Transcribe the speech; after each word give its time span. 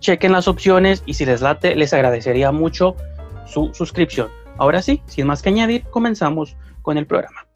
chequen 0.00 0.32
las 0.32 0.48
opciones 0.48 1.02
y 1.06 1.14
si 1.14 1.24
les 1.24 1.40
late, 1.40 1.76
les 1.76 1.92
agradecería 1.92 2.50
mucho 2.52 2.96
su 3.46 3.72
suscripción. 3.74 4.28
Ahora 4.58 4.82
sí, 4.82 5.02
sin 5.06 5.26
más 5.26 5.42
que 5.42 5.50
añadir, 5.50 5.84
comenzamos 5.90 6.56
con 6.82 6.98
el 6.98 7.06
programa. 7.06 7.46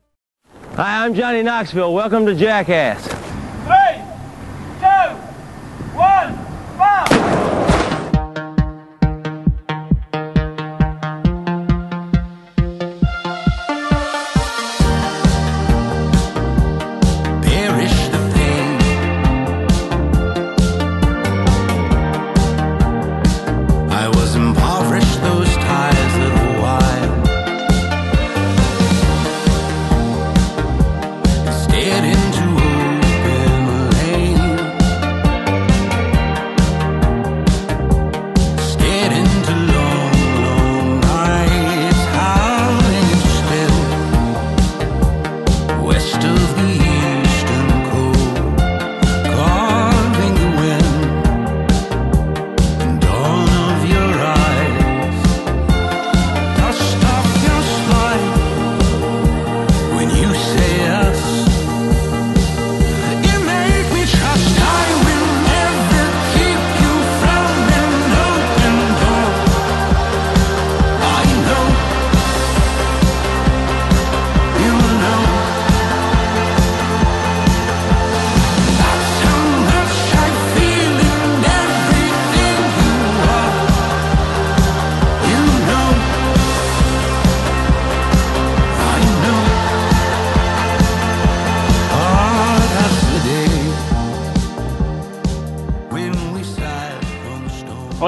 Hi, 0.77 1.07
I'm 1.07 1.15
Johnny 1.15 1.43
Knoxville. 1.43 1.93
Welcome 1.93 2.27
to 2.27 2.35
Jackass. 2.35 3.14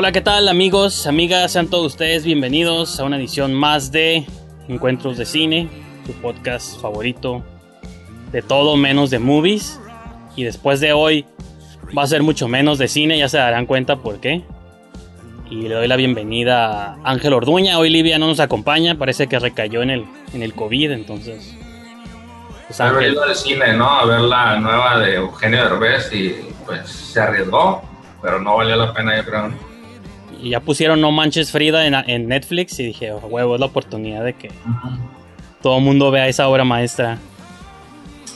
Hola, 0.06 0.12
¿qué 0.12 0.21
tal 0.21 0.49
amigos, 0.49 1.09
amigas? 1.09 1.50
Sean 1.50 1.67
todos 1.67 1.87
ustedes 1.87 2.22
bienvenidos 2.22 3.00
a 3.00 3.03
una 3.03 3.17
edición 3.17 3.53
más 3.53 3.91
de 3.91 4.25
Encuentros 4.69 5.17
de 5.17 5.27
Cine, 5.27 5.69
tu 6.06 6.12
podcast 6.12 6.81
favorito 6.81 7.43
de 8.31 8.41
todo 8.41 8.77
menos 8.77 9.11
de 9.11 9.19
movies. 9.19 9.81
Y 10.37 10.45
después 10.45 10.78
de 10.78 10.93
hoy 10.93 11.27
va 11.87 12.05
a 12.05 12.06
ser 12.06 12.22
mucho 12.22 12.47
menos 12.47 12.78
de 12.78 12.87
cine, 12.87 13.19
ya 13.19 13.28
se 13.28 13.39
darán 13.39 13.66
cuenta 13.66 13.97
por 13.97 14.21
qué. 14.21 14.45
Y 15.50 15.62
le 15.62 15.75
doy 15.75 15.89
la 15.89 15.97
bienvenida 15.97 16.92
a 16.92 16.98
Ángel 17.03 17.33
Orduña. 17.33 17.77
Hoy 17.77 17.91
Livia 17.91 18.16
no 18.21 18.28
nos 18.28 18.39
acompaña, 18.39 18.95
parece 18.95 19.27
que 19.27 19.41
recayó 19.41 19.83
en 19.83 19.91
el, 19.91 20.07
en 20.33 20.45
el 20.45 20.54
COVID, 20.54 20.92
entonces. 20.92 21.53
Pues 22.69 22.80
Ángel, 22.80 23.15
ido 23.15 23.25
al 23.25 23.34
cine, 23.34 23.72
¿no? 23.72 23.91
A 23.91 24.07
ver 24.07 24.21
la 24.21 24.54
nueva 24.60 25.01
de 25.01 25.16
Eugenio 25.16 25.65
Derbez 25.65 26.13
y 26.13 26.36
pues 26.65 26.89
se 26.89 27.19
arriesgó, 27.19 27.83
pero 28.22 28.39
no 28.39 28.57
valió 28.57 28.77
la 28.77 28.92
pena, 28.92 29.16
yo 29.16 29.25
creo. 29.25 29.66
Y 30.47 30.51
ya 30.51 30.60
pusieron 30.60 31.01
No 31.01 31.10
Manches 31.10 31.51
Frida 31.51 31.87
en, 31.87 31.95
en 31.95 32.28
Netflix 32.28 32.78
y 32.78 32.87
dije, 32.87 33.10
"Oh, 33.10 33.19
huevo, 33.19 33.54
es 33.54 33.60
la 33.60 33.66
oportunidad 33.66 34.22
de 34.22 34.34
que 34.34 34.51
todo 35.60 35.78
el 35.78 35.83
mundo 35.83 36.13
vea 36.13 36.28
esa 36.28 36.47
obra 36.47 36.63
maestra. 36.63 37.19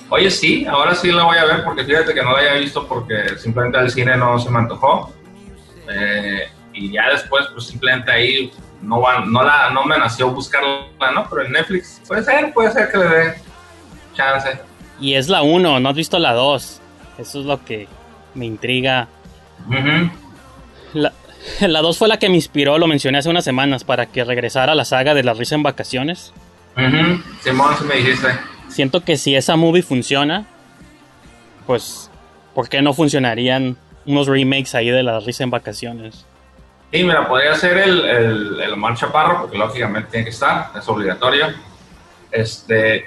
Oye, 0.08 0.28
sí, 0.32 0.66
ahora 0.66 0.96
sí 0.96 1.12
la 1.12 1.22
voy 1.22 1.38
a 1.38 1.44
ver 1.44 1.62
porque 1.62 1.84
fíjate 1.84 2.12
que 2.12 2.22
no 2.22 2.32
la 2.32 2.38
había 2.38 2.54
visto 2.54 2.88
porque 2.88 3.38
simplemente 3.38 3.78
al 3.78 3.88
cine 3.88 4.16
no 4.16 4.36
se 4.40 4.50
me 4.50 4.58
antojó. 4.58 5.12
Eh, 5.88 6.48
y 6.72 6.90
ya 6.90 7.10
después, 7.10 7.46
pues 7.52 7.66
simplemente 7.66 8.10
ahí 8.10 8.50
no, 8.82 9.00
va, 9.00 9.20
no, 9.24 9.44
la, 9.44 9.70
no 9.70 9.84
me 9.84 9.96
nació 9.96 10.30
buscarla, 10.30 11.12
¿no? 11.14 11.28
Pero 11.30 11.46
en 11.46 11.52
Netflix 11.52 12.02
puede 12.08 12.24
ser, 12.24 12.52
puede 12.52 12.72
ser 12.72 12.90
que 12.90 12.98
le 12.98 13.08
dé 13.08 13.34
chance. 14.14 14.58
Y 15.00 15.14
es 15.14 15.28
la 15.28 15.42
1, 15.42 15.78
no 15.78 15.88
has 15.88 15.94
visto 15.94 16.18
la 16.18 16.32
2. 16.32 16.80
Eso 17.18 17.40
es 17.40 17.46
lo 17.46 17.64
que 17.64 17.86
me 18.34 18.46
intriga. 18.46 19.06
La, 20.94 21.12
La 21.60 21.80
2 21.80 21.98
fue 21.98 22.08
la 22.08 22.18
que 22.18 22.28
me 22.28 22.36
inspiró, 22.36 22.78
lo 22.78 22.86
mencioné 22.86 23.18
hace 23.18 23.28
unas 23.28 23.44
semanas, 23.44 23.84
para 23.84 24.06
que 24.06 24.24
regresara 24.24 24.72
a 24.72 24.74
la 24.74 24.84
saga 24.84 25.14
de 25.14 25.22
la 25.22 25.34
risa 25.34 25.54
en 25.54 25.62
vacaciones. 25.62 26.32
Ujú, 26.76 27.22
Simón, 27.42 27.74
sí 27.78 27.84
me 27.84 27.96
dijiste. 27.96 28.28
Siento 28.68 29.02
que 29.02 29.16
si 29.16 29.34
esa 29.34 29.56
movie 29.56 29.82
funciona, 29.82 30.46
pues, 31.66 32.10
¿por 32.54 32.68
qué 32.68 32.82
no 32.82 32.94
funcionarían 32.94 33.76
unos 34.06 34.26
remakes 34.28 34.74
ahí 34.74 34.90
de 34.90 35.02
la 35.02 35.20
risa 35.20 35.44
en 35.44 35.50
vacaciones? 35.50 36.24
Y 36.92 37.04
mira, 37.04 37.28
podría 37.28 37.54
ser 37.54 37.78
el, 37.78 38.04
el, 38.04 38.60
el 38.60 38.72
Omar 38.72 38.96
Chaparro, 38.96 39.42
porque 39.42 39.56
lógicamente 39.56 40.10
tiene 40.10 40.24
que 40.24 40.30
estar, 40.30 40.70
es 40.76 40.88
obligatorio. 40.88 41.46
Este, 42.30 43.04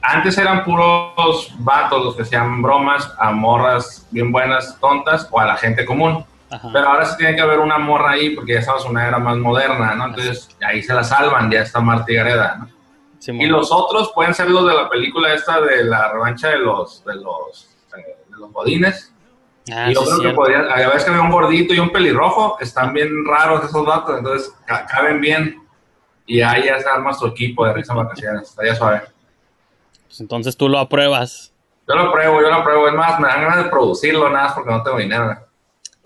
antes 0.00 0.38
eran 0.38 0.64
puros 0.64 1.52
vatos 1.58 2.04
los 2.04 2.16
que 2.16 2.22
hacían 2.22 2.62
bromas 2.62 3.12
a 3.18 3.32
morras 3.32 4.06
bien 4.10 4.30
buenas, 4.30 4.78
tontas, 4.80 5.26
o 5.30 5.40
a 5.40 5.46
la 5.46 5.56
gente 5.56 5.84
común. 5.84 6.24
Ajá. 6.50 6.70
Pero 6.72 6.88
ahora 6.88 7.04
sí 7.04 7.16
tiene 7.18 7.34
que 7.36 7.42
haber 7.42 7.58
una 7.58 7.78
morra 7.78 8.12
ahí, 8.12 8.30
porque 8.30 8.54
ya 8.54 8.60
estamos 8.60 8.84
en 8.84 8.90
una 8.92 9.06
era 9.08 9.18
más 9.18 9.36
moderna, 9.36 9.94
¿no? 9.94 10.06
Entonces 10.06 10.48
ahí 10.66 10.82
se 10.82 10.94
la 10.94 11.04
salvan, 11.04 11.50
ya 11.50 11.60
está 11.62 11.80
Martí 11.80 12.14
Gareda, 12.14 12.56
¿no? 12.58 12.68
Y 13.42 13.46
los 13.46 13.70
otros 13.72 14.12
pueden 14.14 14.32
ser 14.32 14.48
los 14.48 14.66
de 14.66 14.74
la 14.74 14.88
película 14.88 15.34
esta 15.34 15.60
de 15.60 15.84
la 15.84 16.12
revancha 16.12 16.48
de 16.50 16.58
los, 16.58 17.04
de 17.04 17.16
los, 17.16 17.68
eh, 17.96 18.16
de 18.30 18.36
los 18.38 18.52
godines. 18.52 19.12
Ah, 19.70 19.90
y 19.90 19.94
yo 19.94 20.00
sí, 20.02 20.06
creo 20.06 20.20
que 20.30 20.34
podría, 20.36 20.60
a 20.60 20.76
veces 20.88 21.04
que 21.04 21.10
había 21.10 21.22
un 21.22 21.30
gordito 21.30 21.74
y 21.74 21.78
un 21.78 21.90
pelirrojo, 21.90 22.56
están 22.60 22.94
bien 22.94 23.10
raros 23.26 23.64
esos 23.64 23.84
datos, 23.86 24.16
entonces 24.18 24.54
ca- 24.64 24.86
caben 24.86 25.20
bien. 25.20 25.62
Y 26.26 26.40
ahí 26.40 26.64
ya 26.64 26.78
se 26.80 26.88
arma 26.88 27.12
su 27.12 27.26
equipo 27.26 27.66
de 27.66 27.72
risa 27.74 27.92
vacaciones, 27.92 28.48
estaría 28.48 28.74
suave. 28.74 29.02
Pues 30.06 30.20
entonces 30.20 30.56
tú 30.56 30.68
lo 30.68 30.78
apruebas. 30.78 31.52
Yo 31.86 31.94
lo 31.94 32.12
pruebo, 32.12 32.40
yo 32.40 32.50
lo 32.50 32.62
pruebo, 32.62 32.88
es 32.88 32.94
más, 32.94 33.18
me 33.18 33.28
dan 33.28 33.42
ganas 33.42 33.64
de 33.64 33.70
producirlo 33.70 34.28
nada 34.30 34.44
más 34.44 34.52
porque 34.54 34.70
no 34.70 34.82
tengo 34.82 34.98
dinero. 34.98 35.36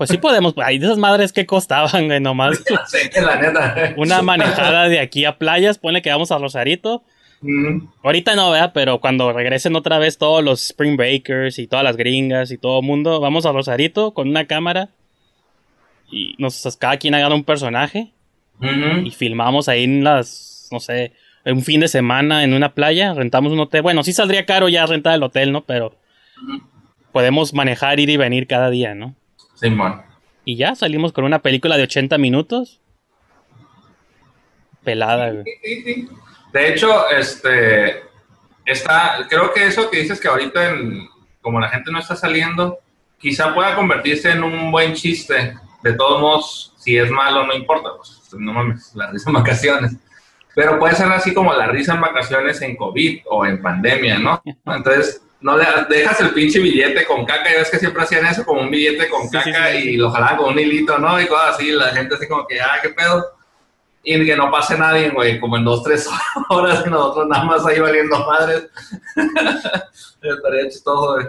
Pues 0.02 0.10
sí 0.10 0.18
podemos, 0.18 0.52
hay 0.56 0.80
de 0.80 0.86
esas 0.86 0.98
madres 0.98 1.32
que 1.32 1.46
costaban, 1.46 2.06
güey, 2.06 2.18
nomás. 2.18 2.60
Sí, 2.88 3.08
la 3.20 3.36
neta. 3.40 3.94
Una 3.96 4.20
manejada 4.20 4.88
de 4.88 4.98
aquí 4.98 5.24
a 5.24 5.38
playas, 5.38 5.78
ponle 5.78 6.02
que 6.02 6.10
vamos 6.10 6.32
a 6.32 6.38
Rosarito. 6.38 7.04
Mm, 7.40 7.86
Ahorita 8.02 8.34
no, 8.34 8.50
¿verdad? 8.50 8.72
Pero 8.74 8.98
cuando 9.00 9.32
regresen 9.32 9.76
otra 9.76 9.98
vez 9.98 10.18
todos 10.18 10.42
los 10.42 10.60
Spring 10.70 10.96
Breakers 10.96 11.60
y 11.60 11.68
todas 11.68 11.84
las 11.84 11.96
gringas 11.96 12.50
y 12.50 12.58
todo 12.58 12.80
el 12.80 12.84
mundo, 12.84 13.20
vamos 13.20 13.46
a 13.46 13.52
Rosarito 13.52 14.12
con 14.12 14.28
una 14.28 14.48
cámara 14.48 14.88
y 16.10 16.34
nos 16.38 16.76
cada 16.80 16.96
quien 16.96 17.14
haga 17.14 17.32
un 17.32 17.44
personaje 17.44 18.10
y 19.04 19.10
filmamos 19.12 19.68
ahí 19.68 19.84
en 19.84 20.02
las, 20.02 20.66
no 20.72 20.80
sé, 20.80 21.12
un 21.44 21.62
fin 21.62 21.78
de 21.78 21.86
semana 21.86 22.42
en 22.42 22.54
una 22.54 22.74
playa, 22.74 23.14
rentamos 23.14 23.52
un 23.52 23.60
hotel. 23.60 23.82
Bueno, 23.82 24.02
sí 24.02 24.12
saldría 24.12 24.46
caro 24.46 24.68
ya 24.68 24.84
rentar 24.84 25.14
el 25.14 25.22
hotel, 25.22 25.52
¿no? 25.52 25.62
Pero 25.62 25.94
podemos 27.12 27.54
manejar, 27.54 28.00
ir 28.00 28.10
y 28.10 28.16
venir 28.16 28.48
cada 28.48 28.68
día, 28.68 28.96
¿no? 28.96 29.14
Simón. 29.62 30.02
Y 30.44 30.56
ya 30.56 30.74
salimos 30.74 31.12
con 31.12 31.24
una 31.24 31.38
película 31.38 31.76
de 31.76 31.84
80 31.84 32.18
minutos. 32.18 32.80
Pelada, 34.84 35.30
güey. 35.30 35.44
Sí, 35.62 35.82
sí. 35.82 36.08
De 36.52 36.68
hecho, 36.72 37.08
este 37.10 38.02
está, 38.66 39.26
creo 39.28 39.52
que 39.52 39.66
eso 39.66 39.88
que 39.90 40.00
dices 40.00 40.20
que 40.20 40.28
ahorita 40.28 40.70
en- 40.70 41.08
como 41.40 41.60
la 41.60 41.68
gente 41.68 41.90
no 41.90 41.98
está 41.98 42.14
saliendo, 42.16 42.78
quizá 43.18 43.54
pueda 43.54 43.74
convertirse 43.74 44.30
en 44.32 44.42
un 44.44 44.70
buen 44.70 44.94
chiste. 44.94 45.54
De 45.82 45.92
todos 45.94 46.20
modos, 46.20 46.74
si 46.78 46.96
es 46.96 47.10
malo, 47.10 47.46
no 47.46 47.54
importa, 47.54 47.90
pues 47.96 48.28
no 48.38 48.52
mames, 48.52 48.92
la 48.94 49.10
risa 49.10 49.30
en 49.30 49.34
vacaciones. 49.34 49.96
Pero 50.54 50.78
puede 50.78 50.94
ser 50.94 51.10
así 51.10 51.32
como 51.32 51.52
la 51.54 51.66
risa 51.66 51.94
en 51.94 52.00
vacaciones 52.00 52.60
en 52.62 52.76
COVID 52.76 53.20
o 53.30 53.46
en 53.46 53.62
pandemia, 53.62 54.18
¿no? 54.18 54.42
Entonces, 54.66 55.22
no 55.42 55.56
le 55.56 55.64
dejas 55.88 56.20
el 56.20 56.30
pinche 56.30 56.58
billete 56.60 57.04
con 57.04 57.24
caca, 57.26 57.50
y 57.52 57.58
ves 57.58 57.70
que 57.70 57.78
siempre 57.78 58.02
hacían 58.02 58.24
eso, 58.26 58.44
como 58.44 58.60
un 58.62 58.70
billete 58.70 59.08
con 59.08 59.22
Sí, 59.22 59.28
sí, 59.28 59.52
caca 59.52 59.72
sí, 59.72 59.82
sí. 59.82 59.88
y 59.90 59.96
lo 59.96 60.10
jalaban 60.10 60.36
con 60.38 60.52
un 60.54 60.58
hilito, 60.58 60.98
¿no? 60.98 61.20
Y 61.20 61.26
cosas 61.26 61.56
así, 61.56 61.70
la 61.72 61.88
gente 61.88 62.14
así 62.14 62.26
como 62.28 62.46
que, 62.46 62.60
ah, 62.60 62.78
qué 62.82 62.90
pedo 62.90 63.24
y 64.04 64.24
que 64.26 64.34
no 64.36 64.50
pase 64.50 64.76
nadie, 64.76 65.10
güey, 65.10 65.38
como 65.38 65.56
en 65.56 65.64
dos, 65.64 65.82
tres 65.84 66.08
horas 66.48 66.82
y 66.86 66.90
nosotros 66.90 67.28
nada 67.28 67.44
más 67.44 67.64
ahí 67.66 67.78
valiendo 67.78 68.18
madres. 68.26 68.68
Estaría 70.22 70.68
chistoso, 70.68 71.14
güey. 71.14 71.26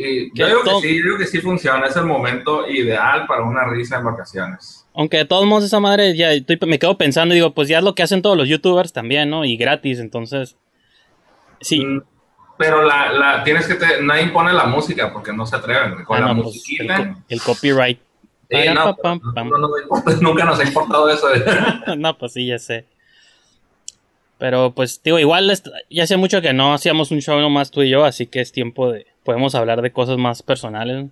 Y 0.00 0.30
yo 0.38 0.46
digo 0.46 0.62
que 0.62 0.70
sí, 0.88 0.96
yo 0.98 1.04
digo 1.04 1.18
que 1.18 1.26
sí 1.26 1.40
funciona, 1.40 1.86
es 1.86 1.96
el 1.96 2.04
momento 2.04 2.68
ideal 2.68 3.26
para 3.26 3.42
una 3.42 3.64
risa 3.64 3.96
en 3.98 4.04
vacaciones. 4.04 4.86
Aunque 4.94 5.16
de 5.18 5.24
todos 5.24 5.44
modos 5.44 5.64
esa 5.64 5.80
madre 5.80 6.16
ya 6.16 6.32
estoy- 6.32 6.58
me 6.66 6.78
quedo 6.78 6.96
pensando 6.96 7.34
y 7.34 7.38
digo, 7.38 7.52
pues 7.52 7.68
ya 7.68 7.78
es 7.78 7.84
lo 7.84 7.94
que 7.96 8.02
hacen 8.04 8.22
todos 8.22 8.36
los 8.36 8.48
youtubers 8.48 8.92
también, 8.92 9.28
¿no? 9.30 9.44
Y 9.44 9.56
gratis, 9.56 9.98
entonces... 9.98 10.56
Sí, 11.60 11.84
Mm, 11.84 12.02
Pero 12.58 12.82
la, 12.82 13.12
la, 13.12 13.44
tienes 13.44 13.66
que, 13.66 13.74
te- 13.74 14.02
nadie 14.02 14.26
pone 14.28 14.52
la 14.52 14.66
música 14.66 15.12
porque 15.12 15.32
no 15.32 15.46
se 15.46 15.56
atreven, 15.56 16.04
con 16.04 16.16
ah, 16.18 16.20
la 16.20 16.34
no, 16.34 16.42
pues, 16.42 16.46
el, 16.46 16.60
musiquita. 16.60 16.96
co- 17.14 17.22
el 17.28 17.40
copyright. 17.42 17.98
Sí, 18.50 18.56
Para, 18.56 18.74
no, 18.74 18.96
pa, 18.96 19.02
pam, 19.02 19.20
pam. 19.34 19.48
no, 19.48 19.58
no 19.58 19.68
nos 19.68 19.80
importa, 19.82 20.12
nunca 20.20 20.44
nos 20.44 20.58
ha 20.58 20.64
importado 20.64 21.08
eso. 21.10 21.28
no, 21.96 22.18
pues 22.18 22.32
sí, 22.32 22.46
ya 22.46 22.58
sé. 22.58 22.84
Pero 24.38 24.72
pues 24.72 25.00
digo, 25.02 25.18
igual 25.18 25.52
ya 25.90 26.02
hace 26.04 26.16
mucho 26.16 26.40
que 26.40 26.52
no 26.52 26.72
hacíamos 26.74 27.10
un 27.10 27.20
show 27.20 27.40
nomás 27.40 27.70
tú 27.70 27.82
y 27.82 27.90
yo, 27.90 28.04
así 28.04 28.26
que 28.26 28.40
es 28.40 28.52
tiempo 28.52 28.90
de... 28.92 29.06
Podemos 29.24 29.54
hablar 29.54 29.82
de 29.82 29.92
cosas 29.92 30.16
más 30.16 30.42
personales. 30.42 31.06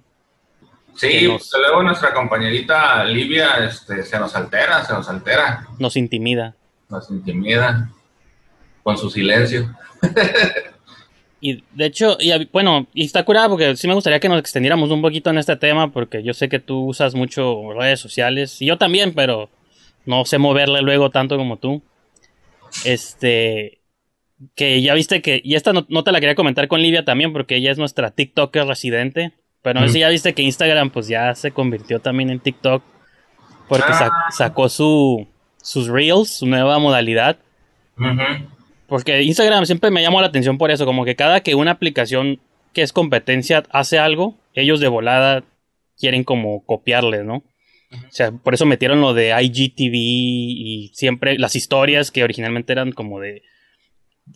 Sí, 0.94 1.28
nos- 1.28 1.50
pues, 1.50 1.62
luego 1.62 1.82
nuestra 1.82 2.14
compañerita 2.14 3.04
Livia 3.04 3.56
este, 3.66 4.02
se 4.04 4.18
nos 4.18 4.34
altera, 4.34 4.84
se 4.84 4.94
nos 4.94 5.08
altera. 5.08 5.66
Nos 5.78 5.96
intimida. 5.96 6.54
nos 6.88 7.10
intimida 7.10 7.90
con 8.82 8.96
su 8.96 9.10
silencio. 9.10 9.74
Y 11.48 11.62
de 11.74 11.86
hecho, 11.86 12.16
y, 12.18 12.32
bueno, 12.52 12.86
y 12.92 13.04
está 13.04 13.24
curada 13.24 13.48
porque 13.48 13.76
sí 13.76 13.86
me 13.86 13.94
gustaría 13.94 14.18
que 14.18 14.28
nos 14.28 14.40
extendiéramos 14.40 14.90
un 14.90 15.00
poquito 15.00 15.30
en 15.30 15.38
este 15.38 15.54
tema 15.56 15.92
porque 15.92 16.22
yo 16.24 16.34
sé 16.34 16.48
que 16.48 16.58
tú 16.58 16.86
usas 16.86 17.14
mucho 17.14 17.72
redes 17.72 18.00
sociales 18.00 18.60
y 18.60 18.66
yo 18.66 18.78
también, 18.78 19.12
pero 19.14 19.48
no 20.06 20.24
sé 20.24 20.38
moverle 20.38 20.82
luego 20.82 21.10
tanto 21.10 21.36
como 21.36 21.56
tú. 21.58 21.82
Este, 22.84 23.78
que 24.54 24.82
ya 24.82 24.94
viste 24.94 25.22
que, 25.22 25.40
y 25.44 25.54
esta 25.54 25.72
no, 25.72 25.86
no 25.88 26.02
te 26.04 26.10
la 26.12 26.20
quería 26.20 26.34
comentar 26.34 26.66
con 26.68 26.80
Livia 26.82 27.04
también 27.04 27.32
porque 27.32 27.56
ella 27.56 27.70
es 27.70 27.78
nuestra 27.78 28.10
TikToker 28.10 28.66
residente, 28.66 29.32
pero 29.62 29.80
no 29.80 29.86
sé 29.86 29.92
si 29.94 29.98
ya 30.00 30.08
viste 30.08 30.34
que 30.34 30.42
Instagram 30.42 30.90
pues 30.90 31.06
ya 31.08 31.34
se 31.34 31.52
convirtió 31.52 32.00
también 32.00 32.30
en 32.30 32.40
TikTok 32.40 32.82
porque 33.68 33.92
Ah. 33.92 34.10
sacó 34.30 34.68
su, 34.68 35.26
sus 35.62 35.86
Reels, 35.88 36.38
su 36.38 36.46
nueva 36.46 36.78
modalidad. 36.78 37.38
Ujú. 37.98 38.48
Porque 38.88 39.22
Instagram 39.22 39.66
siempre 39.66 39.90
me 39.90 40.02
llamó 40.02 40.20
la 40.20 40.28
atención 40.28 40.58
por 40.58 40.70
eso, 40.70 40.84
como 40.86 41.04
que 41.04 41.16
cada 41.16 41.40
que 41.40 41.54
una 41.54 41.72
aplicación 41.72 42.40
que 42.72 42.82
es 42.82 42.92
competencia 42.92 43.64
hace 43.70 43.98
algo, 43.98 44.36
ellos 44.54 44.80
de 44.80 44.88
volada 44.88 45.42
quieren 45.98 46.24
como 46.24 46.64
copiarle, 46.64 47.24
¿no? 47.24 47.36
O 47.92 48.10
sea, 48.10 48.30
por 48.32 48.52
eso 48.54 48.66
metieron 48.66 49.00
lo 49.00 49.14
de 49.14 49.30
IGTV 49.42 49.92
y 49.94 50.90
siempre 50.94 51.38
las 51.38 51.56
historias 51.56 52.10
que 52.10 52.22
originalmente 52.24 52.72
eran 52.72 52.92
como 52.92 53.20
de... 53.20 53.42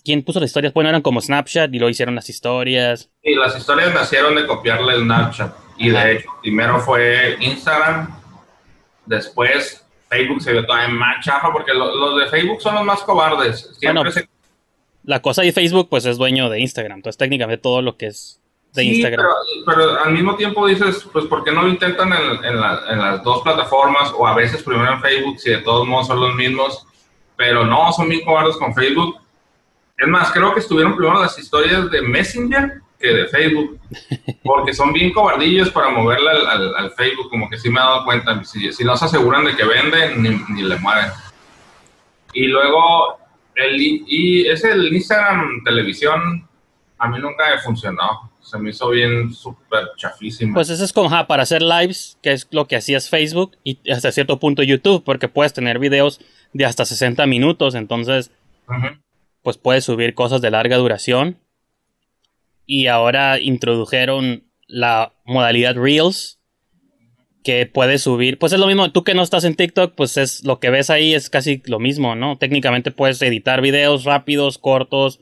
¿Quién 0.04 0.22
puso 0.22 0.38
las 0.40 0.50
historias? 0.50 0.72
Bueno, 0.72 0.88
eran 0.88 1.02
como 1.02 1.20
Snapchat 1.20 1.74
y 1.74 1.78
lo 1.80 1.88
hicieron 1.88 2.14
las 2.14 2.30
historias. 2.30 3.10
Y 3.22 3.34
las 3.34 3.56
historias 3.58 3.92
nacieron 3.92 4.36
de 4.36 4.46
copiarle 4.46 4.94
el 4.94 5.02
Snapchat. 5.02 5.52
Y 5.78 5.90
Ajá. 5.90 6.04
de 6.06 6.12
hecho, 6.16 6.28
primero 6.40 6.78
fue 6.80 7.36
Instagram, 7.40 8.08
después 9.06 9.84
Facebook 10.08 10.40
se 10.42 10.52
vio 10.52 10.64
todavía 10.64 10.88
más 10.88 11.24
chafa, 11.24 11.52
porque 11.52 11.72
lo- 11.74 11.94
los 11.94 12.20
de 12.20 12.26
Facebook 12.30 12.60
son 12.62 12.76
los 12.76 12.84
más 12.84 13.00
cobardes. 13.02 13.60
Siempre 13.78 13.92
Bueno, 14.02 14.10
se 14.10 14.28
La 15.04 15.20
cosa 15.22 15.42
de 15.42 15.52
Facebook 15.52 15.88
pues 15.88 16.04
es 16.04 16.18
dueño 16.18 16.48
de 16.50 16.60
Instagram, 16.60 16.98
entonces 16.98 17.16
técnicamente 17.18 17.62
todo 17.62 17.80
lo 17.82 17.96
que 17.96 18.06
es 18.08 18.40
de 18.74 18.82
Sí, 18.82 18.88
Instagram. 18.96 19.26
Pero, 19.66 19.78
pero 19.88 20.00
al 20.04 20.12
mismo 20.12 20.36
tiempo 20.36 20.66
dices, 20.66 21.04
pues, 21.12 21.24
¿por 21.26 21.42
qué 21.42 21.50
no 21.52 21.62
lo 21.62 21.68
intentan 21.68 22.12
en, 22.12 22.44
en 22.44 22.60
la- 22.60 22.82
en 22.88 22.98
las 23.00 23.22
dos 23.24 23.42
plataformas? 23.42 24.12
O 24.16 24.26
a 24.26 24.34
veces 24.34 24.62
primero 24.62 24.92
en 24.92 25.00
Facebook, 25.00 25.38
si 25.40 25.50
de 25.50 25.58
todos 25.58 25.86
modos 25.86 26.06
son 26.06 26.20
los 26.20 26.34
mismos. 26.34 26.86
Pero 27.36 27.64
no, 27.64 27.90
son 27.92 28.08
bien 28.08 28.24
cobardes 28.24 28.56
con 28.58 28.74
Facebook. 28.74 29.16
Es 29.96 30.06
más, 30.06 30.30
creo 30.30 30.52
que 30.54 30.60
estuvieron 30.60 30.94
primero 30.96 31.20
las 31.20 31.38
historias 31.38 31.90
de 31.90 32.02
Messenger 32.02 32.80
que 33.00 33.08
de 33.08 33.26
Facebook. 33.28 33.80
Porque 34.44 34.72
son 34.74 34.92
bien 34.92 35.12
cobardillos 35.12 35.70
para 35.70 35.88
moverla 35.88 36.30
al, 36.32 36.46
al- 36.46 36.76
al 36.76 36.90
Facebook. 36.92 37.30
Como 37.30 37.48
que 37.48 37.58
sí 37.58 37.70
me 37.70 37.80
he 37.80 37.82
dado 37.82 38.04
cuenta. 38.04 38.44
Si, 38.44 38.70
si 38.72 38.84
no 38.84 38.96
se 38.96 39.06
aseguran 39.06 39.44
de 39.46 39.56
que 39.56 39.64
venden, 39.64 40.22
ni, 40.22 40.28
ni 40.54 40.62
le 40.62 40.76
mueven. 40.76 41.10
Y 42.34 42.46
luego, 42.46 43.18
el, 43.54 43.80
y 43.80 44.46
es 44.48 44.64
el 44.64 44.92
Instagram 44.92 45.62
televisión, 45.64 46.48
a 46.98 47.08
mí 47.08 47.18
nunca 47.18 47.50
me 47.54 47.60
funcionó. 47.60 48.30
Se 48.40 48.58
me 48.58 48.70
hizo 48.70 48.90
bien 48.90 49.32
súper 49.32 49.90
chafísimo. 49.96 50.54
Pues 50.54 50.70
eso 50.70 50.84
es 50.84 50.92
como 50.92 51.08
ajá, 51.08 51.26
para 51.26 51.42
hacer 51.42 51.62
lives, 51.62 52.18
que 52.22 52.32
es 52.32 52.48
lo 52.50 52.66
que 52.66 52.76
hacías 52.76 53.08
Facebook 53.08 53.56
y 53.62 53.78
hasta 53.90 54.12
cierto 54.12 54.40
punto 54.40 54.62
YouTube, 54.62 55.04
porque 55.04 55.28
puedes 55.28 55.52
tener 55.52 55.78
videos 55.78 56.20
de 56.52 56.64
hasta 56.64 56.84
60 56.84 57.26
minutos, 57.26 57.74
entonces 57.74 58.32
pues 59.42 59.56
puedes 59.56 59.84
subir 59.84 60.14
cosas 60.14 60.40
de 60.40 60.50
larga 60.50 60.76
duración. 60.76 61.38
Y 62.66 62.86
ahora 62.86 63.40
introdujeron 63.40 64.44
la 64.66 65.12
modalidad 65.24 65.76
Reels, 65.76 66.39
que 67.42 67.66
puedes 67.66 68.02
subir, 68.02 68.38
pues 68.38 68.52
es 68.52 68.60
lo 68.60 68.66
mismo, 68.66 68.92
tú 68.92 69.02
que 69.02 69.14
no 69.14 69.22
estás 69.22 69.44
en 69.44 69.54
TikTok, 69.54 69.94
pues 69.94 70.16
es 70.16 70.44
lo 70.44 70.60
que 70.60 70.70
ves 70.70 70.90
ahí 70.90 71.14
es 71.14 71.30
casi 71.30 71.62
lo 71.66 71.78
mismo, 71.78 72.14
¿no? 72.14 72.36
Técnicamente 72.38 72.90
puedes 72.90 73.20
editar 73.22 73.62
videos 73.62 74.04
rápidos, 74.04 74.58
cortos, 74.58 75.20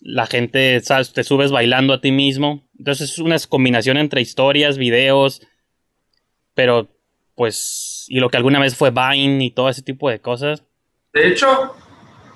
la 0.00 0.26
gente, 0.26 0.80
¿sabes? 0.80 1.12
Te 1.12 1.24
subes 1.24 1.50
bailando 1.50 1.92
a 1.92 2.00
ti 2.00 2.12
mismo. 2.12 2.64
Entonces 2.78 3.10
es 3.10 3.18
una 3.18 3.36
combinación 3.48 3.96
entre 3.98 4.20
historias, 4.20 4.78
videos, 4.78 5.42
pero 6.54 6.88
pues 7.34 8.06
y 8.08 8.20
lo 8.20 8.30
que 8.30 8.36
alguna 8.36 8.58
vez 8.58 8.74
fue 8.74 8.90
Vine 8.90 9.44
y 9.44 9.50
todo 9.50 9.68
ese 9.68 9.82
tipo 9.82 10.10
de 10.10 10.20
cosas. 10.20 10.64
De 11.12 11.28
hecho, 11.28 11.74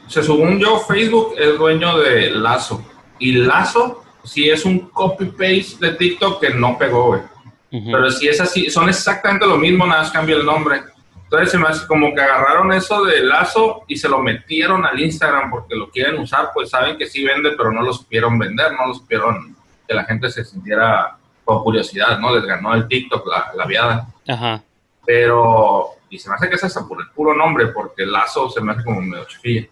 se 0.06 0.22
según 0.22 0.60
yo, 0.60 0.78
Facebook 0.78 1.34
es 1.38 1.58
dueño 1.58 1.98
de 1.98 2.30
Lazo. 2.30 2.84
Y 3.18 3.32
Lazo 3.32 4.02
sí 4.24 4.48
es 4.48 4.64
un 4.64 4.90
copy-paste 4.90 5.84
de 5.84 5.94
TikTok 5.94 6.40
que 6.40 6.50
no 6.50 6.78
pegó, 6.78 7.06
güey. 7.06 7.31
Pero 7.72 8.10
si 8.10 8.28
es 8.28 8.38
así, 8.38 8.68
son 8.68 8.90
exactamente 8.90 9.46
lo 9.46 9.56
mismo, 9.56 9.86
nada 9.86 10.02
más 10.02 10.10
cambia 10.10 10.36
el 10.36 10.44
nombre. 10.44 10.82
Entonces 11.24 11.52
se 11.52 11.58
me 11.58 11.68
hace 11.68 11.86
como 11.86 12.14
que 12.14 12.20
agarraron 12.20 12.70
eso 12.74 13.02
de 13.04 13.22
Lazo 13.22 13.84
y 13.88 13.96
se 13.96 14.06
lo 14.06 14.18
metieron 14.18 14.84
al 14.84 15.00
Instagram 15.00 15.50
porque 15.50 15.74
lo 15.74 15.88
quieren 15.88 16.18
usar, 16.18 16.50
pues 16.52 16.68
saben 16.68 16.98
que 16.98 17.06
sí 17.06 17.24
vende, 17.24 17.52
pero 17.56 17.72
no 17.72 17.80
lo 17.80 17.94
supieron 17.94 18.38
vender, 18.38 18.72
no 18.74 18.88
lo 18.88 18.94
supieron 18.94 19.56
que 19.88 19.94
la 19.94 20.04
gente 20.04 20.30
se 20.30 20.44
sintiera 20.44 21.16
con 21.42 21.62
curiosidad, 21.62 22.18
¿no? 22.18 22.34
Les 22.34 22.44
ganó 22.44 22.74
el 22.74 22.86
TikTok 22.86 23.26
la, 23.26 23.50
la 23.56 23.64
viada. 23.64 24.06
Ajá. 24.28 24.62
Pero, 25.06 25.92
y 26.10 26.18
se 26.18 26.28
me 26.28 26.34
hace 26.34 26.50
que 26.50 26.56
es 26.56 26.64
hasta 26.64 26.86
por 26.86 27.00
el 27.00 27.08
puro 27.08 27.34
nombre, 27.34 27.68
porque 27.68 28.04
Lazo 28.04 28.50
se 28.50 28.60
me 28.60 28.72
hace 28.72 28.84
como 28.84 29.00
medio 29.00 29.24
chifilla. 29.24 29.66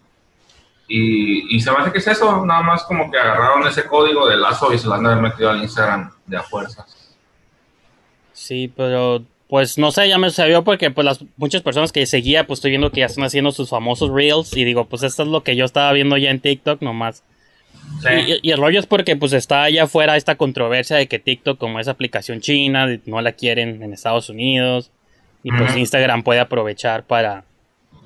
Y, 0.87 1.55
y 1.55 1.59
se 1.61 1.71
me 1.71 1.77
hace 1.77 1.91
que 1.91 1.99
es 1.99 2.07
eso, 2.07 2.43
nada 2.43 2.63
más 2.63 2.83
como 2.85 3.11
que 3.11 3.19
agarraron 3.19 3.67
ese 3.67 3.85
código 3.85 4.27
de 4.27 4.35
Lazo 4.35 4.73
y 4.73 4.79
se 4.79 4.87
lo 4.87 4.95
han 4.95 5.03
de 5.03 5.11
haber 5.11 5.21
metido 5.21 5.51
al 5.51 5.61
Instagram 5.61 6.11
de 6.25 6.37
a 6.37 6.41
fuerzas. 6.41 7.00
Sí, 8.41 8.73
pero 8.75 9.23
pues 9.47 9.77
no 9.77 9.91
sé, 9.91 10.09
ya 10.09 10.17
me 10.17 10.31
sabió 10.31 10.63
porque 10.63 10.89
pues 10.89 11.05
las 11.05 11.23
muchas 11.37 11.61
personas 11.61 11.91
que 11.91 12.07
seguía 12.07 12.47
pues 12.47 12.57
estoy 12.57 12.71
viendo 12.71 12.91
que 12.91 13.01
ya 13.01 13.05
están 13.05 13.23
haciendo 13.23 13.51
sus 13.51 13.69
famosos 13.69 14.09
reels 14.11 14.57
y 14.57 14.65
digo, 14.65 14.85
pues 14.85 15.03
esto 15.03 15.21
es 15.21 15.29
lo 15.29 15.43
que 15.43 15.55
yo 15.55 15.63
estaba 15.63 15.93
viendo 15.93 16.17
ya 16.17 16.31
en 16.31 16.39
TikTok 16.39 16.81
nomás. 16.81 17.23
Sí. 18.01 18.39
Y, 18.41 18.47
y 18.47 18.51
el 18.51 18.57
rollo 18.57 18.79
es 18.79 18.87
porque 18.87 19.15
pues 19.15 19.33
está 19.33 19.61
allá 19.61 19.83
afuera 19.83 20.17
esta 20.17 20.37
controversia 20.37 20.97
de 20.97 21.07
que 21.07 21.19
TikTok 21.19 21.59
como 21.59 21.79
es 21.79 21.87
aplicación 21.87 22.41
china, 22.41 22.87
no 23.05 23.21
la 23.21 23.33
quieren 23.33 23.83
en 23.83 23.93
Estados 23.93 24.29
Unidos 24.29 24.89
y 25.43 25.51
pues. 25.51 25.77
Instagram 25.77 26.23
puede 26.23 26.39
aprovechar 26.39 27.03
para 27.05 27.45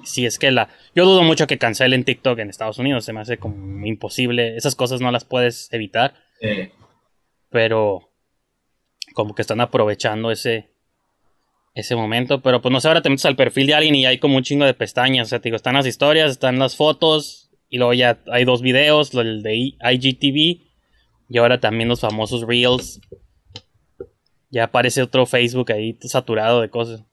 si 0.03 0.25
es 0.25 0.37
que 0.37 0.51
la 0.51 0.67
yo 0.95 1.05
dudo 1.05 1.23
mucho 1.23 1.47
que 1.47 1.57
cancelen 1.57 2.03
TikTok 2.03 2.39
en 2.39 2.49
Estados 2.49 2.77
Unidos, 2.77 3.05
se 3.05 3.13
me 3.13 3.21
hace 3.21 3.37
como 3.37 3.85
imposible, 3.85 4.57
esas 4.57 4.75
cosas 4.75 4.99
no 4.99 5.11
las 5.11 5.23
puedes 5.23 5.71
evitar, 5.71 6.13
Eh, 6.41 6.71
pero 7.49 8.09
como 9.15 9.33
que 9.33 9.41
están 9.41 9.61
aprovechando 9.61 10.29
ese 10.29 10.69
ese 11.73 11.95
momento, 11.95 12.41
pero 12.41 12.61
pues 12.61 12.71
no 12.71 12.79
sé, 12.79 12.87
ahora 12.87 13.01
te 13.01 13.09
metes 13.09 13.25
al 13.25 13.35
perfil 13.35 13.67
de 13.67 13.73
alguien 13.73 13.95
y 13.95 14.05
hay 14.05 14.17
como 14.17 14.37
un 14.37 14.43
chingo 14.43 14.65
de 14.65 14.73
pestañas, 14.73 15.27
o 15.27 15.29
sea, 15.29 15.39
te 15.39 15.49
digo, 15.49 15.57
están 15.57 15.75
las 15.75 15.85
historias, 15.85 16.31
están 16.31 16.57
las 16.57 16.77
fotos 16.77 17.51
y 17.69 17.77
luego 17.77 17.93
ya 17.93 18.19
hay 18.31 18.45
dos 18.45 18.61
videos, 18.61 19.13
el 19.13 19.43
de 19.43 19.73
IGTV 19.81 20.65
y 21.27 21.37
ahora 21.37 21.59
también 21.59 21.89
los 21.89 21.99
famosos 21.99 22.47
Reels. 22.47 23.01
Ya 24.49 24.65
aparece 24.65 25.01
otro 25.01 25.25
Facebook 25.25 25.71
ahí 25.73 25.97
saturado 26.01 26.61
de 26.61 26.69
cosas. 26.69 27.03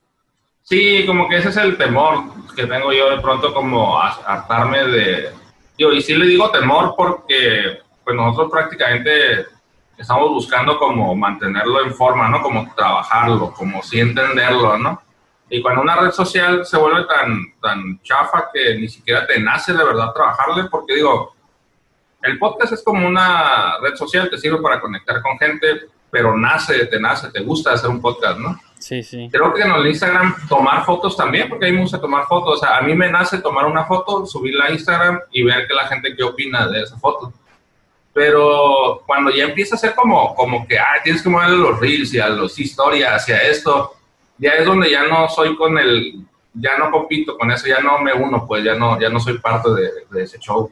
Sí, 0.63 1.05
como 1.07 1.29
que 1.29 1.39
ese 1.39 1.49
es 1.49 1.57
el 1.57 1.77
temor 1.77 2.23
que 2.55 2.67
tengo 2.67 2.93
yo 2.93 3.11
de 3.11 3.21
pronto 3.21 3.53
como 3.53 3.99
hartarme 4.01 4.85
de... 4.85 5.31
Digo, 5.77 5.93
y 5.93 6.01
sí 6.03 6.15
le 6.15 6.27
digo 6.27 6.51
temor 6.51 6.95
porque 6.97 7.79
pues 8.05 8.15
nosotros 8.15 8.53
prácticamente 8.53 9.47
estamos 10.03 10.31
buscando 10.31 10.79
como 10.79 11.15
mantenerlo 11.15 11.83
en 11.83 11.95
forma, 11.95 12.29
¿no? 12.29 12.43
Como 12.43 12.73
trabajarlo, 12.75 13.53
como 13.53 13.83
sí 13.83 14.01
entenderlo, 14.01 14.77
¿no? 14.77 15.01
Y 15.49 15.63
cuando 15.63 15.83
una 15.83 15.97
red 15.97 16.11
social 16.11 16.67
se 16.67 16.77
vuelve 16.77 17.05
tan, 17.05 17.55
tan 17.61 18.01
chafa 18.03 18.49
que 18.53 18.75
ni 18.77 18.89
siquiera 18.89 19.27
te 19.27 19.39
nace 19.39 19.73
de 19.73 19.85
verdad 19.85 20.13
trabajarle, 20.13 20.65
porque 20.65 20.97
digo, 20.97 21.35
el 22.23 22.39
podcast 22.39 22.73
es 22.73 22.83
como 22.83 23.07
una 23.07 23.79
red 23.81 23.95
social 23.95 24.29
que 24.29 24.39
sirve 24.39 24.61
para 24.61 24.81
conectar 24.81 25.23
con 25.23 25.39
gente, 25.39 25.83
pero 26.11 26.37
nace, 26.37 26.87
te 26.87 26.99
nace, 26.99 27.31
te 27.31 27.41
gusta 27.41 27.73
hacer 27.73 27.91
un 27.91 28.01
podcast, 28.01 28.39
¿no? 28.39 28.59
Sí, 28.79 29.03
sí. 29.03 29.29
Creo 29.31 29.55
que 29.55 29.63
en 29.63 29.71
el 29.71 29.87
Instagram 29.87 30.35
tomar 30.49 30.85
fotos 30.85 31.17
también, 31.17 31.49
porque 31.49 31.67
a 31.67 31.69
mí 31.69 31.77
me 31.77 31.83
gusta 31.83 32.01
tomar 32.01 32.27
fotos. 32.27 32.57
O 32.57 32.59
sea, 32.59 32.79
a 32.79 32.81
mí 32.81 32.95
me 32.95 33.09
nace 33.09 33.39
tomar 33.39 33.67
una 33.67 33.85
foto, 33.85 34.27
subirla 34.27 34.65
a 34.65 34.73
Instagram 34.73 35.21
y 35.31 35.45
ver 35.45 35.69
que 35.69 35.75
la 35.75 35.87
gente 35.87 36.17
qué 36.17 36.25
opina 36.25 36.67
de 36.67 36.83
esa 36.83 36.99
foto. 36.99 37.33
Pero 38.15 39.03
cuando 39.07 39.31
ya 39.31 39.45
empieza 39.45 39.75
a 39.75 39.79
ser 39.79 39.95
como, 39.95 40.35
como 40.35 40.67
que, 40.67 40.79
ah, 40.79 41.01
tienes 41.03 41.23
que 41.23 41.29
moverle 41.29 41.57
los 41.57 41.81
reels 41.81 42.13
y 42.13 42.21
a 42.21 42.29
los 42.29 42.59
historias 42.59 43.13
hacia 43.13 43.43
esto, 43.43 43.93
ya 44.37 44.51
es 44.51 44.67
donde 44.67 44.91
ya 44.91 45.07
no 45.07 45.29
soy 45.29 45.57
con 45.57 45.79
el, 45.79 46.25
ya 46.53 46.77
no 46.79 46.91
compito 46.91 47.39
con 47.39 47.51
eso, 47.51 47.67
ya 47.67 47.81
no 47.81 47.99
me 48.01 48.13
uno, 48.13 48.47
pues 48.47 48.65
ya 48.65 48.75
no, 48.75 49.01
ya 49.01 49.09
no 49.09 49.19
soy 49.19 49.39
parte 49.39 49.71
de, 49.71 49.91
de 50.11 50.23
ese 50.25 50.39
show. 50.39 50.71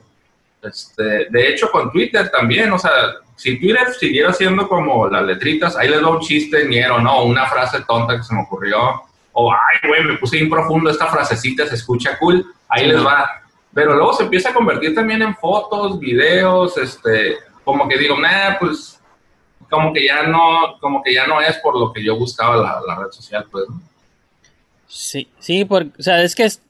Este, 0.63 1.29
de 1.31 1.49
hecho, 1.49 1.71
con 1.71 1.91
Twitter 1.91 2.31
también, 2.31 2.71
o 2.73 2.79
sea, 2.79 2.93
si 3.37 3.59
Twitter 3.59 3.91
siguiera 3.99 4.33
siendo 4.33 4.69
como 4.69 5.09
las 5.09 5.23
letritas, 5.23 5.77
ahí 5.77 5.89
les 5.89 6.01
doy 6.03 6.13
un 6.13 6.21
chiste 6.21 6.67
ñero, 6.69 7.01
¿no? 7.01 7.25
Una 7.25 7.47
frase 7.47 7.81
tonta 7.89 8.17
que 8.17 8.23
se 8.23 8.35
me 8.35 8.43
ocurrió. 8.43 9.03
O, 9.33 9.51
ay, 9.51 9.89
güey, 9.89 10.05
me 10.05 10.19
puse 10.19 10.37
bien 10.37 10.51
profundo 10.51 10.91
esta 10.91 11.07
frasecita, 11.07 11.67
se 11.67 11.77
escucha 11.77 12.19
cool, 12.19 12.45
ahí 12.69 12.87
les 12.87 13.03
va. 13.03 13.43
Pero 13.73 13.95
luego 13.95 14.13
se 14.13 14.25
empieza 14.25 14.51
a 14.51 14.55
convertir 14.55 14.95
también 14.95 15.23
en 15.23 15.37
fotos, 15.37 15.99
videos, 16.01 16.77
este, 16.77 17.37
como 17.65 17.89
que 17.89 17.99
digo, 17.99 18.19
nah, 18.19 18.59
pues, 18.59 19.01
como 19.69 19.93
que 19.93 20.05
ya 20.07 20.25
no, 20.25 20.79
como 20.81 21.03
que 21.03 21.15
ya 21.15 21.27
no 21.27 21.41
es 21.41 21.57
por 21.59 21.79
lo 21.79 21.93
que 21.93 22.03
yo 22.03 22.17
buscaba 22.17 22.57
la, 22.57 22.81
la 22.87 22.97
red 22.97 23.11
social, 23.13 23.47
pues. 23.51 23.69
¿no? 23.69 23.81
Sí, 24.91 25.29
sí, 25.39 25.65
porque, 25.65 25.93
o 25.99 26.03
sea, 26.03 26.23
es 26.23 26.35
que 26.35 26.45
es. 26.45 26.63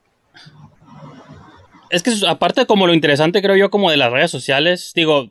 Es 1.88 2.04
que 2.04 2.12
aparte 2.28 2.66
como 2.66 2.86
lo 2.86 2.94
interesante 2.94 3.42
creo 3.42 3.56
yo 3.56 3.70
como 3.70 3.90
de 3.90 3.96
las 3.96 4.12
redes 4.12 4.30
sociales, 4.30 4.92
digo, 4.94 5.30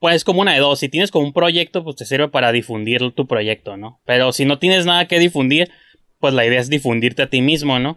pues 0.00 0.22
como 0.24 0.42
una 0.42 0.52
de 0.52 0.58
dos, 0.58 0.80
si 0.80 0.90
tienes 0.90 1.10
como 1.10 1.24
un 1.24 1.32
proyecto, 1.32 1.82
pues 1.82 1.96
te 1.96 2.04
sirve 2.04 2.28
para 2.28 2.52
difundir 2.52 3.12
tu 3.12 3.26
proyecto, 3.26 3.78
¿no? 3.78 4.00
Pero 4.04 4.32
si 4.32 4.44
no 4.44 4.58
tienes 4.58 4.84
nada 4.84 5.08
que 5.08 5.18
difundir, 5.18 5.70
pues 6.18 6.34
la 6.34 6.44
idea 6.44 6.60
es 6.60 6.68
difundirte 6.68 7.22
a 7.22 7.30
ti 7.30 7.40
mismo, 7.40 7.78
¿no? 7.78 7.96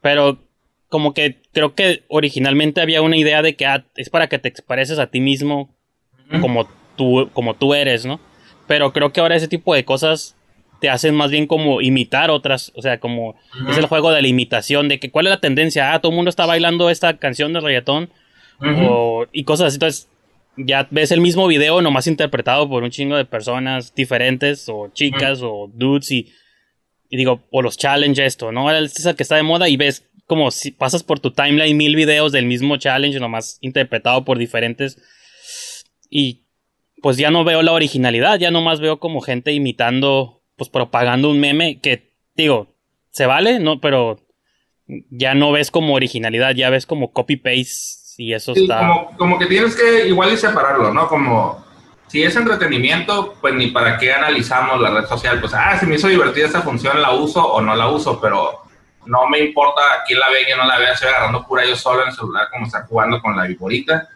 Pero 0.00 0.38
como 0.88 1.14
que 1.14 1.36
creo 1.52 1.74
que 1.74 2.02
originalmente 2.08 2.80
había 2.80 3.02
una 3.02 3.16
idea 3.16 3.42
de 3.42 3.54
que 3.56 3.66
ah, 3.66 3.84
es 3.96 4.10
para 4.10 4.28
que 4.28 4.38
te 4.38 4.48
expreses 4.48 4.98
a 4.98 5.08
ti 5.08 5.20
mismo 5.20 5.74
como 6.40 6.68
tú, 6.96 7.28
como 7.32 7.54
tú 7.54 7.74
eres, 7.74 8.04
¿no? 8.06 8.20
Pero 8.66 8.92
creo 8.92 9.12
que 9.12 9.20
ahora 9.20 9.36
ese 9.36 9.48
tipo 9.48 9.74
de 9.74 9.84
cosas 9.84 10.36
te 10.80 10.88
hacen 10.90 11.14
más 11.14 11.30
bien 11.30 11.46
como 11.46 11.80
imitar 11.80 12.30
otras, 12.30 12.72
o 12.74 12.82
sea, 12.82 12.98
como 13.00 13.36
es 13.68 13.76
el 13.78 13.86
juego 13.86 14.10
de 14.10 14.20
la 14.22 14.28
imitación, 14.28 14.88
de 14.88 14.98
que 15.00 15.10
cuál 15.10 15.26
es 15.26 15.30
la 15.30 15.40
tendencia, 15.40 15.92
ah, 15.92 16.00
todo 16.00 16.10
el 16.12 16.16
mundo 16.16 16.28
está 16.28 16.46
bailando 16.46 16.90
esta 16.90 17.16
canción 17.18 17.52
de 17.52 17.60
reggaetón 17.60 18.10
o- 18.88 19.26
y 19.32 19.44
cosas 19.44 19.68
así, 19.68 19.76
entonces 19.76 20.08
ya 20.56 20.86
ves 20.90 21.10
el 21.10 21.20
mismo 21.20 21.46
video 21.46 21.82
nomás 21.82 22.06
interpretado 22.06 22.68
por 22.68 22.82
un 22.84 22.90
chingo 22.90 23.16
de 23.16 23.24
personas 23.24 23.94
diferentes 23.94 24.68
o 24.68 24.88
chicas 24.92 25.40
o 25.42 25.70
dudes 25.72 26.10
y, 26.10 26.32
y 27.10 27.16
digo, 27.16 27.42
o 27.50 27.62
los 27.62 27.76
challenge 27.76 28.24
esto, 28.24 28.52
¿no? 28.52 28.70
Es 28.70 29.04
el 29.04 29.16
que 29.16 29.22
está 29.24 29.36
de 29.36 29.42
moda 29.42 29.68
y 29.68 29.76
ves 29.76 30.06
como 30.26 30.50
si 30.50 30.70
pasas 30.70 31.02
por 31.02 31.20
tu 31.20 31.30
timeline 31.32 31.76
mil 31.76 31.96
videos 31.96 32.32
del 32.32 32.46
mismo 32.46 32.76
challenge 32.76 33.20
nomás 33.20 33.58
interpretado 33.60 34.24
por 34.24 34.38
diferentes 34.38 34.98
y 36.10 36.44
pues 37.02 37.18
ya 37.18 37.30
no 37.30 37.44
veo 37.44 37.62
la 37.62 37.72
originalidad, 37.72 38.38
ya 38.38 38.50
nomás 38.50 38.80
veo 38.80 38.98
como 38.98 39.20
gente 39.20 39.52
imitando, 39.52 40.42
pues 40.56 40.70
propagando 40.70 41.28
un 41.28 41.38
meme 41.38 41.78
que, 41.80 42.14
digo, 42.34 42.74
se 43.10 43.26
vale, 43.26 43.58
¿no? 43.58 43.78
Pero 43.78 44.20
ya 45.10 45.34
no 45.34 45.52
ves 45.52 45.70
como 45.70 45.92
originalidad, 45.94 46.54
ya 46.54 46.70
ves 46.70 46.86
como 46.86 47.12
copy-paste 47.12 48.14
y 48.16 48.32
eso 48.32 48.54
Sí, 48.54 48.62
está... 48.62 48.78
como, 48.78 49.16
como 49.18 49.38
que 49.38 49.46
tienes 49.46 49.76
que 49.76 50.08
igual 50.08 50.32
y 50.32 50.38
separarlo, 50.38 50.94
¿no? 50.94 51.06
Como 51.08 51.62
si 52.06 52.22
es 52.22 52.36
entretenimiento, 52.36 53.34
pues 53.40 53.54
ni 53.54 53.66
para 53.66 53.98
qué 53.98 54.12
analizamos 54.12 54.80
la 54.80 54.90
red 54.90 55.06
social. 55.06 55.40
Pues, 55.40 55.52
ah, 55.52 55.76
si 55.78 55.84
me 55.84 55.96
hizo 55.96 56.08
divertida 56.08 56.46
esta 56.46 56.62
función, 56.62 57.02
la 57.02 57.12
uso 57.12 57.44
o 57.44 57.60
no 57.60 57.74
la 57.74 57.88
uso, 57.88 58.20
pero 58.20 58.60
no 59.06 59.28
me 59.28 59.38
importa 59.40 59.82
quién 60.06 60.18
la 60.18 60.28
ve, 60.30 60.44
quién 60.44 60.58
no 60.58 60.64
la 60.64 60.78
ve, 60.78 60.90
estoy 60.92 61.08
agarrando 61.08 61.46
pura 61.46 61.64
yo 61.64 61.76
solo 61.76 62.02
en 62.02 62.08
el 62.08 62.14
celular 62.14 62.48
como 62.50 62.66
estar 62.66 62.86
jugando 62.86 63.20
con 63.20 63.36
la 63.36 63.44
viborita. 63.44 64.08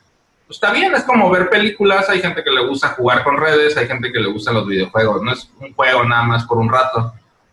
Pues 0.46 0.56
está 0.56 0.72
bien, 0.72 0.94
es 0.94 1.04
como 1.04 1.30
ver 1.30 1.50
películas, 1.50 2.08
hay 2.08 2.20
gente 2.20 2.42
que 2.42 2.50
le 2.50 2.66
gusta 2.66 2.88
jugar 2.88 3.22
con 3.22 3.36
redes, 3.36 3.76
hay 3.76 3.86
gente 3.86 4.10
que 4.10 4.18
le 4.18 4.30
gustan 4.30 4.54
los 4.54 4.66
videojuegos, 4.66 5.22
no 5.22 5.32
es 5.32 5.50
un 5.60 5.74
juego 5.74 6.04
nada 6.04 6.22
más 6.22 6.44
por 6.44 6.58
un 6.58 6.70
rato. 6.70 7.12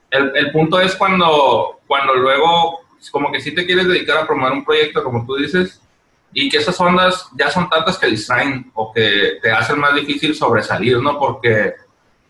El, 0.10 0.32
el 0.36 0.51
punto 0.51 0.80
es 0.80 0.96
cuando, 0.96 1.82
cuando 1.88 2.13
luego, 2.15 2.82
como 3.12 3.32
que 3.32 3.42
si 3.42 3.54
te 3.54 3.65
quieres 3.65 3.88
dedicar 3.88 4.18
a 4.18 4.25
promover 4.25 4.54
un 4.54 4.63
proyecto, 4.63 5.04
como 5.04 5.25
tú 5.25 5.36
dices, 5.36 5.82
y 6.38 6.50
que 6.50 6.58
esas 6.58 6.80
ondas 6.82 7.30
ya 7.38 7.50
son 7.50 7.70
tantas 7.70 7.98
que 7.98 8.08
distraen 8.08 8.70
o 8.74 8.92
que 8.92 9.39
te 9.42 9.51
hacen 9.51 9.80
más 9.80 9.96
difícil 9.96 10.36
sobresalir, 10.36 11.00
¿no? 11.00 11.18
Porque, 11.18 11.74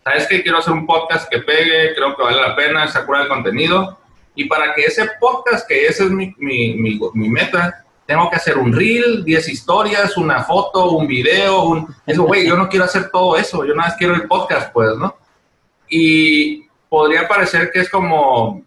¿sabes 0.03 0.27
que 0.27 0.43
Quiero 0.43 0.59
hacer 0.59 0.73
un 0.73 0.85
podcast 0.85 1.27
que 1.27 1.39
pegue, 1.39 1.95
creo 1.95 2.15
que 2.15 2.21
vale 2.21 2.39
la 2.39 2.55
pena, 2.55 2.87
se 2.87 3.03
cura 3.03 3.23
el 3.23 3.27
contenido, 3.27 3.97
y 4.35 4.45
para 4.45 4.73
que 4.73 4.83
ese 4.85 5.09
podcast, 5.19 5.67
que 5.67 5.87
ese 5.87 6.03
es 6.05 6.11
mi, 6.11 6.33
mi, 6.37 6.75
mi, 6.75 6.99
mi 7.13 7.29
meta, 7.29 7.83
tengo 8.05 8.29
que 8.29 8.35
hacer 8.35 8.57
un 8.57 8.71
reel, 8.71 9.23
10 9.25 9.49
historias, 9.49 10.15
una 10.17 10.43
foto, 10.43 10.91
un 10.91 11.07
video, 11.07 11.63
un... 11.63 11.95
Eso, 12.05 12.23
güey, 12.23 12.45
yo 12.47 12.55
no 12.55 12.69
quiero 12.69 12.85
hacer 12.85 13.09
todo 13.09 13.35
eso, 13.37 13.65
yo 13.65 13.73
nada 13.73 13.89
más 13.89 13.97
quiero 13.97 14.13
el 14.13 14.27
podcast, 14.27 14.71
pues, 14.71 14.95
¿no? 14.97 15.15
Y 15.89 16.67
podría 16.89 17.27
parecer 17.27 17.71
que 17.71 17.79
es 17.79 17.89
como, 17.89 18.61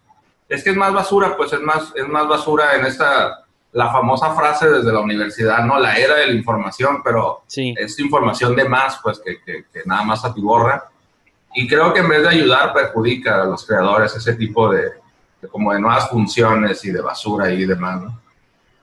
es 0.49 0.65
que 0.65 0.71
es 0.71 0.77
más 0.77 0.93
basura, 0.93 1.37
pues 1.37 1.53
es 1.53 1.61
más, 1.61 1.93
es 1.95 2.09
más 2.09 2.27
basura 2.27 2.75
en 2.77 2.87
esta, 2.87 3.45
la 3.73 3.91
famosa 3.93 4.35
frase 4.35 4.69
desde 4.71 4.93
la 4.93 5.01
universidad, 5.01 5.65
¿no? 5.65 5.79
La 5.79 5.97
era 5.97 6.17
de 6.17 6.27
la 6.29 6.33
información, 6.33 7.01
pero 7.05 7.43
Sí. 7.47 7.75
es 7.79 7.99
información 8.01 8.57
de 8.57 8.69
más, 8.69 8.99
pues 9.03 9.21
que, 9.25 9.41
que, 9.43 9.67
que 9.73 9.81
nada 9.85 10.03
más 10.03 10.25
atiborra. 10.25 10.85
Y 11.55 11.69
creo 11.69 11.93
que 11.93 12.01
en 12.01 12.09
vez 12.09 12.23
de 12.23 12.29
ayudar, 12.29 12.73
perjudica 12.73 13.43
a 13.43 13.47
los 13.47 13.65
creadores 13.67 14.15
ese 14.17 14.35
tipo 14.35 14.69
de, 14.71 14.91
de 15.41 15.49
como 15.49 15.73
de 15.73 15.81
nuevas 15.81 16.09
funciones 16.09 16.85
y 16.85 16.91
de 16.91 17.01
basura 17.01 17.51
y 17.53 17.65
demás, 17.65 18.03
¿no? 18.03 18.21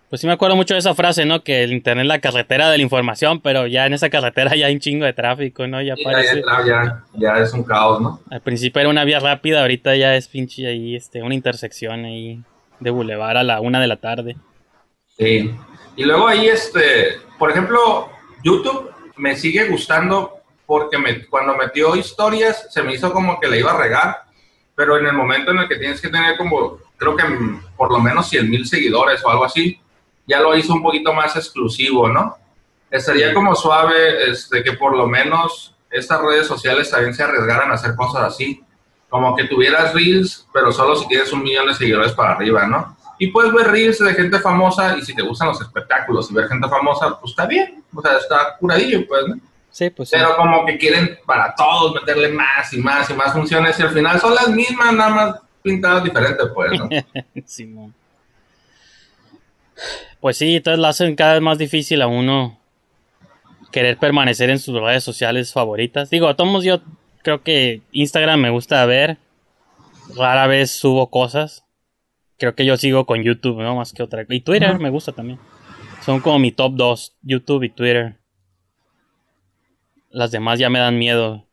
Pues 0.10 0.22
sí 0.22 0.28
me 0.28 0.34
acuerdo 0.34 0.56
mucho 0.56 0.76
de 0.76 0.80
esa 0.80 0.94
frase, 0.94 1.26
¿no? 1.26 1.44
Que 1.44 1.64
el 1.64 1.74
internet 1.74 2.04
es 2.04 2.08
la 2.08 2.20
carretera 2.20 2.70
de 2.70 2.78
la 2.78 2.84
información, 2.84 3.42
pero 3.42 3.66
ya 3.66 3.86
en 3.86 3.94
esa 3.94 4.10
carretera 4.10 4.56
ya 4.56 4.68
hay 4.68 4.74
un 4.74 4.80
chingo 4.80 5.04
de 5.04 5.14
tráfico, 5.14 5.68
¿no? 5.68 5.82
Ya 5.82 5.96
parece... 6.02 6.44
ya, 6.66 7.04
ya 7.16 7.38
es 7.40 7.52
un 7.54 7.64
caos, 7.64 8.00
¿no? 8.00 8.22
Al 8.30 8.42
principio 8.42 8.80
era 8.80 8.90
una 8.90 9.04
vía 9.04 9.20
rápida, 9.20 9.62
ahorita 9.62 9.96
ya 9.96 10.16
es 10.16 10.28
pinche 10.28 10.68
ahí, 10.68 10.96
este, 10.96 11.24
una 11.24 11.34
intersección 11.34 12.06
ahí 12.06 12.42
de 12.80 12.90
bulevar 12.92 13.36
a 13.36 13.44
la 13.44 13.62
una 13.62 13.82
de 13.82 13.88
la 13.88 13.98
tarde. 13.98 14.38
Sí. 15.18 15.54
Y 15.96 16.04
luego 16.04 16.28
ahí, 16.28 16.48
este, 16.48 17.18
por 17.40 17.50
ejemplo, 17.50 18.10
YouTube 18.44 18.92
me 19.18 19.36
sigue 19.36 19.68
gustando 19.68 20.36
porque 20.66 20.98
me, 20.98 21.26
cuando 21.26 21.56
metió 21.56 21.96
historias 21.96 22.68
se 22.70 22.84
me 22.84 22.94
hizo 22.94 23.12
como 23.12 23.40
que 23.40 23.48
le 23.48 23.60
iba 23.60 23.72
a 23.72 23.82
regar, 23.82 24.25
pero 24.76 24.98
en 24.98 25.08
el 25.08 25.14
momento 25.14 25.52
en 25.52 25.60
el 25.60 25.68
que 25.68 25.78
tienes 25.78 26.02
que 26.02 26.10
tener 26.10 26.38
como, 26.38 26.78
creo 26.98 27.16
que 27.16 27.24
mm, 27.24 27.62
por 27.78 27.92
lo 27.92 28.00
menos 28.00 28.30
100 28.30 28.50
mil 28.50 28.68
seguidores 28.68 29.24
o 29.24 29.30
algo 29.30 29.46
así, 29.46 29.80
ya 30.28 30.42
lo 30.42 30.56
hizo 30.56 30.74
un 30.74 30.84
poquito 30.84 31.14
más 31.14 31.36
exclusivo, 31.36 32.10
¿no? 32.10 32.36
Estaría 32.90 33.34
como 33.34 33.56
suave 33.56 34.30
este, 34.30 34.64
que 34.64 34.74
por 34.74 34.96
lo 34.96 35.08
menos 35.08 35.76
estas 35.90 36.22
redes 36.22 36.48
sociales 36.48 36.90
también 36.90 37.14
se 37.14 37.24
arriesgaran 37.24 37.72
a 37.72 37.76
hacer 37.76 37.96
cosas 37.96 38.24
así. 38.24 38.62
Como 39.10 39.36
que 39.36 39.46
tuvieras 39.46 39.94
reels, 39.94 40.48
pero 40.54 40.72
solo 40.72 40.96
si 40.96 41.08
tienes 41.08 41.32
un 41.32 41.44
millón 41.44 41.68
de 41.68 41.76
seguidores 41.76 42.12
para 42.14 42.34
arriba, 42.34 42.66
¿no? 42.66 42.98
Y 43.18 43.28
puedes 43.28 43.54
ver 43.54 43.68
reels 43.68 44.00
de 44.00 44.14
gente 44.14 44.40
famosa 44.40 44.98
y 44.98 45.02
si 45.04 45.16
te 45.16 45.22
gustan 45.22 45.50
los 45.50 45.62
espectáculos 45.62 46.30
y 46.30 46.34
ver 46.34 46.48
gente 46.48 46.68
famosa, 46.68 47.18
pues 47.20 47.32
está 47.32 47.46
bien. 47.46 47.84
O 47.94 48.02
sea, 48.02 48.18
está 48.18 48.58
curadillo, 48.60 49.08
pues, 49.08 49.28
¿no? 49.28 49.36
Sí, 49.76 49.90
pues 49.90 50.08
sí. 50.08 50.16
Pero 50.18 50.38
como 50.38 50.66
que 50.66 50.78
quieren 50.78 51.20
para 51.26 51.54
todos 51.54 51.94
meterle 51.96 52.30
más 52.30 52.72
y 52.72 52.78
más 52.78 53.10
y 53.10 53.14
más 53.14 53.34
funciones 53.34 53.78
y 53.78 53.84
al 53.84 53.90
final 53.90 54.22
son 54.22 54.34
las 54.34 54.48
mismas, 54.48 54.94
nada 54.94 55.10
más 55.10 55.36
pintadas 55.62 56.02
diferentes, 56.02 56.48
pues, 56.56 56.80
¿no? 56.80 56.88
Simón. 57.46 57.94
Pues 60.22 60.38
sí, 60.38 60.56
entonces 60.56 60.80
lo 60.80 60.88
hacen 60.88 61.14
cada 61.18 61.34
vez 61.34 61.42
más 61.42 61.58
difícil 61.58 62.02
a 62.02 62.08
uno 62.08 62.58
querer 63.74 63.98
permanecer 63.98 64.50
en 64.50 64.60
sus 64.60 64.80
redes 64.80 65.04
sociales 65.04 65.52
favoritas. 65.52 66.10
Digo, 66.10 66.30
a 66.30 66.38
todos 66.38 66.64
yo 66.64 66.80
creo 67.22 67.44
que 67.44 67.82
Instagram 67.92 68.40
me 68.40 68.52
gusta 68.52 68.86
ver. 68.86 69.18
Rara 70.16 70.48
vez 70.48 70.72
subo 70.72 71.10
cosas. 71.10 71.66
Creo 72.38 72.56
que 72.56 72.64
yo 72.64 72.78
sigo 72.78 73.06
con 73.06 73.24
YouTube, 73.24 73.62
¿no? 73.62 73.76
Más 73.76 73.92
que 73.92 74.04
otra. 74.04 74.26
Y 74.30 74.40
Twitter 74.40 74.80
me 74.80 74.90
gusta 74.90 75.12
también. 75.12 75.38
Son 76.02 76.22
como 76.22 76.40
mi 76.40 76.54
top 76.54 76.76
2, 76.76 77.16
YouTube 77.24 77.64
y 77.64 77.70
Twitter. 77.72 78.16
Las 80.16 80.32
demás 80.32 80.60
ya 80.60 80.70
me 80.70 80.80
dan 80.80 80.98
miedo. 80.98 81.46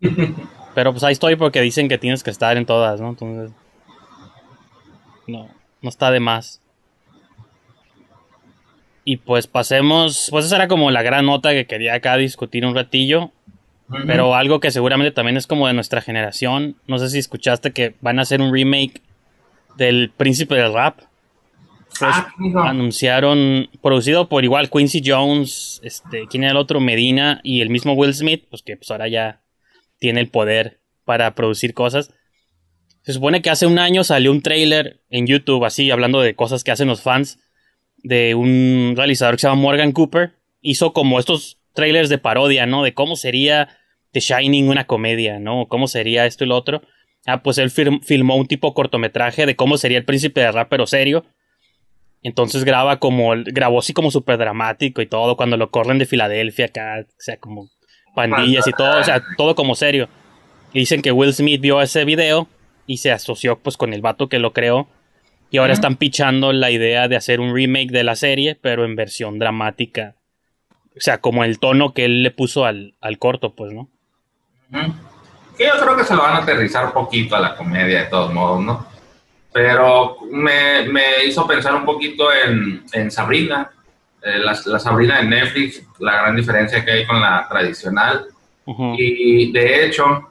Pero 0.74 0.92
pues 0.92 1.04
ahí 1.04 1.12
estoy 1.12 1.36
porque 1.36 1.60
dicen 1.60 1.86
que 1.86 1.98
tienes 1.98 2.22
que 2.22 2.30
estar 2.30 2.56
en 2.56 2.64
todas, 2.64 2.98
¿no? 2.98 3.10
Entonces... 3.10 3.54
No, 5.26 5.50
no 5.82 5.88
está 5.90 6.10
de 6.10 6.18
más. 6.18 6.62
Y 9.04 9.18
pues 9.18 9.46
pasemos, 9.46 10.28
pues 10.30 10.46
esa 10.46 10.56
era 10.56 10.68
como 10.68 10.90
la 10.90 11.02
gran 11.02 11.26
nota 11.26 11.50
que 11.50 11.66
quería 11.66 11.92
acá 11.92 12.16
discutir 12.16 12.64
un 12.64 12.74
ratillo. 12.74 13.32
Pero 14.06 14.34
algo 14.34 14.60
que 14.60 14.70
seguramente 14.70 15.12
también 15.12 15.36
es 15.36 15.46
como 15.46 15.66
de 15.66 15.74
nuestra 15.74 16.00
generación. 16.00 16.76
No 16.86 16.98
sé 16.98 17.10
si 17.10 17.18
escuchaste 17.18 17.72
que 17.72 17.96
van 18.00 18.18
a 18.18 18.22
hacer 18.22 18.40
un 18.40 18.50
remake 18.50 19.02
del 19.76 20.10
Príncipe 20.16 20.54
del 20.54 20.72
Rap. 20.72 21.00
Pues, 21.98 22.12
Ah, 22.14 22.32
anunciaron, 22.68 23.68
producido 23.82 24.28
por 24.28 24.44
igual 24.44 24.70
Quincy 24.70 25.02
Jones, 25.04 25.80
este, 25.82 26.26
¿quién 26.28 26.44
era 26.44 26.52
el 26.52 26.56
otro? 26.56 26.80
Medina 26.80 27.40
y 27.42 27.60
el 27.60 27.70
mismo 27.70 27.92
Will 27.94 28.14
Smith, 28.14 28.44
pues 28.48 28.62
que 28.62 28.76
pues 28.76 28.90
ahora 28.90 29.08
ya 29.08 29.42
tiene 29.98 30.20
el 30.20 30.28
poder 30.28 30.80
para 31.04 31.34
producir 31.34 31.74
cosas. 31.74 32.12
Se 33.02 33.12
supone 33.12 33.42
que 33.42 33.50
hace 33.50 33.66
un 33.66 33.78
año 33.78 34.04
salió 34.04 34.30
un 34.30 34.42
trailer 34.42 35.00
en 35.10 35.26
YouTube, 35.26 35.64
así, 35.64 35.90
hablando 35.90 36.20
de 36.20 36.34
cosas 36.34 36.64
que 36.64 36.70
hacen 36.70 36.88
los 36.88 37.02
fans, 37.02 37.38
de 38.02 38.34
un 38.34 38.94
realizador 38.96 39.34
que 39.36 39.40
se 39.42 39.46
llama 39.48 39.60
Morgan 39.60 39.92
Cooper. 39.92 40.32
Hizo 40.62 40.92
como 40.92 41.18
estos 41.18 41.58
trailers 41.74 42.08
de 42.08 42.18
parodia, 42.18 42.66
¿no? 42.66 42.82
De 42.82 42.94
cómo 42.94 43.16
sería 43.16 43.68
The 44.12 44.20
Shining 44.20 44.68
una 44.68 44.86
comedia, 44.86 45.38
¿no? 45.38 45.66
Cómo 45.68 45.86
sería 45.88 46.26
esto 46.26 46.44
y 46.44 46.48
lo 46.48 46.56
otro. 46.56 46.82
Ah, 47.26 47.42
pues 47.42 47.58
él 47.58 47.70
fir- 47.70 48.02
filmó 48.02 48.36
un 48.36 48.46
tipo 48.46 48.72
cortometraje 48.74 49.44
de 49.46 49.56
cómo 49.56 49.76
sería 49.76 49.98
el 49.98 50.04
príncipe 50.04 50.40
de 50.40 50.52
rap, 50.52 50.68
pero 50.70 50.86
serio. 50.86 51.24
Entonces 52.22 52.64
graba 52.64 52.98
como, 52.98 53.32
grabó 53.46 53.78
así 53.78 53.92
como 53.92 54.10
súper 54.10 54.38
dramático 54.38 55.00
y 55.00 55.06
todo, 55.06 55.36
cuando 55.36 55.56
lo 55.56 55.70
corren 55.70 55.98
de 55.98 56.06
Filadelfia 56.06 56.66
acá, 56.66 57.06
o 57.06 57.14
sea, 57.18 57.38
como 57.38 57.70
pandillas 58.14 58.66
y 58.66 58.72
todo, 58.72 59.00
o 59.00 59.04
sea, 59.04 59.22
todo 59.36 59.54
como 59.54 59.74
serio. 59.74 60.08
Y 60.72 60.80
dicen 60.80 61.02
que 61.02 61.12
Will 61.12 61.32
Smith 61.32 61.60
vio 61.60 61.80
ese 61.80 62.04
video 62.04 62.46
y 62.86 62.98
se 62.98 63.10
asoció 63.10 63.58
pues 63.58 63.76
con 63.76 63.94
el 63.94 64.02
vato 64.02 64.28
que 64.28 64.38
lo 64.38 64.52
creó. 64.52 64.88
Y 65.50 65.58
ahora 65.58 65.72
están 65.72 65.96
pichando 65.96 66.52
la 66.52 66.70
idea 66.70 67.08
de 67.08 67.16
hacer 67.16 67.40
un 67.40 67.54
remake 67.54 67.90
de 67.90 68.04
la 68.04 68.14
serie, 68.14 68.56
pero 68.60 68.84
en 68.84 68.94
versión 68.94 69.38
dramática. 69.40 70.14
O 70.96 71.00
sea, 71.00 71.18
como 71.18 71.42
el 71.42 71.58
tono 71.58 71.92
que 71.92 72.04
él 72.04 72.22
le 72.22 72.30
puso 72.30 72.66
al, 72.66 72.94
al 73.00 73.18
corto, 73.18 73.56
pues, 73.56 73.72
¿no? 73.72 73.88
Que 75.56 75.66
yo 75.66 75.72
creo 75.80 75.96
que 75.96 76.04
se 76.04 76.14
lo 76.14 76.22
van 76.22 76.34
a 76.34 76.38
aterrizar 76.42 76.92
poquito 76.92 77.34
a 77.34 77.40
la 77.40 77.56
comedia 77.56 78.04
de 78.04 78.06
todos 78.06 78.32
modos, 78.32 78.60
¿no? 78.60 78.86
Pero 79.52 80.18
me, 80.30 80.84
me 80.88 81.24
hizo 81.24 81.46
pensar 81.46 81.74
un 81.74 81.84
poquito 81.84 82.32
en, 82.32 82.84
en 82.92 83.10
Sabrina, 83.10 83.70
eh, 84.22 84.38
la, 84.38 84.56
la 84.66 84.78
Sabrina 84.78 85.18
de 85.18 85.24
Netflix, 85.24 85.82
la 85.98 86.22
gran 86.22 86.36
diferencia 86.36 86.84
que 86.84 86.90
hay 86.90 87.06
con 87.06 87.20
la 87.20 87.46
tradicional. 87.48 88.26
Y 88.96 89.50
de 89.50 89.86
hecho, 89.86 90.28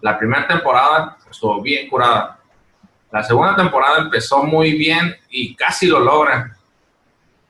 la 0.00 0.16
primera 0.16 0.46
temporada 0.46 1.16
estuvo 1.28 1.60
bien 1.60 1.88
curada. 1.88 2.38
La 3.10 3.24
segunda 3.24 3.56
temporada 3.56 3.98
empezó 3.98 4.44
muy 4.44 4.72
bien 4.72 5.16
y 5.28 5.54
casi 5.56 5.88
lo 5.88 5.98
logran. 5.98 6.52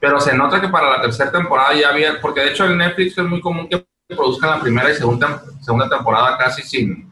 Pero 0.01 0.19
se 0.19 0.35
nota 0.35 0.61
que 0.61 0.69
para 0.69 0.89
la 0.89 1.03
tercera 1.03 1.31
temporada 1.31 1.75
ya 1.75 1.91
había, 1.91 2.19
porque 2.21 2.41
de 2.41 2.51
hecho 2.51 2.65
en 2.65 2.79
Netflix 2.79 3.19
es 3.19 3.25
muy 3.25 3.41
común 3.41 3.69
que 3.69 3.85
produzcan 4.09 4.51
la 4.51 4.61
primera 4.61 4.91
y 4.91 4.95
segunda, 4.95 5.43
segunda 5.61 5.89
temporada 5.89 6.39
casi 6.39 6.63
sin, 6.63 7.12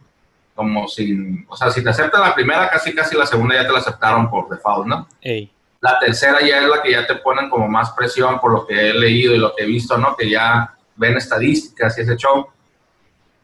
como 0.61 0.87
sin, 0.89 1.47
o 1.49 1.57
sea, 1.57 1.71
si 1.71 1.83
te 1.83 1.89
aceptan 1.89 2.21
la 2.21 2.35
primera, 2.35 2.69
casi 2.69 2.95
casi 2.95 3.17
la 3.17 3.25
segunda 3.25 3.55
ya 3.55 3.67
te 3.67 3.73
la 3.73 3.79
aceptaron 3.79 4.29
por 4.29 4.47
default, 4.47 4.87
¿no? 4.87 5.09
Ey. 5.23 5.51
La 5.81 5.99
tercera 5.99 6.39
ya 6.43 6.59
es 6.59 6.69
la 6.69 6.83
que 6.83 6.93
ya 6.93 7.07
te 7.07 7.15
ponen 7.15 7.49
como 7.49 7.67
más 7.67 7.93
presión 7.93 8.39
por 8.39 8.53
lo 8.53 8.67
que 8.67 8.91
he 8.91 8.93
leído 8.93 9.35
y 9.35 9.39
lo 9.39 9.57
que 9.57 9.63
he 9.63 9.67
visto, 9.67 9.97
¿no? 9.97 10.15
Que 10.15 10.29
ya 10.29 10.75
ven 10.97 11.17
estadísticas 11.17 11.97
y 11.97 12.03
ese 12.03 12.15
show. 12.19 12.47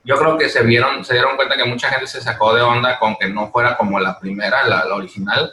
Yo 0.04 0.16
creo 0.16 0.36
que 0.36 0.50
se 0.50 0.62
vieron, 0.62 1.06
se 1.06 1.14
dieron 1.14 1.36
cuenta 1.36 1.56
que 1.56 1.64
mucha 1.64 1.88
gente 1.88 2.06
se 2.06 2.20
sacó 2.20 2.54
de 2.54 2.60
onda 2.60 2.98
con 2.98 3.16
que 3.16 3.30
no 3.30 3.48
fuera 3.50 3.78
como 3.78 3.98
la 3.98 4.20
primera, 4.20 4.66
la, 4.66 4.84
la 4.84 4.94
original. 4.94 5.52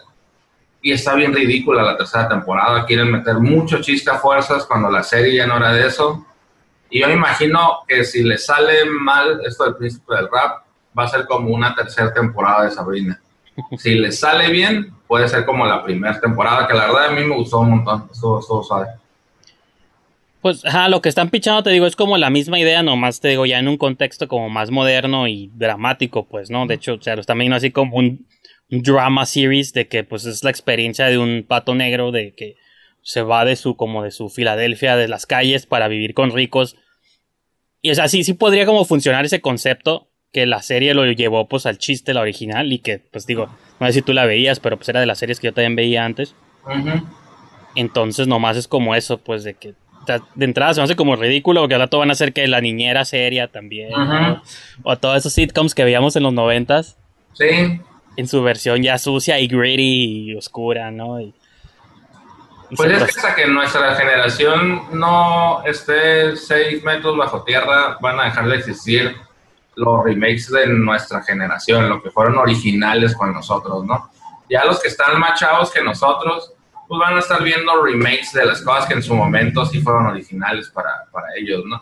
Y 0.82 0.92
está 0.92 1.16
bien 1.16 1.34
ridícula 1.34 1.82
la 1.82 1.96
tercera 1.96 2.28
temporada. 2.28 2.86
Quieren 2.86 3.10
meter 3.10 3.36
mucho 3.36 3.80
chiste 3.82 4.12
a 4.12 4.16
fuerzas 4.16 4.66
cuando 4.66 4.92
la 4.92 5.02
serie 5.02 5.38
ya 5.38 5.48
no 5.48 5.56
era 5.56 5.72
de 5.72 5.88
eso. 5.88 6.26
Y 6.90 7.00
yo 7.00 7.08
me 7.08 7.14
imagino 7.14 7.84
que 7.88 8.04
si 8.04 8.22
le 8.22 8.38
sale 8.38 8.84
mal 8.84 9.40
esto 9.46 9.64
del 9.64 9.78
príncipe 9.78 10.14
del 10.14 10.28
rap, 10.30 10.63
va 10.98 11.04
a 11.04 11.08
ser 11.08 11.26
como 11.26 11.50
una 11.50 11.76
tercera 11.76 12.14
temporada 12.14 12.66
de 12.66 12.72
Sabrina. 12.72 13.20
Si 13.78 13.96
le 13.96 14.12
sale 14.12 14.50
bien, 14.50 14.94
puede 15.08 15.28
ser 15.28 15.46
como 15.46 15.66
la 15.66 15.84
primera 15.84 16.20
temporada, 16.20 16.68
que 16.68 16.74
la 16.74 16.88
verdad 16.88 17.06
a 17.06 17.12
mí 17.12 17.24
me 17.24 17.36
gustó 17.36 17.60
un 17.60 17.70
montón. 17.70 18.10
Estuvo, 18.12 18.40
estuvo 18.40 18.64
suave. 18.64 18.88
Pues, 20.42 20.66
ajá, 20.66 20.90
lo 20.90 21.02
que 21.02 21.08
están 21.08 21.30
pichando, 21.30 21.64
te 21.64 21.70
digo, 21.70 21.86
es 21.86 21.96
como 21.96 22.18
la 22.18 22.30
misma 22.30 22.60
idea, 22.60 22.84
nomás 22.84 23.22
te 23.22 23.30
digo, 23.30 23.46
ya 23.46 23.60
en 23.60 23.68
un 23.68 23.78
contexto 23.78 24.28
como 24.28 24.50
más 24.50 24.72
moderno 24.72 25.28
y 25.28 25.50
dramático, 25.54 26.26
pues, 26.26 26.50
¿no? 26.50 26.66
De 26.68 26.76
hecho, 26.76 26.96
o 26.96 27.02
sea, 27.02 27.16
lo 27.16 27.22
están 27.22 27.38
viendo 27.38 27.56
así 27.56 27.72
como 27.72 27.96
un, 27.98 28.28
un 28.70 28.82
drama 28.82 29.26
series 29.26 29.72
de 29.72 29.88
que, 29.88 30.04
pues, 30.04 30.26
es 30.26 30.44
la 30.44 30.50
experiencia 30.50 31.06
de 31.06 31.18
un 31.18 31.46
pato 31.48 31.76
negro 31.76 32.12
de 32.12 32.34
que 32.34 32.58
se 33.02 33.22
va 33.22 33.46
de 33.46 33.56
su, 33.56 33.78
como 33.78 34.04
de 34.04 34.12
su 34.12 34.30
Filadelfia, 34.30 34.98
de 34.98 35.08
las 35.08 35.26
calles 35.26 35.66
para 35.66 35.88
vivir 35.88 36.14
con 36.14 36.32
ricos. 36.32 36.76
Y, 37.82 37.92
o 37.92 37.96
sea, 37.96 38.08
sí, 38.08 38.24
sí 38.24 38.34
podría 38.34 38.66
como 38.66 38.84
funcionar 38.84 39.24
ese 39.26 39.42
concepto 39.42 40.10
que 40.34 40.46
la 40.46 40.62
serie 40.62 40.94
lo 40.94 41.06
llevó, 41.06 41.48
pues, 41.48 41.66
al 41.66 41.78
chiste, 41.78 42.14
la 42.14 42.22
original, 42.22 42.74
y 42.74 42.80
que, 42.80 43.00
pues, 43.00 43.26
digo, 43.26 43.48
no 43.80 43.88
sé 43.88 43.94
si 43.94 44.02
tú 44.02 44.14
la 44.14 44.26
veías, 44.26 44.60
pero, 44.60 44.76
pues, 44.76 44.90
era 44.90 45.00
de 45.00 45.06
las 45.06 45.20
series 45.20 45.40
que 45.40 45.48
yo 45.48 45.54
también 45.54 45.76
veía 45.76 46.04
antes. 46.04 46.36
Ujú. 46.66 47.06
Entonces 47.76 48.28
nomás 48.28 48.58
es 48.58 48.68
como 48.68 48.96
eso, 48.96 49.18
pues 49.18 49.44
de 49.44 49.56
que 49.56 49.74
de 50.36 50.46
entrada 50.46 50.74
se 50.74 50.82
me 50.82 50.84
hace 50.84 50.96
como 50.96 51.16
ridículo 51.16 51.62
porque 51.62 51.76
al 51.76 51.82
rato 51.82 51.98
van 51.98 52.10
a 52.10 52.14
hacer 52.14 52.34
que 52.34 52.46
la 52.48 52.62
niñera 52.62 53.06
seria 53.06 53.48
también. 53.48 53.90
¿no? 53.92 54.02
Ajá. 54.02 54.44
O 54.84 54.98
todos 54.98 55.18
esos 55.18 55.34
sitcoms 55.34 55.74
que 55.74 55.84
veíamos 55.84 56.16
en 56.16 56.24
los 56.24 56.34
noventas 56.34 56.98
Sí, 57.34 57.80
en 58.16 58.28
su 58.28 58.44
versión 58.44 58.84
ya 58.84 58.98
sucia 58.98 59.40
y 59.40 59.48
gritty 59.48 60.32
y 60.32 60.36
oscura, 60.36 60.92
¿no? 60.92 61.20
Y, 61.20 61.34
y 62.70 62.76
Pues 62.76 62.92
es 62.92 62.98
que 62.98 63.10
hasta 63.12 63.36
que 63.36 63.48
nuestra 63.48 63.96
generación 63.96 64.84
no 65.00 65.64
esté 65.66 66.36
seis 66.36 66.84
metros 66.84 67.18
bajo 67.18 67.44
tierra, 67.44 67.98
van 68.02 68.20
a 68.20 68.26
dejar 68.26 68.48
de 68.50 68.58
existir 68.58 69.16
los 69.76 70.04
remakes 70.04 70.50
de 70.50 70.68
nuestra 70.68 71.22
generación, 71.24 71.90
lo 71.90 72.02
que 72.02 72.10
fueron 72.10 72.38
originales 72.38 73.16
con 73.16 73.34
nosotros, 73.34 73.86
¿no? 73.86 74.10
Ya 74.50 74.66
los 74.66 74.82
que 74.82 74.90
están 74.90 75.20
más 75.20 75.40
chavos 75.40 75.72
que 75.72 75.82
nosotros, 75.82 76.54
pues 76.88 77.00
van 77.00 77.16
a 77.16 77.20
estar 77.20 77.42
viendo 77.42 77.82
remakes 77.82 78.34
de 78.34 78.46
las 78.46 78.62
cosas 78.62 78.86
que 78.86 78.94
en 78.94 79.04
su 79.04 79.16
momento 79.16 79.66
sí 79.66 79.82
fueron 79.82 80.08
originales 80.08 80.70
para, 80.70 81.06
para 81.12 81.28
ellos, 81.36 81.64
¿no? 81.66 81.82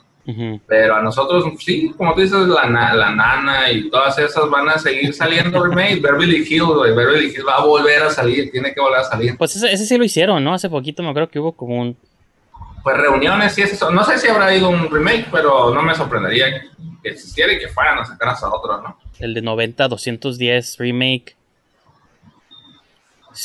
Pero 0.67 0.95
a 0.95 1.01
nosotros, 1.01 1.45
sí, 1.60 1.93
como 1.97 2.13
tú 2.13 2.21
dices, 2.21 2.47
la, 2.47 2.65
la 2.67 3.12
nana 3.12 3.71
y 3.71 3.89
todas 3.89 4.17
esas 4.19 4.49
van 4.49 4.69
a 4.69 4.77
seguir 4.77 5.13
saliendo 5.13 5.62
remake. 5.63 6.01
Beverly 6.01 6.45
Hills, 6.47 6.67
güey, 6.67 6.95
Beverly 6.95 7.25
Hills 7.25 7.45
va 7.45 7.58
a 7.58 7.65
volver 7.65 8.04
a 8.04 8.10
salir, 8.10 8.51
tiene 8.51 8.73
que 8.73 8.80
volver 8.80 8.99
a 8.99 9.04
salir. 9.04 9.38
Pues 9.38 9.56
ese, 9.56 9.71
ese 9.71 9.86
sí 9.86 9.97
lo 9.97 10.04
hicieron, 10.04 10.43
¿no? 10.43 10.54
Hace 10.54 10.69
poquito 10.69 11.04
me 11.04 11.10
acuerdo 11.10 11.30
que 11.30 11.39
hubo 11.39 11.54
como 11.54 11.82
un... 11.82 11.97
Pues 12.84 12.98
reuniones 12.98 13.58
y 13.58 13.62
eso. 13.63 13.91
No 13.91 14.04
sé 14.04 14.17
si 14.17 14.28
habrá 14.28 14.54
ido 14.56 14.70
un 14.70 14.89
remake, 14.89 15.28
pero 15.32 15.74
no 15.74 15.82
me 15.84 15.94
sorprendería 15.96 16.62
que 17.02 17.10
existiera 17.10 17.54
y 17.54 17.60
que 17.60 17.67
fueran 17.67 18.00
a 18.00 18.06
sacar 18.06 18.30
hasta 18.30 18.50
otro, 18.50 18.82
¿no? 18.82 18.98
El 19.20 19.34
de 19.34 19.44
90-210 19.44 20.78
remake. 20.80 21.36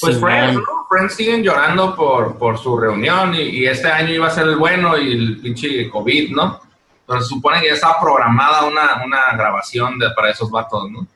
Pues. 0.01 0.19
Friends, 0.19 0.55
¿no? 0.55 0.63
Friends 0.89 1.15
siguen 1.15 1.43
llorando 1.43 1.95
por, 1.95 2.37
por 2.39 2.59
su 2.59 2.77
reunión 2.77 3.35
y, 3.35 3.41
y 3.43 3.67
este 3.67 3.89
año 3.89 4.13
iba 4.15 4.27
a 4.27 4.31
ser 4.31 4.45
el 4.49 4.57
bueno 4.57 4.99
y 4.99 5.13
el 5.13 5.39
pinche 5.41 5.89
COVID, 5.91 6.31
¿no? 6.35 6.61
Pero 7.07 7.21
se 7.21 7.29
supone 7.29 7.61
que 7.61 7.69
ya 7.69 7.75
está 7.75 8.01
programada 8.01 8.65
una, 8.65 9.05
una 9.05 9.37
grabación 9.37 9.97
de, 9.99 10.11
para 10.11 10.31
esos 10.31 10.51
vatos, 10.51 10.91
¿no? 10.91 11.07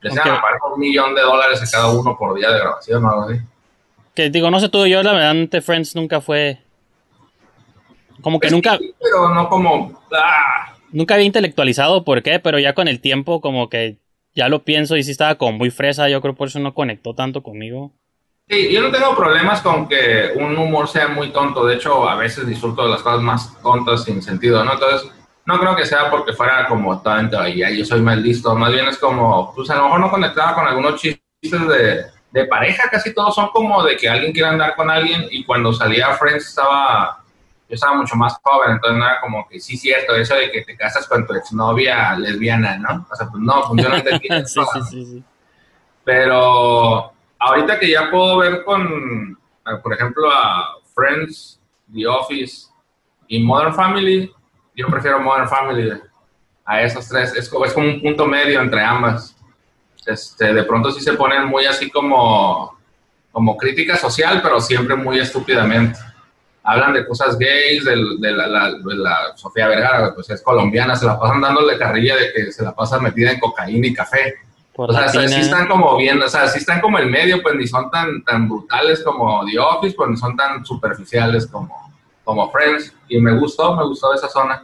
Les 0.00 0.12
Ok. 0.12 0.18
van 0.24 0.36
a 0.36 0.40
pagar 0.40 0.58
un 0.72 0.80
millón 0.80 1.14
de 1.14 1.20
dólares 1.22 1.60
a 1.62 1.70
cada 1.70 1.90
uno 1.90 2.16
por 2.16 2.34
día 2.38 2.50
de 2.50 2.58
grabación 2.60 3.04
o 3.04 3.10
algo 3.10 3.22
así. 3.24 3.40
Que 4.14 4.30
digo, 4.30 4.50
no 4.50 4.58
sé 4.58 4.68
tú, 4.70 4.86
yo 4.86 5.02
la 5.02 5.12
verdad, 5.12 5.62
Friends 5.62 5.94
nunca 5.94 6.20
fue... 6.20 6.60
Como 8.20 8.40
que 8.40 8.48
Es 8.48 8.52
nunca, 8.52 8.78
sí, 8.78 8.94
pero 9.00 9.32
no 9.34 9.48
como... 9.48 10.00
¡ah! 10.12 10.74
nunca 10.92 11.14
había 11.14 11.26
intelectualizado 11.26 12.04
por 12.04 12.22
qué, 12.22 12.38
pero 12.40 12.58
ya 12.58 12.74
con 12.74 12.88
el 12.88 13.00
tiempo 13.00 13.40
como 13.40 13.68
que 13.68 13.98
ya 14.34 14.48
lo 14.48 14.62
pienso 14.62 14.96
y 14.96 15.02
sí 15.02 15.10
estaba 15.10 15.36
como 15.36 15.52
muy 15.52 15.70
fresa, 15.70 16.08
yo 16.08 16.20
creo 16.20 16.34
por 16.34 16.48
eso 16.48 16.58
no 16.60 16.74
conectó 16.74 17.14
tanto 17.14 17.42
conmigo. 17.42 17.92
Sí, 18.48 18.72
yo 18.72 18.80
no 18.80 18.90
tengo 18.90 19.14
problemas 19.14 19.60
con 19.60 19.88
que 19.88 20.30
un 20.36 20.56
humor 20.56 20.88
sea 20.88 21.08
muy 21.08 21.30
tonto. 21.30 21.66
De 21.66 21.74
hecho, 21.74 22.08
a 22.08 22.14
veces 22.14 22.46
disfruto 22.46 22.84
de 22.84 22.90
las 22.90 23.02
cosas 23.02 23.20
más 23.20 23.60
tontas 23.62 24.04
sin 24.04 24.22
sentido, 24.22 24.64
¿no? 24.64 24.72
Entonces, 24.72 25.10
no 25.44 25.58
creo 25.58 25.76
que 25.76 25.84
sea 25.84 26.10
porque 26.10 26.32
fuera 26.32 26.66
como 26.66 27.02
tanto 27.02 27.46
y 27.46 27.58
yo 27.76 27.84
soy 27.84 28.00
más 28.00 28.16
listo. 28.16 28.54
Más 28.54 28.72
bien 28.72 28.86
es 28.88 28.96
como, 28.96 29.52
pues 29.54 29.68
a 29.68 29.76
lo 29.76 29.84
mejor 29.84 30.00
no 30.00 30.10
conectaba 30.10 30.54
con 30.54 30.66
algunos 30.66 30.98
chistes 30.98 31.20
de, 31.42 32.04
de 32.30 32.44
pareja. 32.46 32.88
Casi 32.90 33.12
todos 33.12 33.34
son 33.34 33.48
como 33.48 33.82
de 33.82 33.98
que 33.98 34.08
alguien 34.08 34.32
quiere 34.32 34.48
andar 34.48 34.74
con 34.76 34.90
alguien 34.90 35.26
y 35.30 35.44
cuando 35.44 35.72
salía 35.74 36.14
Friends 36.14 36.48
estaba, 36.48 37.17
yo 37.68 37.74
estaba 37.74 37.96
mucho 37.96 38.16
más 38.16 38.38
joven. 38.42 38.72
Entonces, 38.72 38.98
no 38.98 39.04
era 39.04 39.20
como 39.20 39.46
que 39.46 39.60
sí, 39.60 39.76
cierto, 39.76 40.14
eso 40.16 40.34
de 40.34 40.50
que 40.50 40.62
te 40.62 40.76
casas 40.76 41.06
con 41.06 41.26
tu 41.26 41.34
exnovia 41.34 42.16
lesbiana, 42.18 42.78
¿no? 42.78 43.06
O 43.10 43.14
sea, 43.14 43.28
pues 43.28 43.42
no, 43.42 43.62
funciona 43.64 44.00
de 44.00 44.18
sí, 44.46 44.60
sí, 44.72 44.80
sí, 44.90 45.06
sí. 45.06 45.24
pero 46.04 47.12
ahorita 47.38 47.78
que 47.78 47.90
ya 47.90 48.10
puedo 48.10 48.38
ver 48.38 48.64
con, 48.64 49.38
por 49.82 49.92
ejemplo, 49.92 50.30
a 50.30 50.76
Friends, 50.94 51.60
The 51.92 52.06
Office 52.06 52.68
y 53.28 53.42
Modern 53.42 53.74
Family, 53.74 54.32
yo 54.74 54.86
prefiero 54.88 55.20
Modern 55.20 55.48
Family 55.48 55.92
a 56.64 56.82
esos 56.82 57.08
tres. 57.08 57.34
Es 57.34 57.48
como, 57.48 57.64
es 57.64 57.72
como 57.72 57.88
un 57.88 58.00
punto 58.00 58.26
medio 58.26 58.60
entre 58.60 58.82
ambas. 58.82 59.34
Este, 60.06 60.54
de 60.54 60.62
pronto 60.64 60.90
sí 60.90 61.00
se 61.00 61.12
ponen 61.12 61.44
muy 61.44 61.66
así 61.66 61.90
como, 61.90 62.78
como 63.30 63.56
crítica 63.56 63.96
social, 63.96 64.40
pero 64.42 64.60
siempre 64.60 64.96
muy 64.96 65.18
estúpidamente. 65.18 65.98
Hablan 66.70 66.92
de 66.92 67.06
cosas 67.06 67.38
gays, 67.38 67.82
de, 67.84 67.96
la, 67.96 68.46
la- 68.46 68.72
de 68.72 68.94
la 68.94 69.16
Sofía 69.36 69.68
Vergara, 69.68 70.14
pues 70.14 70.28
es 70.28 70.42
colombiana, 70.42 70.94
se 70.96 71.06
la 71.06 71.18
pasan 71.18 71.40
dándole 71.40 71.78
carrilla 71.78 72.14
de 72.16 72.30
que 72.32 72.52
se 72.52 72.62
la 72.62 72.74
pasa 72.74 72.98
metida 72.98 73.30
en 73.32 73.40
cocaína 73.40 73.86
y 73.86 73.94
café. 73.94 74.34
Por 74.74 74.90
O 74.90 74.92
sea, 74.92 75.06
latina. 75.06 75.28
sí 75.28 75.40
están 75.40 75.66
como 75.66 75.96
bien, 75.96 76.20
o 76.22 76.28
sea, 76.28 76.46
sí 76.46 76.58
están 76.58 76.80
como 76.80 76.98
en 76.98 77.10
medio, 77.10 77.42
pues 77.42 77.54
ni 77.54 77.66
son 77.66 77.90
tan, 77.90 78.22
tan 78.22 78.48
brutales 78.48 79.02
como 79.02 79.44
The 79.46 79.58
Office, 79.58 79.94
pues 79.96 80.10
ni 80.10 80.16
son 80.18 80.36
tan 80.36 80.64
superficiales 80.64 81.46
como, 81.46 81.74
como 82.22 82.50
Friends. 82.50 82.92
Y 83.08 83.18
me 83.18 83.32
gustó, 83.38 83.74
me 83.74 83.84
gustó 83.84 84.12
esa 84.14 84.28
zona. 84.28 84.62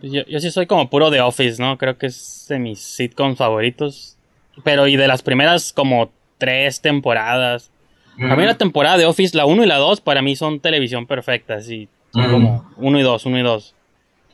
Yo, 0.00 0.22
yo 0.26 0.40
sí 0.40 0.50
soy 0.50 0.66
como 0.66 0.88
puro 0.90 1.10
The 1.10 1.20
Office, 1.20 1.62
¿no? 1.62 1.76
Creo 1.78 1.96
que 1.98 2.06
es 2.06 2.46
de 2.48 2.58
mis 2.58 2.80
sitcoms 2.80 3.38
favoritos. 3.38 4.16
Pero 4.64 4.86
y 4.86 4.96
de 4.96 5.06
las 5.06 5.22
primeras 5.22 5.72
como 5.72 6.10
tres 6.38 6.80
temporadas. 6.80 7.70
A 8.18 8.36
mí 8.36 8.44
la 8.44 8.56
temporada 8.58 8.98
de 8.98 9.06
Office, 9.06 9.36
la 9.36 9.46
1 9.46 9.64
y 9.64 9.66
la 9.66 9.78
2, 9.78 10.00
para 10.00 10.22
mí 10.22 10.36
son 10.36 10.60
televisión 10.60 11.06
perfecta, 11.06 11.54
así. 11.54 11.88
Son 12.12 12.28
Mm. 12.28 12.30
como 12.30 12.70
1 12.76 12.98
y 12.98 13.02
2, 13.02 13.26
1 13.26 13.38
y 13.38 13.42
2. 13.42 13.74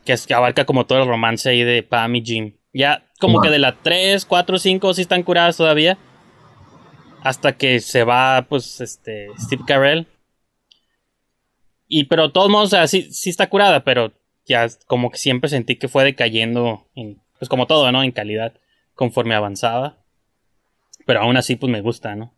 Que 0.05 0.13
es 0.15 0.27
que 0.27 0.35
abarca 0.35 0.65
como 0.65 0.85
todo 0.87 1.01
el 1.03 1.09
romance 1.09 1.49
ahí 1.49 1.63
de 1.63 1.83
Pam 1.83 2.17
y 2.17 2.23
Jim. 2.25 2.55
Ya 2.73 3.05
como 3.21 3.35
Wow. 3.35 3.43
que 3.43 3.51
de 3.51 3.59
la 3.59 3.77
3, 3.77 4.25
4, 4.27 4.59
5 4.59 4.95
sí 4.95 5.03
están 5.03 5.23
curadas 5.23 5.57
todavía. 5.57 5.97
Hasta 7.23 7.57
que 7.57 7.81
se 7.81 8.05
va, 8.05 8.47
pues, 8.49 8.81
este, 8.81 9.29
Steve 9.39 9.63
Carell. 9.67 10.07
Y 11.89 12.05
pero 12.05 12.25
de 12.29 12.33
todos 12.33 12.51
modos, 12.51 12.67
o 12.69 12.71
sea, 12.71 12.87
sí, 12.87 13.11
sí 13.13 13.31
está 13.31 13.49
curada, 13.49 13.85
pero 13.85 14.13
ya 14.47 14.67
como 14.87 15.11
que 15.11 15.19
siempre 15.19 15.49
sentí 15.51 15.77
que 15.77 15.89
fue 15.89 16.05
decayendo, 16.05 16.87
en, 16.95 17.21
pues 17.39 17.49
como 17.49 17.67
todo, 17.67 17.91
¿no? 17.93 18.03
En 18.03 18.13
calidad, 18.13 18.55
conforme 18.95 19.35
avanzaba. 19.35 19.97
Pero 21.07 21.21
aún 21.23 21.37
así, 21.37 21.57
pues 21.57 21.71
me 21.73 21.81
gusta, 21.81 22.15
¿no? 22.15 22.35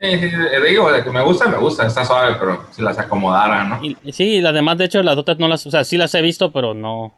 Sí, 0.00 0.18
sí, 0.18 0.30
sí, 0.30 0.36
digo, 0.66 0.90
de 0.90 1.04
que 1.04 1.10
me 1.10 1.22
gusta, 1.22 1.46
me 1.50 1.58
gusta, 1.58 1.86
está 1.86 2.06
suave, 2.06 2.34
pero 2.40 2.64
si 2.70 2.80
las 2.80 2.98
acomodara, 2.98 3.64
¿no? 3.64 3.84
Y, 3.84 3.98
sí, 4.12 4.40
las 4.40 4.54
demás, 4.54 4.78
de 4.78 4.86
hecho, 4.86 5.02
las 5.02 5.18
otras 5.18 5.38
no 5.38 5.46
las, 5.46 5.66
o 5.66 5.70
sea, 5.70 5.84
sí 5.84 5.98
las 5.98 6.14
he 6.14 6.22
visto, 6.22 6.52
pero 6.52 6.72
no, 6.72 7.12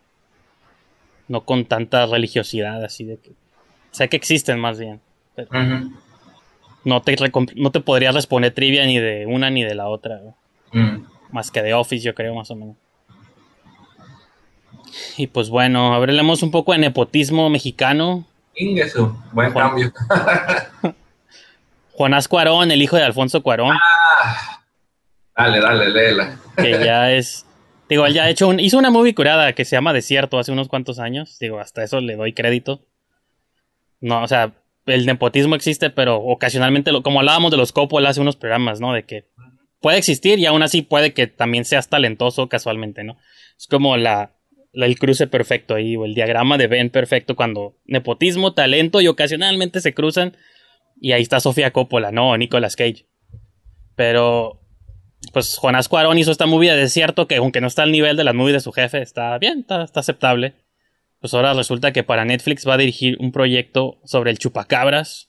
no 1.28 1.44
con 1.44 1.64
tanta 1.66 2.06
religiosidad, 2.06 2.82
así 2.82 3.04
de 3.04 3.18
que, 3.18 3.30
sé 3.92 4.08
que 4.08 4.16
existen 4.16 4.58
más 4.58 4.80
bien. 4.80 5.00
pero 5.36 5.48
no 6.84 7.02
te, 7.02 7.16
no 7.54 7.70
te 7.70 7.80
podría 7.80 8.10
responder 8.10 8.52
trivia 8.52 8.84
ni 8.84 8.98
de 8.98 9.26
una 9.26 9.48
ni 9.48 9.62
de 9.62 9.76
la 9.76 9.86
otra, 9.86 10.20
¿no? 10.20 10.36
Mm. 10.72 11.06
más 11.30 11.52
que 11.52 11.62
de 11.62 11.74
Office, 11.74 12.04
yo 12.04 12.16
creo, 12.16 12.34
más 12.34 12.50
o 12.50 12.56
menos. 12.56 12.76
Y 15.16 15.28
pues 15.28 15.50
bueno, 15.50 15.94
hablemos 15.94 16.42
un 16.42 16.50
poco 16.50 16.72
de 16.72 16.78
nepotismo 16.78 17.48
mexicano. 17.48 18.24
Ingesu, 18.56 19.16
buen 19.30 19.52
Juan. 19.52 19.68
cambio. 19.68 19.92
Jonás 21.92 22.28
Cuarón, 22.28 22.70
el 22.70 22.82
hijo 22.82 22.96
de 22.96 23.02
Alfonso 23.02 23.42
Cuarón, 23.42 23.76
Dale, 25.36 25.60
dale, 25.60 25.88
léela. 25.90 26.38
que 26.56 26.70
ya 26.84 27.10
es. 27.12 27.46
Digo, 27.88 28.06
él 28.06 28.14
ya 28.14 28.24
ha 28.24 28.30
hecho 28.30 28.48
un, 28.48 28.60
hizo 28.60 28.78
una 28.78 28.90
movie 28.90 29.14
curada 29.14 29.52
que 29.54 29.64
se 29.64 29.76
llama 29.76 29.92
Desierto 29.92 30.38
hace 30.38 30.52
unos 30.52 30.68
cuantos 30.68 30.98
años. 30.98 31.38
Digo, 31.38 31.58
hasta 31.60 31.82
eso 31.82 32.00
le 32.00 32.16
doy 32.16 32.32
crédito. 32.32 32.86
No, 34.00 34.22
o 34.22 34.28
sea, 34.28 34.52
el 34.86 35.04
nepotismo 35.06 35.54
existe, 35.54 35.90
pero 35.90 36.16
ocasionalmente, 36.16 36.92
lo- 36.92 37.02
como 37.02 37.20
hablábamos 37.20 37.50
de 37.50 37.56
los 37.56 37.72
Coppola 37.72 38.10
hace 38.10 38.20
unos 38.20 38.36
programas, 38.36 38.80
¿no? 38.80 38.92
De 38.94 39.04
que 39.04 39.26
puede 39.80 39.98
existir 39.98 40.38
y 40.38 40.46
aún 40.46 40.62
así 40.62 40.82
puede 40.82 41.12
que 41.12 41.26
también 41.26 41.64
seas 41.64 41.88
talentoso 41.88 42.48
casualmente, 42.48 43.04
¿no? 43.04 43.18
Es 43.58 43.66
como 43.66 43.96
la, 43.96 44.32
la- 44.72 44.86
el 44.86 44.98
cruce 44.98 45.26
perfecto 45.26 45.74
ahí, 45.74 45.96
o 45.96 46.04
el 46.04 46.14
diagrama 46.14 46.56
de 46.58 46.66
Venn 46.68 46.90
perfecto, 46.90 47.36
cuando 47.36 47.76
nepotismo, 47.84 48.54
talento 48.54 49.00
y 49.00 49.08
ocasionalmente 49.08 49.80
se 49.80 49.92
cruzan. 49.94 50.36
Y 51.02 51.10
ahí 51.10 51.22
está 51.22 51.40
Sofía 51.40 51.72
Coppola, 51.72 52.12
¿no? 52.12 52.30
O 52.30 52.36
Nicolas 52.36 52.76
Cage. 52.76 53.06
Pero 53.96 54.60
pues 55.32 55.56
Jonás 55.56 55.88
Cuarón 55.88 56.16
hizo 56.16 56.30
esta 56.30 56.46
movie 56.46 56.70
de 56.70 56.76
desierto 56.76 57.26
que 57.26 57.36
aunque 57.36 57.60
no 57.60 57.66
está 57.66 57.82
al 57.82 57.90
nivel 57.90 58.16
de 58.16 58.22
las 58.22 58.36
movies 58.36 58.54
de 58.54 58.60
su 58.60 58.70
jefe, 58.70 59.02
está 59.02 59.36
bien, 59.38 59.60
está, 59.60 59.82
está 59.82 59.98
aceptable. 59.98 60.54
Pues 61.18 61.34
ahora 61.34 61.54
resulta 61.54 61.92
que 61.92 62.04
para 62.04 62.24
Netflix 62.24 62.68
va 62.68 62.74
a 62.74 62.78
dirigir 62.78 63.16
un 63.18 63.32
proyecto 63.32 63.98
sobre 64.04 64.30
el 64.30 64.38
chupacabras, 64.38 65.28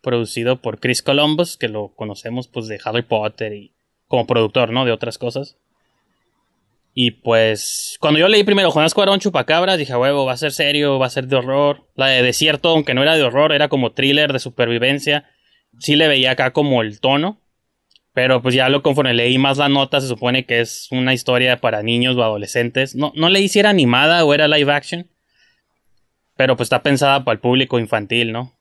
producido 0.00 0.62
por 0.62 0.80
Chris 0.80 1.02
Columbus, 1.02 1.58
que 1.58 1.68
lo 1.68 1.94
conocemos 1.94 2.48
pues 2.48 2.66
de 2.66 2.80
Harry 2.82 3.02
Potter 3.02 3.52
y 3.52 3.74
como 4.08 4.26
productor, 4.26 4.70
¿no? 4.70 4.86
De 4.86 4.92
otras 4.92 5.18
cosas. 5.18 5.58
Y 6.96 7.10
pues 7.10 7.96
cuando 8.00 8.20
yo 8.20 8.28
leí 8.28 8.44
primero 8.44 8.70
Jonás 8.70 8.94
Cuarón 8.94 9.18
Chupacabras, 9.18 9.78
dije, 9.78 9.92
"A 9.92 9.98
huevo, 9.98 10.24
va 10.24 10.32
a 10.32 10.36
ser 10.36 10.52
serio, 10.52 11.00
va 11.00 11.06
a 11.06 11.10
ser 11.10 11.26
de 11.26 11.36
horror. 11.36 11.88
La 11.96 12.06
de 12.06 12.22
desierto, 12.22 12.68
aunque 12.68 12.94
no 12.94 13.02
era 13.02 13.16
de 13.16 13.24
horror, 13.24 13.52
era 13.52 13.68
como 13.68 13.92
thriller 13.92 14.32
de 14.32 14.38
supervivencia. 14.38 15.28
Sí 15.80 15.96
le 15.96 16.06
veía 16.06 16.30
acá 16.30 16.52
como 16.52 16.82
el 16.82 17.00
tono. 17.00 17.40
Pero 18.12 18.40
pues 18.42 18.54
ya 18.54 18.68
lo 18.68 18.84
conforme 18.84 19.12
leí 19.12 19.38
más 19.38 19.58
la 19.58 19.68
nota, 19.68 20.00
se 20.00 20.06
supone 20.06 20.46
que 20.46 20.60
es 20.60 20.86
una 20.92 21.12
historia 21.12 21.60
para 21.60 21.82
niños 21.82 22.16
o 22.16 22.22
adolescentes. 22.22 22.94
No, 22.94 23.12
no 23.16 23.28
leí 23.28 23.48
si 23.48 23.58
era 23.58 23.70
animada 23.70 24.24
o 24.24 24.32
era 24.32 24.46
live 24.46 24.72
action. 24.72 25.10
Pero 26.36 26.56
pues 26.56 26.66
está 26.66 26.84
pensada 26.84 27.24
para 27.24 27.34
el 27.34 27.40
público 27.40 27.80
infantil, 27.80 28.30
¿no? 28.30 28.56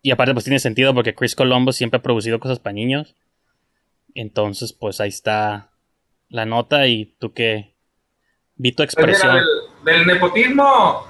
Y 0.00 0.12
aparte 0.12 0.32
pues 0.32 0.44
tiene 0.44 0.60
sentido 0.60 0.94
porque 0.94 1.14
Chris 1.14 1.34
Columbus 1.34 1.74
siempre 1.74 1.98
ha 1.98 2.02
producido 2.02 2.38
cosas 2.38 2.60
para 2.60 2.74
niños. 2.74 3.16
Entonces 4.14 4.72
pues 4.72 5.00
ahí 5.00 5.08
está 5.08 5.71
la 6.32 6.44
nota 6.46 6.86
y 6.86 7.14
tú 7.20 7.32
qué... 7.32 7.74
Vi 8.56 8.72
tu 8.72 8.82
Pues 8.84 8.96
mira, 8.96 9.12
expresión. 9.12 9.34
del, 9.36 9.46
del 9.96 10.06
nepotismo, 10.06 11.06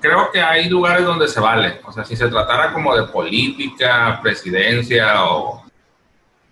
creo 0.00 0.30
que 0.32 0.40
hay 0.40 0.68
lugares 0.68 1.04
donde 1.04 1.28
se 1.28 1.38
vale. 1.40 1.80
O 1.84 1.92
sea, 1.92 2.04
si 2.04 2.16
se 2.16 2.28
tratara 2.28 2.72
como 2.72 2.96
de 2.96 3.04
política, 3.04 4.18
presidencia 4.22 5.24
o 5.24 5.62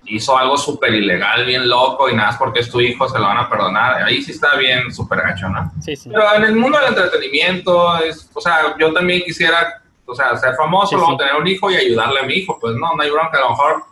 hizo 0.05 0.39
algo 0.39 0.57
súper 0.57 0.95
ilegal, 0.95 1.45
bien 1.45 1.69
loco 1.69 2.09
y 2.09 2.15
nada 2.15 2.29
más 2.29 2.39
porque 2.39 2.61
es 2.61 2.71
tu 2.71 2.81
hijo 2.81 3.07
se 3.09 3.19
lo 3.19 3.25
van 3.25 3.37
a 3.39 3.49
perdonar, 3.51 4.03
ahí 4.05 4.23
sí 4.23 4.31
está 4.31 4.57
bien 4.57 4.91
súper 4.93 5.21
gacho, 5.21 5.49
¿no? 5.51 5.71
Sí, 5.83 5.97
sí. 5.97 6.09
Pero 6.11 6.35
en 6.35 6.45
el 6.45 6.57
mundo 6.57 6.79
del 6.79 6.89
entretenimiento, 6.89 7.99
es, 7.99 8.31
o 8.33 8.41
sea, 8.41 8.75
yo 8.79 8.93
también 8.95 9.23
quisiera, 9.23 9.83
o 10.07 10.15
sea, 10.15 10.35
ser 10.37 10.55
famoso, 10.55 10.89
Sí, 10.89 10.95
luego 10.97 11.13
sí. 11.13 11.19
tener 11.19 11.35
un 11.35 11.47
hijo 11.47 11.71
y 11.71 11.77
ayudarle 11.77 12.21
a 12.21 12.23
mi 12.23 12.35
hijo. 12.35 12.59
Pues 12.59 12.75
no, 12.77 12.95
no 12.95 13.03
hay 13.03 13.11
bronca, 13.11 13.37
a 13.37 13.41
lo 13.41 13.51
mejor 13.51 13.83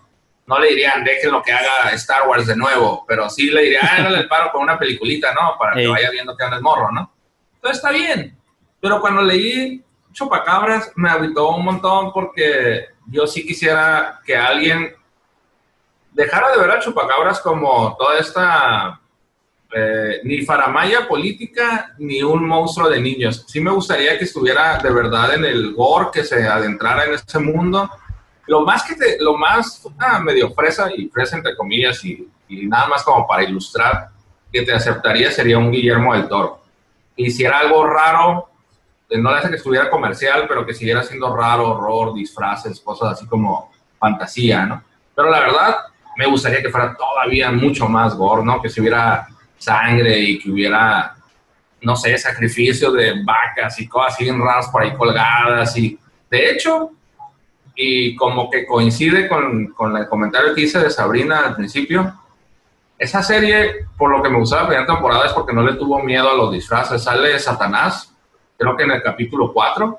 no 0.46 0.58
le 0.58 0.68
dirían, 0.68 1.02
déjenlo 1.02 1.42
que 1.42 1.52
haga 1.52 1.90
Star 1.92 2.28
Wars 2.28 2.46
de 2.46 2.56
nuevo, 2.56 3.04
pero 3.06 3.28
sí 3.28 3.50
le 3.50 3.62
dirían, 3.62 3.86
háganle 3.86 4.20
el 4.20 4.28
paro 4.28 4.52
con 4.52 4.62
una 4.62 4.78
peliculita, 4.78 5.32
¿no? 5.34 5.56
Para 5.58 5.74
que 5.74 5.82
Ey. 5.82 5.86
vaya 5.88 6.10
viendo 6.10 6.36
que 6.36 6.44
anda 6.44 6.56
el 6.56 6.62
morro, 6.62 6.90
¿no? 6.92 7.12
Entonces 7.54 7.78
está 7.78 7.90
bien. 7.90 8.36
Pero 8.80 9.00
cuando 9.00 9.22
leí 9.22 9.82
Chupacabras 10.12 10.92
me 10.94 11.10
habitó 11.10 11.50
un 11.50 11.64
montón 11.64 12.12
porque 12.12 12.86
yo 13.06 13.26
sí 13.26 13.46
quisiera 13.46 14.20
que 14.24 14.36
alguien 14.36 14.94
dejara 16.12 16.50
de 16.52 16.58
ver 16.58 16.70
a 16.70 16.80
Chupacabras 16.80 17.40
como 17.40 17.96
toda 17.98 18.18
esta 18.18 19.00
eh, 19.74 20.20
ni 20.24 20.42
faramaya 20.42 21.06
política 21.08 21.94
ni 21.98 22.22
un 22.22 22.46
monstruo 22.46 22.88
de 22.88 23.00
niños. 23.00 23.44
Sí 23.46 23.60
me 23.60 23.70
gustaría 23.70 24.16
que 24.16 24.24
estuviera 24.24 24.78
de 24.78 24.90
verdad 24.90 25.34
en 25.34 25.44
el 25.44 25.74
gore, 25.74 26.10
que 26.12 26.24
se 26.24 26.46
adentrara 26.46 27.04
en 27.04 27.14
ese 27.14 27.38
mundo. 27.38 27.90
Lo 28.46 28.62
más 28.62 28.84
que 28.84 28.94
te, 28.94 29.16
lo 29.20 29.36
más 29.36 29.86
ah, 29.98 30.20
medio 30.20 30.50
fresa 30.52 30.88
y 30.94 31.08
fresa 31.08 31.36
entre 31.36 31.56
comillas 31.56 32.04
y, 32.04 32.28
nada 32.48 32.86
más 32.86 33.02
como 33.02 33.26
para 33.26 33.42
ilustrar 33.42 34.08
que 34.52 34.62
te 34.62 34.72
aceptaría 34.72 35.30
sería 35.32 35.58
un 35.58 35.72
Guillermo 35.72 36.14
del 36.14 36.28
Toro. 36.28 36.62
Hiciera 37.16 37.58
algo 37.58 37.86
raro, 37.86 38.48
eh, 39.08 39.18
no 39.18 39.30
le 39.32 39.38
hace 39.38 39.48
que 39.48 39.56
estuviera 39.56 39.90
comercial, 39.90 40.44
pero 40.46 40.64
que 40.64 40.74
siguiera 40.74 41.02
siendo 41.02 41.34
raro, 41.34 41.70
horror, 41.70 42.14
disfraces, 42.14 42.80
cosas 42.80 43.12
así 43.12 43.26
como 43.26 43.72
fantasía, 43.98 44.64
¿no? 44.64 44.82
Pero 45.14 45.30
la 45.30 45.40
verdad, 45.40 45.76
me 46.16 46.26
gustaría 46.26 46.62
que 46.62 46.70
fuera 46.70 46.96
todavía 46.96 47.50
mucho 47.50 47.88
más 47.88 48.14
gore, 48.14 48.44
¿no? 48.44 48.60
Que 48.62 48.68
si 48.68 48.80
hubiera 48.80 49.26
sangre 49.58 50.18
y 50.18 50.38
que 50.38 50.50
hubiera, 50.50 51.16
no 51.80 51.96
sé, 51.96 52.16
sacrificio 52.16 52.92
de 52.92 53.22
vacas 53.24 53.80
y 53.80 53.88
cosas 53.88 54.18
bien 54.18 54.40
raras 54.40 54.68
por 54.68 54.82
ahí 54.82 54.94
colgadas. 54.94 55.76
Y 55.76 55.98
de 56.30 56.50
hecho, 56.50 56.90
y 57.76 58.16
como 58.16 58.50
que 58.50 58.66
coincide 58.66 59.28
con, 59.28 59.68
con 59.68 59.96
el 59.96 60.08
comentario 60.08 60.54
que 60.54 60.62
hice 60.62 60.78
de 60.78 60.90
Sabrina 60.90 61.40
al 61.40 61.54
principio, 61.54 62.12
esa 62.98 63.22
serie, 63.22 63.86
por 63.98 64.10
lo 64.10 64.22
que 64.22 64.30
me 64.30 64.38
gustaba 64.38 64.62
la 64.62 64.68
primera 64.68 64.86
temporada, 64.86 65.26
es 65.26 65.32
porque 65.32 65.52
no 65.52 65.62
le 65.62 65.74
tuvo 65.74 66.02
miedo 66.02 66.30
a 66.30 66.34
los 66.34 66.50
disfraces. 66.50 67.02
Sale 67.02 67.38
Satanás, 67.38 68.14
creo 68.56 68.74
que 68.74 68.84
en 68.84 68.92
el 68.92 69.02
capítulo 69.02 69.52
4, 69.52 69.98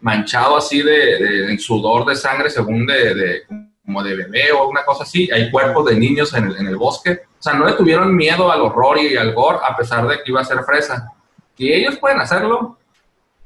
manchado 0.00 0.56
así 0.56 0.82
de, 0.82 1.56
sudor 1.58 2.06
de 2.06 2.16
sangre, 2.16 2.48
según 2.48 2.86
de, 2.86 3.42
como 3.84 4.02
de 4.02 4.16
bebé 4.16 4.50
o 4.52 4.66
una 4.66 4.82
cosa 4.84 5.02
así. 5.02 5.30
Hay 5.30 5.50
cuerpos 5.50 5.84
de 5.86 5.96
niños 5.96 6.32
en 6.34 6.46
el, 6.46 6.56
en 6.56 6.66
el 6.68 6.76
bosque. 6.76 7.20
O 7.38 7.42
sea, 7.42 7.52
no 7.52 7.66
le 7.66 7.72
tuvieron 7.72 8.16
miedo 8.16 8.50
al 8.50 8.62
horror 8.62 8.98
y 8.98 9.14
al 9.16 9.34
gore, 9.34 9.58
a 9.62 9.76
pesar 9.76 10.08
de 10.08 10.16
que 10.16 10.30
iba 10.30 10.40
a 10.40 10.44
ser 10.44 10.62
fresa. 10.62 11.12
Si 11.54 11.70
ellos 11.70 11.98
pueden 11.98 12.20
hacerlo, 12.20 12.78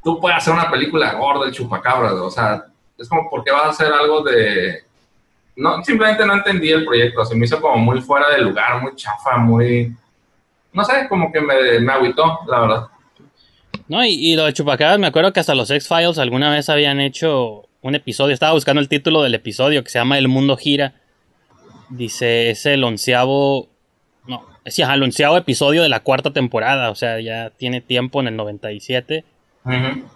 tú 0.05 0.21
puedes 0.21 0.39
hacer 0.39 0.55
una 0.55 0.71
película 0.71 1.15
gore 1.15 1.41
del 1.41 1.53
chupacabras. 1.53 2.13
O 2.13 2.31
sea, 2.31 2.67
es 2.99 3.09
como, 3.09 3.29
¿por 3.29 3.45
qué 3.45 3.51
vas 3.51 3.65
a 3.65 3.71
hacer 3.71 3.93
algo 3.93 4.23
de...? 4.23 4.85
No, 5.57 5.83
simplemente 5.85 6.25
no 6.25 6.35
entendí 6.35 6.71
el 6.71 6.85
proyecto. 6.85 7.25
Se 7.25 7.35
me 7.35 7.45
hizo 7.45 7.61
como 7.61 7.77
muy 7.77 8.01
fuera 8.01 8.31
de 8.31 8.41
lugar, 8.41 8.81
muy 8.83 8.95
chafa, 8.97 9.37
muy... 9.37 9.95
No 10.73 10.85
sé, 10.85 11.07
como 11.09 11.31
que 11.31 11.41
me, 11.41 11.81
me 11.81 11.93
agüitó, 11.93 12.41
la 12.47 12.61
verdad. 12.61 12.87
No, 13.89 14.03
y, 14.05 14.13
y 14.13 14.37
lo 14.37 14.47
de 14.47 14.55
Chupacabras, 14.55 14.99
me 14.99 15.07
acuerdo 15.07 15.33
que 15.33 15.41
hasta 15.41 15.55
los 15.55 15.71
X-Files 15.71 16.19
alguna 16.19 16.51
vez 16.51 16.71
habían 16.71 17.01
hecho 17.01 17.69
un 17.83 17.95
episodio. 17.95 18.33
Estaba 18.33 18.55
buscando 18.55 18.81
el 18.81 18.89
título 18.89 19.23
del 19.23 19.35
episodio 19.35 19.85
que 19.85 19.91
se 19.91 19.99
llama 19.99 20.17
El 20.17 20.29
Mundo 20.29 20.57
Gira. 20.57 20.95
Dice, 21.91 22.51
es 22.51 22.65
el 22.65 22.83
onceavo. 22.85 23.69
No, 24.27 24.47
es 24.65 24.81
ajá, 24.81 24.95
el 24.95 25.03
onceavo 25.03 25.37
episodio 25.37 25.83
de 25.83 25.91
la 25.91 26.01
cuarta 26.01 26.33
temporada. 26.33 26.91
O 26.91 26.95
sea, 26.95 27.21
ya 27.21 27.51
tiene 27.51 27.81
tiempo 27.83 28.21
en 28.21 28.29
el 28.29 28.37
97. 28.37 29.25
Ujú. 29.65 30.09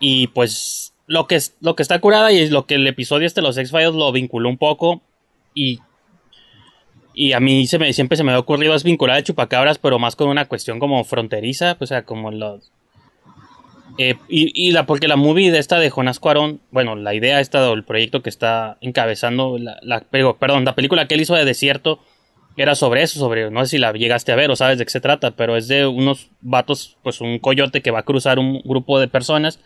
Y 0.00 0.26
pues 0.28 0.92
lo 1.08 1.26
que, 1.26 1.34
es, 1.34 1.56
lo 1.60 1.74
que 1.74 1.82
está 1.82 1.98
curada 2.00 2.30
y 2.30 2.38
es 2.38 2.50
lo 2.52 2.66
que 2.66 2.76
el 2.76 2.86
episodio 2.86 3.26
este 3.26 3.40
de 3.40 3.46
los 3.48 3.58
X-Files 3.58 3.94
lo 3.94 4.12
vinculó 4.12 4.48
un 4.48 4.58
poco. 4.58 5.02
Y, 5.54 5.80
y 7.14 7.32
a 7.32 7.40
mí 7.40 7.66
se 7.66 7.78
me, 7.80 7.92
siempre 7.92 8.16
se 8.16 8.22
me 8.22 8.32
ha 8.32 8.38
ocurrido 8.38 8.74
es 8.74 8.84
vincular 8.84 9.16
a 9.16 9.22
Chupacabras, 9.24 9.78
pero 9.78 9.98
más 9.98 10.14
con 10.14 10.28
una 10.28 10.44
cuestión 10.46 10.78
como 10.78 11.02
fronteriza. 11.04 11.76
O 11.80 11.86
sea, 11.86 12.04
como 12.04 12.30
los... 12.30 12.70
eh, 13.98 14.14
y, 14.28 14.52
y 14.68 14.70
la, 14.70 14.86
porque 14.86 15.08
la 15.08 15.16
movie 15.16 15.50
de 15.50 15.58
esta 15.58 15.78
de 15.80 15.90
Jonás 15.90 16.20
Cuarón, 16.20 16.60
bueno, 16.70 16.94
la 16.94 17.14
idea 17.14 17.40
esta 17.40 17.68
del 17.68 17.82
proyecto 17.84 18.22
que 18.22 18.30
está 18.30 18.76
encabezando, 18.80 19.58
la, 19.58 19.78
la- 19.82 20.00
perdón, 20.02 20.64
la 20.64 20.74
película 20.76 21.08
que 21.08 21.14
él 21.14 21.22
hizo 21.22 21.34
de 21.34 21.44
Desierto 21.44 21.98
era 22.56 22.74
sobre 22.74 23.02
eso, 23.02 23.18
sobre, 23.20 23.50
no 23.50 23.64
sé 23.64 23.70
si 23.70 23.78
la 23.78 23.92
llegaste 23.92 24.32
a 24.32 24.36
ver 24.36 24.50
o 24.50 24.56
sabes 24.56 24.78
de 24.78 24.84
qué 24.84 24.90
se 24.90 25.00
trata, 25.00 25.30
pero 25.30 25.56
es 25.56 25.68
de 25.68 25.86
unos 25.86 26.28
vatos, 26.40 26.96
pues 27.04 27.20
un 27.20 27.38
coyote 27.38 27.82
que 27.82 27.92
va 27.92 28.00
a 28.00 28.04
cruzar 28.04 28.38
un 28.40 28.60
grupo 28.64 28.98
de 29.00 29.06
personas 29.08 29.60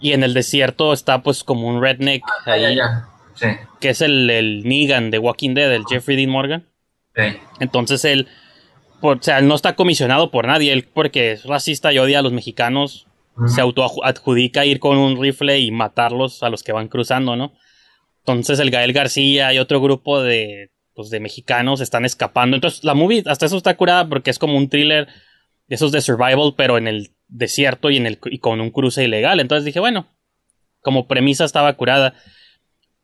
y 0.00 0.12
en 0.12 0.22
el 0.24 0.34
desierto 0.34 0.92
está 0.92 1.22
pues 1.22 1.44
como 1.44 1.68
un 1.68 1.82
redneck 1.82 2.22
ya, 2.46 2.52
ahí, 2.52 2.76
ya. 2.76 3.06
Sí, 3.34 3.46
que 3.80 3.90
es 3.90 4.00
el, 4.02 4.28
el 4.30 4.64
Negan 4.64 5.10
de 5.10 5.18
Walking 5.18 5.54
Dead, 5.54 5.72
el 5.72 5.84
Jeffrey 5.88 6.16
Dean 6.16 6.30
Morgan. 6.30 6.66
sí. 7.16 7.22
Entonces 7.60 8.04
él, 8.04 8.28
por- 9.00 9.18
o 9.18 9.22
sea, 9.22 9.38
él 9.38 9.48
no 9.48 9.54
está 9.54 9.74
comisionado 9.76 10.30
por 10.30 10.46
nadie, 10.46 10.72
él 10.72 10.86
porque 10.92 11.32
es 11.32 11.44
racista 11.44 11.92
y 11.92 11.98
odia 11.98 12.18
a 12.18 12.22
los 12.22 12.32
mexicanos, 12.32 13.06
se 13.46 13.60
autoadjudica 13.62 14.66
ir 14.66 14.80
con 14.80 14.98
un 14.98 15.18
rifle 15.20 15.58
y 15.60 15.70
matarlos 15.70 16.42
a 16.42 16.50
los 16.50 16.62
que 16.62 16.72
van 16.72 16.88
cruzando, 16.88 17.36
¿no? 17.36 17.54
Entonces 18.18 18.58
el 18.58 18.70
Gael 18.70 18.92
García 18.92 19.54
y 19.54 19.58
otro 19.58 19.80
grupo 19.80 20.22
de, 20.22 20.70
pues, 20.94 21.08
de 21.08 21.20
mexicanos 21.20 21.80
están 21.80 22.04
escapando. 22.04 22.56
Entonces 22.56 22.84
la 22.84 22.92
movie 22.92 23.22
hasta 23.26 23.46
eso 23.46 23.56
está 23.56 23.74
curada 23.78 24.06
porque 24.08 24.30
es 24.30 24.38
como 24.38 24.58
un 24.58 24.68
thriller 24.68 25.06
de 25.68 25.74
esos 25.74 25.90
de 25.92 26.02
survival, 26.02 26.52
pero 26.54 26.76
en 26.76 26.86
el 26.86 27.12
desierto 27.30 27.90
y, 27.90 27.96
en 27.96 28.06
el, 28.06 28.18
y 28.26 28.38
con 28.38 28.60
un 28.60 28.70
cruce 28.70 29.04
ilegal. 29.04 29.40
Entonces 29.40 29.64
dije, 29.64 29.80
bueno, 29.80 30.06
como 30.80 31.06
premisa 31.06 31.44
estaba 31.44 31.72
curada. 31.74 32.14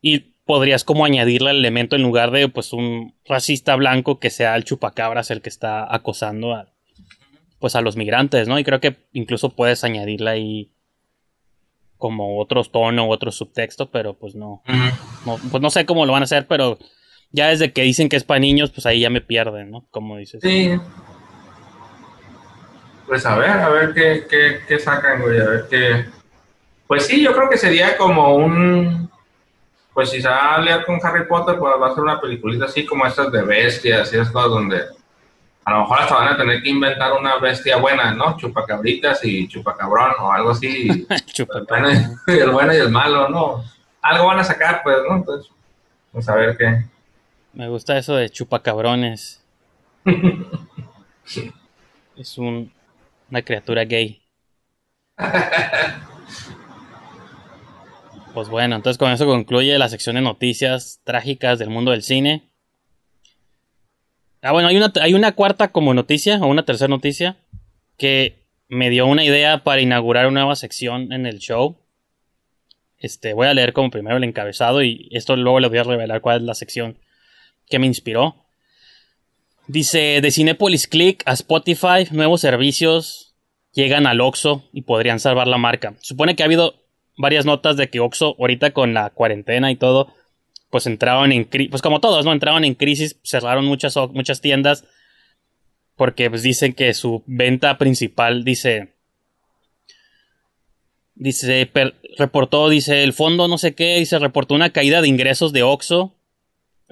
Y 0.00 0.34
podrías 0.44 0.84
como 0.84 1.04
añadirle 1.04 1.50
el 1.50 1.58
elemento 1.58 1.96
en 1.96 2.02
lugar 2.02 2.30
de 2.30 2.48
pues 2.48 2.72
un 2.72 3.14
racista 3.24 3.74
blanco 3.76 4.20
que 4.20 4.30
sea 4.30 4.54
el 4.56 4.64
chupacabras 4.64 5.30
el 5.30 5.42
que 5.42 5.48
está 5.48 5.92
acosando 5.92 6.54
a 6.54 6.72
pues 7.58 7.74
a 7.74 7.80
los 7.80 7.96
migrantes, 7.96 8.48
¿no? 8.48 8.58
Y 8.58 8.64
creo 8.64 8.80
que 8.80 8.96
incluso 9.12 9.56
puedes 9.56 9.82
añadirle 9.82 10.30
ahí 10.30 10.70
como 11.96 12.38
otros 12.38 12.70
tono 12.70 13.08
otro 13.08 13.32
subtexto, 13.32 13.90
pero 13.90 14.14
pues 14.14 14.34
no, 14.34 14.62
no, 15.24 15.38
pues 15.50 15.62
no 15.62 15.70
sé 15.70 15.86
cómo 15.86 16.04
lo 16.04 16.12
van 16.12 16.22
a 16.22 16.24
hacer, 16.24 16.46
pero 16.46 16.78
ya 17.32 17.48
desde 17.48 17.72
que 17.72 17.82
dicen 17.82 18.08
que 18.08 18.16
es 18.16 18.24
para 18.24 18.40
niños, 18.40 18.70
pues 18.70 18.86
ahí 18.86 19.00
ya 19.00 19.10
me 19.10 19.22
pierden, 19.22 19.70
¿no? 19.70 19.86
Como 19.90 20.18
dices. 20.18 20.40
Sí. 20.42 20.70
Pues 23.06 23.24
a 23.26 23.36
ver, 23.36 23.50
a 23.50 23.68
ver 23.68 23.94
qué, 23.94 24.26
qué, 24.28 24.60
qué 24.66 24.78
sacan, 24.78 25.20
güey, 25.22 25.40
a 25.40 25.44
ver 25.48 25.66
qué. 25.70 26.06
Pues 26.86 27.06
sí, 27.06 27.22
yo 27.22 27.32
creo 27.32 27.48
que 27.48 27.56
sería 27.58 27.96
como 27.96 28.34
un. 28.36 29.10
Pues 29.94 30.10
si 30.10 30.20
se 30.20 30.28
va 30.28 30.56
a 30.56 30.60
liar 30.60 30.84
con 30.84 30.98
Harry 31.02 31.26
Potter, 31.26 31.56
pues 31.58 31.72
va 31.80 31.86
a 31.88 31.94
ser 31.94 32.02
una 32.02 32.20
peliculita 32.20 32.66
así 32.66 32.84
como 32.84 33.06
estas 33.06 33.32
de 33.32 33.42
bestias 33.42 34.12
y 34.12 34.16
cosas 34.18 34.32
donde 34.50 34.82
a 35.64 35.70
lo 35.72 35.80
mejor 35.80 36.00
hasta 36.00 36.14
van 36.16 36.28
a 36.28 36.36
tener 36.36 36.62
que 36.62 36.68
inventar 36.68 37.12
una 37.14 37.38
bestia 37.38 37.76
buena, 37.78 38.12
¿no? 38.12 38.36
Chupacabritas 38.36 39.24
y 39.24 39.48
chupacabrón 39.48 40.12
o 40.20 40.30
algo 40.32 40.50
así. 40.50 40.88
El 40.90 41.06
bueno, 41.06 41.24
Chupacabras. 41.26 42.10
y- 42.26 42.30
el 42.32 42.50
bueno 42.50 42.72
y 42.74 42.76
el 42.76 42.90
malo, 42.90 43.28
¿no? 43.28 43.64
Algo 44.02 44.26
van 44.26 44.38
a 44.40 44.44
sacar, 44.44 44.82
pues, 44.84 44.96
¿no? 45.08 45.16
Entonces, 45.16 45.50
pues 46.12 46.28
a 46.28 46.34
ver 46.36 46.56
qué. 46.56 46.84
Me 47.54 47.68
gusta 47.68 47.96
eso 47.96 48.14
de 48.16 48.28
chupacabrones. 48.30 49.42
es 52.16 52.38
un, 52.38 52.70
una 53.30 53.42
criatura 53.42 53.84
gay. 53.84 54.22
Pues 58.36 58.50
bueno, 58.50 58.76
entonces 58.76 58.98
con 58.98 59.10
eso 59.10 59.24
concluye 59.24 59.78
la 59.78 59.88
sección 59.88 60.16
de 60.16 60.20
noticias 60.20 61.00
trágicas 61.04 61.58
del 61.58 61.70
mundo 61.70 61.92
del 61.92 62.02
cine. 62.02 62.50
Ah, 64.42 64.52
bueno, 64.52 64.68
hay 64.68 64.76
una, 64.76 64.92
hay 65.00 65.14
una 65.14 65.32
cuarta 65.32 65.72
como 65.72 65.94
noticia, 65.94 66.36
o 66.42 66.46
una 66.46 66.66
tercera 66.66 66.88
noticia, 66.88 67.38
que 67.96 68.46
me 68.68 68.90
dio 68.90 69.06
una 69.06 69.24
idea 69.24 69.64
para 69.64 69.80
inaugurar 69.80 70.26
una 70.26 70.40
nueva 70.40 70.54
sección 70.54 71.14
en 71.14 71.24
el 71.24 71.38
show. 71.38 71.78
Este, 72.98 73.32
voy 73.32 73.46
a 73.46 73.54
leer 73.54 73.72
como 73.72 73.90
primero 73.90 74.18
el 74.18 74.24
encabezado 74.24 74.82
y 74.82 75.08
esto 75.12 75.34
luego 75.34 75.58
les 75.58 75.70
voy 75.70 75.78
a 75.78 75.84
revelar 75.84 76.20
cuál 76.20 76.36
es 76.36 76.42
la 76.42 76.54
sección 76.54 76.98
que 77.70 77.78
me 77.78 77.86
inspiró. 77.86 78.45
Dice, 79.68 80.20
de 80.20 80.30
Cinepolis 80.30 80.86
Click 80.86 81.22
a 81.26 81.32
Spotify, 81.32 82.06
nuevos 82.12 82.40
servicios 82.40 83.34
llegan 83.72 84.06
al 84.06 84.20
Oxxo 84.20 84.64
y 84.72 84.82
podrían 84.82 85.20
salvar 85.20 85.48
la 85.48 85.58
marca. 85.58 85.94
Supone 86.00 86.36
que 86.36 86.42
ha 86.42 86.46
habido 86.46 86.82
varias 87.16 87.44
notas 87.44 87.76
de 87.76 87.90
que 87.90 88.00
Oxxo, 88.00 88.36
ahorita 88.38 88.70
con 88.72 88.94
la 88.94 89.10
cuarentena 89.10 89.70
y 89.70 89.76
todo, 89.76 90.12
pues 90.70 90.86
entraron 90.86 91.32
en 91.32 91.44
crisis, 91.44 91.70
pues 91.70 91.82
como 91.82 92.00
todos, 92.00 92.24
¿no? 92.24 92.32
Entraron 92.32 92.64
en 92.64 92.74
crisis, 92.74 93.18
cerraron 93.24 93.64
muchas, 93.64 93.96
muchas 94.12 94.40
tiendas 94.40 94.84
porque 95.96 96.28
pues 96.30 96.42
dicen 96.42 96.74
que 96.74 96.92
su 96.94 97.24
venta 97.26 97.78
principal, 97.78 98.44
dice, 98.44 98.94
dice, 101.14 101.70
reportó, 102.18 102.68
dice, 102.68 103.02
el 103.02 103.14
fondo 103.14 103.48
no 103.48 103.58
sé 103.58 103.74
qué, 103.74 103.98
dice, 103.98 104.18
reportó 104.18 104.54
una 104.54 104.70
caída 104.70 105.00
de 105.00 105.08
ingresos 105.08 105.52
de 105.52 105.62
Oxxo 105.62 106.14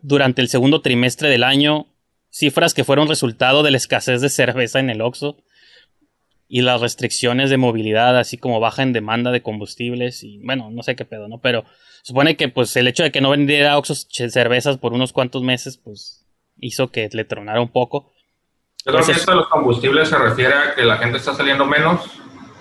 durante 0.03 0.41
el 0.43 0.49
segundo 0.49 0.81
trimestre 0.81 1.29
del 1.29 1.45
año, 1.45 1.87
cifras 2.35 2.75
que 2.75 2.83
fueron 2.83 3.07
resultado 3.07 3.63
de 3.63 3.71
la 3.71 3.77
escasez 3.77 4.21
de 4.21 4.29
cerveza 4.29 4.81
en 4.81 4.91
el 4.91 5.03
Oxxo 5.03 5.37
y 6.49 6.63
las 6.63 6.81
restricciones 6.81 7.49
de 7.49 7.59
movilidad, 7.59 8.19
así 8.19 8.39
como 8.39 8.59
baja 8.59 8.83
en 8.83 8.93
demanda 8.93 9.31
de 9.31 9.41
combustibles 9.41 10.25
y 10.25 10.41
bueno, 10.45 10.69
no 10.73 10.83
sé 10.83 10.97
qué 10.97 11.05
pedo, 11.05 11.29
¿no? 11.29 11.39
Pero 11.39 11.65
supone 12.03 12.37
que 12.37 12.49
pues 12.49 12.75
el 12.77 12.89
hecho 12.89 13.05
de 13.05 13.13
que 13.13 13.21
no 13.21 13.31
vendiera 13.31 13.79
Oxxo 13.79 13.95
cervezas 13.95 14.79
por 14.79 14.93
unos 14.93 15.13
cuantos 15.13 15.43
meses, 15.43 15.79
pues 15.79 16.27
hizo 16.59 16.89
que 16.89 17.09
le 17.13 17.25
tronara 17.25 17.61
un 17.61 17.71
poco. 17.71 18.13
Yo 18.85 18.93
creo 18.93 19.07
que 19.07 19.13
esto 19.13 19.31
de 19.31 19.37
los 19.37 19.49
combustibles 19.49 20.09
se 20.09 20.19
refiere 20.19 20.55
a 20.55 20.75
que 20.75 20.83
la 20.83 20.97
gente 20.97 21.19
está 21.19 21.35
saliendo 21.35 21.65
menos 21.65 22.01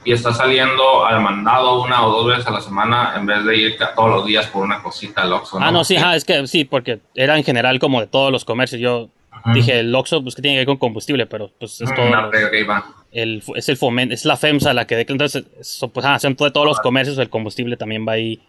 y 0.06 0.14
está 0.14 0.34
saliendo 0.34 1.04
al 1.04 1.20
mandado 1.20 1.82
una 1.82 2.06
o 2.06 2.12
dos 2.12 2.28
veces 2.28 2.46
a 2.46 2.52
la 2.52 2.62
semana 2.62 3.14
en 3.16 3.26
vez 3.26 3.44
de 3.44 3.58
ir 3.58 3.78
todos 3.96 4.10
los 4.10 4.26
días 4.26 4.46
por 4.48 4.62
una 4.62 4.84
cosita 4.84 5.24
al 5.24 5.34
Oxxo. 5.34 5.58
Ah, 5.60 5.72
no, 5.72 5.84
sí, 5.84 5.96
ajá, 5.96 6.16
es 6.16 6.26
que 6.26 6.46
sí, 6.46 6.64
porque 6.64 7.00
era 7.16 7.36
en 7.36 7.44
general 7.44 7.80
como 7.80 8.02
de 8.02 8.08
todos 8.08 8.32
los 8.32 8.46
comercios. 8.46 8.80
Yo 8.80 9.10
Dije, 9.54 9.80
el 9.80 9.93
Oxxo, 9.93 10.22
pues 10.24 10.36
que 10.36 10.41
tiene 10.41 10.56
que 10.56 10.60
ver 10.60 10.65
con 10.67 10.78
combustible, 10.78 11.26
pero 11.26 11.52
pues 11.60 11.82
es 11.82 11.89
Mm, 11.91 11.96
todo. 11.96 12.10
no, 12.10 12.32
va. 12.69 12.84
el, 13.12 13.43
es 13.56 13.69
el 13.69 13.78
fomen, 13.78 14.12
es 14.12 14.26
la 14.26 14.38
FEMSA 14.38 14.74
la 14.74 14.88
que 14.88 14.96
declara, 14.96 15.15
entonces, 15.26 15.46
eso, 15.60 15.89
pues, 15.89 16.06
ah, 16.06 16.17
son 16.19 16.36
to- 16.36 16.52
todos 16.52 16.65
los 16.65 16.80
comercios, 16.80 17.17
el 17.17 17.30
combustible 17.30 17.76
también 17.78 18.06
va 18.08 18.13
ahí, 18.13 18.41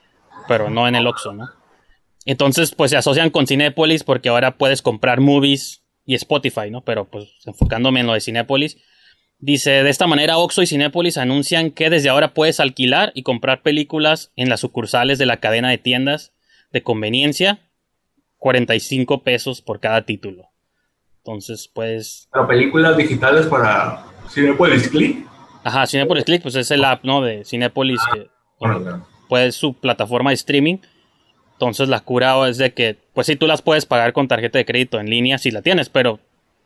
pero 0.48 0.70
no 0.70 0.86
en 0.88 0.94
el 0.94 1.06
Oxxo, 1.06 1.32
¿no? 1.32 1.48
Entonces, 2.26 2.74
pues 2.74 2.90
se 2.90 2.96
asocian 2.96 3.30
con 3.30 3.46
Cinépolis 3.46 4.02
porque 4.04 4.28
ahora 4.30 4.56
puedes 4.56 4.80
comprar 4.82 5.20
movies 5.20 5.82
y 6.06 6.14
Spotify, 6.14 6.70
¿no? 6.70 6.82
Pero 6.82 7.06
pues 7.10 7.28
enfocándome 7.44 8.00
en 8.00 8.06
lo 8.06 8.14
de 8.14 8.20
Cinépolis, 8.20 8.78
dice, 9.38 9.82
de 9.82 9.90
esta 9.90 10.06
manera 10.06 10.38
Oxxo 10.38 10.62
y 10.62 10.66
Cinépolis 10.66 11.18
anuncian 11.18 11.70
que 11.70 11.90
desde 11.90 12.08
ahora 12.08 12.32
puedes 12.32 12.60
alquilar 12.60 13.10
y 13.14 13.22
comprar 13.24 13.62
películas 13.62 14.32
en 14.36 14.48
las 14.48 14.60
sucursales 14.60 15.18
de 15.18 15.26
la 15.26 15.38
cadena 15.38 15.68
de 15.70 15.78
tiendas 15.78 16.32
de 16.72 16.82
conveniencia, 16.82 17.58
45 18.38 19.22
pesos 19.22 19.60
por 19.62 19.80
cada 19.80 20.02
título. 20.06 20.48
Entonces, 21.24 21.70
pues, 21.72 22.28
Pero 22.30 22.46
películas 22.46 22.98
digitales 22.98 23.46
para 23.46 24.04
Cinepolis 24.28 24.88
Click. 24.88 25.26
Ajá, 25.64 25.86
Cinepolis 25.86 26.24
Click, 26.24 26.42
pues 26.42 26.54
es 26.54 26.70
el 26.70 26.84
app, 26.84 27.02
¿no? 27.02 27.22
De 27.22 27.46
Cinepolis 27.46 28.00
que 28.12 28.28
Bueno, 28.60 28.82
claro. 28.82 29.06
pues 29.26 29.54
su 29.54 29.72
plataforma 29.72 30.30
de 30.30 30.34
streaming. 30.34 30.76
Entonces 31.52 31.88
la 31.88 32.00
cura 32.00 32.46
es 32.46 32.58
de 32.58 32.74
que, 32.74 32.98
pues 33.14 33.26
sí, 33.26 33.36
tú 33.36 33.46
las 33.46 33.62
puedes 33.62 33.86
pagar 33.86 34.12
con 34.12 34.28
tarjeta 34.28 34.58
de 34.58 34.66
crédito 34.66 35.00
en 35.00 35.08
línea 35.08 35.38
si 35.38 35.50
la 35.50 35.62
tienes, 35.62 35.88
pero 35.88 36.20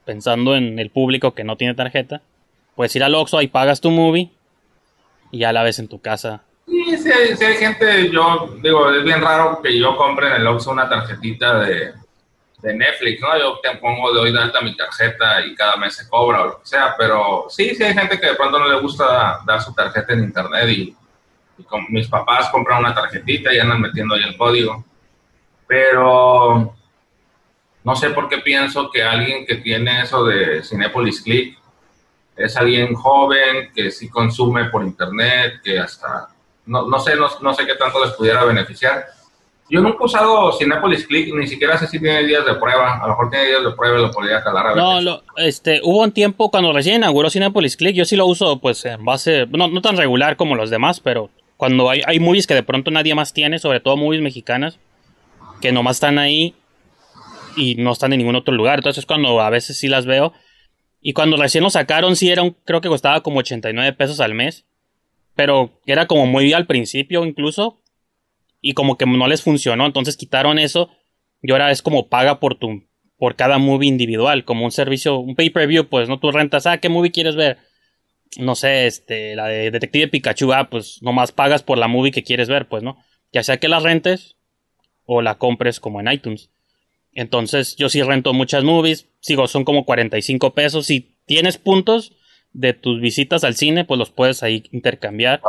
pensando 0.04 0.56
en 0.56 0.80
el 0.80 0.90
público 0.90 1.34
que 1.34 1.44
no 1.44 1.56
tiene 1.56 1.74
tarjeta, 1.74 2.20
puedes 2.74 2.96
ir 2.96 3.04
al 3.04 3.14
Oxxo 3.14 3.40
y 3.42 3.46
pagas 3.46 3.80
tu 3.80 3.92
movie 3.92 4.28
y 5.30 5.38
ya 5.38 5.52
la 5.52 5.62
ves 5.62 5.78
en 5.78 5.86
tu 5.86 6.00
casa. 6.00 6.42
Sí, 6.66 6.96
sí 6.96 7.12
hay, 7.12 7.36
sí 7.36 7.44
hay 7.44 7.54
gente, 7.58 8.10
yo 8.10 8.56
digo, 8.60 8.90
es 8.90 9.04
bien 9.04 9.20
raro 9.20 9.60
que 9.62 9.78
yo 9.78 9.96
compre 9.96 10.26
en 10.28 10.40
el 10.40 10.46
Oxxo 10.48 10.72
una 10.72 10.88
tarjetita 10.88 11.60
de, 11.60 11.92
de 12.62 12.74
Netflix, 12.74 13.20
¿no? 13.20 13.38
Yo 13.38 13.58
te 13.62 13.76
pongo 13.76 14.12
de 14.12 14.20
hoy 14.20 14.32
de 14.32 14.40
alta 14.40 14.60
mi 14.60 14.76
tarjeta 14.76 15.44
y 15.46 15.54
cada 15.54 15.76
mes 15.76 15.94
se 15.94 16.08
cobra 16.08 16.42
o 16.42 16.46
lo 16.46 16.58
que 16.60 16.66
sea, 16.66 16.94
pero 16.98 17.46
sí, 17.48 17.74
sí 17.74 17.82
hay 17.84 17.94
gente 17.94 18.18
que 18.18 18.26
de 18.26 18.34
pronto 18.34 18.58
no 18.58 18.66
le 18.68 18.80
gusta 18.80 19.40
dar 19.46 19.60
su 19.62 19.72
tarjeta 19.72 20.12
en 20.12 20.24
internet 20.24 20.68
y, 20.68 20.96
y 21.58 21.62
con- 21.64 21.86
mis 21.88 22.08
papás 22.08 22.48
compran 22.50 22.80
una 22.80 22.94
tarjetita 22.94 23.52
y 23.54 23.60
andan 23.60 23.80
metiendo 23.80 24.14
ahí 24.14 24.22
el 24.24 24.36
código. 24.36 24.84
Pero 25.66 26.74
no 27.84 27.96
sé 27.96 28.10
por 28.10 28.28
qué 28.28 28.38
pienso 28.38 28.90
que 28.90 29.02
alguien 29.02 29.46
que 29.46 29.56
tiene 29.56 30.02
eso 30.02 30.24
de 30.24 30.62
Cinepolis 30.62 31.22
Click 31.22 31.58
es 32.36 32.56
alguien 32.56 32.94
joven 32.94 33.72
que 33.74 33.90
sí 33.90 34.08
consume 34.08 34.66
por 34.66 34.82
internet, 34.82 35.60
que 35.62 35.78
hasta 35.78 36.28
no, 36.66 36.86
no 36.86 36.98
sé, 37.00 37.16
no, 37.16 37.28
no 37.40 37.54
sé 37.54 37.66
qué 37.66 37.74
tanto 37.76 38.04
les 38.04 38.14
pudiera 38.14 38.44
beneficiar. 38.44 39.06
Yo 39.70 39.80
nunca 39.80 39.98
he 40.00 40.04
usado 40.04 40.52
Cinepolis 40.52 41.06
Click, 41.06 41.34
ni 41.34 41.46
siquiera 41.46 41.76
sé 41.76 41.86
si 41.86 42.00
tiene 42.00 42.24
días 42.24 42.44
de 42.46 42.54
prueba. 42.54 42.96
A 42.96 43.02
lo 43.02 43.08
mejor 43.08 43.30
tiene 43.30 43.48
días 43.48 43.64
de 43.64 43.72
prueba 43.72 43.98
y 43.98 44.02
lo 44.02 44.10
podría 44.10 44.42
calar 44.42 44.66
a 44.66 44.68
ver. 44.70 44.78
No, 44.78 45.00
lo, 45.00 45.22
este, 45.36 45.80
hubo 45.82 46.02
un 46.02 46.12
tiempo 46.12 46.50
cuando 46.50 46.72
recién 46.72 46.96
inauguró 46.96 47.28
Cinepolis 47.28 47.76
Click, 47.76 47.94
yo 47.94 48.04
sí 48.06 48.16
lo 48.16 48.26
uso 48.26 48.58
pues 48.60 48.84
en 48.86 49.04
base, 49.04 49.46
no, 49.50 49.68
no 49.68 49.82
tan 49.82 49.96
regular 49.96 50.36
como 50.36 50.54
los 50.54 50.70
demás, 50.70 51.00
pero 51.00 51.28
cuando 51.58 51.90
hay, 51.90 52.00
hay 52.06 52.18
movies 52.18 52.46
que 52.46 52.54
de 52.54 52.62
pronto 52.62 52.90
nadie 52.90 53.14
más 53.14 53.34
tiene, 53.34 53.58
sobre 53.58 53.80
todo 53.80 53.96
movies 53.96 54.22
mexicanas, 54.22 54.78
que 55.60 55.72
nomás 55.72 55.96
están 55.96 56.18
ahí 56.18 56.54
y 57.56 57.74
no 57.74 57.92
están 57.92 58.12
en 58.12 58.20
ningún 58.20 58.36
otro 58.36 58.54
lugar, 58.54 58.78
entonces 58.78 59.04
cuando 59.04 59.40
a 59.40 59.50
veces 59.50 59.78
sí 59.78 59.88
las 59.88 60.06
veo. 60.06 60.32
Y 61.00 61.12
cuando 61.12 61.36
recién 61.36 61.62
lo 61.62 61.70
sacaron, 61.70 62.16
sí 62.16 62.30
era 62.30 62.42
un, 62.42 62.56
creo 62.64 62.80
que 62.80 62.88
costaba 62.88 63.22
como 63.22 63.40
89 63.40 63.92
pesos 63.92 64.20
al 64.20 64.34
mes, 64.34 64.64
pero 65.34 65.80
era 65.86 66.06
como 66.06 66.26
muy 66.26 66.52
al 66.52 66.66
principio 66.66 67.24
incluso, 67.24 67.80
y 68.60 68.74
como 68.74 68.96
que 68.96 69.06
no 69.06 69.26
les 69.26 69.42
funcionó, 69.42 69.86
entonces 69.86 70.16
quitaron 70.16 70.58
eso, 70.58 70.90
y 71.42 71.52
ahora 71.52 71.70
es 71.70 71.82
como 71.82 72.08
paga 72.08 72.40
por 72.40 72.56
tu 72.56 72.88
por 73.18 73.34
cada 73.34 73.58
movie 73.58 73.88
individual, 73.88 74.44
como 74.44 74.64
un 74.64 74.70
servicio, 74.70 75.18
un 75.18 75.34
pay-per-view, 75.34 75.88
pues 75.88 76.08
no 76.08 76.20
tú 76.20 76.30
rentas, 76.30 76.66
ah, 76.66 76.78
¿qué 76.78 76.88
movie 76.88 77.10
quieres 77.10 77.34
ver? 77.34 77.58
No 78.38 78.54
sé, 78.54 78.86
este, 78.86 79.34
la 79.34 79.48
de 79.48 79.72
Detective 79.72 80.08
Pikachu, 80.08 80.52
ah, 80.52 80.70
pues 80.70 81.02
nomás 81.02 81.32
pagas 81.32 81.64
por 81.64 81.78
la 81.78 81.88
movie 81.88 82.12
que 82.12 82.22
quieres 82.22 82.48
ver, 82.48 82.68
pues, 82.68 82.84
¿no? 82.84 82.96
Ya 83.32 83.42
sea 83.42 83.58
que 83.58 83.68
la 83.68 83.80
rentes 83.80 84.36
o 85.04 85.20
la 85.20 85.36
compres 85.36 85.80
como 85.80 86.00
en 86.00 86.12
iTunes. 86.12 86.50
Entonces, 87.12 87.74
yo 87.74 87.88
sí 87.88 88.02
rento 88.02 88.32
muchas 88.32 88.62
movies, 88.62 89.08
sigo, 89.18 89.48
son 89.48 89.64
como 89.64 89.84
45 89.84 90.54
pesos. 90.54 90.86
Si 90.86 91.16
tienes 91.26 91.58
puntos 91.58 92.12
de 92.52 92.72
tus 92.74 93.00
visitas 93.00 93.42
al 93.42 93.56
cine, 93.56 93.84
pues 93.84 93.98
los 93.98 94.10
puedes 94.10 94.44
ahí 94.44 94.62
intercambiar. 94.70 95.40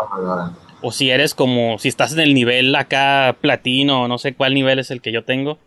O 0.82 0.92
si 0.92 1.10
eres 1.10 1.36
como, 1.36 1.78
si 1.78 1.90
estás 1.90 2.14
en 2.14 2.20
el 2.22 2.34
nivel 2.34 2.74
acá 2.76 3.36
platino, 3.42 4.08
no 4.08 4.18
sé 4.18 4.34
cuál 4.34 4.54
nivel 4.54 4.80
es 4.80 4.92
el 4.92 5.02
que 5.02 5.12
yo 5.12 5.24
tengo, 5.26 5.60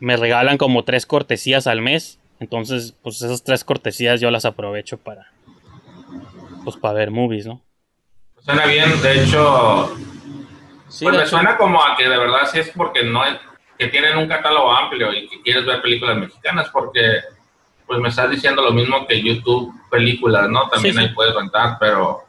me 0.00 0.16
regalan 0.16 0.58
como 0.58 0.82
tres 0.84 1.06
cortesías 1.06 1.66
al 1.66 1.80
mes. 1.80 2.18
Entonces, 2.40 2.96
pues 3.02 3.22
esas 3.22 3.44
tres 3.44 3.62
cortesías 3.64 4.20
yo 4.20 4.30
las 4.32 4.44
aprovecho 4.44 4.98
para, 4.98 5.30
pues 6.64 6.76
para 6.76 6.94
ver 6.94 7.10
movies, 7.12 7.46
¿no? 7.46 7.62
Suena 8.40 8.66
bien, 8.66 8.90
de 9.02 9.22
hecho, 9.22 9.94
Sí, 10.88 11.04
pues 11.04 11.12
de 11.12 11.18
me 11.18 11.24
hecho- 11.24 11.36
suena 11.36 11.56
como 11.56 11.82
a 11.82 11.96
que 11.96 12.08
de 12.08 12.18
verdad 12.18 12.40
sí 12.50 12.58
es 12.58 12.70
porque 12.70 13.04
no 13.04 13.22
que 13.78 13.88
tienen 13.88 14.16
un 14.18 14.28
catálogo 14.28 14.70
amplio 14.72 15.12
y 15.12 15.28
que 15.28 15.40
quieres 15.42 15.64
ver 15.64 15.80
películas 15.82 16.16
mexicanas 16.18 16.68
porque 16.70 17.00
pues 17.86 17.98
me 18.00 18.08
estás 18.08 18.30
diciendo 18.30 18.62
lo 18.62 18.72
mismo 18.72 19.06
que 19.06 19.20
YouTube 19.22 19.72
películas, 19.90 20.48
¿no? 20.50 20.68
También 20.68 20.94
Sí, 20.94 21.00
sí. 21.00 21.06
ahí 21.06 21.14
puedes 21.14 21.34
rentar, 21.34 21.76
pero 21.80 22.23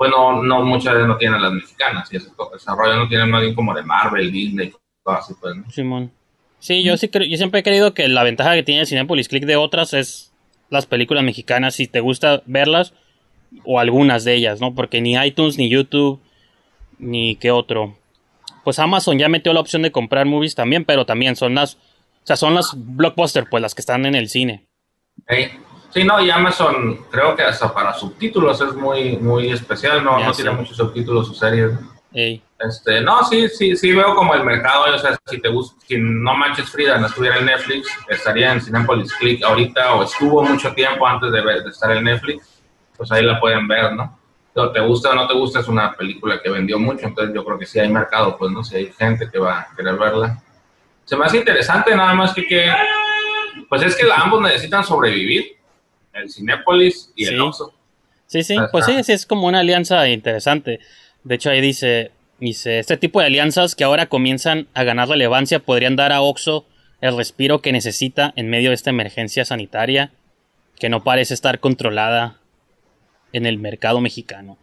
pues 0.00 0.10
no, 0.10 0.42
no 0.42 0.64
muchas 0.64 0.94
veces 0.94 1.06
no 1.08 1.18
tienen 1.18 1.42
las 1.42 1.52
mexicanas 1.52 2.10
y 2.10 2.16
ese 2.16 2.30
to- 2.30 2.48
desarrollo 2.54 2.96
no 2.96 3.06
tienen 3.06 3.30
nadie 3.30 3.54
como 3.54 3.74
de 3.74 3.82
Marvel, 3.82 4.32
Disney, 4.32 4.72
todo 5.04 5.14
así 5.14 5.34
pues. 5.38 5.54
¿no? 5.56 5.70
Simón. 5.70 6.10
Sí, 6.58 6.82
yo 6.82 6.96
sí 6.96 7.08
creo, 7.08 7.28
yo 7.28 7.36
siempre 7.36 7.60
he 7.60 7.62
creído 7.62 7.92
que 7.92 8.08
la 8.08 8.22
ventaja 8.22 8.54
que 8.54 8.62
tiene 8.62 8.86
Cinepolis 8.86 9.28
Click 9.28 9.44
de 9.44 9.56
otras 9.56 9.92
es 9.92 10.32
las 10.70 10.86
películas 10.86 11.22
mexicanas, 11.22 11.74
si 11.74 11.86
te 11.86 12.00
gusta 12.00 12.42
verlas, 12.46 12.94
o 13.66 13.78
algunas 13.78 14.24
de 14.24 14.36
ellas, 14.36 14.58
¿no? 14.58 14.74
Porque 14.74 15.02
ni 15.02 15.16
iTunes, 15.22 15.58
ni 15.58 15.68
YouTube, 15.68 16.18
ni 16.98 17.36
qué 17.36 17.50
otro. 17.50 17.94
Pues 18.64 18.78
Amazon 18.78 19.18
ya 19.18 19.28
metió 19.28 19.52
la 19.52 19.60
opción 19.60 19.82
de 19.82 19.92
comprar 19.92 20.24
movies 20.24 20.54
también, 20.54 20.86
pero 20.86 21.04
también 21.04 21.36
son 21.36 21.54
las, 21.56 21.74
o 21.74 21.78
sea, 22.26 22.36
son 22.36 22.54
las 22.54 22.72
blockbuster, 22.74 23.50
pues 23.50 23.60
las 23.60 23.74
que 23.74 23.82
están 23.82 24.06
en 24.06 24.14
el 24.14 24.30
cine. 24.30 24.64
Sí, 25.92 26.04
no, 26.04 26.20
y 26.20 26.30
Amazon 26.30 27.04
creo 27.10 27.34
que 27.34 27.42
hasta 27.42 27.72
para 27.72 27.92
subtítulos 27.94 28.60
es 28.60 28.74
muy, 28.74 29.16
muy 29.16 29.50
especial, 29.50 30.04
no, 30.04 30.18
Ya 30.20 30.26
no 30.26 30.34
sé. 30.34 30.42
tiene 30.42 30.56
muchos 30.56 30.76
subtítulos 30.76 31.26
sus 31.26 31.38
series. 31.38 31.72
Ey. 32.12 32.42
Este, 32.58 33.00
no, 33.00 33.22
sí, 33.24 33.48
sí, 33.48 33.74
sí 33.76 33.92
veo 33.92 34.14
como 34.14 34.34
el 34.34 34.44
mercado, 34.44 34.94
o 34.94 34.98
sea, 34.98 35.18
si 35.26 35.40
te 35.40 35.48
gusta, 35.48 35.80
si 35.86 35.96
no 35.96 36.34
manches 36.34 36.68
Frida 36.68 36.98
no 36.98 37.06
estuviera 37.06 37.38
en 37.38 37.46
Netflix, 37.46 37.88
estaría 38.08 38.52
en 38.52 38.60
Cinepolis 38.60 39.12
Click 39.14 39.42
ahorita, 39.42 39.94
o 39.94 40.02
estuvo 40.04 40.42
mucho 40.42 40.72
tiempo 40.74 41.06
antes 41.06 41.32
de, 41.32 41.40
ver- 41.40 41.62
de 41.64 41.70
estar 41.70 41.90
en 41.96 42.04
Netflix, 42.04 42.60
pues 42.96 43.10
ahí 43.12 43.24
la 43.24 43.40
pueden 43.40 43.66
ver, 43.66 43.94
¿no? 43.94 44.18
Pero 44.52 44.72
te 44.72 44.80
gusta 44.80 45.10
o 45.10 45.14
no 45.14 45.26
te 45.26 45.34
gusta, 45.34 45.60
es 45.60 45.68
una 45.68 45.92
película 45.94 46.40
que 46.42 46.50
vendió 46.50 46.78
mucho, 46.78 47.06
entonces 47.06 47.34
yo 47.34 47.44
creo 47.44 47.58
que 47.58 47.64
sí 47.66 47.78
hay 47.80 47.88
mercado, 47.88 48.36
pues, 48.36 48.50
¿no? 48.52 48.62
Si 48.62 48.76
hay 48.76 48.92
gente 48.92 49.30
que 49.30 49.38
va 49.38 49.60
a 49.60 49.68
querer 49.76 49.96
verla. 49.96 50.38
Se 51.04 51.16
me 51.16 51.24
hace 51.24 51.38
interesante, 51.38 51.94
nada 51.96 52.12
más 52.14 52.34
que, 52.34 52.46
que 52.46 52.70
pues 53.68 53.82
es 53.82 53.96
que 53.96 54.06
ambos 54.14 54.42
necesitan 54.42 54.84
sobrevivir, 54.84 55.56
el 56.12 56.30
Cinepolis 56.30 57.12
y 57.16 57.26
Sí. 57.26 57.34
el 57.34 57.40
Oxxo. 57.40 57.74
Sí, 58.26 58.42
sí, 58.44 58.56
Ajá. 58.56 58.68
pues 58.70 58.84
sí, 58.86 59.02
sí, 59.02 59.12
es 59.12 59.26
como 59.26 59.46
una 59.46 59.60
alianza 59.60 60.06
interesante. 60.08 60.80
De 61.24 61.34
hecho, 61.34 61.50
ahí 61.50 61.60
dice, 61.60 62.12
dice, 62.38 62.78
este 62.78 62.96
tipo 62.96 63.20
de 63.20 63.26
alianzas 63.26 63.74
que 63.74 63.84
ahora 63.84 64.06
comienzan 64.06 64.68
a 64.74 64.84
ganar 64.84 65.08
relevancia 65.08 65.58
podrían 65.60 65.96
dar 65.96 66.12
a 66.12 66.20
Oxxo 66.22 66.64
el 67.00 67.16
respiro 67.16 67.60
que 67.60 67.72
necesita 67.72 68.32
en 68.36 68.48
medio 68.50 68.70
de 68.70 68.74
esta 68.74 68.90
emergencia 68.90 69.44
sanitaria 69.44 70.12
que 70.78 70.88
no 70.88 71.02
parece 71.02 71.34
estar 71.34 71.58
controlada 71.60 72.36
en 73.32 73.46
el 73.46 73.58
mercado 73.58 74.00
mexicano. 74.00 74.56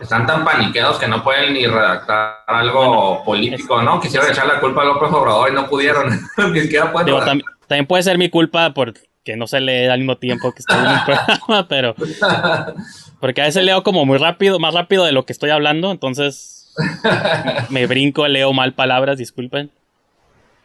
Están 0.00 0.26
tan 0.26 0.44
paniqueados 0.44 0.98
que 0.98 1.06
no 1.06 1.22
pueden 1.22 1.54
ni 1.54 1.66
redactar 1.66 2.38
algo 2.46 3.22
político, 3.24 3.80
¿no? 3.82 4.00
Quisieron 4.00 4.30
echar 4.30 4.46
la 4.46 4.58
culpa 4.60 4.82
a 4.82 4.84
López 4.84 5.10
Obrador 5.12 5.50
y 5.50 5.54
no 5.54 5.68
pudieron. 5.68 6.08
Ni 6.52 6.60
siquiera 6.60 6.90
pueden 6.90 7.06
Digo, 7.06 7.20
tam- 7.20 7.42
también 7.68 7.86
puede 7.86 8.02
ser 8.02 8.18
mi 8.18 8.28
culpa 8.28 8.72
porque 9.24 9.36
no 9.36 9.46
se 9.46 9.60
lee 9.60 9.86
al 9.86 10.00
mismo 10.00 10.16
tiempo 10.16 10.50
que 10.52 10.58
estoy 10.60 10.78
en 10.78 10.86
el 10.90 10.98
programa, 11.04 11.66
pero 11.68 11.94
porque 13.20 13.40
a 13.40 13.44
veces 13.44 13.62
leo 13.64 13.84
como 13.84 14.04
muy 14.04 14.18
rápido, 14.18 14.58
más 14.58 14.74
rápido 14.74 15.04
de 15.04 15.12
lo 15.12 15.24
que 15.24 15.32
estoy 15.32 15.50
hablando, 15.50 15.92
entonces 15.92 16.74
me 17.70 17.86
brinco, 17.86 18.26
leo 18.26 18.52
mal 18.52 18.72
palabras, 18.74 19.18
disculpen. 19.18 19.70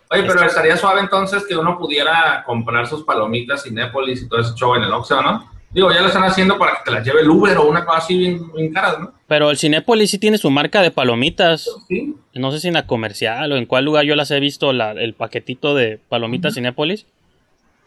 Oye, 0.10 0.24
pero 0.24 0.44
estaría 0.44 0.76
suave 0.76 1.02
entonces 1.02 1.46
que 1.48 1.56
uno 1.56 1.78
pudiera 1.78 2.44
comprar 2.46 2.88
sus 2.88 3.04
palomitas 3.04 3.64
Cinépolis 3.64 4.24
y 4.24 4.28
todo 4.30 4.40
ese 4.40 4.56
show 4.56 4.74
en 4.74 4.84
el 4.84 4.92
Oxxo, 4.92 5.22
¿no? 5.22 5.52
Digo, 5.70 5.92
ya 5.92 6.00
lo 6.02 6.08
están 6.08 6.24
haciendo 6.24 6.58
para 6.58 6.78
que 6.78 6.78
te 6.86 6.92
las 6.92 7.06
lleve 7.06 7.22
el 7.22 7.30
Uber 7.30 7.58
o 7.58 7.68
una 7.68 7.86
cosa 7.86 7.98
así 8.00 8.18
bien, 8.18 8.52
bien 8.54 8.74
caras, 8.74 9.00
¿no? 9.00 9.12
Pero 9.28 9.52
el 9.52 9.58
Cinépolis 9.58 10.10
sí 10.10 10.18
tiene 10.18 10.38
su 10.40 10.50
marca 10.50 10.82
de 10.82 10.92
palomitas. 10.92 11.70
Sí. 11.90 12.16
No 12.34 12.52
sé 12.52 12.62
si 12.62 12.70
en 12.70 12.74
la 12.74 12.88
comercial 12.88 13.52
o 13.52 13.58
en 13.58 13.66
cuál 13.66 13.84
lugar 13.86 14.06
yo 14.06 14.16
las 14.16 14.32
he 14.32 14.40
visto, 14.40 14.72
la- 14.72 14.94
el 14.94 15.14
paquetito 15.14 15.76
de 15.76 16.00
palomitas 16.10 16.56
Cinépolis. 16.56 17.06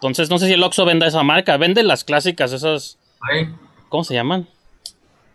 Entonces, 0.01 0.31
no 0.31 0.39
sé 0.39 0.47
si 0.47 0.55
el 0.55 0.63
Oxxo 0.63 0.87
venda 0.87 1.07
esa 1.07 1.23
marca. 1.23 1.59
Vende 1.59 1.83
las 1.83 2.05
clásicas, 2.05 2.53
esas. 2.55 2.99
¿Cómo 3.91 4.03
se 4.03 4.15
llaman? 4.15 4.49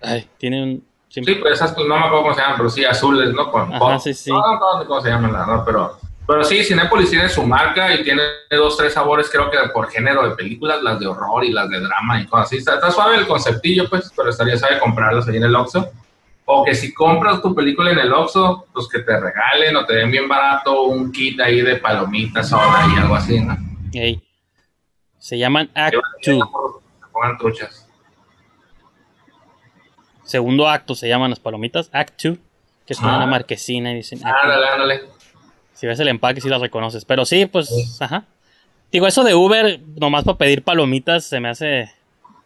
Ay, 0.01 0.27
tienen. 0.39 0.83
Sí, 1.09 1.21
pues 1.21 1.53
esas 1.53 1.73
pues, 1.73 1.87
no 1.87 1.95
me 1.95 2.05
acuerdo 2.05 2.23
cómo 2.23 2.33
se 2.33 2.41
llaman, 2.41 2.57
pero 2.57 2.69
sí, 2.69 2.83
azules, 2.83 3.31
¿no? 3.31 3.51
Con 3.51 3.69
Ajá, 3.69 3.79
pop. 3.79 3.99
sí, 3.99 4.13
sí. 4.13 4.31
No, 4.31 4.41
no, 4.41 4.79
no, 4.79 4.85
cómo 4.85 5.01
se 5.01 5.09
llaman, 5.09 5.31
la 5.31 5.45
verdad, 5.45 5.63
pero... 5.65 5.97
Pero 6.27 6.43
sí, 6.43 6.63
Cinépolis 6.63 7.11
tiene 7.11 7.29
su 7.29 7.43
marca 7.43 7.93
y 7.93 8.03
tiene 8.03 8.23
dos, 8.49 8.75
tres 8.75 8.93
sabores, 8.93 9.29
creo 9.29 9.51
que 9.51 9.57
por 9.71 9.89
género 9.91 10.27
de 10.27 10.35
películas, 10.35 10.81
las 10.81 10.99
de 10.99 11.05
horror 11.05 11.45
y 11.45 11.51
las 11.51 11.69
de 11.69 11.79
drama 11.79 12.19
y 12.19 12.25
cosas 12.25 12.47
así. 12.47 12.57
Está, 12.57 12.73
está 12.73 12.89
suave 12.89 13.17
el 13.17 13.27
conceptillo, 13.27 13.87
pues, 13.87 14.11
pero 14.15 14.31
estaría 14.31 14.57
sabe 14.57 14.79
comprarlas 14.79 15.27
ahí 15.27 15.37
en 15.37 15.43
el 15.43 15.55
Oxxo. 15.55 15.87
O 16.45 16.65
que 16.65 16.73
si 16.73 16.93
compras 16.93 17.41
tu 17.43 17.53
película 17.53 17.91
en 17.91 17.99
el 17.99 18.11
Oxxo, 18.11 18.65
pues 18.73 18.87
que 18.87 18.99
te 18.99 19.19
regalen 19.19 19.75
o 19.77 19.85
te 19.85 19.95
den 19.95 20.09
bien 20.09 20.27
barato 20.27 20.83
un 20.83 21.11
kit 21.11 21.39
ahí 21.39 21.61
de 21.61 21.75
palomitas, 21.75 22.49
soda 22.49 22.87
y 22.91 22.99
algo 22.99 23.15
así, 23.15 23.39
¿no? 23.39 23.55
Ey. 23.93 24.24
Se 25.25 25.39
llaman 25.39 25.71
Act 25.73 25.95
Que 26.21 26.33
2. 26.33 26.49
te 26.99 27.05
pongan 27.11 27.35
truchas. 27.39 27.87
Segundo 30.23 30.67
acto 30.69 30.93
se 30.93 31.07
llaman 31.07 31.31
las 31.31 31.39
palomitas. 31.39 31.89
Act 31.91 32.21
2. 32.23 32.37
Que 32.85 32.93
es 32.93 32.99
Ah. 33.01 33.15
una 33.17 33.25
marquesina 33.25 33.91
y 33.91 33.95
dicen. 33.95 34.19
Ándale, 34.23 34.67
ándale. 34.67 35.01
Si 35.73 35.87
ves 35.87 35.99
el 35.99 36.09
empaque, 36.09 36.41
sí 36.41 36.47
las 36.49 36.61
reconoces. 36.61 37.05
Pero 37.05 37.25
sí, 37.25 37.47
pues, 37.47 37.97
ajá. 37.99 38.25
Digo, 38.91 39.07
eso 39.07 39.23
de 39.23 39.33
Uber, 39.33 39.79
nomás 39.99 40.25
para 40.25 40.37
pedir 40.37 40.61
palomitas, 40.63 41.25
se 41.25 41.39
me 41.39 41.49
hace. 41.49 41.91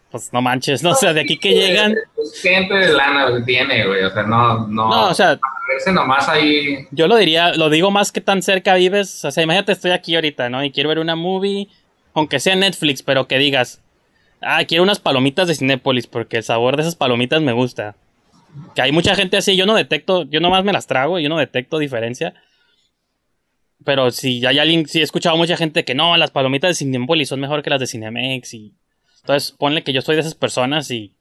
Pues 0.10 0.32
no 0.32 0.42
manches, 0.42 0.82
no 0.82 0.92
o 0.92 0.96
sea, 0.96 1.12
de 1.12 1.20
aquí 1.20 1.38
que 1.38 1.54
llegan. 1.54 1.96
Pues, 2.16 2.42
gente 2.42 2.74
de 2.76 2.94
lana 2.94 3.28
que 3.36 3.44
tiene, 3.44 3.86
güey, 3.88 4.04
o 4.06 4.10
sea, 4.10 4.24
no, 4.24 4.68
no. 4.68 4.88
No, 4.90 5.10
o 5.10 5.14
sea, 5.14 5.38
nomás 5.94 6.30
ahí. 6.30 6.88
yo 6.92 7.10
lo 7.10 7.18
diría, 7.18 7.54
lo 7.56 7.70
digo 7.70 7.92
más 7.92 8.14
que 8.14 8.22
tan 8.22 8.42
cerca 8.42 8.76
vives. 8.76 9.26
O 9.26 9.32
sea, 9.32 9.44
imagínate, 9.44 9.74
estoy 9.74 9.92
aquí 9.92 10.16
ahorita, 10.16 10.48
¿no? 10.50 10.64
Y 10.64 10.72
quiero 10.72 10.88
ver 10.88 11.00
una 11.00 11.18
movie, 11.18 11.68
aunque 12.14 12.40
sea 12.40 12.56
Netflix, 12.56 13.04
pero 13.04 13.28
que 13.28 13.38
digas, 13.38 13.82
ah, 14.42 14.64
quiero 14.66 14.84
unas 14.84 15.00
palomitas 15.00 15.48
de 15.48 15.56
Cinépolis, 15.56 16.08
porque 16.08 16.38
el 16.38 16.44
sabor 16.44 16.76
de 16.76 16.84
esas 16.84 16.96
palomitas 16.96 17.42
me 17.42 17.54
gusta. 17.54 17.96
Que 18.76 18.82
hay 18.82 18.92
mucha 18.92 19.16
gente 19.16 19.38
así, 19.38 19.56
yo 19.56 19.66
no 19.66 19.76
detecto, 19.76 20.24
yo 20.24 20.40
nomás 20.40 20.64
me 20.64 20.74
las 20.74 20.88
trago, 20.88 21.20
y 21.20 21.24
yo 21.24 21.30
no 21.30 21.38
detecto 21.38 21.78
diferencia. 21.78 22.34
Pero 23.86 24.12
si 24.12 24.46
hay 24.46 24.60
alguien, 24.60 24.88
si 24.88 25.00
he 25.00 25.04
escuchado 25.04 25.38
mucha 25.38 25.56
gente 25.56 25.86
que 25.86 25.96
no, 25.96 26.18
las 26.18 26.32
palomitas 26.32 26.70
de 26.70 26.76
Cinépolis 26.76 27.30
son 27.30 27.40
mejor 27.40 27.64
que 27.64 27.70
las 27.70 27.80
de 27.80 27.88
Cinemex 27.88 28.54
y 28.54 28.74
entonces 29.22 29.52
ponle 29.58 29.84
que 29.84 29.94
yo 29.94 30.02
soy 30.02 30.16
de 30.16 30.22
esas 30.22 30.36
personas 30.36 30.92
y 30.92 31.16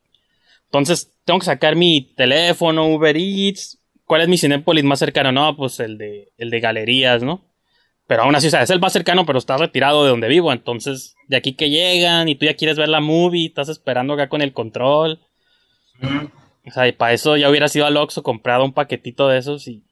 entonces 0.64 1.12
tengo 1.24 1.38
que 1.40 1.46
sacar 1.46 1.76
mi 1.76 2.12
teléfono, 2.16 2.86
Uber 2.86 3.16
Eats, 3.16 3.78
¿cuál 4.04 4.22
es 4.22 4.28
mi 4.28 4.38
Cinépolis 4.38 4.84
más 4.84 4.98
cercano? 4.98 5.30
No, 5.30 5.56
pues 5.56 5.78
el 5.80 5.98
de 5.98 6.32
el 6.36 6.50
de 6.50 6.60
galerías, 6.60 7.22
¿no? 7.22 7.47
Pero 8.08 8.22
aún 8.22 8.34
así, 8.34 8.46
o 8.48 8.50
sea, 8.50 8.62
es 8.62 8.70
el 8.70 8.80
más 8.80 8.92
cercano, 8.92 9.24
pero 9.26 9.38
está 9.38 9.56
retirado 9.56 10.02
de 10.02 10.10
donde 10.10 10.26
vivo, 10.28 10.50
entonces 10.52 11.14
de 11.28 11.36
aquí 11.36 11.52
que 11.52 11.68
llegan 11.70 12.26
y 12.28 12.34
tú 12.34 12.46
ya 12.46 12.54
quieres 12.54 12.76
ver 12.78 12.88
la 12.88 13.00
movie, 13.00 13.46
estás 13.46 13.68
esperando 13.68 14.14
acá 14.14 14.28
con 14.28 14.42
el 14.42 14.52
control. 14.52 15.20
O 16.66 16.70
sea, 16.70 16.88
y 16.88 16.92
para 16.92 17.12
eso 17.12 17.36
ya 17.36 17.48
hubieras 17.50 17.74
ido 17.76 17.86
al 17.86 17.96
Oxxo, 17.96 18.22
comprado 18.22 18.64
un 18.64 18.72
paquetito 18.72 19.28
de 19.28 19.38
esos 19.38 19.68
y... 19.68 19.84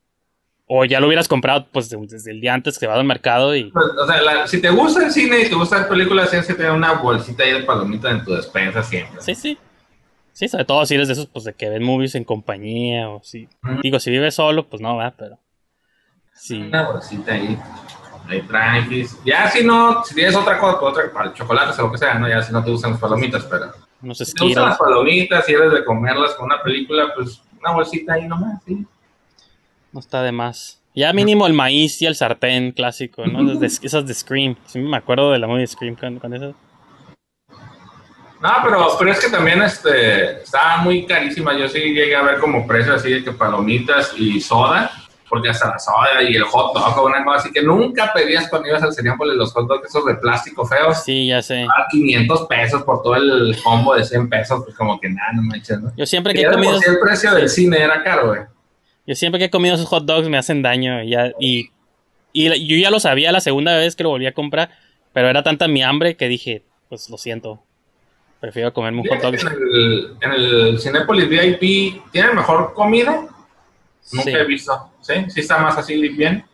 O 0.69 0.85
ya 0.85 0.99
lo 0.99 1.07
hubieras 1.07 1.29
comprado 1.29 1.67
pues 1.71 1.89
de- 1.91 1.97
desde 2.09 2.33
el 2.33 2.41
día 2.41 2.53
antes 2.53 2.77
que 2.79 2.89
vas 2.89 2.99
al 2.99 3.05
mercado 3.05 3.55
y... 3.55 3.71
Pues, 3.71 3.85
o 4.03 4.07
sea, 4.07 4.21
la- 4.21 4.47
si 4.49 4.61
te 4.61 4.69
gusta 4.71 5.05
el 5.07 5.13
cine 5.13 5.43
y 5.43 5.49
te 5.49 5.55
gustan 5.55 5.81
las 5.83 5.89
películas, 5.89 6.29
tienes 6.31 6.47
que 6.49 6.55
tener 6.55 6.73
una 6.73 6.95
bolsita 6.95 7.45
ahí 7.45 7.53
de 7.53 7.61
palomitas 7.65 8.11
en 8.13 8.25
tu 8.25 8.33
despensa 8.35 8.83
siempre. 8.83 9.21
Sí, 9.21 9.35
sí. 9.37 9.57
Sí, 10.33 10.49
sobre 10.49 10.65
todo 10.65 10.85
si 10.85 10.95
eres 10.97 11.07
de 11.09 11.13
esos 11.15 11.27
pues 11.27 11.45
de 11.45 11.53
que 11.55 11.69
ven 11.69 11.85
movies 11.85 12.15
en 12.17 12.25
compañía 12.25 13.09
o 13.11 13.23
si... 13.23 13.49
Digo, 13.83 14.01
si 14.01 14.11
vives 14.11 14.35
solo, 14.35 14.67
pues 14.67 14.83
no, 14.83 14.97
va, 14.97 15.15
pero... 15.17 15.39
Sí. 16.35 16.57
Una 16.61 16.91
bolsita 16.91 17.33
ahí. 17.33 17.57
Ahí 18.29 18.43
tranquis. 18.43 19.17
Ya 19.25 19.51
si 19.51 19.65
no, 19.65 20.05
si 20.05 20.15
tienes 20.15 20.35
otra 20.35 20.59
cosa, 20.59 20.81
pues, 20.81 20.93
otra, 20.93 21.13
para 21.13 21.33
chocolates 21.33 21.79
o 21.79 21.83
lo 21.83 21.93
que 21.93 21.99
sea, 21.99 22.15
¿no? 22.15 22.29
Ya 22.29 22.43
si 22.43 22.53
no 22.53 22.63
te 22.65 22.71
gustan 22.71 22.93
las 22.93 23.01
palomitas, 23.01 23.45
pero. 23.45 23.73
Unos 24.03 24.19
Si 24.19 24.33
te 24.33 24.45
gustan 24.45 24.67
las 24.67 24.79
palomitas, 24.79 25.45
si 25.47 25.53
eres 25.53 25.73
de 25.73 25.85
comerlas 25.85 26.35
con 26.35 26.47
una 26.47 26.63
película, 26.63 27.13
pues 27.15 27.41
una 27.61 27.73
bolsita 27.73 28.15
ahí 28.15 28.27
nomás, 28.27 28.63
sí. 28.65 28.85
No 29.93 30.01
está 30.01 30.23
de 30.23 30.33
más. 30.33 30.81
Ya 30.95 31.13
mínimo 31.13 31.47
el 31.47 31.53
maíz 31.53 32.01
y 32.01 32.07
el 32.07 32.15
sartén 32.15 32.73
clásico, 32.73 33.27
¿no? 33.27 33.43
Esas 33.43 33.61
de, 33.61 33.87
esas 33.87 34.07
de 34.07 34.15
Scream. 34.15 34.57
Sí 34.67 34.79
me 34.79 34.97
acuerdo 34.97 35.31
de 35.31 35.39
la 35.39 35.47
movie 35.47 35.61
de 35.61 35.67
Scream 35.67 35.95
con, 35.95 36.19
con 36.19 36.33
esas. 36.33 36.55
No, 38.41 38.51
pero, 38.63 38.97
pero 38.99 39.11
es 39.11 39.21
que 39.21 39.31
también 39.31 39.63
este, 39.63 40.43
estaba 40.43 40.79
muy 40.79 41.07
carísima. 41.07 41.57
Yo 41.59 41.69
sí 41.69 41.81
llegué 41.81 42.15
a 42.15 42.23
ver 42.23 42.39
como 42.39 42.67
precio 42.67 42.95
así 42.95 43.11
de 43.11 43.25
que 43.25 43.33
palomitas 43.33 44.15
y 44.17 44.41
soda, 44.41 44.91
porque 45.29 45.49
hasta 45.49 45.69
la 45.71 45.79
soda 45.79 46.23
y 46.23 46.35
el 46.37 46.45
hot 46.45 46.73
dog 46.75 46.99
o 46.99 47.07
una 47.07 47.25
cosa 47.25 47.39
así 47.39 47.53
que 47.53 47.63
nunca 47.63 48.13
pedías 48.15 48.49
cuando 48.49 48.69
ibas 48.69 48.83
al 48.83 48.93
Cinepolis 48.95 49.35
los 49.35 49.53
hot 49.53 49.67
dogs 49.67 49.89
esos 49.89 50.05
de 50.07 50.15
plástico 50.15 50.65
feos. 50.67 51.03
Sí, 51.05 51.27
ya 51.27 51.43
sé. 51.43 51.65
A 51.65 51.87
500 51.91 52.47
pesos 52.47 52.83
por 52.85 53.03
todo 53.03 53.17
el 53.17 53.57
combo 53.63 53.95
de 53.95 54.05
100 54.05 54.29
pesos, 54.29 54.63
pues 54.65 54.77
como 54.77 55.01
que 55.01 55.09
nada, 55.09 55.33
no 55.35 55.43
manches, 55.43 55.81
¿no? 55.81 55.93
Yo 55.97 56.07
siempre 56.07 56.33
que 56.33 56.43
he 56.43 56.51
comido... 56.51 56.75
el 56.87 56.99
precio 57.01 57.35
del 57.35 57.49
cine 57.49 57.79
era 57.83 58.03
caro, 58.05 58.29
güey. 58.29 58.41
Yo 59.07 59.15
siempre 59.15 59.39
que 59.39 59.47
he 59.47 59.51
comido 59.51 59.75
esos 59.75 59.89
hot 59.89 60.05
dogs 60.05 60.29
me 60.29 60.39
hacen 60.39 60.63
daño 60.63 61.03
y 61.03 61.11
ya, 61.11 61.33
y, 61.41 61.71
y 62.33 62.67
yo 62.67 62.77
ya 62.77 62.91
lo 62.91 63.01
sabía 63.01 63.33
la 63.33 63.41
segunda 63.41 63.77
vez 63.77 63.97
que 63.97 64.03
lo 64.03 64.11
volví 64.11 64.27
a 64.27 64.33
comprar, 64.35 64.71
pero 65.13 65.29
era 65.29 65.43
tanta 65.43 65.69
mi 65.69 65.83
hambre 65.83 66.17
que 66.17 66.29
dije, 66.29 66.63
pues 66.89 67.09
lo 67.11 67.17
siento, 67.19 67.63
prefiero 68.41 68.73
comerme 68.73 69.01
un 69.03 69.09
hot 69.09 69.21
dog. 69.21 69.35
En 69.35 69.47
el, 69.49 70.17
en 70.21 70.33
el 70.33 70.79
Cinepolis 70.81 71.29
VIP, 71.29 72.03
¿tienen 72.13 72.35
mejor 72.37 72.75
comida? 72.75 73.27
Nunca 74.13 74.25
Sí. 74.25 74.31
he 74.31 74.45
visto. 74.45 74.91
¿Sí? 75.07 75.15
¿Sí 75.29 75.41
está 75.41 75.59
más 75.59 75.79
así 75.79 75.97
bien? 76.09 76.45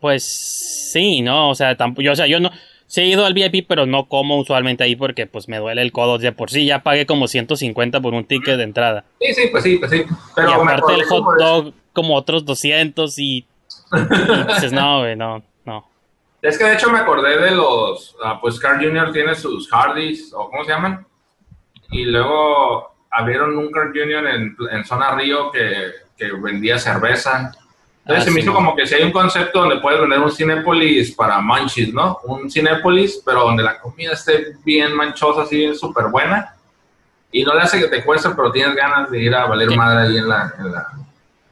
Pues 0.00 0.24
sí, 0.24 1.20
no, 1.20 1.50
o 1.50 1.54
sea, 1.54 1.76
tampoco, 1.76 2.02
yo, 2.02 2.12
o 2.12 2.16
sea, 2.16 2.26
yo 2.26 2.40
no, 2.40 2.50
sí 2.86 3.02
he 3.02 3.06
ido 3.06 3.26
al 3.26 3.34
VIP, 3.34 3.66
pero 3.68 3.84
no 3.84 4.06
como 4.06 4.38
usualmente 4.38 4.82
ahí 4.82 4.96
porque 4.96 5.26
pues 5.26 5.46
me 5.46 5.58
duele 5.58 5.82
el 5.82 5.92
codo 5.92 6.16
de 6.18 6.32
por 6.32 6.50
sí, 6.50 6.64
ya 6.64 6.82
pagué 6.82 7.04
como 7.04 7.28
150 7.28 8.00
por 8.00 8.14
un 8.14 8.24
ticket 8.24 8.56
de 8.56 8.62
entrada. 8.62 9.04
Sí, 9.20 9.34
sí, 9.34 9.48
pues 9.50 9.62
sí, 9.62 9.76
pues 9.76 9.90
sí. 9.90 10.04
Pero 10.34 10.50
y 10.50 10.52
aparte 10.54 10.94
el 10.94 11.04
hot 11.04 11.24
dog 11.38 11.74
como 11.92 12.16
otros 12.16 12.46
200 12.46 13.18
y, 13.18 13.22
y 13.22 13.46
dices, 14.54 14.72
no, 14.72 15.00
güey, 15.00 15.16
no, 15.16 15.42
no. 15.66 15.86
Es 16.40 16.56
que 16.56 16.64
de 16.64 16.74
hecho 16.74 16.90
me 16.90 17.00
acordé 17.00 17.38
de 17.38 17.50
los, 17.50 18.16
ah, 18.24 18.40
pues 18.40 18.58
Carl 18.58 18.82
Jr. 18.82 19.12
tiene 19.12 19.34
sus 19.34 19.68
Hardys, 19.70 20.32
o 20.32 20.48
¿cómo 20.48 20.64
se 20.64 20.70
llaman? 20.70 21.06
Y 21.90 22.06
luego 22.06 22.94
abrieron 23.10 23.58
un 23.58 23.70
Carl 23.70 23.92
Jr. 23.94 24.26
en, 24.28 24.56
en 24.72 24.84
Zona 24.84 25.14
Río 25.14 25.50
que, 25.50 25.90
que 26.28 26.36
vendía 26.36 26.78
cerveza. 26.78 27.52
Entonces 28.04 28.22
Ah, 28.22 28.24
se 28.24 28.30
me 28.30 28.40
sí. 28.40 28.46
hizo 28.46 28.54
como 28.54 28.74
que 28.74 28.86
si 28.86 28.94
hay 28.94 29.02
un 29.02 29.12
concepto 29.12 29.60
donde 29.60 29.78
puedes 29.78 30.00
vender 30.00 30.18
un 30.20 30.32
Cinépolis 30.32 31.12
para 31.12 31.40
manchis, 31.40 31.92
¿no? 31.92 32.18
Un 32.24 32.50
Cinépolis, 32.50 33.22
pero 33.24 33.42
donde 33.44 33.62
la 33.62 33.78
comida 33.78 34.12
esté 34.12 34.54
bien 34.64 34.94
manchosa, 34.94 35.42
así 35.42 35.56
bien 35.56 35.76
súper 35.76 36.06
buena. 36.08 36.54
Y 37.32 37.44
no 37.44 37.54
le 37.54 37.60
hace 37.60 37.78
que 37.78 37.86
te 37.88 38.02
cueste, 38.04 38.30
pero 38.30 38.50
tienes 38.50 38.74
ganas 38.74 39.10
de 39.10 39.20
ir 39.22 39.34
a 39.34 39.46
valer 39.46 39.68
¿Qué? 39.68 39.76
madre 39.76 40.08
ahí 40.08 40.16
en 40.18 40.28
la, 40.28 40.52
en 40.58 40.72
la, 40.72 40.86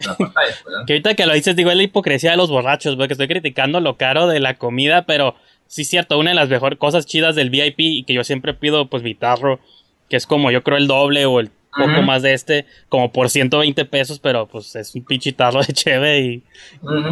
en 0.01 0.07
la 0.09 0.16
pantalla, 0.16 0.55
¿verdad? 0.66 0.81
Que 0.87 0.93
ahorita 0.95 1.14
que 1.14 1.27
lo 1.27 1.35
dices, 1.35 1.55
digo, 1.55 1.71
es 1.71 1.77
la 1.77 1.83
hipocresía 1.85 2.33
de 2.33 2.37
los 2.37 2.51
borrachos, 2.51 2.97
porque 2.97 3.12
estoy 3.12 3.29
criticando 3.29 3.81
lo 3.81 3.97
caro 3.97 4.27
de 4.27 4.41
la 4.41 4.55
comida, 4.55 5.03
pero 5.07 5.37
sí 5.69 5.83
es 5.83 5.89
cierto, 5.89 6.19
una 6.19 6.31
de 6.31 6.37
las 6.37 6.49
mejores 6.49 6.79
cosas 6.79 7.07
chidas 7.07 7.37
del 7.37 7.51
VIP 7.51 7.79
y 7.79 8.03
que 8.05 8.14
yo 8.14 8.25
siempre 8.25 8.55
pido, 8.55 8.87
pues 8.89 9.03
mi 9.05 9.14
tarro, 9.14 9.61
que 10.09 10.16
es 10.16 10.27
como 10.27 10.51
yo 10.51 10.62
creo 10.64 10.79
el 10.79 10.89
doble 10.89 11.27
o 11.27 11.39
el 11.39 11.51
poco 11.77 12.03
más 12.03 12.23
de 12.23 12.35
este, 12.35 12.66
como 12.89 13.12
por 13.12 13.31
120 13.31 13.85
pesos, 13.85 14.19
pero 14.19 14.47
pues 14.47 14.75
es 14.77 14.95
un 14.95 15.05
pinche 15.05 15.33
tarro 15.33 15.62
de 15.62 15.73
cheve 15.73 16.21
y, 16.21 16.43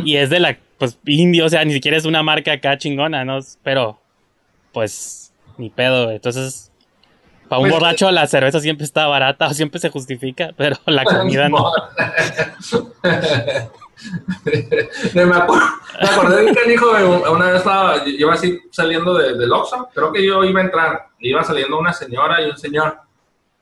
y 0.04 0.16
es 0.16 0.30
de 0.30 0.40
la, 0.40 0.58
pues 0.78 0.98
indio, 1.06 1.46
o 1.46 1.48
sea, 1.48 1.64
ni 1.64 1.72
siquiera 1.72 1.96
es 1.96 2.04
una 2.04 2.22
marca 2.22 2.52
acá 2.52 2.76
chingona, 2.78 3.24
¿no? 3.24 3.38
Pero, 3.62 3.98
pues, 4.72 5.32
ni 5.58 5.70
pedo, 5.70 6.10
entonces... 6.10 6.70
Para 7.48 7.60
un 7.60 7.68
Pues, 7.68 7.80
borracho 7.80 8.10
la 8.10 8.26
cerveza 8.26 8.58
siempre 8.58 8.84
está 8.84 9.06
barata 9.06 9.46
o 9.46 9.54
siempre 9.54 9.78
se 9.78 9.88
justifica, 9.88 10.50
pero 10.56 10.76
la 10.86 11.04
comida 11.04 11.48
no. 11.48 11.72
me, 15.14 15.22
acuerdo, 15.22 15.64
me 16.00 16.08
acordé 16.08 16.36
de 16.42 16.46
un 16.46 16.54
canijo, 16.54 16.90
una 17.32 17.46
vez 17.46 17.56
estaba, 17.58 18.02
iba 18.06 18.34
así 18.34 18.60
saliendo 18.70 19.14
de, 19.14 19.38
del 19.38 19.52
Oxxo, 19.52 19.88
creo 19.94 20.12
que 20.12 20.26
yo 20.26 20.44
iba 20.44 20.60
a 20.60 20.64
entrar, 20.64 21.06
iba 21.20 21.42
saliendo 21.44 21.78
una 21.78 21.92
señora 21.92 22.42
y 22.42 22.50
un 22.50 22.58
señor. 22.58 23.05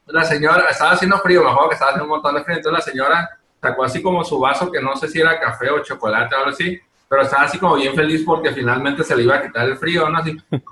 La 0.07 0.25
señora, 0.25 0.67
estaba 0.71 0.93
haciendo 0.93 1.19
frío, 1.19 1.43
me 1.43 1.51
acuerdo 1.51 1.71
que 1.71 1.75
estaba 1.75 1.93
haciendo 1.93 2.05
un 2.05 2.11
montón 2.11 2.35
de 2.35 2.45
frío, 2.45 2.57
entonces 2.57 2.87
la 2.87 2.93
señora 2.93 3.39
sacó 3.61 3.85
así 3.85 4.03
como 4.03 4.23
su 4.25 4.39
vaso, 4.39 4.71
que 4.71 4.81
no 4.81 4.95
sé 4.97 5.09
si 5.09 5.21
era 5.21 5.41
café 5.41 5.71
o 5.71 5.83
chocolate 5.83 6.35
o 6.35 6.39
algo 6.39 6.51
así, 6.51 6.79
pero 7.09 7.23
estaba 7.23 7.45
así 7.45 7.59
como 7.59 7.77
bien 7.77 7.95
feliz 7.95 8.23
porque 8.25 8.53
finalmente 8.53 9.03
se 9.03 9.17
le 9.17 9.23
iba 9.23 9.37
a 9.37 9.43
quitar 9.43 9.67
el 9.67 9.79
frío, 9.79 10.09
¿no? 10.09 10.19
Así. 10.19 10.37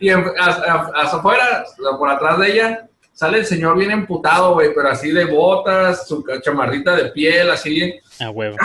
Y 0.00 0.08
hacia 0.08 1.18
afuera, 1.18 1.64
por 1.98 2.08
atrás 2.08 2.38
de 2.38 2.52
ella, 2.52 2.88
sale 3.12 3.38
el 3.38 3.46
señor 3.46 3.76
bien 3.76 3.90
emputado, 3.90 4.54
güey, 4.54 4.72
pero 4.74 4.88
así 4.88 5.10
de 5.12 5.26
botas, 5.26 6.08
su 6.08 6.24
chamarrita 6.42 6.96
de 6.96 7.10
piel, 7.10 7.50
así. 7.50 8.00
A 8.18 8.30
huevo. 8.30 8.56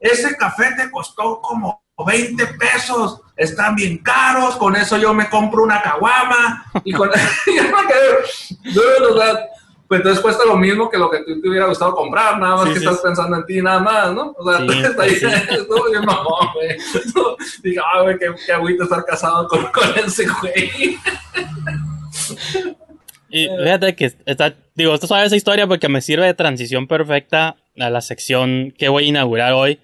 Ese 0.00 0.36
café 0.36 0.74
te 0.76 0.90
costó 0.90 1.40
como 1.40 1.82
20 2.04 2.46
pesos, 2.58 3.20
están 3.36 3.74
bien 3.74 3.98
caros, 3.98 4.56
con 4.56 4.76
eso 4.76 4.96
yo 4.96 5.14
me 5.14 5.28
compro 5.28 5.62
una 5.62 5.80
caguama 5.82 6.64
y 6.84 6.92
con 6.92 7.10
yo 7.46 7.62
me 7.62 7.86
quedé, 7.86 8.72
"Dude, 8.74 9.06
o 9.12 9.18
sea, 9.20 9.38
pues 9.86 10.00
entonces 10.00 10.20
cuesta 10.22 10.44
lo 10.44 10.56
mismo 10.56 10.90
que 10.90 10.98
lo 10.98 11.10
que 11.10 11.20
tú 11.24 11.40
te 11.40 11.48
hubiera 11.48 11.66
gustado 11.66 11.94
comprar, 11.94 12.38
nada 12.38 12.56
más 12.56 12.66
Sí, 12.66 12.74
que 12.74 12.80
sí, 12.80 12.84
estás 12.84 13.00
pensando 13.00 13.36
en 13.38 13.46
ti, 13.46 13.62
nada 13.62 13.80
más, 13.80 14.12
¿no? 14.12 14.34
O 14.36 14.50
sea, 14.50 14.58
Sí, 14.60 14.78
está 14.84 15.02
ahí, 15.02 15.16
pues 15.20 15.60
estuvo 15.60 15.84
bien 15.90 16.04
mamón, 16.04 16.48
güey. 16.54 16.76
Digo, 17.62 17.82
ah, 17.94 18.02
güey, 18.02 18.18
qué, 18.18 18.26
qué 18.44 18.52
agüita 18.52 18.84
estar 18.84 19.04
casado 19.06 19.48
con, 19.48 19.64
con 19.72 19.84
ese 20.04 20.26
güey. 20.40 20.98
Y 23.30 23.48
fíjate 23.48 23.94
que 23.94 24.12
está, 24.26 24.54
digo, 24.74 24.94
esto 24.94 25.06
sabe 25.06 25.26
esa 25.26 25.36
historia 25.36 25.66
porque 25.66 25.88
me 25.88 26.00
sirve 26.00 26.26
de 26.26 26.34
transición 26.34 26.86
perfecta 26.86 27.56
a 27.78 27.90
la 27.90 28.00
sección 28.00 28.72
que 28.76 28.88
voy 28.88 29.04
a 29.04 29.08
inaugurar 29.08 29.52
hoy, 29.52 29.80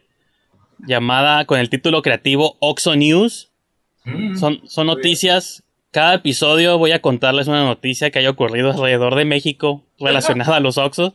llamada 0.79 1.45
con 1.45 1.59
el 1.59 1.71
título 1.71 2.03
creativo 2.03 2.57
Oxo 2.61 2.97
News. 2.97 3.51
Mm. 4.05 4.37
Son, 4.37 4.61
son 4.67 4.87
noticias. 4.87 5.63
Cada 5.91 6.15
episodio 6.15 6.79
voy 6.79 6.93
a 6.93 7.01
contarles 7.01 7.47
una 7.47 7.65
noticia 7.65 8.11
que 8.11 8.19
haya 8.19 8.31
ocurrido 8.31 8.73
alrededor 8.73 9.15
de 9.15 9.25
México 9.25 9.85
relacionada 9.99 10.57
a 10.57 10.61
los 10.61 10.79
Oxos. 10.79 11.13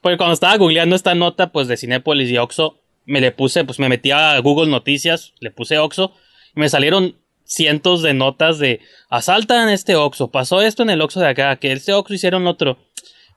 Porque 0.00 0.18
cuando 0.18 0.34
estaba 0.34 0.56
googleando 0.56 0.96
esta 0.96 1.14
nota, 1.14 1.52
pues 1.52 1.68
de 1.68 1.76
Cinépolis 1.76 2.30
y 2.30 2.38
Oxo, 2.38 2.78
me 3.06 3.20
le 3.20 3.32
puse, 3.32 3.64
pues 3.64 3.78
me 3.78 3.88
metí 3.88 4.10
a 4.10 4.38
Google 4.40 4.70
Noticias, 4.70 5.32
le 5.40 5.50
puse 5.50 5.78
Oxo, 5.78 6.12
y 6.54 6.60
me 6.60 6.68
salieron 6.68 7.16
cientos 7.44 8.02
de 8.02 8.12
notas 8.12 8.58
de 8.58 8.80
asaltan 9.08 9.68
este 9.68 9.94
Oxo, 9.94 10.30
pasó 10.30 10.60
esto 10.60 10.82
en 10.82 10.90
el 10.90 11.00
Oxo 11.00 11.20
de 11.20 11.28
acá, 11.28 11.56
que 11.56 11.72
este 11.72 11.92
Oxo 11.92 12.12
hicieron 12.12 12.46
otro. 12.46 12.78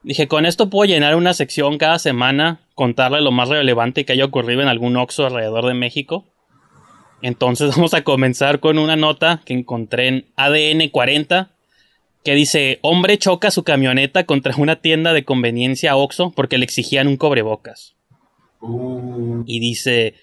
Dije, 0.01 0.27
con 0.27 0.45
esto 0.45 0.69
puedo 0.69 0.89
llenar 0.89 1.15
una 1.15 1.33
sección 1.33 1.77
cada 1.77 1.99
semana, 1.99 2.61
contarle 2.73 3.21
lo 3.21 3.31
más 3.31 3.49
relevante 3.49 4.05
que 4.05 4.13
haya 4.13 4.25
ocurrido 4.25 4.61
en 4.61 4.67
algún 4.67 4.95
Oxo 4.95 5.25
alrededor 5.25 5.65
de 5.65 5.73
México. 5.73 6.25
Entonces 7.21 7.69
vamos 7.75 7.93
a 7.93 8.03
comenzar 8.03 8.59
con 8.59 8.79
una 8.79 8.95
nota 8.95 9.41
que 9.45 9.53
encontré 9.53 10.07
en 10.07 10.25
ADN 10.35 10.89
40 10.89 11.51
que 12.23 12.35
dice, 12.35 12.79
hombre 12.81 13.17
choca 13.17 13.49
su 13.49 13.63
camioneta 13.63 14.25
contra 14.25 14.55
una 14.57 14.77
tienda 14.77 15.13
de 15.13 15.23
conveniencia 15.23 15.95
Oxxo 15.95 16.31
porque 16.31 16.57
le 16.57 16.65
exigían 16.65 17.07
un 17.07 17.17
cobrebocas. 17.17 17.95
Uh, 18.59 19.43
Y 19.45 19.59
dice, 19.59 20.15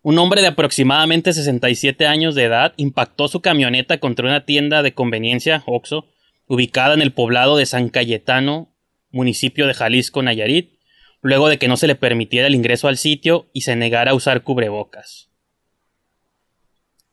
un 0.00 0.18
hombre 0.18 0.40
de 0.40 0.48
aproximadamente 0.48 1.32
67 1.32 2.06
años 2.06 2.34
de 2.34 2.44
edad 2.44 2.72
impactó 2.76 3.28
su 3.28 3.40
camioneta 3.40 3.98
contra 3.98 4.26
una 4.26 4.46
tienda 4.46 4.82
de 4.82 4.94
conveniencia 4.94 5.62
Oxxo 5.66 6.06
ubicada 6.46 6.94
en 6.94 7.02
el 7.02 7.12
poblado 7.12 7.56
de 7.56 7.66
San 7.66 7.88
Cayetano, 7.88 8.71
municipio 9.12 9.66
de 9.66 9.74
Jalisco, 9.74 10.22
Nayarit, 10.22 10.72
luego 11.20 11.48
de 11.48 11.58
que 11.58 11.68
no 11.68 11.76
se 11.76 11.86
le 11.86 11.94
permitiera 11.94 12.48
el 12.48 12.54
ingreso 12.54 12.88
al 12.88 12.98
sitio 12.98 13.46
y 13.52 13.60
se 13.60 13.76
negara 13.76 14.10
a 14.10 14.14
usar 14.14 14.42
cubrebocas. 14.42 15.28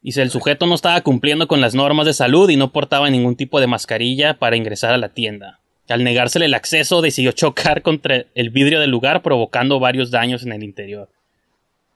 Dice, 0.01 0.21
el 0.21 0.31
sujeto 0.31 0.65
no 0.65 0.75
estaba 0.75 1.01
cumpliendo 1.01 1.47
con 1.47 1.61
las 1.61 1.75
normas 1.75 2.05
de 2.05 2.13
salud 2.13 2.49
y 2.49 2.55
no 2.55 2.71
portaba 2.71 3.09
ningún 3.09 3.35
tipo 3.35 3.59
de 3.59 3.67
mascarilla 3.67 4.39
para 4.39 4.55
ingresar 4.55 4.93
a 4.93 4.97
la 4.97 5.09
tienda. 5.09 5.59
Al 5.89 6.03
negársele 6.03 6.45
el 6.45 6.53
acceso, 6.53 7.01
decidió 7.01 7.31
chocar 7.33 7.81
contra 7.83 8.25
el 8.33 8.49
vidrio 8.49 8.79
del 8.79 8.91
lugar, 8.91 9.21
provocando 9.21 9.79
varios 9.79 10.09
daños 10.11 10.43
en 10.43 10.53
el 10.53 10.63
interior. 10.63 11.09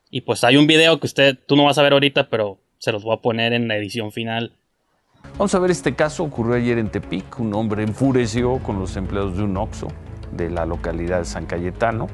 Y 0.09 0.21
pues 0.21 0.43
hay 0.43 0.57
un 0.57 0.67
video 0.67 0.99
que 0.99 1.07
usted, 1.07 1.37
tú 1.47 1.55
no 1.55 1.63
vas 1.63 1.77
a 1.77 1.83
ver 1.83 1.93
ahorita, 1.93 2.29
pero 2.29 2.59
se 2.77 2.91
los 2.91 3.03
voy 3.03 3.15
a 3.15 3.21
poner 3.21 3.53
en 3.53 3.67
la 3.67 3.77
edición 3.77 4.11
final. 4.11 4.51
Vamos 5.37 5.55
a 5.55 5.59
ver 5.59 5.71
este 5.71 5.95
caso, 5.95 6.23
ocurrió 6.23 6.55
ayer 6.55 6.77
en 6.77 6.89
Tepic. 6.89 7.39
Un 7.39 7.53
hombre 7.55 7.83
enfureció 7.83 8.59
con 8.59 8.79
los 8.79 8.95
empleados 8.95 9.35
de 9.35 9.43
un 9.43 9.57
Oxxo 9.57 9.87
de 10.31 10.49
la 10.49 10.65
localidad 10.65 11.19
de 11.19 11.25
San 11.25 11.45
Cayetano. 11.45 12.07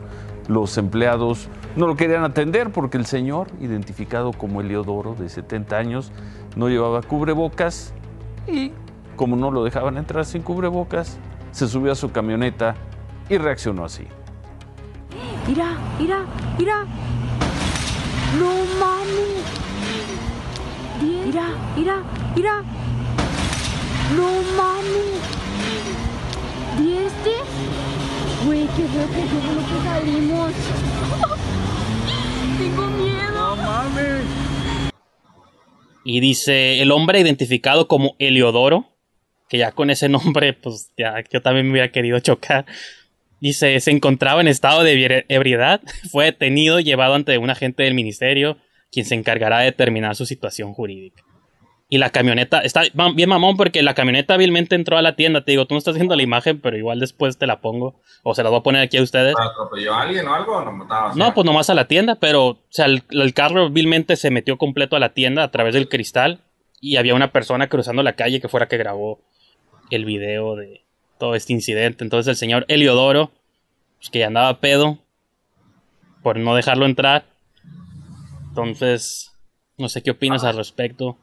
Los 0.48 0.78
empleados 0.78 1.50
no 1.76 1.86
lo 1.86 1.96
querían 1.96 2.24
atender 2.24 2.72
porque 2.72 2.98
el 2.98 3.06
señor, 3.06 3.48
identificado 3.60 4.32
como 4.32 4.62
Eliodoro, 4.62 5.16
de 5.16 5.30
70 5.30 5.78
años, 5.78 6.12
no 6.56 6.70
llevaba 6.70 7.02
cubrebocas 7.02 7.94
y 8.48 8.72
como 9.16 9.36
no 9.36 9.52
lo 9.52 9.64
dejaban 9.64 9.98
entrar 9.98 10.26
sin 10.26 10.42
cubrebocas, 10.42 11.20
se 11.52 11.68
subió 11.68 11.92
a 11.92 11.96
su 11.96 12.12
camioneta 12.12 12.76
y 13.30 13.38
reaccionó 13.38 13.84
así. 13.86 14.08
Mira, 15.46 15.78
mira, 16.00 16.26
mira. 16.58 16.86
No 18.40 18.52
mames. 18.80 19.44
Bien. 21.02 21.26
Mira, 21.26 21.50
mira, 21.76 22.04
mira. 22.36 22.64
No 24.16 24.42
mames. 24.58 25.20
¿Y 26.82 26.84
este? 26.98 27.32
Güey, 28.46 28.62
qué 28.62 28.86
feo 28.88 29.08
que 29.08 29.24
fue 29.28 29.56
lo 29.56 29.62
que 29.62 29.78
salimos. 29.90 30.52
Tengo 32.58 32.88
miedo. 32.90 33.32
No 33.34 33.56
mames. 33.56 34.24
Y 36.04 36.20
dice, 36.22 36.82
el 36.82 36.92
hombre 36.92 37.20
identificado 37.20 37.88
como 37.88 38.16
Eliodoro, 38.20 38.86
que 39.48 39.58
ya 39.58 39.72
con 39.74 39.90
ese 39.90 40.10
nombre, 40.10 40.54
pues 40.54 40.92
ya 40.98 41.16
yo 41.32 41.42
también 41.42 41.66
me 41.68 41.72
hubiera 41.74 41.92
querido 41.92 42.20
chocar. 42.20 42.66
Dice, 43.42 43.80
se 43.80 43.92
encontraba 43.92 44.42
en 44.42 44.48
estado 44.48 44.84
de 44.84 44.96
ebri- 44.96 45.26
ebriedad, 45.30 45.82
fue 46.12 46.26
detenido 46.26 46.80
y 46.80 46.84
llevado 46.84 47.14
ante 47.14 47.38
un 47.38 47.50
agente 47.50 47.84
del 47.84 47.94
ministerio, 47.94 48.58
quien 48.92 49.06
se 49.06 49.16
encargará 49.16 49.60
de 49.60 49.66
determinar 49.66 50.16
su 50.16 50.26
situación 50.26 50.74
jurídica. 50.74 51.24
Y 51.92 51.98
la 51.98 52.12
camioneta, 52.12 52.60
está 52.60 52.84
bien 53.16 53.30
mamón 53.30 53.58
porque 53.58 53.82
la 53.82 53.96
camioneta 53.96 54.36
hábilmente 54.36 54.76
entró 54.76 54.98
a 54.98 55.02
la 55.02 55.16
tienda. 55.16 55.44
Te 55.44 55.52
digo, 55.54 55.66
tú 55.66 55.74
no 55.74 55.80
estás 55.80 55.96
viendo 55.96 56.16
la 56.16 56.22
imagen, 56.22 56.62
pero 56.62 56.78
igual 56.78 57.00
después 57.00 57.40
te 57.40 57.48
la 57.48 57.62
pongo. 57.62 58.00
O 58.22 58.36
se 58.36 58.44
la 58.44 58.50
voy 58.50 58.60
a 58.60 58.64
poner 58.64 58.84
aquí 58.84 58.98
a 58.98 59.02
ustedes. 59.02 59.34
¿Atropelló 59.36 59.96
a 59.96 60.04
alguien 60.04 60.28
o 60.28 60.36
algo 60.36 60.58
o 60.58 61.16
no 61.16 61.34
pues 61.34 61.46
nomás 61.46 61.72
a 61.72 61.74
la 61.74 61.88
tienda, 61.88 62.16
pero, 62.16 62.46
o 62.46 62.60
sea, 62.70 62.86
el, 62.86 63.02
el 63.10 63.34
carro 63.34 63.72
vilmente 63.72 64.18
se 64.18 64.30
metió 64.30 64.58
completo 64.60 64.96
a 64.96 65.00
la 65.00 65.10
tienda 65.10 65.44
a 65.44 65.50
través 65.50 65.74
del 65.74 65.90
cristal 65.90 66.42
y 66.80 66.98
había 66.98 67.16
una 67.16 67.32
persona 67.32 67.68
cruzando 67.68 68.04
la 68.04 68.14
calle 68.14 68.40
que 68.40 68.50
fuera 68.50 68.68
que 68.68 68.78
grabó 68.78 69.20
el 69.90 70.06
video 70.06 70.56
de 70.56 70.84
todo 71.18 71.36
este 71.36 71.54
incidente. 71.54 72.04
Entonces 72.04 72.28
el 72.28 72.36
señor 72.36 72.66
Eliodoro, 72.68 73.32
pues, 73.98 74.10
que 74.10 74.20
ya 74.20 74.28
andaba 74.28 74.60
pedo 74.60 75.00
por 76.24 76.38
no 76.38 76.56
dejarlo 76.56 76.86
entrar. 76.86 77.26
Entonces, 78.50 79.32
no 79.78 79.90
sé 79.90 80.02
qué 80.02 80.12
opinas 80.12 80.44
al 80.44 80.58
respecto. 80.58 81.18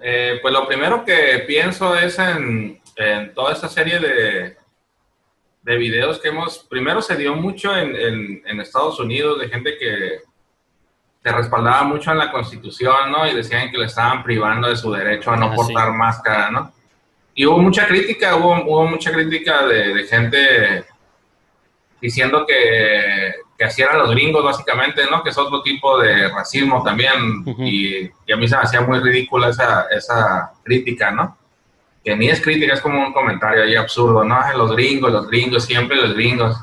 Eh, 0.00 0.38
pues 0.42 0.52
lo 0.52 0.66
primero 0.66 1.04
que 1.04 1.44
pienso 1.46 1.96
es 1.96 2.18
en, 2.18 2.80
en 2.96 3.32
toda 3.34 3.52
esta 3.52 3.68
serie 3.68 3.98
de, 3.98 4.56
de 5.62 5.76
videos 5.76 6.20
que 6.20 6.28
hemos, 6.28 6.58
primero 6.58 7.00
se 7.00 7.16
dio 7.16 7.34
mucho 7.34 7.74
en, 7.76 7.94
en- 7.96 8.42
en 8.44 8.60
Estados 8.60 8.98
Unidos 9.00 9.40
de 9.40 9.48
gente 9.48 9.78
que 9.78 10.18
se 11.22 11.32
respaldaba 11.32 11.84
mucho 11.84 12.10
en 12.12 12.18
la 12.18 12.30
constitución, 12.30 13.10
¿no? 13.10 13.26
Y 13.26 13.34
decían 13.34 13.70
que 13.70 13.78
le 13.78 13.86
estaban 13.86 14.22
privando 14.22 14.68
de 14.68 14.76
su 14.76 14.92
derecho 14.92 15.30
a 15.30 15.36
no 15.36 15.46
Ah, 15.46 15.54
portar 15.54 15.90
sí. 15.92 15.96
máscara, 15.96 16.50
¿no? 16.50 16.72
Y 17.34 17.46
hubo 17.46 17.58
mucha 17.58 17.86
crítica, 17.86 18.36
hubo, 18.36 18.52
hubo 18.64 18.86
mucha 18.86 19.10
crítica 19.10 19.66
de, 19.66 19.94
de 19.94 20.04
gente 20.04 20.84
diciendo 22.00 22.44
que, 22.46 23.32
que 23.64 23.68
así 23.68 23.80
eran 23.80 23.98
los 23.98 24.10
gringos, 24.10 24.44
básicamente, 24.44 25.04
¿no? 25.10 25.22
Que 25.22 25.30
es 25.30 25.38
otro 25.38 25.62
tipo 25.62 25.98
de 25.98 26.28
racismo 26.28 26.82
también. 26.82 27.42
Y, 27.58 28.10
y 28.26 28.32
a 28.32 28.36
mí 28.36 28.46
se 28.46 28.56
me 28.56 28.62
hacía 28.62 28.82
muy 28.82 29.00
ridícula 29.00 29.48
esa, 29.48 29.86
esa 29.90 30.52
crítica, 30.62 31.10
¿no? 31.10 31.38
Que 32.04 32.14
ni 32.14 32.28
es 32.28 32.42
crítica, 32.42 32.74
es 32.74 32.82
como 32.82 33.00
un 33.00 33.14
comentario 33.14 33.62
ahí 33.62 33.74
absurdo, 33.74 34.22
¿no? 34.22 34.38
Los 34.54 34.72
gringos, 34.72 35.10
los 35.10 35.28
gringos, 35.28 35.64
siempre 35.64 35.96
los 35.96 36.12
gringos. 36.12 36.58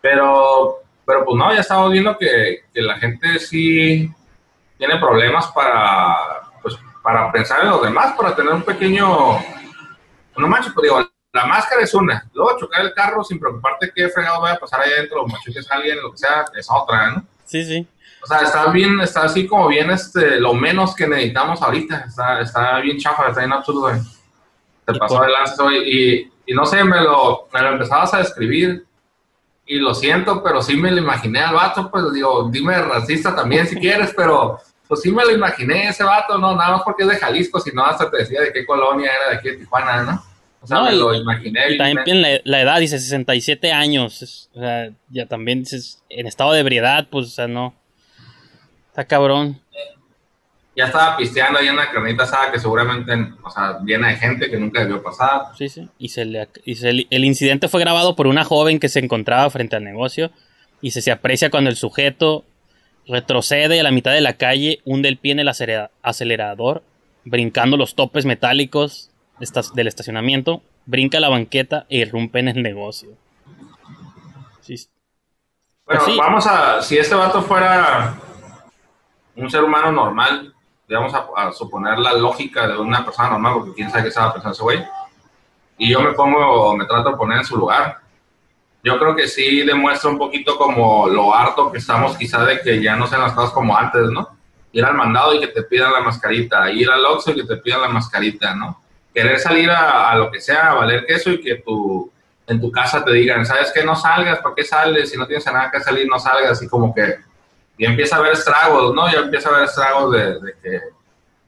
Pero, 0.00 0.78
pero 1.06 1.24
pues 1.24 1.36
no, 1.38 1.54
ya 1.54 1.60
estamos 1.60 1.92
viendo 1.92 2.18
que, 2.18 2.64
que 2.74 2.82
la 2.82 2.98
gente 2.98 3.38
sí 3.38 4.10
tiene 4.76 4.98
problemas 4.98 5.46
para, 5.52 6.16
pues, 6.60 6.76
para 7.00 7.30
pensar 7.30 7.62
en 7.62 7.70
los 7.70 7.82
demás, 7.82 8.12
para 8.16 8.34
tener 8.34 8.52
un 8.52 8.62
pequeño... 8.62 9.38
No 10.36 10.48
manches, 10.48 10.72
pues 10.72 10.82
digo, 10.82 11.09
la 11.32 11.46
máscara 11.46 11.82
es 11.82 11.94
una. 11.94 12.28
Luego 12.34 12.58
chocar 12.58 12.80
el 12.82 12.92
carro 12.92 13.22
sin 13.22 13.38
preocuparte 13.38 13.92
qué 13.94 14.08
fregado 14.08 14.40
vaya 14.40 14.54
a 14.54 14.58
pasar 14.58 14.80
ahí 14.80 14.92
adentro, 14.92 15.22
o 15.22 15.28
machuques 15.28 15.70
a 15.70 15.74
alguien, 15.76 16.00
lo 16.02 16.10
que 16.12 16.18
sea, 16.18 16.44
es 16.56 16.66
otra, 16.70 17.12
¿no? 17.12 17.24
Sí, 17.44 17.64
sí. 17.64 17.86
O 18.22 18.26
sea, 18.26 18.40
está 18.40 18.66
bien, 18.66 19.00
está 19.00 19.22
así 19.22 19.46
como 19.46 19.68
bien 19.68 19.90
este, 19.90 20.38
lo 20.40 20.52
menos 20.54 20.94
que 20.94 21.06
necesitamos 21.06 21.62
ahorita. 21.62 22.04
Está, 22.08 22.40
está 22.40 22.78
bien 22.80 22.98
chafa, 22.98 23.28
está 23.28 23.40
bien 23.40 23.52
absurdo. 23.52 23.90
eh. 23.90 24.00
Te 24.84 24.94
pasó 24.98 25.22
de 25.22 25.28
lanza 25.28 25.62
hoy 25.62 25.76
y, 25.76 26.32
y 26.52 26.54
no 26.54 26.66
sé, 26.66 26.82
me 26.84 27.00
lo, 27.00 27.48
me 27.52 27.62
lo 27.62 27.68
empezabas 27.72 28.12
a 28.12 28.18
describir 28.18 28.84
y 29.66 29.78
lo 29.78 29.94
siento, 29.94 30.42
pero 30.42 30.60
sí 30.62 30.76
me 30.76 30.90
lo 30.90 30.98
imaginé 30.98 31.40
al 31.40 31.54
vato, 31.54 31.90
pues 31.90 32.12
digo, 32.12 32.48
dime 32.50 32.76
racista 32.82 33.34
también 33.34 33.68
si 33.68 33.76
quieres, 33.76 34.12
pero 34.16 34.58
pues 34.88 35.00
sí 35.00 35.12
me 35.12 35.24
lo 35.24 35.30
imaginé 35.30 35.88
ese 35.88 36.02
vato, 36.02 36.36
no, 36.38 36.56
nada 36.56 36.72
más 36.72 36.82
porque 36.82 37.04
es 37.04 37.08
de 37.08 37.16
Jalisco, 37.16 37.60
sino 37.60 37.84
hasta 37.84 38.10
te 38.10 38.16
decía 38.16 38.40
de 38.40 38.52
qué 38.52 38.66
colonia 38.66 39.12
era 39.14 39.30
de 39.30 39.36
aquí 39.36 39.50
de 39.50 39.56
Tijuana, 39.58 40.02
¿no? 40.02 40.24
O 40.62 40.66
sea, 40.66 40.78
No, 40.78 40.84
me 40.84 40.94
y- 40.94 40.98
lo 40.98 41.14
imaginé. 41.14 41.70
Y 41.72 41.78
también 41.78 42.20
la, 42.22 42.40
la 42.44 42.60
edad, 42.60 42.80
dice 42.80 42.98
67 42.98 43.72
años. 43.72 44.22
es- 44.22 44.50
o 44.54 44.60
sea, 44.60 44.90
ya 45.08 45.26
también 45.26 45.60
dices, 45.60 46.02
en 46.10 46.26
estado 46.26 46.52
de 46.52 46.60
ebriedad, 46.60 47.06
pues, 47.10 47.26
o 47.26 47.30
sea, 47.30 47.48
no. 47.48 47.74
Está 48.88 49.04
cabrón. 49.04 49.60
ya 50.76 50.86
estaba 50.86 51.16
pisteando 51.16 51.58
ahí 51.58 51.66
en 51.66 51.74
una 51.74 51.90
carnita 51.90 52.22
asada 52.22 52.52
que 52.52 52.58
seguramente, 52.58 53.12
o 53.42 53.50
sea, 53.50 53.78
llena 53.84 54.08
de 54.08 54.16
gente 54.16 54.50
que 54.50 54.56
nunca 54.58 54.80
debió 54.80 55.02
pasar. 55.02 55.42
Sí, 55.58 55.68
sí. 55.68 55.88
Y, 55.98 56.08
se 56.08 56.24
le, 56.24 56.48
y 56.64 56.74
se 56.76 56.92
le- 56.92 57.06
el 57.10 57.24
incidente 57.24 57.68
fue 57.68 57.80
grabado 57.80 58.16
por 58.16 58.26
una 58.26 58.44
joven 58.44 58.78
que 58.80 58.88
se 58.88 58.98
encontraba 59.00 59.50
frente 59.50 59.76
al 59.76 59.84
negocio. 59.84 60.30
Y 60.80 60.92
se, 60.92 61.02
se 61.02 61.10
aprecia 61.10 61.50
cuando 61.50 61.68
el 61.70 61.76
sujeto 61.76 62.44
retrocede 63.06 63.80
a 63.80 63.82
la 63.82 63.90
mitad 63.90 64.12
de 64.12 64.20
la 64.22 64.34
calle, 64.34 64.80
hunde 64.84 65.08
el 65.08 65.18
pie 65.18 65.32
en 65.32 65.40
el 65.40 65.48
acelera- 65.48 65.90
acelerador, 66.02 66.82
brincando 67.24 67.76
los 67.76 67.94
topes 67.94 68.24
metálicos 68.24 69.09
del 69.74 69.88
estacionamiento, 69.88 70.62
brinca 70.86 71.18
la 71.20 71.28
banqueta 71.28 71.86
e 71.88 71.98
irrumpe 71.98 72.38
en 72.40 72.48
el 72.48 72.62
negocio. 72.62 73.10
Sí, 74.60 74.86
Bueno, 75.86 76.02
Pues 76.02 76.14
sí. 76.14 76.18
vamos 76.18 76.46
a. 76.46 76.82
Si 76.82 76.96
este 76.98 77.14
vato 77.14 77.42
fuera 77.42 78.14
un 79.36 79.50
ser 79.50 79.64
humano 79.64 79.90
normal, 79.90 80.54
vamos 80.88 81.14
a, 81.14 81.26
a 81.36 81.52
suponer 81.52 81.98
la 81.98 82.12
lógica 82.14 82.66
de 82.68 82.76
una 82.78 83.04
persona 83.04 83.30
normal, 83.30 83.54
porque 83.58 83.72
quién 83.74 83.90
sabe 83.90 84.02
qué 84.04 84.08
estaba 84.10 84.32
pensando 84.32 84.54
ese 84.54 84.62
güey. 84.62 84.84
Y 85.78 85.90
yo 85.90 86.00
me 86.00 86.12
pongo, 86.12 86.76
me 86.76 86.84
trato 86.84 87.10
de 87.10 87.16
poner 87.16 87.38
en 87.38 87.44
su 87.44 87.56
lugar. 87.56 87.98
Yo 88.82 88.98
creo 88.98 89.14
que 89.14 89.26
sí 89.28 89.62
demuestra 89.62 90.10
un 90.10 90.18
poquito 90.18 90.56
como 90.56 91.08
lo 91.08 91.34
harto 91.34 91.70
que 91.72 91.78
estamos, 91.78 92.16
quizá 92.16 92.44
de 92.44 92.60
que 92.60 92.82
ya 92.82 92.96
no 92.96 93.06
sean 93.06 93.22
las 93.22 93.32
cosas 93.32 93.50
como 93.52 93.76
antes, 93.76 94.10
¿no? 94.10 94.28
Ir 94.72 94.84
al 94.84 94.94
mandado 94.94 95.34
y 95.34 95.40
que 95.40 95.48
te 95.48 95.62
pidan 95.64 95.92
la 95.92 96.00
mascarita, 96.00 96.70
ir 96.70 96.88
al 96.90 97.04
Oxxo 97.04 97.32
y 97.32 97.34
que 97.34 97.44
te 97.44 97.56
pidan 97.56 97.80
la 97.82 97.88
mascarita, 97.88 98.54
¿no? 98.54 98.80
Querer 99.14 99.38
salir 99.38 99.70
a, 99.70 100.10
a 100.10 100.14
lo 100.16 100.30
que 100.30 100.40
sea, 100.40 100.70
a 100.70 100.74
valer 100.74 101.04
queso 101.06 101.30
y 101.30 101.40
que 101.40 101.56
tu, 101.56 102.10
en 102.46 102.60
tu 102.60 102.70
casa 102.70 103.04
te 103.04 103.12
digan, 103.12 103.44
¿sabes 103.44 103.72
qué? 103.74 103.84
No 103.84 103.96
salgas, 103.96 104.38
¿por 104.38 104.54
qué 104.54 104.64
sales? 104.64 105.10
Si 105.10 105.16
no 105.16 105.26
tienes 105.26 105.46
nada 105.46 105.70
que 105.70 105.80
salir, 105.80 106.06
no 106.08 106.18
salgas. 106.18 106.62
Y 106.62 106.68
como 106.68 106.94
que 106.94 107.16
ya 107.78 107.88
empieza 107.88 108.16
a 108.16 108.18
haber 108.20 108.32
estragos, 108.32 108.94
¿no? 108.94 109.10
Ya 109.10 109.20
empieza 109.20 109.48
a 109.48 109.52
haber 109.52 109.64
estragos 109.64 110.12
de, 110.12 110.40
de 110.40 110.54
que 110.62 110.80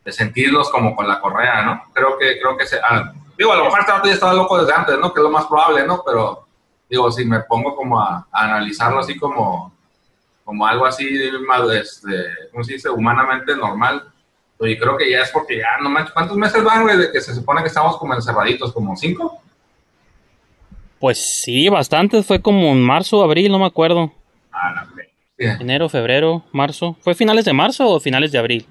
de 0.05 0.13
sentirnos 0.13 0.71
como 0.71 0.97
con 0.97 1.07
la 1.07 1.21
correa, 1.21 1.63
¿no? 1.63 1.85
Creo 1.93 2.19
que, 2.19 2.41
creo 2.41 2.57
que 2.57 2.67
se, 2.67 2.79
ah, 2.79 3.13
digo, 3.39 3.53
a 3.53 3.57
lo 3.57 3.65
mejor 3.65 3.87
vato 3.87 4.09
ya 4.09 4.15
estaba 4.15 4.35
loco 4.35 4.59
desde 4.59 4.73
antes, 4.73 4.99
¿no? 4.99 5.13
Que 5.13 5.21
es 5.21 5.25
lo 5.25 5.31
más 5.31 5.47
probable, 5.47 5.87
¿no? 5.87 6.03
Pero, 6.05 6.47
digo, 6.89 7.11
si 7.13 7.25
me 7.25 7.41
pongo 7.41 7.77
como 7.77 8.01
a, 8.01 8.27
a 8.31 8.45
analizarlo 8.45 9.01
así 9.01 9.17
como, 9.19 9.73
como 10.45 10.67
algo 10.67 10.87
así, 10.87 11.31
mal, 11.47 11.71
este, 11.73 12.51
¿cómo 12.51 12.65
se 12.65 12.75
dice? 12.75 12.91
Humanamente 12.91 13.55
normal, 13.55 14.12
pues 14.63 14.79
creo 14.79 14.97
que 14.97 15.11
ya 15.11 15.23
es 15.23 15.31
porque 15.31 15.59
ya, 15.59 15.83
no 15.83 15.91
manches, 15.91 16.13
¿cuántos 16.13 16.37
meses 16.37 16.63
van, 16.63 16.85
güey? 16.85 16.97
De 16.97 17.11
que 17.11 17.21
se 17.21 17.35
supone 17.35 17.63
que 17.63 17.67
estamos 17.67 17.97
como 17.97 18.15
encerraditos, 18.15 18.73
como 18.73 18.95
cinco. 18.95 19.43
Pues 21.01 21.43
sí, 21.43 21.69
bastante. 21.69 22.23
Fue 22.23 22.41
como 22.41 22.69
en 22.69 22.81
marzo, 22.81 23.25
abril, 23.25 23.51
no 23.51 23.59
me 23.59 23.67
acuerdo. 23.67 24.13
Ah. 24.53 24.87
Sí. 25.37 25.47
Enero, 25.47 25.89
febrero, 25.89 26.45
marzo. 26.53 26.97
¿Fue 27.01 27.17
finales 27.17 27.45
de 27.45 27.53
marzo 27.53 27.89
o 27.89 27.99
finales 27.99 28.31
de 28.31 28.39
abril? 28.39 28.67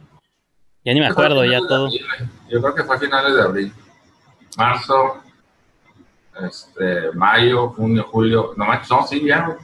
Ya 0.86 0.94
ni 0.94 1.02
me 1.02 1.08
acuerdo, 1.08 1.44
ya 1.44 1.60
todo. 1.60 1.88
abril. 1.88 2.06
Yo 2.50 2.62
creo 2.62 2.74
que 2.74 2.84
fue 2.86 2.98
finales 2.98 3.36
de 3.36 3.42
abril. 3.42 3.74
Marzo, 4.56 5.22
este, 6.42 7.12
mayo, 7.16 7.68
junio, 7.72 8.08
julio. 8.10 8.54
No 8.56 8.64
manches, 8.64 8.89
no, 8.89 9.06
sí, 9.06 9.26
ya. 9.26 9.58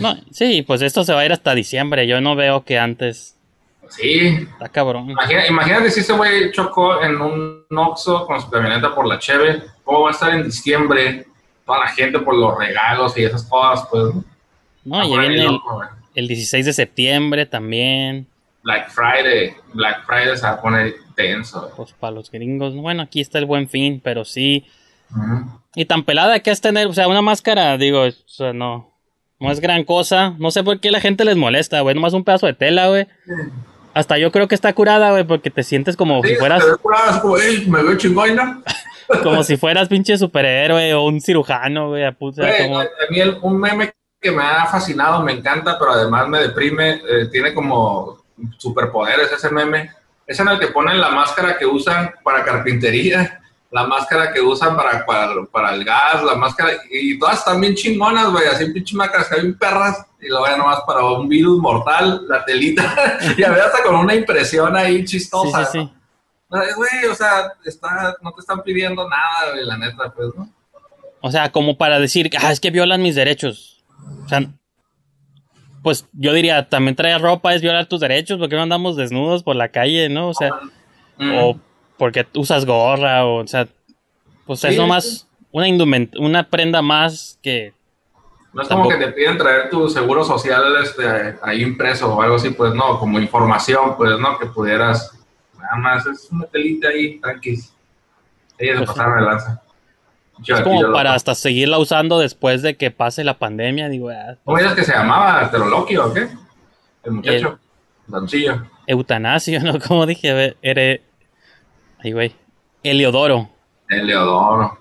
No, 0.00 0.16
sí, 0.32 0.62
pues 0.62 0.82
esto 0.82 1.04
se 1.04 1.14
va 1.14 1.20
a 1.20 1.26
ir 1.26 1.32
hasta 1.32 1.54
diciembre. 1.54 2.08
Yo 2.08 2.20
no 2.20 2.34
veo 2.34 2.64
que 2.64 2.80
antes. 2.80 3.38
Sí. 3.88 4.46
Está 4.52 4.68
cabrón. 4.68 5.10
Imagina- 5.10 5.46
imagínate 5.48 5.90
si 5.90 6.00
ese 6.00 6.12
güey 6.14 6.50
chocó 6.52 7.02
en 7.02 7.20
un 7.20 7.64
Oxxo 7.70 8.26
con 8.26 8.40
su 8.40 8.48
camioneta 8.50 8.94
por 8.94 9.06
la 9.06 9.18
Cheve. 9.18 9.62
¿Cómo 9.84 10.02
va 10.02 10.08
a 10.08 10.12
estar 10.12 10.32
en 10.34 10.44
diciembre? 10.44 11.26
Toda 11.66 11.80
la 11.80 11.88
gente 11.88 12.18
por 12.20 12.36
los 12.36 12.56
regalos 12.58 13.16
y 13.18 13.24
esas 13.24 13.44
cosas, 13.44 13.86
pues. 13.90 14.14
No, 14.84 15.08
ya 15.08 15.20
viene 15.20 15.44
el, 15.44 15.58
el 16.14 16.28
16 16.28 16.66
de 16.66 16.72
septiembre 16.72 17.46
también. 17.46 18.26
Black 18.62 18.90
Friday. 18.90 19.54
Black 19.74 20.04
Friday 20.06 20.36
se 20.36 20.42
va 20.42 20.52
a 20.52 20.60
poner 20.62 20.94
tenso. 21.14 21.60
güey. 21.60 21.72
Pues 21.76 21.92
para 21.92 22.12
los 22.12 22.30
gringos. 22.30 22.74
Bueno, 22.74 23.02
aquí 23.02 23.20
está 23.20 23.38
el 23.38 23.46
buen 23.46 23.68
fin, 23.68 24.00
pero 24.02 24.24
sí. 24.24 24.64
Y 25.74 25.84
tan 25.84 26.04
pelada 26.04 26.40
que 26.40 26.50
es 26.50 26.60
tener, 26.60 26.86
o 26.86 26.92
sea, 26.94 27.08
una 27.08 27.22
máscara, 27.22 27.76
digo, 27.76 28.02
o 28.02 28.10
sea, 28.26 28.52
no. 28.52 28.90
No 29.38 29.50
es 29.50 29.60
gran 29.60 29.84
cosa. 29.84 30.34
No 30.38 30.50
sé 30.52 30.62
por 30.62 30.78
qué 30.80 30.90
la 30.92 31.00
gente 31.00 31.24
les 31.24 31.36
molesta, 31.36 31.80
güey. 31.80 31.94
Nomás 31.94 32.12
un 32.14 32.22
pedazo 32.24 32.46
de 32.46 32.54
tela, 32.54 32.88
güey. 32.88 33.06
Hasta 33.94 34.18
yo 34.18 34.32
creo 34.32 34.48
que 34.48 34.54
está 34.54 34.72
curada, 34.72 35.10
güey, 35.10 35.24
porque 35.24 35.50
te 35.50 35.62
sientes 35.62 35.96
como 35.96 36.22
Sí, 36.22 36.30
si 36.30 36.36
fueras, 36.36 36.64
como, 37.20 37.36
"Ey, 37.36 37.66
me 37.66 37.82
veo 37.82 37.96
como 39.22 39.42
si 39.42 39.56
fueras 39.56 39.88
pinche 39.88 40.16
superhéroe 40.16 40.94
o 40.94 41.04
un 41.04 41.20
cirujano, 41.20 41.88
güey. 41.88 42.04
como- 42.64 42.80
a 42.80 42.86
mí 43.10 43.20
el- 43.20 43.38
un 43.42 43.58
meme 43.58 43.92
que 44.20 44.30
me 44.30 44.42
ha 44.42 44.64
fascinado, 44.66 45.22
me 45.22 45.32
encanta, 45.32 45.78
pero 45.78 45.92
además 45.92 46.28
me 46.28 46.38
deprime, 46.40 47.02
eh, 47.08 47.26
tiene 47.30 47.52
como 47.52 48.22
superpoderes 48.56 49.30
ese 49.32 49.50
meme. 49.50 49.90
Es 50.26 50.38
en 50.40 50.48
el 50.48 50.58
que 50.58 50.68
ponen 50.68 51.00
la 51.00 51.10
máscara 51.10 51.58
que 51.58 51.66
usan 51.66 52.12
para 52.22 52.44
carpintería, 52.44 53.40
la 53.72 53.86
máscara 53.86 54.32
que 54.32 54.40
usan 54.40 54.76
para, 54.76 55.04
para, 55.06 55.32
para 55.50 55.74
el 55.74 55.82
gas, 55.84 56.22
la 56.22 56.34
máscara, 56.36 56.72
y 56.90 57.18
todas 57.18 57.38
están 57.38 57.60
bien 57.60 57.74
chingonas, 57.74 58.30
güey, 58.30 58.46
así 58.46 58.66
pinche 58.70 58.94
máscaras 58.94 59.28
que 59.28 59.40
bien 59.40 59.58
perras, 59.58 60.06
y 60.20 60.28
luego 60.28 60.46
ya 60.46 60.56
nomás 60.58 60.80
para 60.86 61.04
un 61.04 61.26
virus 61.28 61.58
mortal, 61.58 62.22
la 62.28 62.44
telita, 62.44 62.94
y 63.36 63.42
a 63.42 63.50
ver 63.50 63.62
hasta 63.62 63.82
con 63.82 63.96
una 63.96 64.14
impresión 64.14 64.76
ahí 64.76 64.98
Sí, 64.98 65.04
chistosa. 65.18 65.64
sí, 65.64 65.80
sí. 65.80 65.92
¿no? 66.50 66.58
Güey, 66.76 67.06
o 67.10 67.14
sea, 67.14 67.50
está, 67.64 68.14
no 68.20 68.32
te 68.32 68.40
están 68.40 68.62
pidiendo 68.62 69.08
nada, 69.08 69.52
güey, 69.52 69.64
la 69.64 69.78
neta, 69.78 70.12
pues, 70.14 70.28
¿no? 70.36 70.48
O 71.22 71.30
sea, 71.30 71.50
como 71.50 71.78
para 71.78 71.98
decir, 71.98 72.30
ah, 72.42 72.52
es 72.52 72.60
que 72.60 72.70
violan 72.70 73.00
mis 73.00 73.14
derechos. 73.14 73.82
O 74.24 74.28
sea, 74.28 74.40
pues 75.82 76.06
yo 76.12 76.32
diría, 76.32 76.68
también 76.68 76.94
traer 76.94 77.20
ropa 77.22 77.54
es 77.54 77.62
violar 77.62 77.86
tus 77.86 78.00
derechos, 78.00 78.38
porque 78.38 78.54
no 78.56 78.62
andamos 78.62 78.96
desnudos 78.96 79.42
por 79.42 79.56
la 79.56 79.68
calle, 79.68 80.08
¿no? 80.08 80.28
O 80.28 80.34
sea, 80.34 80.50
Mm. 81.18 81.38
o 81.38 81.60
porque 82.02 82.26
usas 82.34 82.64
gorra, 82.66 83.24
o, 83.24 83.44
o 83.44 83.46
sea, 83.46 83.68
pues 84.44 84.58
Sí, 84.58 84.66
es 84.66 84.74
sí. 84.74 84.80
nomás 84.80 85.28
una 85.52 85.68
indument 85.68 86.16
una 86.16 86.42
prenda 86.48 86.82
más 86.82 87.38
que 87.40 87.74
No 88.52 88.62
es 88.62 88.66
como 88.68 88.88
que 88.88 88.96
te 88.96 89.12
piden 89.12 89.38
traer 89.38 89.70
tu 89.70 89.88
seguro 89.88 90.24
social 90.24 90.64
este, 90.82 91.36
ahí 91.42 91.62
impreso 91.62 92.12
o 92.12 92.20
algo 92.20 92.34
así, 92.34 92.50
pues 92.50 92.74
no, 92.74 92.98
como 92.98 93.20
información, 93.20 93.96
pues 93.96 94.18
no, 94.18 94.36
que 94.36 94.46
pudieras, 94.46 95.16
nada 95.56 95.76
más 95.76 96.04
es 96.06 96.28
una 96.32 96.44
telita 96.46 96.88
ahí, 96.88 97.20
tranquis. 97.20 97.72
Ella 98.58 98.72
se 98.72 98.78
Pues 98.78 98.90
sí. 98.90 98.96
pasaron 98.96 99.18
de 99.20 99.24
lanza. 99.30 99.62
Yo 100.38 100.56
es 100.56 100.60
como 100.62 100.92
para 100.92 101.14
hasta 101.14 101.36
seguirla 101.36 101.78
usando 101.78 102.18
después 102.18 102.62
de 102.62 102.76
que 102.76 102.90
pase 102.90 103.22
la 103.22 103.38
pandemia, 103.38 103.88
digo, 103.88 104.10
ah, 104.10 104.34
¿Cómo 104.44 104.58
dices 104.58 104.72
que 104.74 104.82
se 104.82 104.92
llamaba? 104.92 105.48
¿Teroloquio 105.52 106.06
o 106.06 106.12
qué? 106.12 106.28
El 107.04 107.12
muchacho. 107.12 107.60
Doncillo. 108.08 108.66
eutanasio, 108.88 109.60
¿no? 109.62 109.78
Como 109.78 110.04
dije, 110.04 110.30
a 110.30 110.34
ver, 110.34 110.56
ere... 110.62 111.11
Ay, 112.02 112.12
güey. 112.12 112.34
Heliodoro. 112.82 113.48
El 113.88 114.06
Leodoro. 114.06 114.78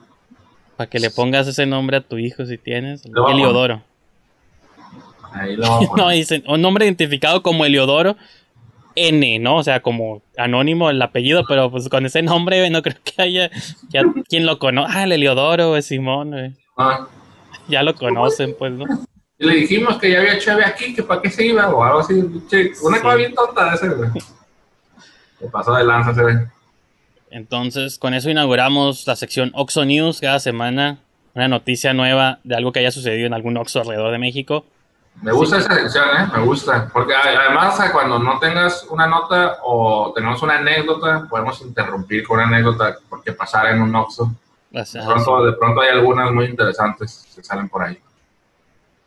Para 0.77 0.89
que 0.89 0.99
le 0.99 1.09
pongas 1.11 1.47
ese 1.47 1.65
nombre 1.65 1.97
a 1.97 2.01
tu 2.01 2.17
hijo 2.17 2.45
si 2.45 2.57
tienes. 2.57 3.03
Heliodoro. 3.05 3.83
Ahí 5.33 5.55
lo 5.55 5.67
vamos 5.69 5.89
No, 5.97 6.09
dicen, 6.09 6.43
un 6.47 6.61
nombre 6.61 6.85
identificado 6.85 7.41
como 7.43 7.65
Heliodoro 7.65 8.15
N, 8.95 9.39
¿no? 9.39 9.57
O 9.57 9.63
sea, 9.63 9.81
como 9.81 10.21
anónimo 10.37 10.89
el 10.89 11.01
apellido, 11.01 11.45
pero 11.47 11.69
pues 11.71 11.87
con 11.89 12.05
ese 12.05 12.21
nombre, 12.21 12.69
no 12.69 12.81
creo 12.81 12.97
que 13.03 13.21
haya 13.21 13.49
ya 13.89 14.01
quien 14.27 14.45
lo 14.45 14.59
conoce. 14.59 14.91
Ah, 14.93 15.03
el 15.03 15.11
Heliodoro, 15.13 15.69
güey, 15.69 15.81
Simón, 15.81 16.31
güey. 16.31 16.55
Ah, 16.77 17.07
Ya 17.67 17.83
lo 17.83 17.93
conocen, 17.95 18.55
pues, 18.57 18.71
¿no? 18.73 18.85
Y 19.37 19.45
le 19.45 19.55
dijimos 19.55 19.97
que 19.97 20.11
ya 20.11 20.19
había 20.19 20.37
cheve 20.39 20.65
aquí, 20.65 20.93
que 20.93 21.03
para 21.03 21.21
qué 21.21 21.29
se 21.29 21.45
iba 21.45 21.69
o 21.69 21.83
algo 21.83 21.99
así. 21.99 22.13
che, 22.49 22.71
Una 22.83 22.97
Sí. 22.97 23.03
cosa 23.03 23.15
bien 23.15 23.33
tonta 23.33 23.69
de 23.69 23.75
ese, 23.75 23.89
güey. 23.89 24.09
Se 25.39 25.47
pasó 25.47 25.73
de 25.73 25.83
lanza 25.83 26.11
ese, 26.11 26.21
güey. 26.21 26.35
Entonces, 27.31 27.97
con 27.97 28.13
eso 28.13 28.29
inauguramos 28.29 29.07
la 29.07 29.15
sección 29.15 29.51
Oxo 29.55 29.85
News 29.85 30.19
cada 30.21 30.39
semana. 30.39 30.99
Una 31.33 31.47
noticia 31.47 31.93
nueva 31.93 32.39
de 32.43 32.55
algo 32.55 32.71
que 32.71 32.79
haya 32.79 32.91
sucedido 32.91 33.25
en 33.25 33.33
algún 33.33 33.57
Oxo 33.57 33.79
alrededor 33.79 34.11
de 34.11 34.19
México. 34.19 34.65
Me 35.21 35.31
gusta 35.31 35.57
esa 35.57 35.73
sección, 35.73 36.05
¿eh? 36.17 36.27
Me 36.35 36.43
gusta. 36.43 36.89
Porque 36.91 37.13
además, 37.15 37.79
cuando 37.91 38.19
no 38.19 38.37
tengas 38.39 38.85
una 38.89 39.07
nota 39.07 39.57
o 39.63 40.11
tenemos 40.13 40.41
una 40.41 40.57
anécdota, 40.57 41.27
podemos 41.29 41.61
interrumpir 41.61 42.27
con 42.27 42.39
una 42.39 42.47
anécdota 42.47 42.97
porque 43.09 43.31
pasar 43.33 43.67
en 43.67 43.81
un 43.81 43.95
Oxxo. 43.95 44.31
Sea, 44.85 45.01
De 45.01 45.07
pronto, 45.07 45.45
de 45.45 45.53
pronto 45.53 45.81
hay 45.81 45.89
algunas 45.89 46.31
muy 46.31 46.45
interesantes 46.45 47.27
que 47.35 47.43
salen 47.43 47.67
por 47.67 47.83
ahí. 47.83 47.97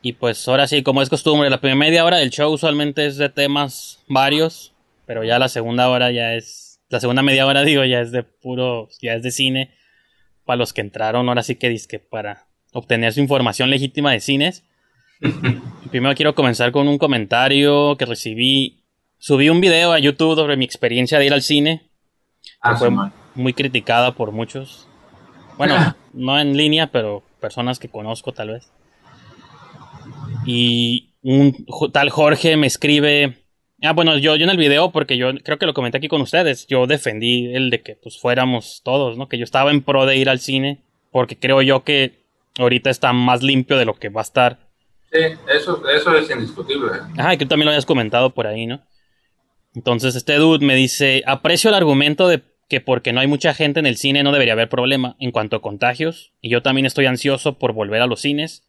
Y 0.02 0.12
pues 0.12 0.46
ahora 0.46 0.66
sí, 0.66 0.82
como 0.82 1.00
es 1.00 1.08
costumbre, 1.08 1.48
la 1.48 1.58
primera 1.58 1.78
media 1.78 2.04
hora 2.04 2.18
del 2.18 2.28
show 2.28 2.52
usualmente 2.52 3.06
es 3.06 3.16
de 3.16 3.30
temas 3.30 4.00
varios, 4.06 4.74
pero 5.06 5.24
ya 5.24 5.38
la 5.38 5.48
segunda 5.48 5.88
hora 5.88 6.10
ya 6.10 6.34
es, 6.34 6.73
la 6.94 7.00
segunda 7.00 7.22
media 7.22 7.44
hora 7.44 7.62
digo, 7.64 7.84
ya 7.84 8.00
es 8.00 8.12
de 8.12 8.22
puro, 8.22 8.88
ya 9.02 9.14
es 9.14 9.22
de 9.22 9.32
cine, 9.32 9.74
para 10.44 10.56
los 10.58 10.72
que 10.72 10.80
entraron, 10.80 11.28
ahora 11.28 11.42
sí 11.42 11.56
que 11.56 11.68
disque 11.68 11.98
para 11.98 12.46
obtener 12.72 13.12
su 13.12 13.20
información 13.20 13.68
legítima 13.68 14.12
de 14.12 14.20
cines. 14.20 14.64
Primero 15.90 16.14
quiero 16.14 16.34
comenzar 16.34 16.70
con 16.70 16.86
un 16.86 16.98
comentario 16.98 17.96
que 17.96 18.06
recibí, 18.06 18.84
subí 19.18 19.48
un 19.48 19.60
video 19.60 19.92
a 19.92 19.98
YouTube 19.98 20.36
sobre 20.36 20.56
mi 20.56 20.64
experiencia 20.64 21.18
de 21.18 21.26
ir 21.26 21.32
al 21.32 21.42
cine, 21.42 21.90
Ah, 22.60 22.76
fue 22.76 22.90
man. 22.90 23.12
muy 23.34 23.54
criticada 23.54 24.12
por 24.14 24.30
muchos. 24.30 24.86
Bueno, 25.58 25.74
no 26.12 26.38
en 26.38 26.56
línea, 26.56 26.92
pero 26.92 27.24
personas 27.40 27.78
que 27.78 27.88
conozco 27.88 28.32
tal 28.32 28.50
vez. 28.50 28.70
Y 30.46 31.14
un 31.22 31.66
tal 31.92 32.10
Jorge 32.10 32.56
me 32.56 32.66
escribe. 32.68 33.43
Ah, 33.84 33.92
bueno, 33.92 34.16
yo, 34.16 34.34
yo 34.36 34.44
en 34.44 34.50
el 34.50 34.56
video, 34.56 34.90
porque 34.92 35.18
yo 35.18 35.34
creo 35.42 35.58
que 35.58 35.66
lo 35.66 35.74
comenté 35.74 35.98
aquí 35.98 36.08
con 36.08 36.22
ustedes, 36.22 36.66
yo 36.66 36.86
defendí 36.86 37.54
el 37.54 37.68
de 37.68 37.82
que 37.82 37.96
pues 37.96 38.18
fuéramos 38.18 38.80
todos, 38.82 39.18
¿no? 39.18 39.28
Que 39.28 39.36
yo 39.36 39.44
estaba 39.44 39.70
en 39.70 39.82
pro 39.82 40.06
de 40.06 40.16
ir 40.16 40.30
al 40.30 40.40
cine, 40.40 40.80
porque 41.10 41.36
creo 41.36 41.60
yo 41.60 41.84
que 41.84 42.24
ahorita 42.58 42.88
está 42.88 43.12
más 43.12 43.42
limpio 43.42 43.76
de 43.76 43.84
lo 43.84 43.94
que 43.94 44.08
va 44.08 44.22
a 44.22 44.24
estar. 44.24 44.58
Sí, 45.12 45.20
eso, 45.54 45.86
eso 45.88 46.16
es 46.16 46.30
indiscutible. 46.30 46.92
Ajá, 47.18 47.34
y 47.34 47.36
que 47.36 47.44
tú 47.44 47.50
también 47.50 47.66
lo 47.66 47.72
hayas 47.72 47.84
comentado 47.84 48.30
por 48.30 48.46
ahí, 48.46 48.66
¿no? 48.66 48.80
Entonces 49.74 50.14
este 50.14 50.36
dude 50.36 50.64
me 50.64 50.76
dice, 50.76 51.22
aprecio 51.26 51.68
el 51.68 51.76
argumento 51.76 52.26
de 52.26 52.42
que 52.70 52.80
porque 52.80 53.12
no 53.12 53.20
hay 53.20 53.26
mucha 53.26 53.52
gente 53.52 53.80
en 53.80 53.86
el 53.86 53.98
cine 53.98 54.22
no 54.22 54.32
debería 54.32 54.54
haber 54.54 54.70
problema 54.70 55.14
en 55.18 55.30
cuanto 55.30 55.56
a 55.56 55.62
contagios, 55.62 56.32
y 56.40 56.48
yo 56.48 56.62
también 56.62 56.86
estoy 56.86 57.04
ansioso 57.04 57.58
por 57.58 57.74
volver 57.74 58.00
a 58.00 58.06
los 58.06 58.22
cines, 58.22 58.64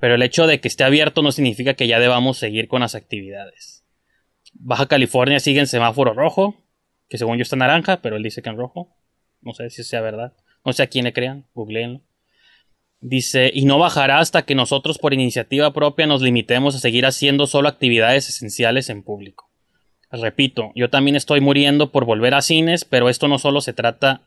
pero 0.00 0.16
el 0.16 0.22
hecho 0.22 0.48
de 0.48 0.60
que 0.60 0.66
esté 0.66 0.82
abierto 0.82 1.22
no 1.22 1.30
significa 1.30 1.74
que 1.74 1.86
ya 1.86 2.00
debamos 2.00 2.38
seguir 2.38 2.66
con 2.66 2.80
las 2.80 2.96
actividades. 2.96 3.77
Baja 4.60 4.86
California 4.86 5.40
sigue 5.40 5.60
en 5.60 5.66
semáforo 5.66 6.14
rojo, 6.14 6.56
que 7.08 7.18
según 7.18 7.38
yo 7.38 7.42
está 7.42 7.56
naranja, 7.56 8.02
pero 8.02 8.16
él 8.16 8.22
dice 8.22 8.42
que 8.42 8.50
en 8.50 8.56
rojo. 8.56 8.94
No 9.40 9.54
sé 9.54 9.70
si 9.70 9.84
sea 9.84 10.00
verdad. 10.00 10.34
No 10.64 10.72
sé 10.72 10.82
a 10.82 10.88
quién 10.88 11.04
le 11.04 11.12
crean, 11.12 11.46
googleenlo. 11.54 12.02
Dice, 13.00 13.50
y 13.54 13.64
no 13.64 13.78
bajará 13.78 14.18
hasta 14.18 14.42
que 14.42 14.56
nosotros 14.56 14.98
por 14.98 15.14
iniciativa 15.14 15.72
propia 15.72 16.08
nos 16.08 16.20
limitemos 16.20 16.74
a 16.74 16.80
seguir 16.80 17.06
haciendo 17.06 17.46
solo 17.46 17.68
actividades 17.68 18.28
esenciales 18.28 18.90
en 18.90 19.04
público. 19.04 19.48
Repito, 20.10 20.72
yo 20.74 20.90
también 20.90 21.14
estoy 21.14 21.40
muriendo 21.40 21.92
por 21.92 22.04
volver 22.04 22.34
a 22.34 22.42
cines, 22.42 22.84
pero 22.84 23.08
esto 23.08 23.28
no 23.28 23.38
solo 23.38 23.60
se 23.60 23.72
trata, 23.72 24.22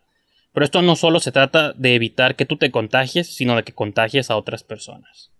pero 0.53 0.63
esto 0.63 0.81
no 0.81 0.95
solo 0.95 1.19
se 1.19 1.33
trata 1.33 1.73
de 1.73 1.95
evitar 1.95 2.35
que 2.35 2.45
tú 2.45 2.55
te 2.55 2.71
contagies, 2.71 3.35
sino 3.35 3.55
de 3.55 3.63
que 3.63 3.73
contagies 3.73 4.31
a 4.31 4.37
otras 4.37 4.63
personas. 4.63 5.31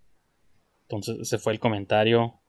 Entonces, 0.84 1.20
ese 1.22 1.38
fue 1.38 1.54
el 1.54 1.60
comentario. 1.60 2.41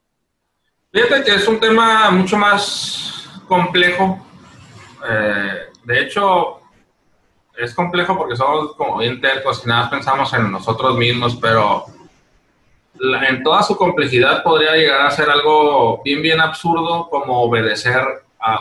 Fíjate 0.93 1.25
que 1.25 1.35
es 1.37 1.49
un 1.49 1.59
tema 1.59 2.11
mucho 2.11 2.37
más 2.37 3.27
complejo. 3.49 4.25
Eh, 5.09 5.53
de 5.85 6.01
hecho, 6.03 6.61
es 7.57 7.75
complejo 7.75 8.17
porque 8.17 8.37
somos 8.37 8.75
como 8.77 8.99
bien 8.99 9.21
tercos 9.21 9.63
y 9.65 9.69
nada 9.69 9.89
pensamos 9.89 10.33
en 10.35 10.51
nosotros 10.53 10.97
mismos, 10.97 11.37
pero 11.37 11.87
la- 12.99 13.27
en 13.29 13.43
toda 13.43 13.63
su 13.63 13.77
complejidad 13.77 14.43
podría 14.43 14.77
llegar 14.77 15.07
a 15.07 15.11
ser 15.11 15.31
algo 15.31 16.03
bien, 16.05 16.21
bien 16.23 16.41
absurdo 16.41 17.09
como 17.09 17.43
obedecer 17.43 18.03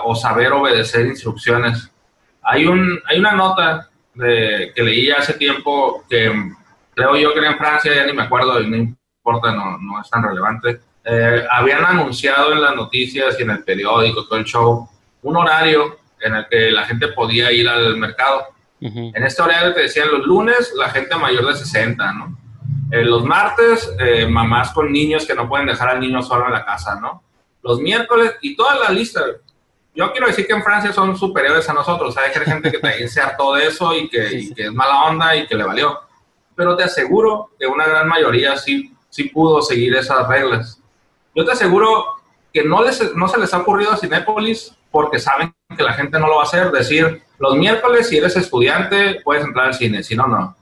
o 0.06 0.16
saber 0.16 0.54
obedecer 0.54 1.08
instrucciones. 1.08 1.92
Hay, 2.44 2.66
un, 2.66 3.00
hay 3.08 3.20
una 3.20 3.34
nota 3.34 3.90
de, 4.14 4.72
que 4.76 4.84
leí 4.84 5.10
hace 5.12 5.34
tiempo 5.34 6.04
que 6.10 6.32
creo 6.96 7.16
yo 7.18 7.34
que 7.34 7.40
era 7.40 7.52
en 7.52 7.58
Francia, 7.58 7.94
ya 7.94 8.06
ni 8.06 8.14
me 8.14 8.24
acuerdo 8.24 8.60
y 8.62 8.70
no 8.70 8.78
importa, 8.78 9.52
no, 9.54 9.78
no 9.80 10.00
es 10.02 10.10
tan 10.10 10.24
relevante. 10.24 10.80
Eh, 11.04 11.46
habían 11.50 11.84
anunciado 11.84 12.54
en 12.54 12.62
las 12.62 12.76
noticias 12.76 13.36
y 13.40 13.44
en 13.44 13.50
el 13.50 13.64
periódico, 13.64 14.26
todo 14.26 14.38
el 14.38 14.46
show, 14.46 14.88
un 15.24 15.38
horario 15.38 16.00
en 16.20 16.36
el 16.36 16.48
que 16.48 16.72
la 16.72 16.86
gente 16.86 17.08
podía 17.10 17.52
ir 17.52 17.68
al 17.68 17.98
mercado. 17.98 18.48
Ujú. 18.80 19.12
En 19.14 19.24
este 19.24 19.42
horario 19.42 19.74
te 19.74 19.82
decían 19.82 20.12
los 20.12 20.26
lunes 20.26 20.74
la 20.76 20.90
gente 20.90 21.16
mayor 21.16 21.46
de 21.48 21.56
60, 21.56 22.14
¿no? 22.14 22.38
Eh, 22.92 23.06
los 23.06 23.24
martes, 23.24 23.90
eh, 24.00 24.28
mamás 24.28 24.72
con 24.72 24.92
niños 24.92 25.26
que 25.26 25.34
no 25.34 25.48
pueden 25.48 25.68
dejar 25.68 25.90
al 25.90 26.00
niño 26.00 26.22
solo 26.22 26.46
en 26.48 26.54
la 26.54 26.66
casa, 26.66 27.00
¿no? 27.00 27.24
Los 27.64 27.80
miércoles 27.80 28.36
y 28.42 28.56
toda 28.56 28.76
la 28.76 28.90
lista. 28.90 29.22
Yo 29.96 30.12
quiero 30.12 30.28
decir 30.28 30.46
que 30.46 30.54
en 30.54 30.64
Francia 30.64 30.92
son 30.92 31.18
superiores 31.18 31.68
a 31.70 31.74
nosotros. 31.74 32.18
Hay 32.18 32.34
gente 32.34 32.72
que 32.72 32.80
también 32.80 33.10
se 33.10 33.22
hartó 33.22 33.56
de 33.56 33.68
eso 33.68 33.96
y 33.96 34.10
que, 34.10 34.40
y 34.40 34.54
que 34.54 34.66
es 34.66 34.74
mala 34.74 35.04
onda 35.04 35.36
y 35.36 35.48
que 35.48 35.56
le 35.56 35.64
valió. 35.64 36.00
Pero 36.56 36.76
te 36.76 36.84
aseguro 36.84 37.52
que 37.60 37.66
una 37.66 37.86
gran 37.86 38.08
mayoría 38.08 38.58
sí, 38.58 38.94
sí 39.10 39.26
pudo 39.26 39.62
seguir 39.62 39.96
esas 39.96 40.28
reglas. 40.28 40.81
Yo 41.36 41.46
te 41.46 41.52
aseguro 41.52 42.06
que 42.54 42.64
no, 42.64 42.84
les, 42.84 43.16
no 43.16 43.28
se 43.28 43.40
les 43.40 43.54
ha 43.54 43.60
ocurrido 43.60 43.92
a 43.92 43.98
Cinépolis 43.98 44.76
porque 44.92 45.20
saben 45.20 45.54
que 45.76 45.84
la 45.84 45.94
gente 45.94 46.20
no 46.20 46.28
lo 46.28 46.36
va 46.36 46.42
a 46.42 46.46
hacer. 46.46 46.72
Decir, 46.72 47.24
los 47.40 47.56
miércoles, 47.56 48.10
si 48.10 48.18
eres 48.18 48.36
estudiante, 48.36 49.22
puedes 49.24 49.44
entrar 49.44 49.68
al 49.68 49.74
cine, 49.74 50.04
si 50.04 50.16
no, 50.16 50.28
no. 50.28 50.56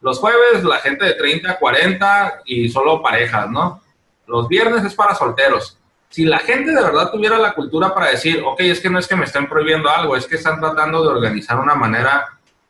Los 0.00 0.18
jueves, 0.18 0.64
la 0.64 0.78
gente 0.78 1.04
de 1.04 1.14
30 1.14 1.52
a 1.52 1.58
40 1.58 2.42
y 2.46 2.68
solo 2.68 3.02
parejas, 3.02 3.50
¿no? 3.50 3.82
Los 4.26 4.48
viernes 4.48 4.84
es 4.84 4.94
para 4.94 5.14
solteros. 5.14 5.78
Si 6.08 6.24
la 6.24 6.38
gente 6.38 6.70
de 6.70 6.82
verdad 6.82 7.10
tuviera 7.10 7.38
la 7.38 7.54
cultura 7.54 7.94
para 7.94 8.10
decir, 8.10 8.42
ok, 8.44 8.60
es 8.60 8.80
que 8.80 8.88
no 8.88 8.98
es 8.98 9.08
que 9.08 9.16
me 9.16 9.24
estén 9.24 9.48
prohibiendo 9.48 9.90
algo, 9.90 10.16
es 10.16 10.26
que 10.26 10.36
están 10.36 10.60
tratando 10.60 11.02
de 11.02 11.08
organizar 11.08 11.58
una 11.58 11.74
manera 11.74 12.28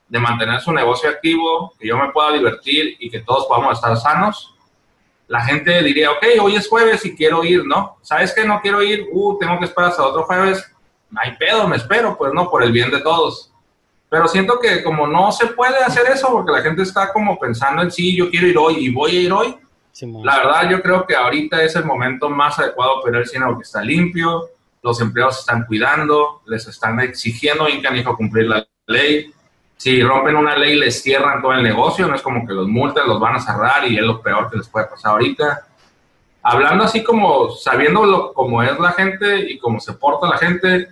de 0.09 0.19
mantener 0.19 0.61
su 0.61 0.73
negocio 0.73 1.11
activo, 1.11 1.75
que 1.79 1.89
yo 1.89 1.97
me 1.97 2.11
pueda 2.11 2.33
divertir 2.33 2.97
y 2.99 3.11
que 3.11 3.21
todos 3.21 3.47
podamos 3.47 3.75
estar 3.75 3.97
sanos, 3.97 4.54
la 5.35 5.41
gente 5.41 5.83
diría, 5.83 6.13
ok, 6.13 6.25
hoy 6.41 6.55
es 6.55 6.69
jueves 6.69 7.05
y 7.05 7.17
quiero 7.17 7.43
ir, 7.43 7.67
¿no? 7.67 7.97
¿Sabes 8.03 8.33
que 8.33 8.45
no 8.45 8.61
quiero 8.61 8.81
ir? 8.85 9.09
Uh, 9.11 9.37
tengo 9.37 9.59
que 9.59 9.65
esperar 9.65 9.91
hasta 9.91 10.07
otro 10.07 10.23
jueves. 10.23 10.65
No 11.11 11.21
hay 11.21 11.37
pedo, 11.37 11.67
me 11.67 11.75
espero, 11.75 12.17
pues 12.17 12.33
no, 12.33 12.49
por 12.49 12.63
el 12.63 12.71
bien 12.71 12.89
de 12.93 13.01
todos. 13.01 13.53
Pero 14.09 14.29
siento 14.29 14.61
que 14.61 14.85
como 14.85 15.09
no 15.09 15.33
se 15.33 15.49
puede 15.49 15.79
hacer 15.79 16.07
eso, 16.07 16.31
porque 16.31 16.53
la 16.53 16.63
gente 16.63 16.83
está 16.83 17.13
como 17.13 17.37
pensando 17.37 17.83
en 17.83 17.91
sí, 17.91 18.15
yo 18.15 18.31
quiero 18.31 18.47
ir 18.47 18.57
hoy 18.57 18.77
y 18.79 18.91
voy 18.91 19.17
a 19.17 19.21
ir 19.23 19.33
hoy, 19.33 19.57
Simón. 19.91 20.25
la 20.25 20.37
verdad, 20.37 20.71
yo 20.71 20.81
creo 20.81 21.05
que 21.05 21.17
ahorita 21.17 21.61
es 21.65 21.75
el 21.75 21.85
momento 21.85 22.31
más 22.31 22.57
adecuado 22.61 23.03
para 23.03 23.19
al 23.19 23.27
cine 23.27 23.45
porque 23.45 23.65
está 23.65 23.83
limpio, 23.83 24.51
los 24.85 25.01
empleados 25.01 25.35
se 25.35 25.41
están 25.41 25.67
cuidando, 25.67 26.43
les 26.47 26.65
están 26.69 27.01
exigiendo 27.01 27.67
bien 27.67 27.83
canijo 27.83 28.17
cumplir 28.17 28.47
la 28.47 28.65
ley. 28.87 29.33
Si 29.77 30.03
rompen 30.03 30.37
una 30.37 30.57
ley, 30.57 30.77
les 30.77 31.03
cierran 31.03 31.43
todo 31.43 31.53
el 31.53 31.63
negocio, 31.63 32.07
no 32.07 32.15
es 32.15 32.23
como 32.23 32.47
que 32.47 32.55
los 32.55 32.69
multan, 32.69 33.09
los 33.09 33.21
van 33.21 33.37
a 33.37 33.41
cerrar 33.41 33.87
y 33.87 33.97
es 33.99 34.03
lo 34.03 34.23
peor 34.23 34.51
que 34.51 34.57
les 34.57 34.69
puede 34.69 34.87
pasar 34.87 35.13
ahorita. 35.13 35.67
Hablando 36.43 36.85
así 36.85 37.03
como 37.03 37.51
sabiendo 37.51 38.05
lo, 38.05 38.33
cómo 38.33 38.63
es 38.63 38.79
la 38.79 38.93
gente 38.93 39.51
y 39.51 39.59
cómo 39.59 39.81
se 39.81 39.95
porta 39.95 40.29
la 40.29 40.39
gente 40.39 40.89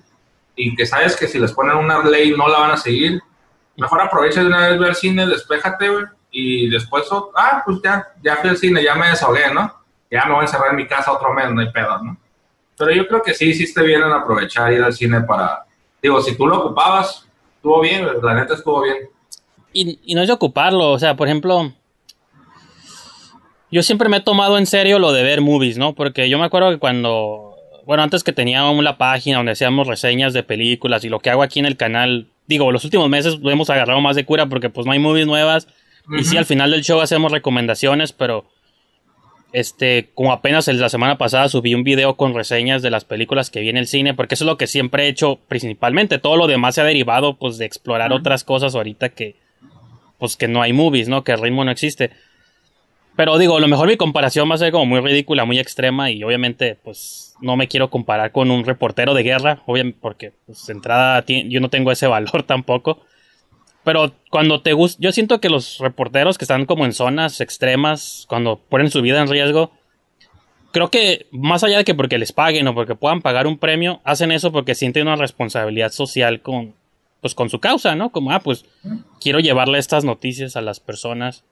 y 0.57 0.75
que 0.75 0.87
sabes 0.87 1.17
que 1.17 1.29
si 1.29 1.39
les 1.39 1.53
ponen 1.53 1.77
una 1.77 2.03
ley 2.03 2.35
no 2.37 2.49
la 2.49 2.59
van 2.59 2.71
a 2.73 2.77
seguir, 2.77 3.23
mejor 3.77 4.01
aprovecha 4.01 4.41
de 4.41 4.47
una 4.47 4.69
vez 4.69 4.79
ver 4.79 4.89
el 4.91 4.95
cine, 4.95 5.27
despéjate, 5.27 5.89
y 6.31 6.71
después, 6.71 7.07
ah, 7.37 7.63
pues 7.65 7.79
ya, 7.83 8.09
ya 8.23 8.37
fui 8.37 8.51
al 8.51 8.57
cine, 8.57 8.83
ya 8.83 8.95
me 8.95 9.09
desahogué, 9.09 9.53
¿no? 9.53 9.71
Ya 10.11 10.25
me 10.25 10.33
voy 10.33 10.41
a 10.41 10.45
encerrar 10.45 10.71
en 10.71 10.77
mi 10.77 10.87
casa 10.87 11.13
otro 11.13 11.33
mes, 11.33 11.51
no 11.51 11.61
hay 11.61 11.71
pedo, 11.71 12.03
¿no? 12.03 12.17
Pero 12.77 12.91
yo 12.91 13.07
creo 13.07 13.23
que 13.23 13.35
sí 13.35 13.51
hiciste 13.51 13.83
bien 13.83 14.03
en 14.03 14.13
aprovechar 14.13 14.73
ir 14.73 14.83
al 14.83 14.93
cine 14.95 15.21
para, 15.21 15.65
digo, 16.03 16.21
si 16.23 16.35
tú 16.37 16.47
lo 16.47 16.59
ocupabas, 16.59 17.29
estuvo 17.63 17.81
bien, 17.81 18.05
la 18.21 18.35
neta 18.35 18.55
estuvo 18.55 18.83
bien. 18.83 18.97
Y, 19.73 20.01
y 20.05 20.17
no 20.17 20.23
es 20.23 20.27
de 20.27 20.35
ocuparlo, 20.35 20.91
o 20.91 20.99
sea, 20.99 21.15
por 21.15 21.29
ejemplo, 21.29 21.73
yo 23.71 23.85
siempre 23.85 24.09
me 24.09 24.17
he 24.17 24.21
tomado 24.21 24.59
en 24.59 24.67
serio 24.67 24.99
lo 24.99 25.13
de 25.13 25.23
ver 25.23 25.41
movies, 25.41 25.79
¿no? 25.79 25.95
Porque 25.95 26.29
yo 26.29 26.41
me 26.41 26.45
acuerdo 26.45 26.71
que 26.71 26.79
cuando, 26.79 27.55
bueno, 27.87 28.03
antes 28.03 28.25
que 28.25 28.33
teníamos 28.33 28.83
la 28.83 28.99
página 28.99 29.37
donde 29.37 29.53
hacíamos 29.53 29.87
reseñas 29.87 30.33
de 30.33 30.43
películas 30.43 31.05
y 31.05 31.09
lo 31.09 31.21
que 31.21 31.31
hago 31.31 31.45
aquí 31.45 31.61
en 31.61 31.67
el 31.67 31.77
canal, 31.77 32.27
digo, 32.49 32.73
los 32.73 32.85
últimos 32.85 33.09
meses 33.09 33.39
hemos 33.45 33.71
agarrado 33.71 34.01
más 34.01 34.17
de 34.17 34.27
cura 34.27 34.47
porque 34.47 34.69
pues 34.69 34.85
no 34.85 34.93
hay 34.93 34.99
movies 34.99 35.29
nuevas 35.29 35.69
y 36.19 36.25
sí, 36.25 36.37
al 36.37 36.47
final 36.47 36.73
del 36.73 36.83
show 36.83 37.01
hacemos 37.01 37.31
recomendaciones, 37.31 38.13
pero 38.13 38.45
este, 39.53 40.11
como 40.15 40.33
apenas 40.33 40.67
la 40.69 40.89
semana 40.89 41.19
pasada 41.19 41.49
subí 41.49 41.75
un 41.75 41.85
video 41.85 42.17
con 42.17 42.35
reseñas 42.35 42.83
de 42.83 42.91
las 42.91 43.05
películas 43.05 43.51
que 43.51 43.61
vi 43.61 43.69
en 43.69 43.77
el 43.77 43.87
cine, 43.87 44.15
porque 44.15 44.35
eso 44.35 44.45
es 44.45 44.47
lo 44.47 44.57
que 44.57 44.67
siempre 44.67 45.05
he 45.05 45.09
hecho 45.09 45.39
principalmente. 45.49 46.19
Todo 46.19 46.37
lo 46.37 46.47
demás 46.47 46.75
se 46.75 46.81
ha 46.81 46.85
derivado, 46.85 47.35
pues, 47.35 47.59
de 47.59 47.67
explorar 47.67 48.13
otras 48.13 48.45
cosas 48.45 48.75
ahorita 48.75 49.11
que, 49.11 49.37
pues, 50.19 50.37
que 50.37 50.49
no 50.49 50.63
hay 50.63 50.73
movies, 50.73 51.09
¿no? 51.09 51.23
Que 51.23 51.33
el 51.33 51.41
ritmo 51.41 51.65
no 51.65 51.71
existe. 51.71 52.11
Pero 53.15 53.37
digo, 53.37 53.59
a 53.59 53.61
lo 53.61 53.69
mejor 53.69 53.89
mi 53.89 53.97
comparación 53.97 54.51
va 54.51 54.55
a 54.55 54.59
ser 54.59 54.73
como 54.73 54.87
muy 54.87 55.01
ridícula, 55.01 55.45
muy 55.45 55.59
extrema 55.59 56.11
y 56.11 56.25
obviamente, 56.25 56.79
pues, 56.83 57.35
no 57.43 57.57
me 57.57 57.69
quiero 57.69 57.91
comparar 57.91 58.33
con 58.33 58.51
un 58.51 58.65
reportero 58.65 59.13
de 59.13 59.23
guerra, 59.23 59.63
obviamente, 59.67 59.99
porque, 60.01 60.33
pues, 60.47 60.67
de 60.67 60.73
entrada, 60.73 61.23
yo 61.27 61.61
no 61.61 61.69
tengo 61.69 61.93
ese 61.93 62.07
valor 62.07 62.43
tampoco. 62.47 63.05
Pero 63.85 64.13
cuando 64.31 64.63
te 64.63 64.73
gusta, 64.73 64.99
yo 65.01 65.13
siento 65.13 65.41
que 65.41 65.49
los 65.49 65.79
reporteros 65.79 66.39
que 66.39 66.45
están 66.45 66.67
como 66.67 66.85
en 66.85 66.93
zonas 66.93 67.41
extremas, 67.41 68.27
cuando 68.29 68.59
ponen 68.69 68.91
su 68.91 69.03
vida 69.03 69.21
en 69.21 69.29
riesgo, 69.29 69.73
creo 70.73 70.91
que 70.91 71.27
más 71.33 71.65
allá 71.65 71.79
de 71.79 71.85
que 71.85 71.95
porque 71.95 72.19
les 72.19 72.33
paguen 72.33 72.69
o 72.69 72.75
porque 72.75 72.95
puedan 72.95 73.23
pagar 73.23 73.47
un 73.47 73.59
premio, 73.59 74.01
hacen 74.05 74.33
eso 74.33 74.53
porque 74.53 74.75
sienten 74.75 75.09
una 75.09 75.17
responsabilidad 75.17 75.91
social 75.91 76.41
con, 76.43 76.75
pues 77.21 77.35
con 77.35 77.51
su 77.51 77.61
causa, 77.61 77.95
¿no? 77.95 78.11
Como, 78.11 78.33
ah, 78.33 78.41
pues 78.41 78.65
quiero 79.21 79.41
llevarle 79.41 79.79
estas 79.79 80.05
noticias 80.05 80.57
a 80.57 80.61
las 80.61 80.81
personas. 80.81 81.45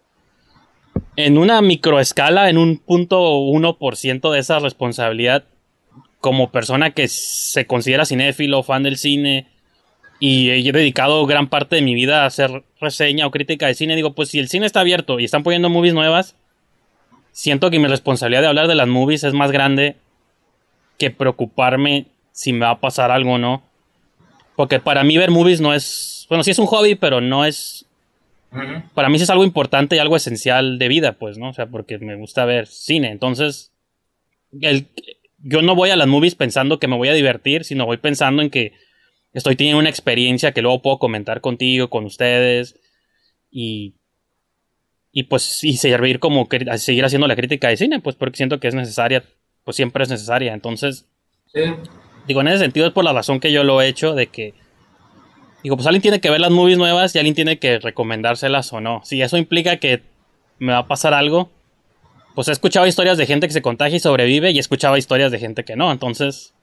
En 1.17 1.37
una 1.37 1.61
microescala, 1.63 2.49
en 2.49 2.59
un 2.59 2.79
punto 2.79 3.39
uno 3.39 3.77
por 3.77 3.97
ciento 3.97 4.33
de 4.33 4.41
esa 4.41 4.59
responsabilidad, 4.59 5.45
como 6.21 6.51
persona 6.51 6.91
que 6.91 7.09
se 7.09 7.67
considera 7.67 8.05
cinéfilo, 8.05 8.63
fan 8.63 8.83
del 8.83 8.99
cine, 8.99 9.49
y 10.21 10.51
he 10.51 10.73
dedicado 10.73 11.25
gran 11.27 11.49
parte 11.49 11.77
de 11.77 11.83
mi 11.83 11.95
vida 11.95 12.23
a 12.23 12.27
hacer 12.27 12.63
reseña 12.79 13.27
o 13.27 13.31
crítica 13.31 13.67
de 13.67 13.75
cine. 13.75 13.97
Digo, 13.97 14.15
pues 14.15 14.29
si 14.29 14.39
el 14.39 14.49
cine 14.49 14.67
está 14.67 14.81
abierto 14.81 15.19
y 15.19 15.25
están 15.25 15.43
poniendo 15.43 15.71
movies 15.71 15.95
nuevas, 15.95 16.37
siento 17.33 17.71
que 17.71 17.79
mi 17.79 17.87
responsabilidad 17.87 18.43
de 18.43 18.49
hablar 18.49 18.69
de 18.69 18.75
las 18.75 18.87
movies 18.87 19.25
es 19.25 19.33
más 19.33 19.51
grande 19.51 19.97
que 20.99 21.11
preocuparme 21.11 22.07
si 22.33 22.53
me 22.53 22.67
va 22.67 22.73
a 22.73 22.81
pasar 22.81 23.11
algo 23.11 23.33
o 23.33 23.39
no. 23.39 23.63
Porque 24.57 24.79
para 24.79 25.05
mí 25.05 25.17
ver 25.17 25.31
movies 25.31 25.63
no 25.63 25.73
es, 25.73 26.27
bueno, 26.29 26.45
sí 26.45 26.51
es 26.51 26.59
un 26.59 26.67
hobby, 26.67 26.97
pero 26.97 27.23
no 27.23 27.47
es, 27.47 27.87
para 28.93 29.09
mí 29.09 29.17
sí 29.17 29.25
es 29.25 29.31
algo 29.31 29.45
importante 29.45 29.97
y 29.97 30.01
algo 30.01 30.17
esencial 30.17 30.79
de 30.79 30.89
vida, 30.89 31.13
pues, 31.13 31.39
¿no? 31.39 31.49
O 31.49 31.55
sea, 31.55 31.67
porque 31.67 31.99
me 31.99 32.17
gusta 32.17 32.45
ver 32.45 32.67
cine. 32.67 33.11
Entonces, 33.11 33.73
el, 34.61 34.87
yo 35.39 35.63
no 35.63 35.75
voy 35.75 35.89
a 35.89 35.97
las 35.97 36.09
movies 36.09 36.35
pensando 36.35 36.79
que 36.79 36.89
me 36.89 36.97
voy 36.97 37.09
a 37.09 37.15
divertir, 37.15 37.65
sino 37.65 37.87
voy 37.87 37.97
pensando 37.97 38.43
en 38.43 38.51
que 38.51 38.75
estoy 39.33 39.57
teniendo 39.57 39.79
una 39.81 39.89
experiencia 39.91 40.53
que 40.53 40.63
luego 40.63 40.83
puedo 40.83 40.99
comentar 40.99 41.41
contigo, 41.41 41.89
con 41.91 42.05
ustedes. 42.05 42.77
Y 43.51 43.95
y 45.13 45.25
pues 45.25 45.65
y 45.65 45.77
servir 45.77 46.21
como 46.21 46.49
seguir 46.77 47.05
haciendo 47.05 47.27
la 47.27 47.35
crítica 47.35 47.69
de 47.69 47.77
cine, 47.77 47.99
pues 48.01 48.15
porque 48.15 48.37
siento 48.37 48.61
que 48.61 48.69
es 48.69 48.75
necesaria, 48.75 49.25
pues 49.65 49.77
siempre 49.77 50.05
es 50.05 50.09
necesaria. 50.09 50.55
Entonces, 50.55 51.07
Sí. 51.53 51.63
digo, 52.29 52.41
en 52.43 52.49
ese 52.49 52.59
sentido 52.59 52.87
es 52.87 52.93
por 52.93 53.03
la 53.05 53.13
razón 53.13 53.41
que 53.41 53.51
yo 53.51 53.65
lo 53.65 53.83
he 53.83 53.89
hecho, 53.89 54.15
de 54.15 54.29
que, 54.29 54.55
digo, 55.65 55.75
pues 55.77 55.87
alguien 55.89 56.03
tiene 56.03 56.21
que 56.21 56.31
ver 56.31 56.41
las 56.41 56.53
movies 56.53 56.79
nuevas 56.79 57.13
y 57.15 57.19
alguien 57.19 57.35
tiene 57.35 57.59
que 57.59 57.81
recomendárselas 57.81 58.73
o 58.73 58.81
no. 58.81 59.01
Si 59.05 59.21
eso 59.21 59.37
implica 59.37 59.79
que 59.79 60.03
me 60.61 60.73
va 60.73 60.79
a 60.79 60.87
pasar 60.87 61.13
algo, 61.13 61.51
pues 62.37 62.47
he 62.47 62.53
escuchado 62.53 62.87
historias 62.87 63.19
de 63.19 63.27
gente 63.27 63.49
que 63.49 63.53
se 63.53 63.63
contagia 63.63 63.97
y 63.97 64.01
sobrevive 64.01 64.53
y 64.53 64.59
he 64.59 64.61
escuchado 64.61 64.97
historias 64.97 65.33
de 65.33 65.41
gente 65.41 65.65
que 65.65 65.75
no. 65.75 65.91
Entonces, 65.91 66.55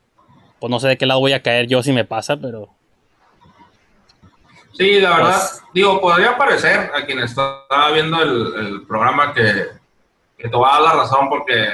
pues 0.60 0.70
no 0.70 0.80
sé 0.80 0.88
de 0.90 0.98
qué 0.98 1.06
lado 1.06 1.20
voy 1.20 1.34
a 1.34 1.42
caer 1.44 1.68
yo 1.68 1.82
si 1.84 1.92
me 1.92 2.06
pasa, 2.06 2.38
pero... 2.38 2.70
Sí, 4.74 5.00
la 5.00 5.18
verdad, 5.18 5.32
Pues- 5.40 5.64
digo, 5.74 6.00
podría 6.00 6.38
parecer 6.38 6.92
a 6.96 7.06
quien 7.06 7.20
estaba 7.20 7.92
viendo 7.94 8.22
el, 8.22 8.54
el 8.66 8.82
programa 8.86 9.34
que, 9.34 9.68
que 10.38 10.50
te 10.50 10.56
va 10.58 10.70
a 10.70 10.74
dar 10.82 10.82
la 10.96 11.02
razón 11.02 11.30
porque 11.30 11.68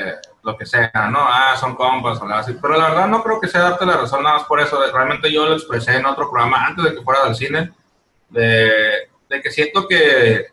lo 0.44 0.58
que 0.58 0.66
sea, 0.66 0.92
¿no? 1.12 1.20
Ah, 1.22 1.56
son 1.60 1.76
compas 1.76 2.20
o 2.20 2.24
algo 2.24 2.36
así. 2.36 2.54
Pero 2.62 2.78
la 2.78 2.90
verdad 2.90 3.08
no 3.08 3.22
creo 3.24 3.40
que 3.42 3.48
sea 3.48 3.62
darte 3.62 3.86
la 3.86 3.98
razón 3.98 4.24
nada 4.24 4.38
más 4.38 4.48
por 4.48 4.60
eso. 4.62 4.80
Realmente 4.92 5.32
yo 5.32 5.46
lo 5.46 5.54
expresé 5.54 5.98
en 5.98 6.06
otro 6.06 6.30
programa 6.30 6.66
antes 6.66 6.84
de 6.86 6.96
que 6.96 7.02
fuera 7.02 7.26
del 7.26 7.36
cine, 7.36 7.72
de, 8.30 9.10
de 9.30 9.42
que 9.42 9.52
siento 9.52 9.86
que, 9.88 10.48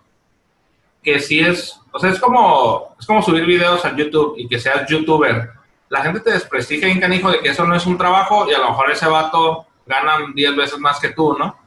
que 1.02 1.20
sí 1.20 1.40
es, 1.40 1.80
o 1.92 1.98
sea, 2.00 2.10
es 2.10 2.18
como, 2.20 2.96
es 2.98 3.06
como 3.06 3.22
subir 3.22 3.44
videos 3.46 3.84
a 3.84 3.94
YouTube 3.96 4.34
y 4.38 4.48
que 4.48 4.58
seas 4.58 4.88
youtuber. 4.88 5.50
La 5.90 6.02
gente 6.02 6.20
te 6.20 6.30
desprestigia 6.30 6.88
en 6.88 7.00
canijo 7.00 7.30
de 7.30 7.40
que 7.40 7.50
eso 7.50 7.64
no 7.66 7.74
es 7.76 7.84
un 7.84 7.98
trabajo 7.98 8.48
y 8.50 8.54
a 8.54 8.58
lo 8.58 8.70
mejor 8.70 8.90
ese 8.90 9.06
vato 9.06 9.66
gana 9.86 10.12
10 10.34 10.56
veces 10.56 10.78
más 10.78 10.98
que 10.98 11.10
tú, 11.10 11.36
¿no? 11.38 11.58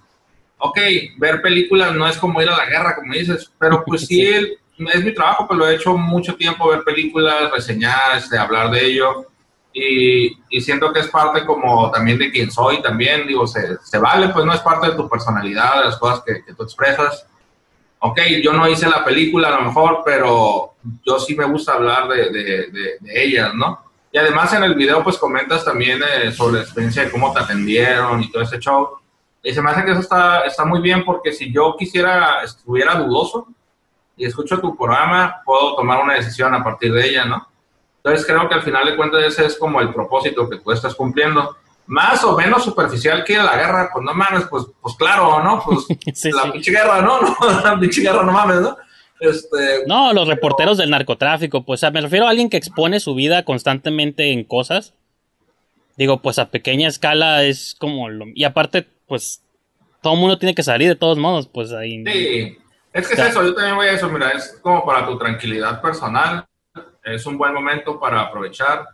ok, 0.65 0.79
ver 1.17 1.41
películas 1.41 1.93
no 1.93 2.07
es 2.07 2.17
como 2.17 2.41
ir 2.41 2.47
a 2.47 2.55
la 2.55 2.65
guerra, 2.65 2.95
como 2.95 3.13
dices, 3.13 3.51
pero 3.59 3.83
pues 3.85 4.05
sí, 4.07 4.25
es 4.93 5.03
mi 5.03 5.13
trabajo, 5.13 5.45
pues 5.45 5.59
lo 5.59 5.67
he 5.67 5.75
hecho 5.75 5.97
mucho 5.97 6.35
tiempo, 6.35 6.69
ver 6.69 6.83
películas, 6.85 7.51
reseñar, 7.51 8.15
este, 8.17 8.37
hablar 8.37 8.71
de 8.71 8.85
ello, 8.85 9.25
y, 9.73 10.37
y 10.49 10.61
siento 10.61 10.93
que 10.93 11.01
es 11.01 11.07
parte 11.09 11.43
como 11.45 11.91
también 11.91 12.17
de 12.17 12.31
quien 12.31 12.49
soy, 12.49 12.81
también, 12.81 13.27
digo, 13.27 13.45
se, 13.45 13.77
se 13.83 13.97
vale, 13.97 14.29
pues 14.29 14.45
no 14.45 14.53
es 14.53 14.61
parte 14.61 14.87
de 14.91 14.95
tu 14.95 15.09
personalidad, 15.09 15.79
de 15.79 15.85
las 15.85 15.97
cosas 15.97 16.23
que, 16.25 16.45
que 16.45 16.53
tú 16.53 16.63
expresas. 16.63 17.25
Ok, 17.99 18.19
yo 18.41 18.53
no 18.53 18.65
hice 18.69 18.87
la 18.89 19.03
película 19.03 19.49
a 19.49 19.59
lo 19.59 19.63
mejor, 19.63 20.01
pero 20.05 20.75
yo 21.05 21.19
sí 21.19 21.35
me 21.35 21.45
gusta 21.45 21.73
hablar 21.73 22.07
de, 22.07 22.29
de, 22.29 22.43
de- 22.67 22.97
de 23.01 23.23
ellas, 23.25 23.53
¿no? 23.53 23.83
Y 24.13 24.17
además 24.19 24.53
en 24.53 24.63
el 24.63 24.75
video 24.75 25.03
pues 25.03 25.17
comentas 25.17 25.65
también 25.65 25.99
eh, 26.03 26.31
sobre 26.31 26.57
la 26.57 26.61
experiencia 26.61 27.03
de 27.03 27.09
cómo 27.11 27.33
te 27.33 27.39
atendieron 27.39 28.21
y 28.21 28.31
todo 28.31 28.43
ese 28.43 28.59
show. 28.59 28.89
Y 29.41 29.51
se 29.51 29.61
me 29.61 29.71
hace 29.71 29.83
que 29.83 29.91
eso 29.91 30.01
está, 30.01 30.41
está 30.41 30.63
muy 30.65 30.81
bien 30.81 31.03
porque 31.03 31.33
si 31.33 31.51
yo 31.51 31.75
quisiera, 31.77 32.43
estuviera 32.43 32.93
dudoso 32.93 33.47
y 34.15 34.25
escucho 34.25 34.59
tu 34.59 34.77
programa, 34.77 35.41
puedo 35.43 35.75
tomar 35.75 36.03
una 36.03 36.13
decisión 36.13 36.53
a 36.53 36.63
partir 36.63 36.93
de 36.93 37.09
ella, 37.09 37.25
¿no? 37.25 37.47
Entonces 38.03 38.25
creo 38.27 38.47
que 38.47 38.53
al 38.53 38.61
final 38.61 38.85
de 38.85 38.95
cuentas 38.95 39.23
ese 39.23 39.47
es 39.47 39.57
como 39.57 39.81
el 39.81 39.91
propósito 39.91 40.47
que 40.47 40.57
tú 40.59 40.71
estás 40.71 40.93
cumpliendo. 40.93 41.57
Más 41.87 42.23
o 42.23 42.37
menos 42.37 42.63
superficial 42.63 43.23
que 43.23 43.37
la 43.37 43.55
guerra, 43.55 43.89
pues 43.91 44.05
no 44.05 44.13
mames, 44.13 44.45
pues, 44.45 44.65
pues 44.79 44.95
claro, 44.95 45.41
¿no? 45.43 45.63
Pues 45.65 45.87
Sí, 46.13 46.31
la 46.31 46.43
sí. 46.43 46.51
pinche 46.51 46.71
guerra, 46.71 47.01
¿no? 47.01 47.19
no 47.19 47.35
la 47.63 47.79
pinche 47.79 48.01
guerra, 48.01 48.21
no 48.21 48.31
mames, 48.31 48.61
¿no? 48.61 48.77
Este, 49.23 49.85
No, 49.87 50.11
los 50.13 50.27
reporteros 50.27 50.77
del 50.77 50.89
narcotráfico, 50.89 51.63
pues 51.63 51.79
o 51.79 51.81
sea, 51.81 51.91
me 51.91 52.01
refiero 52.01 52.25
a 52.27 52.29
alguien 52.29 52.49
que 52.49 52.57
expone 52.57 52.99
su 52.99 53.15
vida 53.15 53.43
constantemente 53.45 54.31
en 54.31 54.43
cosas. 54.43 54.93
Digo, 55.95 56.21
pues 56.21 56.39
a 56.39 56.49
pequeña 56.49 56.87
escala 56.87 57.43
es 57.43 57.75
como 57.79 58.09
lo... 58.09 58.25
Y 58.33 58.43
aparte, 58.43 58.85
pues 59.07 59.41
todo 60.01 60.13
el 60.15 60.19
mundo 60.19 60.37
tiene 60.39 60.55
que 60.55 60.63
salir 60.63 60.89
de 60.89 60.95
todos 60.95 61.17
modos, 61.17 61.47
pues 61.47 61.71
ahí... 61.71 62.03
Sí, 62.05 62.57
es 62.91 63.07
que 63.07 63.13
es 63.13 63.17
Ya. 63.19 63.27
eso, 63.29 63.43
yo 63.43 63.53
también 63.53 63.75
voy 63.75 63.87
a 63.87 63.91
eso, 63.93 64.09
mira, 64.09 64.29
es 64.31 64.59
como 64.61 64.85
para 64.85 65.05
tu 65.05 65.17
tranquilidad 65.17 65.81
personal, 65.81 66.45
es 67.03 67.25
un 67.25 67.37
buen 67.37 67.53
momento 67.53 67.99
para 67.99 68.21
aprovechar, 68.21 68.85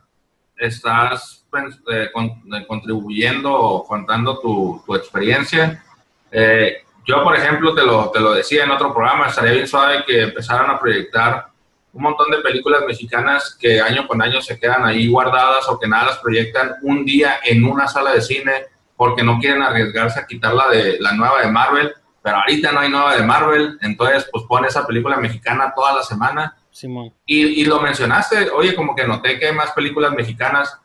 estás 0.57 1.45
pues, 1.49 1.75
eh, 1.91 2.09
con- 2.13 2.43
eh, 2.53 2.65
contribuyendo 2.67 3.51
o 3.53 3.83
contando 3.85 4.39
tu, 4.39 4.83
tu 4.85 4.93
experiencia. 4.95 5.83
Eh, 6.31 6.83
yo, 7.05 7.23
por 7.23 7.35
ejemplo, 7.35 7.73
te 7.73 7.83
lo, 7.83 8.09
te 8.11 8.19
lo 8.19 8.33
decía 8.33 8.63
en 8.63 8.71
otro 8.71 8.93
programa, 8.93 9.27
estaría 9.27 9.53
bien 9.53 9.67
suave 9.67 10.03
que 10.05 10.23
empezaran 10.23 10.69
a 10.69 10.79
proyectar 10.79 11.47
un 11.91 12.03
montón 12.03 12.29
de 12.29 12.37
películas 12.37 12.83
mexicanas 12.85 13.57
que 13.59 13.81
año 13.81 14.07
con 14.07 14.21
año 14.21 14.41
se 14.41 14.59
quedan 14.59 14.85
ahí 14.85 15.07
guardadas 15.07 15.67
o 15.69 15.79
que 15.79 15.87
nada 15.87 16.07
las 16.07 16.17
proyectan 16.17 16.75
un 16.83 17.03
día 17.03 17.39
en 17.43 17.63
una 17.63 17.87
sala 17.87 18.13
de 18.13 18.21
cine 18.21 18.51
porque 18.95 19.23
no 19.23 19.39
quieren 19.39 19.63
arriesgarse 19.63 20.19
a 20.19 20.27
quitarla 20.27 20.67
de 20.69 20.97
la 20.99 21.13
nueva 21.13 21.41
de 21.41 21.49
Marvel, 21.49 21.93
pero 22.21 22.37
ahorita 22.37 22.71
no 22.71 22.81
hay 22.81 22.89
nueva 22.89 23.15
de 23.15 23.23
Marvel, 23.23 23.77
entonces 23.81 24.27
pues 24.31 24.43
pone 24.47 24.67
esa 24.67 24.85
película 24.85 25.17
mexicana 25.17 25.73
toda 25.73 25.95
la 25.95 26.03
semana. 26.03 26.57
Simón. 26.69 27.13
Y, 27.25 27.61
y 27.61 27.65
lo 27.65 27.79
mencionaste, 27.79 28.49
oye, 28.51 28.75
como 28.75 28.95
que 28.95 29.07
noté 29.07 29.39
que 29.39 29.47
hay 29.47 29.55
más 29.55 29.71
películas 29.71 30.11
mexicanas. 30.11 30.77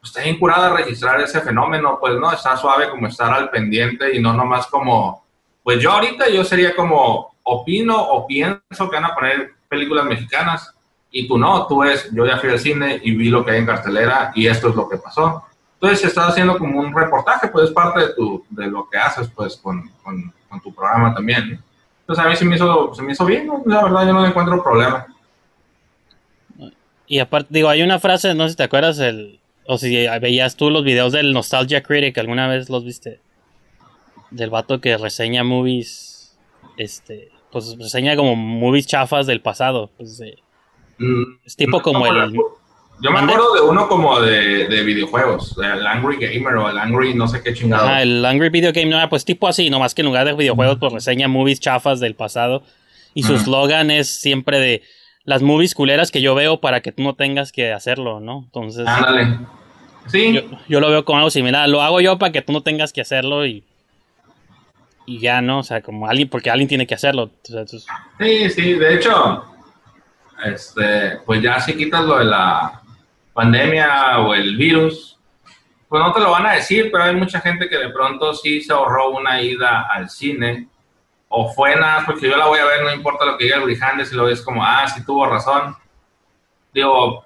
Pues 0.00 0.10
está 0.10 0.22
bien 0.22 0.38
curada 0.38 0.70
registrar 0.70 1.20
ese 1.20 1.40
fenómeno, 1.42 1.98
pues 2.00 2.14
no, 2.16 2.32
está 2.32 2.56
suave 2.56 2.90
como 2.90 3.06
estar 3.06 3.32
al 3.32 3.50
pendiente 3.50 4.16
y 4.16 4.20
no 4.20 4.32
nomás 4.32 4.66
como, 4.66 5.19
pues 5.62 5.80
yo 5.80 5.92
ahorita 5.92 6.28
yo 6.28 6.44
sería 6.44 6.74
como, 6.74 7.30
opino 7.42 8.00
o 8.00 8.26
pienso 8.26 8.90
que 8.90 8.96
van 8.96 9.04
a 9.04 9.14
poner 9.14 9.52
películas 9.68 10.04
mexicanas 10.04 10.74
y 11.10 11.26
tú 11.26 11.38
no, 11.38 11.66
tú 11.66 11.80
ves, 11.80 12.08
yo 12.12 12.24
ya 12.24 12.38
fui 12.38 12.50
al 12.50 12.58
cine 12.58 13.00
y 13.02 13.14
vi 13.14 13.28
lo 13.28 13.44
que 13.44 13.52
hay 13.52 13.58
en 13.58 13.66
cartelera 13.66 14.32
y 14.34 14.46
esto 14.46 14.68
es 14.68 14.76
lo 14.76 14.88
que 14.88 14.96
pasó. 14.96 15.44
Entonces 15.74 16.04
estás 16.04 16.28
haciendo 16.28 16.58
como 16.58 16.78
un 16.78 16.94
reportaje, 16.94 17.48
pues 17.48 17.68
es 17.68 17.70
parte 17.72 18.00
de, 18.00 18.14
tu, 18.14 18.44
de 18.50 18.66
lo 18.68 18.88
que 18.88 18.98
haces 18.98 19.28
pues 19.34 19.56
con, 19.56 19.90
con, 20.02 20.32
tu 20.62 20.74
programa 20.74 21.14
también. 21.14 21.62
Entonces 22.00 22.24
a 22.24 22.28
mí 22.28 22.36
se 22.36 22.44
me 22.44 22.56
hizo, 22.56 22.94
se 22.94 23.02
me 23.02 23.12
hizo 23.12 23.24
bien, 23.24 23.48
la 23.66 23.84
verdad 23.84 24.06
yo 24.06 24.12
no 24.12 24.26
encuentro 24.26 24.62
problema. 24.62 25.06
Y 27.06 27.18
aparte, 27.18 27.48
digo, 27.50 27.68
hay 27.68 27.82
una 27.82 27.98
frase, 27.98 28.34
no 28.34 28.44
sé 28.44 28.50
si 28.50 28.56
te 28.56 28.62
acuerdas, 28.64 28.98
el, 28.98 29.40
o 29.66 29.78
si 29.78 30.06
veías 30.20 30.56
tú 30.56 30.70
los 30.70 30.84
videos 30.84 31.12
del 31.12 31.32
Nostalgia 31.32 31.82
Critic, 31.82 32.18
alguna 32.18 32.46
vez 32.46 32.68
los 32.68 32.84
viste, 32.84 33.20
del 34.30 34.50
vato 34.50 34.80
que 34.80 34.96
reseña 34.96 35.44
movies, 35.44 36.38
este, 36.76 37.30
pues 37.52 37.76
reseña 37.78 38.16
como 38.16 38.36
movies 38.36 38.86
chafas 38.86 39.26
del 39.26 39.40
pasado, 39.40 39.90
pues 39.96 40.20
eh, 40.20 40.36
Mm, 41.00 41.38
es 41.46 41.56
tipo 41.56 41.78
no, 41.78 41.82
como 41.82 42.12
no, 42.12 42.24
el... 42.24 42.32
Yo 43.02 43.10
me 43.10 43.18
acuerdo 43.18 43.54
de 43.54 43.62
uno 43.62 43.88
como 43.88 44.20
de, 44.20 44.68
de 44.68 44.82
videojuegos, 44.82 45.56
el 45.56 45.86
Angry 45.86 46.16
Gamer 46.16 46.56
o 46.56 46.68
el 46.68 46.76
Angry 46.76 47.14
no 47.14 47.26
sé 47.26 47.42
qué 47.42 47.54
chingado. 47.54 47.86
Ajá, 47.86 48.02
el 48.02 48.22
Angry 48.22 48.50
Video 48.50 48.72
Game, 48.74 48.90
no, 48.90 49.08
pues 49.08 49.24
tipo 49.24 49.48
así, 49.48 49.70
nomás 49.70 49.94
que 49.94 50.02
en 50.02 50.06
lugar 50.06 50.26
de 50.26 50.34
videojuegos, 50.34 50.76
pues 50.78 50.92
reseña 50.92 51.26
movies 51.26 51.60
chafas 51.60 51.98
del 51.98 52.14
pasado. 52.14 52.62
Y 53.14 53.22
su 53.22 53.32
Ujú. 53.32 53.44
slogan 53.44 53.90
es 53.90 54.20
siempre 54.20 54.60
de 54.60 54.82
las 55.24 55.40
movies 55.40 55.74
culeras 55.74 56.10
que 56.10 56.20
yo 56.20 56.34
veo 56.34 56.60
para 56.60 56.82
que 56.82 56.92
tú 56.92 57.02
no 57.02 57.14
tengas 57.14 57.52
que 57.52 57.72
hacerlo, 57.72 58.20
¿no? 58.20 58.42
Entonces, 58.44 58.86
Ándale. 58.86 59.38
Sí, 60.06 60.34
yo, 60.34 60.42
yo 60.68 60.80
lo 60.80 60.90
veo 60.90 61.06
como 61.06 61.18
algo 61.18 61.30
similar. 61.30 61.66
Lo 61.70 61.80
hago 61.80 62.02
yo 62.02 62.18
para 62.18 62.32
que 62.32 62.42
tú 62.42 62.52
no 62.52 62.62
tengas 62.62 62.92
que 62.92 63.00
hacerlo 63.00 63.46
y, 63.46 63.64
y 65.10 65.18
ya, 65.18 65.42
¿no? 65.42 65.58
O 65.58 65.62
sea, 65.64 65.82
como 65.82 66.06
alguien, 66.06 66.28
porque 66.28 66.50
alguien 66.50 66.68
tiene 66.68 66.86
que 66.86 66.94
hacerlo. 66.94 67.30
Sí, 67.42 68.48
sí. 68.48 68.74
De 68.74 68.94
hecho, 68.94 69.44
este, 70.44 71.18
pues 71.26 71.42
ya 71.42 71.58
si 71.58 71.76
quitas 71.76 72.04
lo 72.04 72.18
de 72.18 72.26
la 72.26 72.80
pandemia 73.32 74.20
o 74.20 74.34
el 74.34 74.56
virus, 74.56 75.18
pues 75.88 76.00
no 76.00 76.12
te 76.12 76.20
lo 76.20 76.30
van 76.30 76.46
a 76.46 76.52
decir, 76.52 76.90
pero 76.92 77.02
hay 77.02 77.16
mucha 77.16 77.40
gente 77.40 77.68
que 77.68 77.76
de 77.76 77.88
pronto 77.88 78.32
sí 78.34 78.60
se 78.60 78.72
ahorró 78.72 79.10
una 79.10 79.42
ida 79.42 79.88
al 79.90 80.08
cine 80.08 80.68
o 81.28 81.52
fue 81.52 81.74
nada, 81.74 82.04
porque 82.06 82.28
yo 82.30 82.36
la 82.36 82.46
voy 82.46 82.60
a 82.60 82.64
ver, 82.64 82.84
no 82.84 82.94
importa 82.94 83.24
lo 83.24 83.36
que 83.36 83.44
diga 83.44 83.56
el 83.56 83.64
Brijandes, 83.64 84.12
y 84.12 84.16
lo 84.16 84.26
ves 84.26 84.42
como, 84.42 84.64
ah, 84.64 84.86
sí 84.86 85.04
tuvo 85.04 85.26
razón. 85.26 85.74
Digo, 86.72 87.24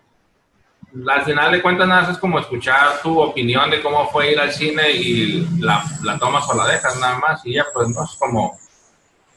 al 1.09 1.25
final 1.25 1.51
de 1.53 1.61
cuentas 1.63 1.89
nada 1.89 2.03
más 2.03 2.11
es 2.13 2.19
como 2.19 2.39
escuchar 2.39 3.01
tu 3.03 3.19
opinión 3.21 3.71
de 3.71 3.81
cómo 3.83 4.09
fue 4.11 4.33
ir 4.33 4.39
al 4.39 4.53
cine 4.53 4.91
y 4.93 5.47
la, 5.59 5.83
la 6.03 6.19
tomas 6.19 6.49
o 6.49 6.57
la 6.57 6.67
dejas 6.67 6.99
nada 7.01 7.19
más 7.19 7.45
y 7.45 7.55
ya 7.55 7.65
pues 7.73 7.89
no 7.89 8.05
es 8.05 8.11
como 8.19 8.59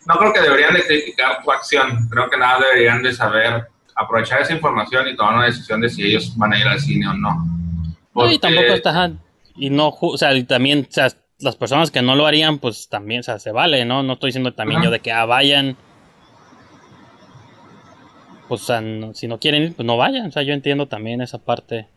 no 0.06 0.16
creo 0.18 0.32
que 0.34 0.42
deberían 0.42 0.74
de 0.74 0.86
criticar 0.86 1.44
tu 1.44 1.52
acción 1.52 2.08
creo 2.10 2.30
que 2.30 2.38
nada 2.38 2.60
deberían 2.60 3.02
de 3.02 3.14
saber 3.14 3.68
aprovechar 3.96 4.42
esa 4.42 4.54
información 4.54 5.08
y 5.08 5.16
tomar 5.16 5.36
una 5.36 5.46
decisión 5.46 5.82
de 5.82 5.90
si 5.90 6.04
ellos 6.06 6.38
van 6.38 6.54
a 6.54 6.60
ir 6.60 6.68
al 6.68 6.80
cine 6.80 7.08
o 7.08 7.14
no 7.14 7.58
no, 8.18 8.32
y 8.32 8.38
Porque- 8.38 8.40
tampoco 8.40 8.74
está. 8.74 9.12
Y 9.56 9.70
no, 9.70 9.96
o 10.00 10.18
sea, 10.18 10.34
y 10.34 10.44
también, 10.44 10.88
o 10.90 10.92
sea, 10.92 11.10
las 11.40 11.56
personas 11.56 11.92
que 11.92 12.02
no 12.02 12.16
lo 12.16 12.26
harían, 12.26 12.58
pues 12.60 12.90
también, 12.90 13.20
o 13.20 13.24
sea, 13.24 13.38
se 13.40 13.52
vale, 13.52 13.86
¿no? 13.86 14.02
No 14.04 14.14
estoy 14.14 14.30
diciendo 14.30 14.54
también 14.54 14.80
Ajá. 14.80 14.86
yo 14.86 14.92
de 14.92 15.00
que 15.00 15.12
ah, 15.12 15.26
vayan. 15.26 15.78
Pues, 18.48 18.62
o 18.62 18.66
sea, 18.66 18.82
no- 18.82 19.14
si 19.14 19.28
no 19.28 19.40
quieren 19.40 19.64
ir, 19.64 19.76
pues 19.76 19.86
no 19.86 19.98
vayan. 19.98 20.28
O 20.28 20.32
sea, 20.32 20.44
yo 20.44 20.54
entiendo 20.54 20.88
también 20.88 21.22
esa 21.22 21.38
parte. 21.38 21.88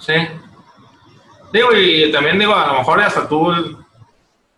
Sí. 0.00 0.14
Digo, 1.52 1.68
y 1.72 2.10
también 2.10 2.38
digo, 2.38 2.54
a 2.54 2.66
lo 2.66 2.78
mejor 2.78 3.00
hasta 3.00 3.28
tú 3.28 3.52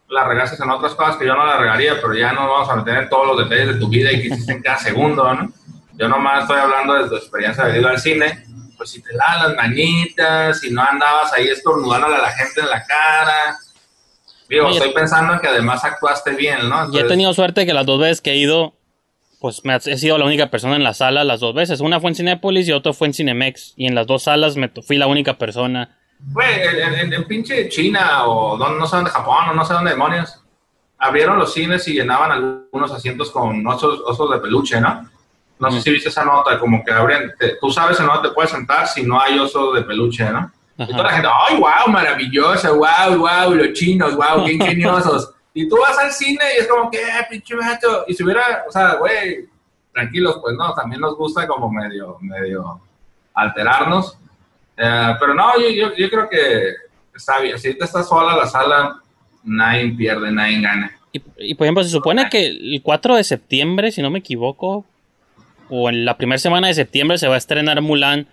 la 0.09 0.25
regaste 0.25 0.63
en 0.63 0.71
otras 0.71 0.95
cosas 0.95 1.17
que 1.17 1.27
yo 1.27 1.35
no 1.35 1.45
la 1.45 1.59
regaría, 1.59 1.95
pero 2.01 2.15
ya 2.15 2.33
no 2.33 2.49
vamos 2.49 2.69
a 2.71 2.77
meter 2.77 2.97
en 3.03 3.09
todos 3.09 3.27
los 3.27 3.39
detalles 3.49 3.75
de 3.75 3.81
tu 3.81 3.89
vida 3.89 4.13
y 4.13 4.23
que 4.23 4.29
hiciste 4.29 4.53
en 4.53 4.63
cada 4.63 4.79
segundo, 4.79 5.35
¿no? 5.35 5.53
Yo 5.95 6.09
nomás 6.09 6.43
estoy 6.43 6.59
hablando 6.59 6.95
de 6.95 7.09
tu 7.09 7.17
experiencia 7.17 7.65
de 7.65 7.81
ir 7.81 7.87
al 7.87 7.99
cine, 7.99 8.45
pues 8.77 8.91
si 8.91 9.03
te 9.03 9.15
daban 9.17 9.49
las 9.49 9.57
manitas, 9.57 10.61
si 10.61 10.71
no 10.71 10.83
andabas 10.83 11.33
ahí 11.33 11.49
estornudándole 11.49 12.15
a 12.17 12.23
la 12.23 12.31
gente 12.33 12.61
en 12.61 12.69
la 12.71 12.85
cara. 12.85 13.57
Digo, 14.49 14.67
Oye, 14.69 14.77
estoy 14.77 14.93
pensando 14.93 15.35
en 15.35 15.41
que 15.41 15.49
además 15.49 15.85
actuaste 15.85 16.31
bien, 16.37 16.69
¿no? 16.69 16.77
Y 16.77 16.79
he 16.79 16.85
Entonces, 16.85 17.09
tenido 17.09 17.35
suerte 17.35 17.67
que 17.67 17.75
las 17.75 17.85
dos 17.85 17.99
veces 17.99 18.21
que 18.21 18.31
he 18.33 18.37
ido, 18.37 18.75
pues 19.41 19.65
me 19.65 19.77
he 19.77 19.99
sido 19.99 20.19
la 20.19 20.25
única 20.25 20.51
persona 20.51 20.77
en 20.77 20.85
la 20.85 20.95
sala 20.95 21.25
las 21.25 21.41
dos 21.41 21.55
veces. 21.55 21.81
Una 21.81 22.01
fue 22.01 22.11
en 22.11 22.17
Cinépolis 22.17 22.69
y 22.69 22.73
otra 22.73 22.93
fue 22.93 23.09
en 23.09 23.15
Cinemex. 23.15 23.75
Y 23.77 23.87
en 23.87 23.95
las 23.95 24.07
dos 24.07 24.25
salas 24.25 24.57
me 24.57 24.69
fui 24.69 24.97
la 24.97 25.07
única 25.07 25.37
persona. 25.39 25.97
Güey, 26.19 26.49
en, 27.13 27.25
pinche 27.25 27.69
China 27.69 28.27
o 28.27 28.57
don- 28.57 28.79
no 28.79 28.87
sé 28.87 28.97
dónde, 28.97 29.11
Japón 29.11 29.51
o 29.51 29.55
no 29.55 29.65
sé 29.65 29.75
dónde 29.75 29.91
demonios, 29.91 30.41
abrieron 30.99 31.39
los 31.39 31.53
cines 31.53 31.87
y 31.89 31.93
llenaban 31.93 32.33
algunos 32.33 32.91
asientos 32.91 33.31
con 33.31 33.67
osos, 33.67 34.01
osos 34.07 34.31
de 34.31 34.39
peluche, 34.39 34.81
¿no? 34.81 35.09
No 35.59 35.71
sé 35.71 35.81
si 35.83 35.91
viste 35.91 36.09
esa 36.09 36.25
nota, 36.25 36.59
como 36.59 36.83
que 36.85 36.91
abren, 36.93 37.33
te- 37.39 37.57
tú 37.61 37.71
sabes 37.71 38.01
en 38.01 38.07
dónde 38.07 38.29
te 38.31 38.35
puedes 38.35 38.51
sentar 38.51 38.87
si 38.89 39.03
no 39.03 39.21
hay 39.21 39.39
oso 39.39 39.73
de 39.75 39.83
peluche, 39.83 40.25
¿no? 40.31 40.51
Y 40.79 40.83
Ajá. 40.83 40.93
toda 40.93 41.03
la 41.05 41.11
gente, 41.13 41.29
¡ay, 41.49 41.57
wow, 41.59 41.91
maravilloso! 41.93 42.75
¡Wow, 42.77 43.19
wow, 43.19 43.55
los 43.55 43.73
chinos, 43.75 44.15
wow, 44.17 44.45
qué 44.45 44.53
ingeniosos! 44.55 45.33
Y 45.57 45.67
tú 45.67 45.79
vas 45.81 45.97
al 45.99 46.13
cine 46.13 46.45
y 46.55 46.61
es 46.61 46.69
como 46.69 46.91
que, 46.91 46.99
¡eh, 46.99 47.27
pinche 47.31 47.55
vato! 47.55 48.05
Y 48.07 48.13
si 48.13 48.23
hubiera, 48.23 48.67
o 48.69 48.71
sea, 48.71 48.97
güey, 48.97 49.49
tranquilos, 49.91 50.39
pues 50.43 50.55
no, 50.55 50.75
también 50.75 51.01
nos 51.01 51.17
gusta 51.17 51.47
como 51.47 51.73
medio, 51.73 52.19
medio 52.21 52.79
alterarnos. 53.33 54.19
Eh, 54.77 55.15
pero 55.19 55.33
no, 55.33 55.59
yo, 55.59 55.71
yo, 55.71 55.97
yo 55.97 56.11
creo 56.11 56.29
que 56.29 56.75
está 57.15 57.41
bien. 57.41 57.59
Si 57.59 57.69
ahorita 57.69 57.87
está 57.87 58.03
sola 58.03 58.37
la 58.37 58.47
sala, 58.47 59.01
nadie 59.45 59.95
pierde, 59.97 60.31
nadie 60.31 60.61
gana. 60.61 60.95
Y, 61.11 61.23
y, 61.39 61.55
por 61.55 61.65
ejemplo, 61.65 61.83
se 61.83 61.89
supone 61.89 62.29
que 62.29 62.49
el 62.49 62.83
4 62.83 63.17
de 63.17 63.25
septiembre, 63.25 63.93
si 63.93 64.03
no 64.03 64.11
me 64.11 64.19
equivoco, 64.19 64.85
o 65.71 65.89
en 65.89 66.05
la 66.05 66.19
primera 66.19 66.39
semana 66.39 66.69
de 66.69 66.75
septiembre 66.75 67.17
se 67.17 67.29
va 67.29 67.37
a 67.37 67.39
estrenar 67.39 67.81
Mulan. 67.81 68.29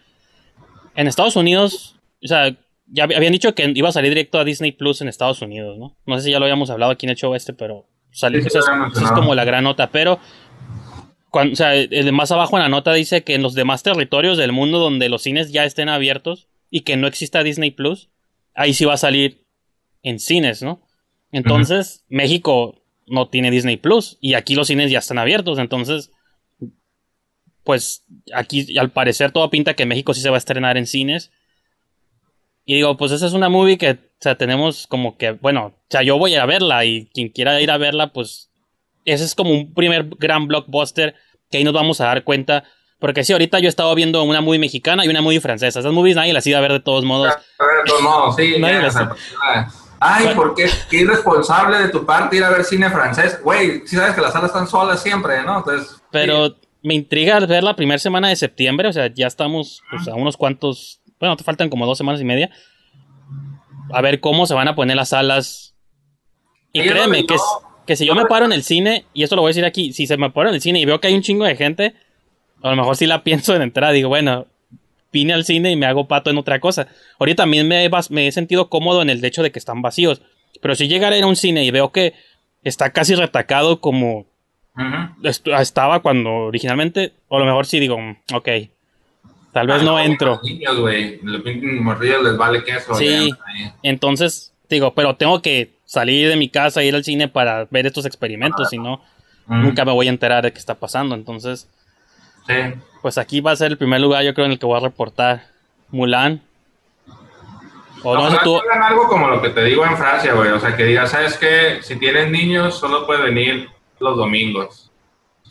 En 0.96 1.08
Estados 1.08 1.38
Unidos, 1.38 1.96
o 2.22 2.28
sea, 2.28 2.54
ya 2.86 3.06
hab- 3.06 3.16
habían 3.16 3.32
dicho 3.34 3.54
que 3.56 3.72
iba 3.76 3.90
a 3.90 3.94
salir 3.94 4.10
directo 4.12 4.40
a 4.40 4.44
Disney 4.44 4.72
Plus 4.72 5.02
en 5.02 5.08
Estados 5.08 5.42
Unidos, 5.42 5.78
¿no? 5.78 5.98
No 6.06 6.18
sé 6.18 6.26
si 6.26 6.32
ya 6.32 6.40
lo 6.40 6.46
habíamos 6.46 6.70
hablado 6.70 6.92
aquí 6.92 7.06
en 7.06 7.12
el 7.12 7.16
show 7.16 7.34
este, 7.36 7.54
pero 7.54 7.88
salió, 8.12 8.42
Sí, 8.42 8.48
esa 8.48 8.60
es, 8.60 8.66
esa 8.98 9.14
como 9.14 9.34
la 9.36 9.46
gran 9.46 9.64
nota. 9.64 9.90
Pero, 9.92 10.20
cuando, 11.32 11.54
o 11.54 11.56
sea, 11.56 11.74
el 11.76 12.12
más 12.12 12.32
abajo 12.32 12.58
en 12.58 12.64
la 12.64 12.70
nota 12.70 12.94
dice 12.94 13.24
que 13.24 13.36
en 13.36 13.42
los 13.42 13.54
demás 13.56 13.82
territorios 13.84 14.38
del 14.38 14.52
mundo 14.52 14.80
donde 14.80 15.10
los 15.10 15.24
cines 15.24 15.52
ya 15.52 15.66
estén 15.66 15.90
abiertos 15.90 16.48
y 16.70 16.82
que 16.82 16.96
no 16.98 17.08
exista 17.08 17.44
Disney 17.44 17.72
Plus, 17.72 18.10
ahí 18.54 18.74
sí 18.74 18.86
va 18.86 18.94
a 18.94 18.98
salir 18.98 19.46
en 20.04 20.20
cines, 20.20 20.62
¿no? 20.62 20.82
Entonces, 21.32 22.04
México 22.10 22.84
no 23.08 23.28
tiene 23.30 23.50
Disney 23.50 23.78
Plus 23.78 24.18
y 24.22 24.36
aquí 24.36 24.54
los 24.56 24.68
cines 24.68 24.92
ya 24.92 25.00
están 25.00 25.18
abiertos, 25.18 25.58
entonces, 25.58 26.12
pues 27.64 28.06
aquí 28.34 28.78
al 28.78 28.92
parecer 28.92 29.32
todo 29.32 29.50
pinta 29.50 29.74
que 29.74 29.86
México 29.86 30.14
sí 30.14 30.22
se 30.22 30.30
va 30.30 30.36
a 30.36 30.40
estrenar 30.40 30.78
en 30.78 30.86
cines. 30.86 31.32
Y 32.66 32.76
digo, 32.76 32.95
pues 32.97 33.11
esa 33.11 33.26
es 33.28 33.34
una 33.34 33.49
movie 33.49 33.78
que, 33.78 33.91
o 33.91 33.97
sea, 34.20 34.36
tenemos 34.38 34.88
como 34.88 35.18
que, 35.18 35.32
bueno, 35.32 35.66
o 35.68 35.74
sea, 35.89 36.01
yo 36.03 36.18
voy 36.18 36.36
a 36.36 36.45
verla 36.45 36.86
y 36.86 37.07
quien 37.14 37.30
quiera 37.30 37.59
ir 37.59 37.72
a 37.72 37.78
verla, 37.78 38.14
pues 38.14 38.49
ese 39.05 39.26
es 39.26 39.36
como 39.36 39.51
un 39.51 39.74
primer 39.74 40.07
gran 40.18 40.47
blockbuster 40.47 41.16
que 41.51 41.57
ahí 41.57 41.64
nos 41.64 41.74
vamos 41.74 41.99
a 42.01 42.05
dar 42.05 42.24
cuenta. 42.24 42.64
Porque 42.99 43.26
sí, 43.26 43.34
ahorita 43.34 43.59
yo 43.59 43.66
he 43.66 43.70
estado 43.70 43.93
viendo 43.95 44.24
una 44.24 44.39
movie 44.39 44.59
mexicana 44.59 45.03
y 45.05 45.09
una 45.09 45.22
movie 45.22 45.41
francesa. 45.41 45.82
Esas 45.82 45.91
movies 45.91 46.16
nadie 46.16 46.32
las 46.32 46.47
iba 46.47 46.57
a 46.57 46.61
ver 46.61 46.72
de 46.72 46.80
todos 46.80 47.03
modos. 47.03 47.34
A 47.34 47.66
ver, 47.66 47.84
de 47.84 47.89
todos 47.89 48.01
modos, 48.01 48.36
sí. 48.38 48.55
Nadie 48.59 48.89
sabe. 48.91 49.11
ah, 49.41 49.68
Ay, 49.99 50.36
¿por 50.36 50.55
qué? 50.55 50.70
Qué 50.89 50.97
irresponsable 51.01 51.80
de 51.80 51.89
tu 51.89 52.05
parte 52.05 52.38
ir 52.38 52.43
a 52.43 52.49
ver 52.49 52.64
cine 52.64 52.89
francés. 52.89 53.39
Güey, 53.43 53.82
sí 53.86 53.95
sabes 53.97 54.16
que 54.16 54.22
las 54.22 54.32
salas 54.34 54.51
están 54.51 54.68
solas 54.68 55.01
siempre, 55.03 55.43
¿no? 55.43 55.57
Entonces, 55.59 56.01
Pero 56.11 56.47
sí. 56.47 56.55
me 56.82 56.93
intriga 56.93 57.39
ver 57.41 57.64
la 57.64 57.76
primera 57.76 57.99
semana 57.99 58.30
de 58.30 58.36
septiembre. 58.38 58.88
O 58.88 58.93
sea, 58.93 59.14
ya 59.14 59.28
estamos 59.28 59.82
pues, 59.89 60.07
a 60.07 60.16
unos 60.16 60.38
cuantos. 60.38 61.01
Bueno, 61.20 61.36
te 61.38 61.43
faltan 61.43 61.70
como 61.70 61.86
dos 61.86 61.97
semanas 61.97 62.22
y 62.22 62.26
media. 62.26 62.49
A 63.91 64.01
ver 64.01 64.20
cómo 64.20 64.45
se 64.45 64.53
van 64.53 64.68
a 64.68 64.76
poner 64.76 64.95
las 64.95 65.09
salas. 65.09 65.76
Y 66.72 66.82
Ellos 66.82 66.93
créeme 66.93 67.22
no- 67.22 67.28
que, 67.86 67.95
si 67.95 68.05
yo 68.05 68.16
me 68.16 68.26
paro 68.26 68.45
en 68.45 68.53
el 68.53 68.64
cine, 68.64 69.05
y 69.14 69.24
esto 69.24 69.36
lo 69.36 69.41
voy 69.41 69.49
a 69.49 69.51
decir 69.51 69.66
aquí, 69.66 69.93
si 69.93 70.07
se 70.07 70.18
me 70.18 70.30
paro 70.32 70.49
en 70.49 70.55
el 70.55 70.61
cine 70.61 70.80
y 70.80 70.86
veo 70.86 70.99
que 70.99 71.07
hay 71.07 71.14
un 71.16 71.22
chingo 71.22 71.45
de 71.45 71.55
gente, 71.55 71.93
a 72.61 72.70
lo 72.70 72.76
mejor 72.76 72.95
sí 72.95 73.05
la 73.05 73.24
pienso 73.24 73.55
en 73.55 73.61
entrar. 73.61 73.93
Digo, 73.93 74.09
bueno, 74.09 74.47
vine 75.11 75.34
al 75.34 75.45
cine 75.45 75.72
y 75.72 75.76
me 75.76 75.86
hago 75.86 76.07
pato 76.07 76.30
en 76.30 76.38
otra 76.38 76.59
cosa. 76.59 76.88
Ahorita 77.20 77.43
también 77.43 77.68
me 77.68 77.84
he, 77.86 77.89
bas- 77.91 78.09
me 78.09 78.28
he 78.28 78.32
sentido 78.32 78.70
cómodo 78.70 79.01
en 79.01 79.09
el 79.09 79.24
hecho 79.24 79.43
de 79.43 79.51
que 79.51 79.59
están 79.59 79.82
vacíos. 79.82 80.22
Pero 80.61 80.76
si 80.76 80.88
llegara 80.88 81.16
a 81.16 81.18
ir 81.18 81.24
a 81.24 81.28
un 81.28 81.36
cine 81.36 81.64
y 81.66 81.72
veo 81.72 81.91
que 81.91 82.14
está 82.64 82.91
casi 82.91 83.16
retacado 83.16 83.82
como 83.82 84.26
est- 85.24 85.47
estaba 85.49 86.01
cuando 86.01 86.32
originalmente, 86.32 87.14
o 87.28 87.36
a 87.38 87.39
lo 87.41 87.45
mejor 87.45 87.66
sí 87.68 87.80
digo, 87.80 87.99
mm, 87.99 88.16
ok, 88.34 88.47
tal 89.54 89.68
vez 89.68 89.78
Ah, 89.82 89.86
no 89.86 89.99
entro. 89.99 90.32
Los 90.32 90.43
niños, 90.43 90.80
güey, 90.80 91.20
los 91.24 91.41
morrillos 91.82 92.24
les 92.24 92.36
vale 92.38 92.64
queso. 92.64 92.93
Sí. 92.95 93.30
ya 93.30 93.38
ahí. 93.45 93.72
Entonces, 93.84 94.54
digo, 94.70 94.93
pero 94.93 95.16
tengo 95.16 95.41
que 95.41 95.72
salir 95.86 96.28
de 96.30 96.36
mi 96.36 96.49
casa 96.49 96.84
ir 96.84 96.95
al 96.95 97.04
cine 97.04 97.28
para 97.28 97.66
ver 97.70 97.86
estos 97.86 98.06
experimentos, 98.06 98.70
si 98.70 98.78
no, 98.78 99.01
nunca 99.47 99.86
me 99.86 99.91
voy 99.91 100.08
a 100.08 100.10
enterar 100.10 100.43
de 100.43 100.51
qué 100.51 100.60
está 100.60 100.76
pasando. 100.76 101.16
Entonces, 101.16 101.68
Sí. 102.47 102.56
pues 103.01 103.18
aquí 103.18 103.39
va 103.39 103.51
a 103.51 103.56
ser 103.56 103.72
el 103.72 103.78
primer 103.78 104.01
lugar, 104.01 104.24
yo 104.24 104.34
creo, 104.34 104.45
en 104.47 104.51
el 104.54 104.60
que 104.60 104.66
voy 104.66 104.78
a 104.78 104.82
reportar 104.82 105.45
Mulan. 105.91 106.41
O 108.06 108.16
no, 108.16 108.30
sé 108.32 108.38
tú, 108.43 108.60
algo 108.82 109.08
como 109.08 109.30
lo 109.30 109.41
que 109.41 109.49
te 109.49 109.64
digo 109.64 109.86
en 109.86 109.95
Francia, 109.95 110.34
güey. 110.34 110.49
O 110.49 110.60
sea, 110.60 110.76
que 110.76 110.84
digas, 110.84 111.12
¿sabes 111.12 111.38
qué? 111.38 111.78
Si 111.82 111.95
tienes 111.97 112.30
niños, 112.30 112.78
solo 112.78 113.06
puede 113.06 113.24
venir 113.24 113.70
los 113.99 114.18
domingos. 114.18 114.83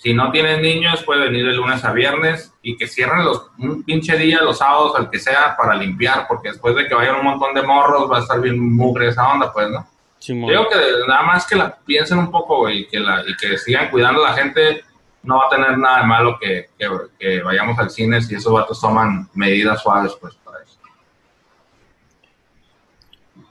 Si 0.03 0.13
no 0.15 0.33
tienes 0.33 0.61
niños, 0.61 1.05
puede 1.05 1.29
venir 1.29 1.47
de 1.47 1.53
lunes 1.53 1.85
a 1.85 1.93
viernes 1.93 2.53
y 2.61 2.77
que 2.77 2.89
cierren 2.89 3.25
los, 3.25 3.51
un 3.59 3.85
pinche 3.85 4.17
día, 4.19 4.43
los 4.43 4.59
sábados, 4.59 4.97
al 4.97 5.09
que 5.09 5.21
sea, 5.21 5.57
para 5.57 5.77
limpiar, 5.77 6.27
porque 6.27 6.49
después 6.49 6.75
de 6.75 6.89
que 6.89 6.95
vayan 6.95 7.15
un 7.21 7.25
montón 7.25 7.55
de 7.55 7.63
morros, 7.63 8.11
va 8.11 8.19
a 8.19 8.21
estar 8.23 8.41
bien 8.41 8.59
mugre 8.75 9.07
esa 9.09 9.33
onda, 9.33 9.53
pues, 9.53 9.71
¿no? 9.71 9.87
Simón. 10.19 10.51
Digo 10.51 10.69
que 10.69 10.77
nada 11.07 11.23
más 11.23 11.47
que 11.47 11.55
la 11.55 11.73
piensen 11.77 12.19
un 12.19 12.33
poco, 12.33 12.59
güey, 12.59 12.81
y 12.81 12.87
que, 12.89 12.99
la, 12.99 13.23
y 13.25 13.37
que 13.37 13.57
sigan 13.59 13.91
cuidando 13.91 14.25
a 14.25 14.31
la 14.31 14.37
gente, 14.37 14.83
no 15.23 15.39
va 15.39 15.47
a 15.47 15.51
tener 15.51 15.79
nada 15.79 15.99
de 16.01 16.07
malo 16.07 16.37
que, 16.41 16.71
que, 16.77 16.89
que 17.17 17.41
vayamos 17.41 17.79
al 17.79 17.89
cine 17.91 18.21
si 18.21 18.35
esos 18.35 18.53
vatos 18.53 18.81
toman 18.81 19.29
medidas 19.35 19.81
suaves, 19.83 20.17
pues, 20.21 20.35
para 20.35 20.65
eso. 20.65 20.79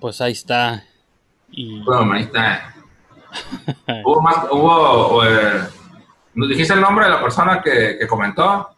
pues 0.01 0.19
ahí 0.19 0.33
está. 0.33 0.83
Y 1.49 1.81
Bueno, 1.85 2.11
ahí 2.11 2.23
está. 2.23 2.75
hubo 4.03 4.21
más, 4.21 4.37
hubo, 4.51 5.23
eh, 5.25 5.61
¿nos 6.35 6.49
dijiste 6.49 6.73
el 6.73 6.81
nombre 6.81 7.05
de 7.05 7.11
la 7.11 7.21
persona 7.21 7.61
que, 7.61 7.97
que 7.99 8.07
comentó? 8.07 8.69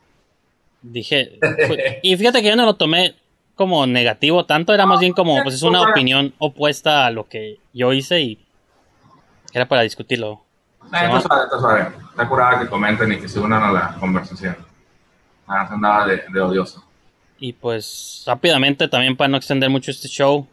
dije, 0.82 1.40
fue- 1.68 2.00
y 2.04 2.18
fíjate 2.18 2.42
que 2.42 2.50
yo 2.50 2.56
no 2.58 2.66
lo 2.66 2.76
tomé 2.76 3.16
como 3.56 3.86
negativo 3.88 4.46
tanto, 4.46 4.74
era 4.74 4.86
más 4.86 5.00
bien 5.00 5.14
como, 5.14 5.42
pues 5.44 5.56
es 5.56 5.64
una 5.64 5.82
opinión 5.82 6.34
opuesta 6.40 7.06
a 7.06 7.12
lo 7.12 7.28
que 7.28 7.60
yo 7.74 7.94
hice 7.94 8.20
y 8.22 8.40
era 9.54 9.68
para 9.68 9.84
discutirlo. 9.84 10.42
Eh, 10.86 10.88
está 11.06 11.22
suave, 11.22 11.44
está 11.46 11.60
suave. 11.60 11.88
Está 12.10 12.28
curada 12.28 12.60
que 12.60 12.68
comenten 12.68 13.12
y 13.14 13.18
que 13.20 13.28
se 13.30 13.40
unan 13.40 13.64
a 13.64 13.72
la 13.72 13.96
conversación. 14.00 14.58
Ah, 15.48 15.68
se 15.68 15.74
andaba 15.76 16.06
de, 16.08 16.24
de 16.34 16.42
odioso. 16.42 16.84
Y 17.40 17.54
pues 17.54 18.24
rápidamente 18.26 18.88
también 18.88 19.16
para 19.16 19.28
no 19.30 19.38
extender 19.38 19.70
mucho 19.70 19.92
este 19.92 20.08
show 20.08 20.48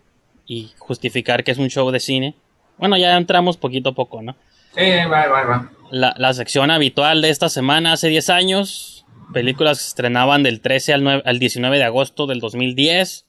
y 0.46 0.72
justificar 0.78 1.42
que 1.42 1.50
es 1.52 1.58
un 1.58 1.68
show 1.68 1.90
de 1.90 2.00
cine. 2.00 2.34
Bueno, 2.76 2.96
ya 2.96 3.16
entramos 3.16 3.56
poquito 3.56 3.90
a 3.90 3.94
poco, 3.94 4.22
¿no? 4.22 4.34
Sí, 4.74 4.90
va, 5.10 5.26
va, 5.28 5.42
va. 5.44 5.70
La, 5.90 6.14
la 6.16 6.32
sección 6.34 6.70
habitual 6.70 7.22
de 7.22 7.30
esta 7.30 7.48
semana 7.48 7.92
hace 7.92 8.08
10 8.08 8.30
años. 8.30 9.06
Películas 9.32 9.78
que 9.78 9.82
se 9.84 9.88
estrenaban 9.88 10.42
del 10.42 10.60
13 10.60 10.94
al, 10.94 11.04
9 11.04 11.22
al 11.24 11.38
19 11.38 11.78
de 11.78 11.84
agosto 11.84 12.26
del 12.26 12.40
2010. 12.40 13.26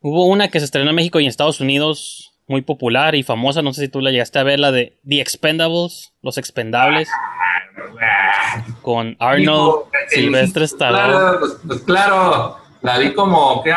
Hubo 0.00 0.26
una 0.26 0.48
que 0.48 0.58
se 0.60 0.64
estrenó 0.66 0.90
en 0.90 0.96
México 0.96 1.18
y 1.18 1.24
en 1.24 1.28
Estados 1.28 1.60
Unidos 1.60 2.32
muy 2.46 2.62
popular 2.62 3.14
y 3.14 3.22
famosa. 3.22 3.62
No 3.62 3.72
sé 3.72 3.82
si 3.82 3.88
tú 3.88 4.00
la 4.00 4.10
llegaste 4.10 4.38
a 4.38 4.42
ver, 4.42 4.60
la 4.60 4.70
de 4.72 4.98
The 5.06 5.20
Expendables, 5.20 6.12
Los 6.22 6.38
Expendables, 6.38 7.08
con 8.82 9.16
Arnold, 9.18 9.86
Silvestre 10.08 10.64
Stallone. 10.64 11.12
Claro, 11.12 11.40
pues, 11.40 11.52
pues 11.66 11.80
claro, 11.82 12.58
la 12.82 12.98
vi 12.98 13.12
como 13.14 13.62
que 13.62 13.72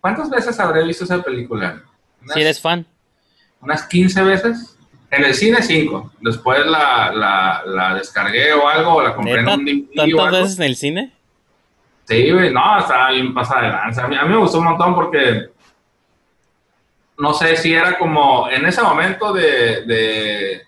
¿Cuántas 0.00 0.30
veces 0.30 0.58
habré 0.58 0.84
visto 0.84 1.04
esa 1.04 1.22
película? 1.22 1.82
Unas, 2.22 2.34
Si 2.34 2.40
eres 2.40 2.60
fan. 2.60 2.86
unas 3.60 3.82
15 3.86 4.22
veces. 4.22 4.76
En 5.10 5.24
el 5.24 5.34
cine 5.34 5.60
5. 5.60 6.12
Después 6.20 6.64
la, 6.66 7.10
la, 7.12 7.62
la 7.66 7.94
descargué 7.94 8.52
o 8.52 8.68
algo, 8.68 8.94
o 8.94 9.02
la 9.02 9.14
compré 9.14 9.40
en 9.40 9.48
un 9.48 9.64
DVD 9.64 10.16
¿Tantas 10.16 10.42
veces 10.42 10.58
en 10.58 10.64
el 10.64 10.76
cine? 10.76 11.12
Sí, 12.04 12.30
güey, 12.30 12.52
no, 12.52 12.78
estaba 12.78 13.10
bien 13.10 13.32
pasada 13.34 13.62
de 13.62 13.68
lanza. 13.70 14.04
A 14.04 14.08
mí, 14.08 14.16
a 14.16 14.22
mí 14.24 14.30
me 14.30 14.36
gustó 14.40 14.58
un 14.58 14.64
montón 14.64 14.94
porque 14.94 15.48
no 17.18 17.34
sé 17.34 17.56
si 17.56 17.72
era 17.74 17.98
como 17.98 18.48
en 18.50 18.64
ese 18.66 18.82
momento 18.82 19.32
de, 19.32 19.84
de- 19.84 20.62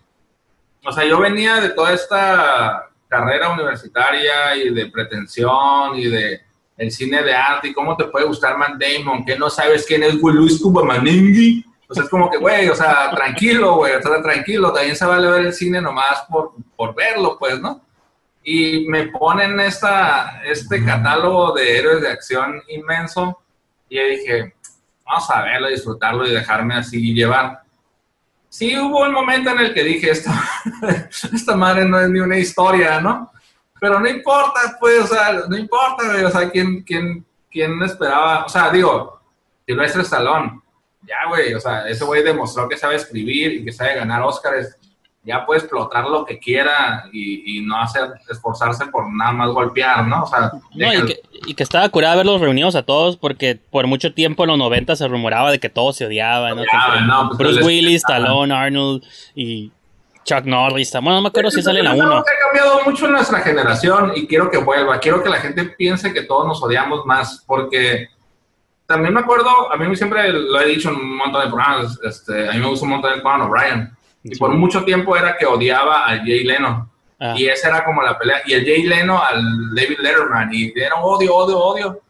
o 0.84 0.92
sea, 0.92 1.04
yo 1.04 1.18
venía 1.20 1.60
de 1.60 1.70
toda 1.70 1.92
esta 1.94 2.88
carrera 3.08 3.50
universitaria 3.50 4.56
y 4.56 4.70
de 4.70 4.86
pretensión 4.86 5.96
y 5.96 6.06
de 6.08 6.40
el 6.76 6.90
cine 6.90 7.22
de 7.22 7.34
arte 7.34 7.68
y 7.68 7.72
cómo 7.72 7.96
te 7.96 8.04
puede 8.04 8.26
gustar 8.26 8.56
Matt 8.58 8.74
Damon, 8.80 9.24
que 9.24 9.38
no 9.38 9.48
sabes 9.50 9.86
quién 9.86 10.02
es 10.02 10.18
güey, 10.20 10.34
Luis 10.34 10.60
Cubamaningui. 10.60 11.64
O 11.92 11.94
sea, 11.94 12.04
es 12.04 12.10
como 12.10 12.30
que, 12.30 12.38
güey, 12.38 12.68
o 12.68 12.74
sea, 12.74 13.10
tranquilo, 13.14 13.76
güey, 13.76 13.94
o 13.94 14.02
sea, 14.02 14.20
tranquilo, 14.20 14.72
también 14.72 14.96
se 14.96 15.06
vale 15.06 15.30
ver 15.30 15.46
el 15.46 15.52
cine 15.52 15.80
nomás 15.80 16.24
por, 16.28 16.52
por 16.74 16.94
verlo, 16.94 17.36
pues, 17.38 17.60
¿no? 17.60 17.80
y 18.44 18.86
me 18.88 19.06
ponen 19.08 19.60
esta, 19.60 20.42
este 20.44 20.84
catálogo 20.84 21.52
de 21.52 21.78
héroes 21.78 22.00
de 22.00 22.10
acción 22.10 22.60
inmenso 22.68 23.40
y 23.88 23.96
yo 23.96 24.06
dije, 24.06 24.54
vamos 25.04 25.30
a 25.30 25.42
verlo, 25.42 25.68
disfrutarlo 25.68 26.26
y 26.26 26.32
dejarme 26.32 26.74
así 26.74 27.14
llevar. 27.14 27.60
sí 28.48 28.76
hubo 28.78 29.02
un 29.02 29.12
momento 29.12 29.50
en 29.50 29.60
el 29.60 29.74
que 29.74 29.84
dije, 29.84 30.10
esta, 30.10 30.32
esta 31.10 31.56
madre 31.56 31.84
no 31.84 32.00
es 32.00 32.08
ni 32.08 32.20
una 32.20 32.38
historia, 32.38 33.00
¿no? 33.00 33.30
Pero 33.80 34.00
no 34.00 34.08
importa, 34.08 34.76
pues, 34.80 35.02
o 35.02 35.06
sea, 35.06 35.42
no 35.48 35.56
importa, 35.56 36.04
o 36.24 36.30
sea, 36.30 36.50
¿quién, 36.50 36.82
quién, 36.82 37.24
quién 37.50 37.82
esperaba? 37.82 38.44
O 38.44 38.48
sea, 38.48 38.70
digo, 38.70 39.20
Silvestre 39.66 40.02
Stallone, 40.02 40.61
ya, 41.06 41.28
güey, 41.28 41.54
o 41.54 41.60
sea, 41.60 41.88
ese 41.88 42.04
güey 42.04 42.22
demostró 42.22 42.68
que 42.68 42.76
sabe 42.76 42.96
escribir 42.96 43.52
y 43.52 43.64
que 43.64 43.72
sabe 43.72 43.94
ganar 43.94 44.22
Óscares, 44.22 44.76
ya 45.24 45.46
puede 45.46 45.60
explotar 45.60 46.06
lo 46.06 46.24
que 46.24 46.38
quiera 46.38 47.04
y, 47.12 47.58
y 47.58 47.64
no 47.64 47.80
hacer, 47.80 48.10
esforzarse 48.28 48.86
por 48.86 49.12
nada 49.12 49.32
más 49.32 49.50
golpear, 49.50 50.04
¿no? 50.06 50.24
O 50.24 50.26
sea, 50.26 50.50
No, 50.74 50.94
y 50.94 51.06
que, 51.06 51.20
y 51.46 51.54
que 51.54 51.62
estaba 51.62 51.88
curada 51.88 52.16
verlos 52.16 52.40
reunidos 52.40 52.74
a 52.74 52.82
todos 52.82 53.16
porque 53.16 53.58
por 53.70 53.86
mucho 53.86 54.12
tiempo 54.12 54.42
en 54.42 54.50
los 54.50 54.58
90 54.58 54.96
se 54.96 55.06
rumoraba 55.06 55.52
de 55.52 55.60
que 55.60 55.68
todos 55.68 55.96
se 55.96 56.06
odiaban, 56.06 56.56
¿no? 56.56 56.62
Odiaban, 56.62 57.28
pues, 57.28 57.38
Bruce 57.38 57.62
Willis, 57.62 58.02
Stallone, 58.02 58.52
Arnold 58.52 59.04
y 59.36 59.70
Chuck 60.24 60.44
Norris. 60.44 60.92
Bueno, 60.92 61.12
no 61.12 61.22
me 61.22 61.28
acuerdo 61.28 61.50
si 61.52 61.62
sale 61.62 61.80
en 61.80 61.84
la 61.84 61.94
Es 61.94 62.00
algo 62.00 62.14
1. 62.14 62.24
que 62.24 62.30
ha 62.30 62.46
cambiado 62.46 62.80
mucho 62.84 63.06
en 63.06 63.12
nuestra 63.12 63.40
generación 63.40 64.12
y 64.16 64.26
quiero 64.26 64.50
que 64.50 64.58
vuelva. 64.58 64.98
Quiero 64.98 65.22
que 65.22 65.28
la 65.28 65.38
gente 65.38 65.64
piense 65.66 66.12
que 66.12 66.22
todos 66.22 66.46
nos 66.46 66.62
odiamos 66.62 67.06
más, 67.06 67.44
porque 67.46 68.08
también 68.86 69.14
me 69.14 69.20
acuerdo, 69.20 69.72
a 69.72 69.76
mí 69.76 69.96
siempre 69.96 70.32
lo 70.32 70.60
he 70.60 70.66
dicho 70.66 70.90
en 70.90 70.96
un 70.96 71.16
montón 71.16 71.42
de 71.44 71.48
programas, 71.48 71.98
este, 72.02 72.48
a 72.48 72.52
mí 72.52 72.58
me 72.60 72.66
gusta 72.68 72.84
un 72.84 72.92
montón 72.92 73.14
de 73.14 73.22
Conan 73.22 73.42
O'Brien. 73.42 73.96
Y 74.24 74.34
Sí. 74.34 74.38
por 74.38 74.50
mucho 74.50 74.84
tiempo 74.84 75.16
era 75.16 75.36
que 75.36 75.46
odiaba 75.46 76.06
al 76.06 76.20
Jay 76.20 76.44
Leno. 76.44 76.90
Ah. 77.18 77.34
Y 77.36 77.46
esa 77.46 77.68
era 77.68 77.84
como 77.84 78.02
la 78.02 78.18
pelea. 78.18 78.42
Y 78.46 78.52
el 78.54 78.64
Jay 78.64 78.82
Leno 78.84 79.22
al 79.22 79.74
David 79.74 79.98
Letterman. 79.98 80.50
Y 80.52 80.72
era 80.76 80.96
odio, 80.96 81.34
odio, 81.34 81.58
odio. 81.58 82.00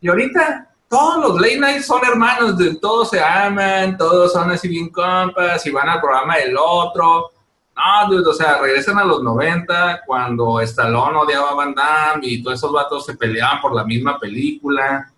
Y 0.00 0.08
ahorita 0.08 0.68
todos 0.88 1.16
los 1.18 1.40
late 1.40 1.58
nights 1.58 1.86
son 1.86 2.02
hermanos, 2.04 2.58
de, 2.58 2.74
todos 2.74 3.08
se 3.10 3.22
aman, 3.22 3.96
todos 3.96 4.32
son 4.32 4.50
así 4.50 4.68
bien 4.68 4.90
compas 4.90 5.64
y 5.64 5.70
van 5.70 5.88
al 5.88 6.00
programa 6.00 6.36
del 6.36 6.54
otro. 6.58 7.30
No, 7.74 8.10
dude, 8.10 8.28
o 8.28 8.34
sea, 8.34 8.58
regresan 8.58 8.98
a 8.98 9.04
los 9.04 9.22
90 9.22 10.02
cuando 10.06 10.60
Stallone 10.60 11.16
odiaba 11.16 11.50
a 11.50 11.54
Van 11.54 11.74
Damme 11.74 12.26
y 12.26 12.42
todos 12.42 12.58
esos 12.58 12.72
vatos 12.72 13.06
se 13.06 13.16
peleaban 13.16 13.60
por 13.62 13.74
la 13.74 13.84
misma 13.84 14.18
película. 14.18 15.10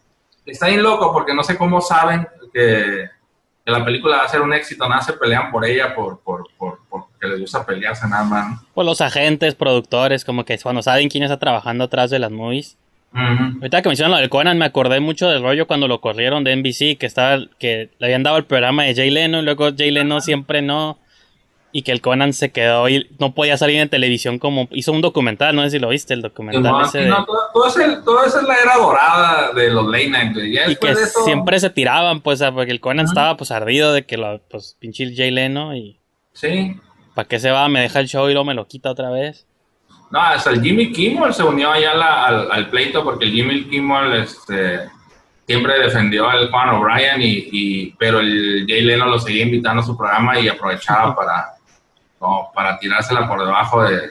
Está 0.47 0.69
bien 0.69 0.83
loco 0.83 1.13
porque 1.13 1.35
no 1.35 1.43
sé 1.43 1.57
cómo 1.57 1.81
saben 1.81 2.27
que, 2.53 3.09
que 3.65 3.71
la 3.71 3.85
película 3.85 4.19
va 4.19 4.25
a 4.25 4.29
ser 4.29 4.43
un 4.43 4.53
éxito, 4.53 4.89
nada, 4.89 5.01
se 5.01 5.15
pelean 5.15 5.51
por 5.51 5.65
ella, 5.65 5.95
por, 5.95 6.21
por, 6.21 6.49
por, 6.59 6.81
porque 6.89 7.27
les 7.27 7.41
gusta 7.41 7.65
pelearse 7.65 8.07
nada 8.09 8.25
más. 8.25 8.61
Pues 8.75 8.85
los 8.85 9.01
agentes, 9.01 9.55
productores, 9.55 10.25
como 10.25 10.45
que 10.45 10.59
cuando 10.59 10.83
saben 10.83 11.09
quién 11.09 11.25
está 11.25 11.39
trabajando 11.39 11.85
atrás 11.85 12.11
de 12.11 12.19
las 12.19 12.31
movies. 12.31 12.77
Ahorita 13.17 13.81
que 13.81 13.89
mencionan 13.89 14.11
lo 14.11 14.19
del 14.19 14.29
Conan, 14.29 14.59
me 14.59 14.65
acordé 14.65 14.99
mucho 14.99 15.29
del 15.29 15.41
rollo 15.41 15.69
cuando 15.69 15.87
lo 15.87 16.01
corrieron 16.01 16.43
de 16.43 16.57
NBC, 16.57 16.99
que 16.99 17.07
estaba, 17.07 17.45
que 17.61 17.91
le 17.99 18.07
habían 18.07 18.25
dado 18.25 18.37
el 18.39 18.45
programa 18.45 18.83
de 18.83 18.95
Jay 18.95 19.11
Leno, 19.11 19.39
y 19.39 19.43
luego 19.43 19.71
Jay 19.77 19.93
Leno 19.93 20.21
siempre 20.21 20.63
no, 20.63 20.99
y 21.77 21.83
que 21.83 21.91
el 21.91 22.01
Conan 22.01 22.33
se 22.33 22.53
quedó 22.53 22.89
y 22.89 23.11
no 23.18 23.35
podía 23.35 23.57
salir 23.59 23.81
en 23.81 23.89
televisión 23.89 24.39
como, 24.39 24.68
hizo 24.70 24.93
un 24.93 25.01
documental, 25.01 25.57
no 25.57 25.62
sé 25.64 25.70
si 25.70 25.79
lo 25.81 25.89
viste, 25.89 26.14
el 26.14 26.22
documental 26.22 26.83
ese 26.85 26.99
de- 27.01 27.09
no, 27.09 27.25
todo, 27.25 27.39
todo 27.53 27.66
es 27.66 27.77
el- 27.77 28.05
todo 28.05 28.25
eso 28.25 28.41
es 28.41 28.47
la 28.47 28.55
era 28.55 28.77
dorada 28.79 29.53
de 29.53 29.70
los 29.70 29.85
late 29.87 30.09
night. 30.09 30.37
Ya 30.53 30.70
y 30.70 30.77
que 30.77 30.91
eso, 30.91 31.25
siempre 31.25 31.59
se 31.59 31.70
tiraban, 31.70 32.20
pues, 32.20 32.41
porque 32.55 32.70
el 32.70 32.79
Conan 32.81 33.07
estaba 33.07 33.37
pues 33.37 33.51
ardido 33.51 33.93
de 33.93 34.07
que 34.07 34.16
lo, 34.16 34.39
pues, 34.49 34.77
pinche 34.79 35.12
Jay 35.16 35.33
Leno, 35.33 35.75
y 35.77 35.99
Sí. 36.33 36.77
¿para 37.14 37.27
qué 37.27 37.41
se 37.41 37.51
va? 37.51 37.68
Me 37.68 37.81
deja 37.81 37.99
el 37.99 38.07
show 38.07 38.29
y 38.29 38.33
luego 38.35 38.45
me 38.45 38.55
lo 38.55 38.68
quita 38.68 38.91
otra 38.93 39.11
vez. 39.11 39.45
No, 40.12 40.20
hasta 40.20 40.51
el 40.51 40.62
Jimmy 40.62 40.93
Kimmel 40.93 41.35
se 41.35 41.43
unió 41.43 41.72
allá 41.72 41.93
la- 41.95 42.25
al, 42.27 42.53
al 42.53 42.70
pleito 42.70 43.03
porque 43.03 43.25
el 43.25 43.33
Jimmy 43.33 43.64
Kimmel 43.64 44.12
este, 44.22 44.79
siempre 45.45 45.77
defendió 45.81 46.29
al 46.29 46.51
Juan 46.53 46.68
O'Brien, 46.68 47.20
y, 47.20 47.49
y- 47.51 47.95
pero 47.99 48.20
el 48.20 48.64
Jay 48.68 48.83
Leno 48.83 49.07
lo 49.07 49.18
seguía 49.18 49.43
invitando 49.43 49.83
a 49.83 49.85
su 49.85 49.97
programa 49.97 50.39
y 50.39 50.47
aprovechaba 50.47 51.16
para, 51.16 51.47
como 52.25 52.51
para 52.55 52.79
tirársela 52.79 53.29
por 53.29 53.39
debajo 53.45 53.83
de- 53.83 54.11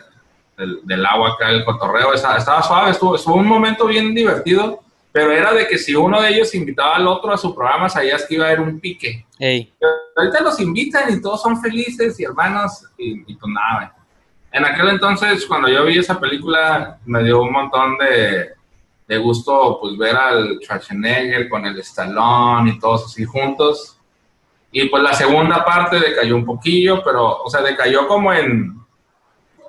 del, 0.55 0.81
del 0.83 1.03
agua 1.03 1.29
acá, 1.31 1.49
el 1.49 1.65
cotorreo. 1.65 2.13
Estaba, 2.13 2.37
estaba 2.37 2.61
suave, 2.61 2.91
estuvo, 2.91 3.15
estuvo 3.15 3.35
un 3.35 3.47
momento 3.47 3.87
bien 3.87 4.13
divertido, 4.13 4.81
pero 5.11 5.31
era 5.31 5.51
de 5.51 5.67
que 5.67 5.79
si 5.79 5.95
uno 5.95 6.21
de 6.21 6.29
ellos 6.29 6.53
invitaba 6.53 6.95
al 6.97 7.07
otro 7.07 7.33
a 7.33 7.37
su 7.37 7.55
programa, 7.55 7.89
sabías 7.89 8.25
que 8.27 8.35
iba 8.35 8.45
a 8.45 8.47
haber 8.49 8.61
un 8.61 8.79
pique. 8.79 9.25
Ey, 9.39 9.73
ahorita 10.15 10.41
los 10.43 10.59
invitan 10.59 11.11
y 11.11 11.19
todos 11.21 11.41
son 11.41 11.59
felices 11.59 12.19
y 12.19 12.23
hermanos 12.23 12.85
y, 12.99 13.23
y 13.31 13.35
pues 13.35 13.51
nada. 13.51 13.95
En 14.51 14.63
aquel 14.63 14.89
entonces, 14.89 15.43
cuando 15.47 15.67
yo 15.69 15.83
vi 15.85 15.97
esa 15.97 16.19
película, 16.19 16.99
me 17.05 17.23
dio 17.23 17.41
un 17.41 17.51
montón 17.51 17.97
de, 17.97 18.49
de 19.07 19.17
gusto 19.17 19.79
pues 19.81 19.97
ver 19.97 20.15
al 20.15 20.59
Schwarzenegger 20.61 21.49
con 21.49 21.65
el 21.65 21.79
Stallone 21.79 22.69
y 22.71 22.79
todos 22.79 23.05
así 23.05 23.25
juntos. 23.25 23.92
Y 24.73 24.89
pues 24.89 25.01
la 25.01 25.13
segunda 25.13 25.63
parte 25.63 25.99
decayó 25.99 26.35
un 26.35 26.45
poquillo, 26.45 27.01
pero, 27.01 27.43
o 27.43 27.49
sea, 27.49 27.61
decayó 27.61 28.07
como 28.07 28.33
en, 28.33 28.73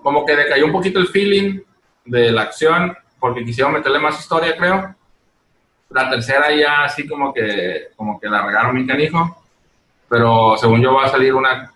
como 0.03 0.25
que 0.27 0.35
decayó 0.35 0.67
un 0.67 0.73
poquito 0.73 0.99
el 0.99 1.07
feeling 1.07 1.61
de 2.05 2.33
la 2.33 2.43
acción, 2.43 2.97
porque 3.21 3.45
quisieron 3.45 3.73
meterle 3.73 4.01
más 4.01 4.19
historia, 4.19 4.57
creo. 4.57 4.97
La 5.91 6.11
tercera 6.11 6.53
ya 6.53 6.85
así 6.85 7.07
como 7.07 7.33
que, 7.33 7.91
como 7.95 8.19
que 8.19 8.29
la 8.29 8.45
regaron 8.45 8.75
mi 8.75 8.85
canijo 8.87 9.45
pero 10.15 10.57
según 10.59 10.81
yo 10.81 10.95
va 10.95 11.07
a 11.07 11.11
salir 11.11 11.35
una, 11.35 11.73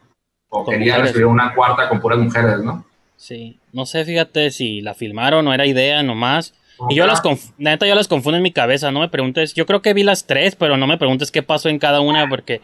o 0.48 0.64
Con 0.64 0.74
querían 0.74 0.98
mujeres. 0.98 1.10
escribir 1.10 1.26
una 1.26 1.54
cuarta 1.54 1.88
con 1.88 2.00
puras 2.00 2.18
mujeres, 2.18 2.60
¿no? 2.60 2.84
sí. 3.16 3.58
No 3.70 3.84
sé, 3.84 4.04
fíjate 4.04 4.50
si 4.50 4.80
la 4.80 4.94
filmaron 4.94 5.46
o 5.46 5.52
era 5.52 5.66
idea 5.66 6.02
nomás. 6.02 6.54
Y 6.88 6.94
yo 6.94 7.06
las 7.06 7.20
neta 7.58 7.86
yo 7.86 7.94
las 7.94 8.08
confundo 8.08 8.36
en 8.36 8.42
mi 8.42 8.52
cabeza, 8.52 8.90
no 8.92 9.00
me 9.00 9.08
preguntes, 9.08 9.52
yo 9.54 9.66
creo 9.66 9.82
que 9.82 9.92
vi 9.92 10.04
las 10.04 10.26
tres, 10.26 10.54
pero 10.56 10.76
no 10.76 10.86
me 10.86 10.96
preguntes 10.96 11.30
qué 11.30 11.42
pasó 11.42 11.68
en 11.68 11.78
cada 11.78 12.00
una 12.00 12.28
porque 12.28 12.62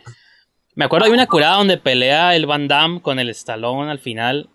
me 0.75 0.85
acuerdo 0.85 1.07
hay 1.07 1.13
una 1.13 1.27
curada 1.27 1.57
donde 1.57 1.79
pelea 1.79 2.35
el 2.35 2.47
Van 2.47 2.69
Damme 2.69 3.01
con 3.01 3.19
el 3.19 3.29
Stallone 3.31 3.91
al 3.91 3.99
final 3.99 4.49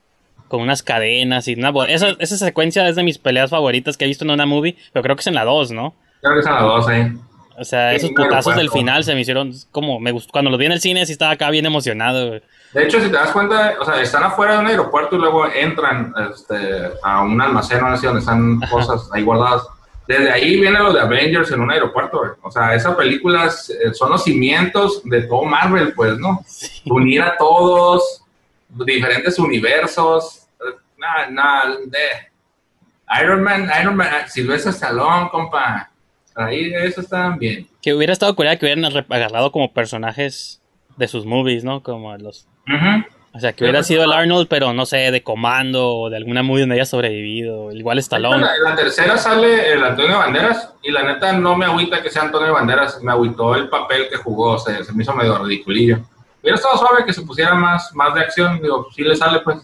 con 0.48 0.62
unas 0.62 0.84
cadenas 0.84 1.48
y 1.48 1.54
una 1.54 1.72
esa, 1.88 2.10
esa 2.20 2.38
secuencia 2.38 2.88
es 2.90 2.96
de 2.96 3.04
mis 3.04 3.18
peleas 3.18 3.52
favoritas 3.52 3.96
que 3.96 4.06
he 4.06 4.08
visto 4.08 4.26
en 4.26 4.32
una 4.32 4.46
movie, 4.46 4.76
pero 4.92 5.04
creo 5.04 5.16
que 5.16 5.22
es 5.22 5.28
en 5.28 5.36
la 5.36 5.46
2, 5.46 5.72
¿no? 5.72 5.94
Creo 6.22 6.36
que 6.36 6.42
son 6.42 6.54
las 6.54 6.64
dos 6.64 6.88
ahí. 6.88 7.14
O 7.58 7.64
sea, 7.64 7.92
Sí, 7.92 7.98
esos 7.98 8.12
putazos 8.12 8.56
del 8.56 8.70
final 8.70 9.04
se 9.04 9.14
me 9.14 9.22
hicieron 9.22 9.54
como 9.72 10.00
me 10.00 10.12
gustó 10.12 10.32
cuando 10.32 10.50
los 10.50 10.60
vi 10.60 10.66
en 10.66 10.72
el 10.72 10.82
cine 10.82 11.06
sí 11.06 11.12
estaba 11.12 11.32
acá 11.32 11.50
bien 11.50 11.66
emocionado. 11.66 12.28
güey. 12.28 12.42
De 12.74 12.84
hecho, 12.84 13.00
si 13.00 13.08
te 13.08 13.14
das 13.14 13.32
cuenta, 13.32 13.76
o 13.80 13.86
sea, 13.86 14.02
están 14.02 14.24
afuera 14.24 14.54
de 14.54 14.60
un 14.60 14.68
aeropuerto 14.68 15.16
y 15.16 15.20
luego 15.20 15.46
entran 15.48 16.14
este, 16.32 16.90
a 17.04 17.22
un 17.22 17.42
almacén 17.42 17.84
o 17.84 17.88
así 17.88 18.06
donde 18.06 18.22
están 18.22 18.60
cosas 18.72 19.10
ahí 19.14 19.24
guardadas. 19.24 19.64
Desde 20.10 20.32
ahí 20.32 20.60
viene 20.60 20.80
lo 20.80 20.92
de 20.92 21.02
Avengers 21.02 21.52
en 21.52 21.60
un 21.62 21.70
aeropuerto, 21.72 22.18
güey. 22.18 22.32
O 22.42 22.50
sea, 22.50 22.74
esa 22.74 22.98
película 22.98 23.46
es- 23.46 23.70
eh, 23.70 23.94
son 23.94 24.10
los 24.10 24.24
cimientos 24.24 25.04
de 25.04 25.22
todo 25.22 25.44
Marvel, 25.44 25.94
pues, 25.94 26.18
¿no? 26.18 26.44
Unir 26.86 27.22
a 27.22 27.38
todos, 27.38 28.24
diferentes 28.70 29.38
universos. 29.38 30.48
eh, 30.62 30.76
Nada, 30.98 31.30
nada, 31.30 31.78
de 31.86 33.22
Iron 33.22 33.44
Man, 33.44 33.70
Iron 33.82 33.96
Man, 33.96 34.10
ah, 34.12 34.28
Sylvester 34.28 34.72
Stallone, 34.74 35.30
compa. 35.30 35.90
Ahí, 36.36 36.74
eso 36.74 37.02
está 37.02 37.30
bien. 37.38 37.68
Que 37.82 37.94
hubiera 37.94 38.12
estado 38.14 38.36
curada 38.36 38.58
que 38.58 38.66
hubieran 38.66 38.86
agarrado 38.86 39.52
como 39.52 39.72
personajes 39.74 40.60
de 40.98 41.08
sus 41.08 41.26
movies, 41.26 41.64
¿no? 41.64 41.84
Como 41.84 42.16
los 42.18 42.48
Ujú. 42.68 43.06
O 43.32 43.40
sea, 43.40 43.54
que 43.54 43.64
hubiera 43.64 43.84
sido 43.84 44.04
el 44.04 44.12
Arnold, 44.12 44.48
pero 44.50 44.74
no 44.74 44.86
sé, 44.86 45.12
de 45.12 45.22
comando 45.22 45.88
o 45.94 46.10
de 46.10 46.18
alguna 46.18 46.42
movie 46.42 46.62
donde 46.62 46.76
haya 46.76 46.86
sobrevivido. 46.86 47.72
Igual 47.72 48.00
Stallone. 48.00 48.42
La, 48.42 48.56
en 48.56 48.64
la 48.64 48.76
tercera 48.76 49.18
sale 49.18 49.72
el 49.74 49.84
Antonio 49.84 50.18
Banderas 50.18 50.74
y 50.82 50.92
la 50.92 51.04
neta 51.04 51.34
no 51.34 51.56
me 51.56 51.66
agüita 51.66 52.02
que 52.02 52.10
sea 52.10 52.24
Antonio 52.24 52.54
Banderas, 52.54 53.02
me 53.04 53.12
agüitó 53.12 53.54
el 53.56 53.70
papel 53.70 54.10
que 54.10 54.18
jugó, 54.18 54.58
se, 54.58 54.84
se 54.84 54.94
me 54.94 55.04
hizo 55.04 55.14
medio 55.14 55.38
ridiculillo. 55.38 56.00
Hubiera 56.42 56.56
estado 56.56 56.78
suave 56.78 57.06
que 57.06 57.14
se 57.14 57.22
pusiera 57.22 57.54
más, 57.54 57.94
más 57.94 58.16
de 58.16 58.22
acción, 58.22 58.62
digo, 58.62 58.88
sí 58.96 59.04
le 59.04 59.16
sale 59.16 59.42
pues. 59.42 59.58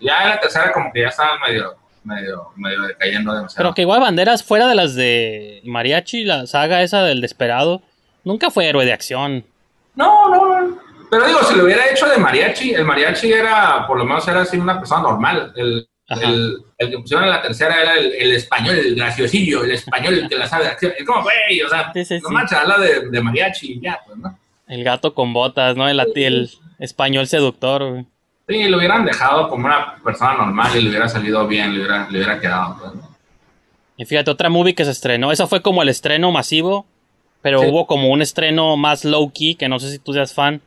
Ya 0.00 0.24
en 0.24 0.30
la 0.30 0.40
tercera 0.40 0.72
como 0.72 0.92
que 0.92 1.02
ya 1.02 1.08
estaba 1.08 1.38
medio, 1.46 1.76
medio, 2.02 2.48
medio 2.56 2.82
decayendo 2.82 3.32
demasiado. 3.32 3.62
Pero 3.62 3.74
que 3.74 3.82
igual 3.82 4.00
Banderas, 4.00 4.42
fuera 4.42 4.66
de 4.66 4.74
las 4.74 4.96
de 4.96 5.60
Mariachi, 5.64 6.24
la 6.24 6.46
saga 6.46 6.82
esa 6.82 7.04
del 7.04 7.20
Desperado, 7.20 7.82
nunca 8.24 8.50
fue 8.50 8.66
héroe 8.66 8.84
de 8.84 8.92
acción. 8.92 9.44
No, 9.94 10.28
no, 10.28 10.60
no. 10.60 10.81
Pero 11.12 11.26
digo, 11.26 11.42
si 11.44 11.54
lo 11.56 11.64
hubiera 11.64 11.90
hecho 11.90 12.06
de 12.08 12.16
mariachi, 12.16 12.72
el 12.72 12.86
mariachi 12.86 13.30
era, 13.34 13.86
por 13.86 13.98
lo 13.98 14.04
menos 14.06 14.26
era 14.26 14.40
así 14.40 14.56
una 14.56 14.78
persona 14.78 15.02
normal. 15.02 15.52
El, 15.54 15.86
el, 16.08 16.56
el 16.78 16.90
que 16.90 16.98
pusieron 16.98 17.24
en 17.26 17.30
la 17.32 17.42
tercera 17.42 17.82
era 17.82 17.94
el, 17.98 18.12
el 18.14 18.32
español, 18.32 18.76
el 18.78 18.94
graciosillo, 18.94 19.62
el 19.62 19.72
español 19.72 20.26
que 20.26 20.36
la 20.38 20.46
sabe. 20.46 20.68
Es 20.80 21.04
como, 21.06 21.22
güey, 21.22 21.60
o 21.60 21.68
sea, 21.68 21.92
Sí, 21.92 22.02
sí, 22.06 22.18
no 22.22 22.28
sí. 22.28 22.34
manches, 22.34 22.56
habla 22.58 22.78
de, 22.78 23.10
de 23.10 23.20
mariachi 23.20 23.72
y 23.74 23.80
ya, 23.82 24.00
pues, 24.06 24.16
¿no? 24.16 24.38
El 24.68 24.82
gato 24.84 25.12
con 25.12 25.34
botas, 25.34 25.76
¿no? 25.76 25.86
El, 25.86 26.00
el 26.16 26.50
español 26.78 27.26
seductor. 27.26 27.86
güey. 27.90 28.06
Sí, 28.48 28.64
lo 28.68 28.78
hubieran 28.78 29.04
dejado 29.04 29.48
como 29.50 29.66
una 29.66 29.96
persona 30.02 30.32
normal 30.34 30.70
y 30.76 30.80
le 30.80 30.88
hubiera 30.88 31.08
salido 31.10 31.46
bien, 31.46 31.74
le 31.74 31.80
hubiera, 31.80 32.08
le 32.08 32.18
hubiera 32.18 32.40
quedado. 32.40 32.78
pues, 32.80 32.94
¿no? 32.94 33.08
Y 33.98 34.06
fíjate, 34.06 34.30
otra 34.30 34.48
movie 34.48 34.74
que 34.74 34.86
se 34.86 34.90
estrenó. 34.92 35.30
Esa 35.30 35.46
fue 35.46 35.60
como 35.60 35.82
el 35.82 35.90
estreno 35.90 36.32
masivo, 36.32 36.86
pero 37.42 37.60
hubo 37.60 37.86
como 37.86 38.08
un 38.08 38.22
estreno 38.22 38.78
más 38.78 39.04
low 39.04 39.30
key, 39.30 39.56
que 39.56 39.68
no 39.68 39.78
sé 39.78 39.90
si 39.90 39.98
tú 39.98 40.14
seas 40.14 40.32
fan. 40.32 40.62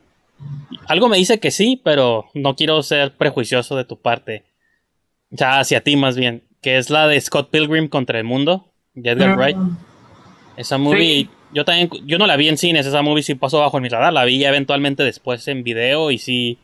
Algo 0.88 1.08
me 1.08 1.16
dice 1.16 1.40
que 1.40 1.50
sí, 1.50 1.80
pero 1.82 2.26
no 2.34 2.54
quiero 2.56 2.82
ser 2.82 3.14
prejuicioso 3.16 3.76
de 3.76 3.84
tu 3.84 3.98
parte. 4.00 4.44
O 5.32 5.36
sea, 5.36 5.58
hacia 5.60 5.80
ti 5.82 5.96
más 5.96 6.16
bien. 6.16 6.42
Que 6.62 6.78
es 6.78 6.90
la 6.90 7.06
de 7.06 7.20
Scott 7.20 7.50
Pilgrim 7.50 7.88
contra 7.88 8.18
el 8.18 8.24
mundo, 8.24 8.72
de 8.94 9.10
Edgar 9.10 9.36
Wright. 9.36 9.56
Esa 10.56 10.78
movie, 10.78 10.98
Sí. 11.24 11.30
yo 11.52 11.64
también, 11.64 11.90
yo 12.04 12.18
no 12.18 12.26
la 12.26 12.36
vi 12.36 12.48
en 12.48 12.56
cines, 12.56 12.86
esa 12.86 13.02
movie 13.02 13.22
sí 13.22 13.34
pasó 13.34 13.60
bajo 13.60 13.78
mi 13.80 13.88
radar, 13.88 14.12
la 14.12 14.24
vi 14.24 14.38
ya 14.38 14.48
eventualmente 14.48 15.02
después 15.02 15.46
en 15.48 15.62
video 15.64 16.10
y 16.10 16.18
sí, 16.18 16.58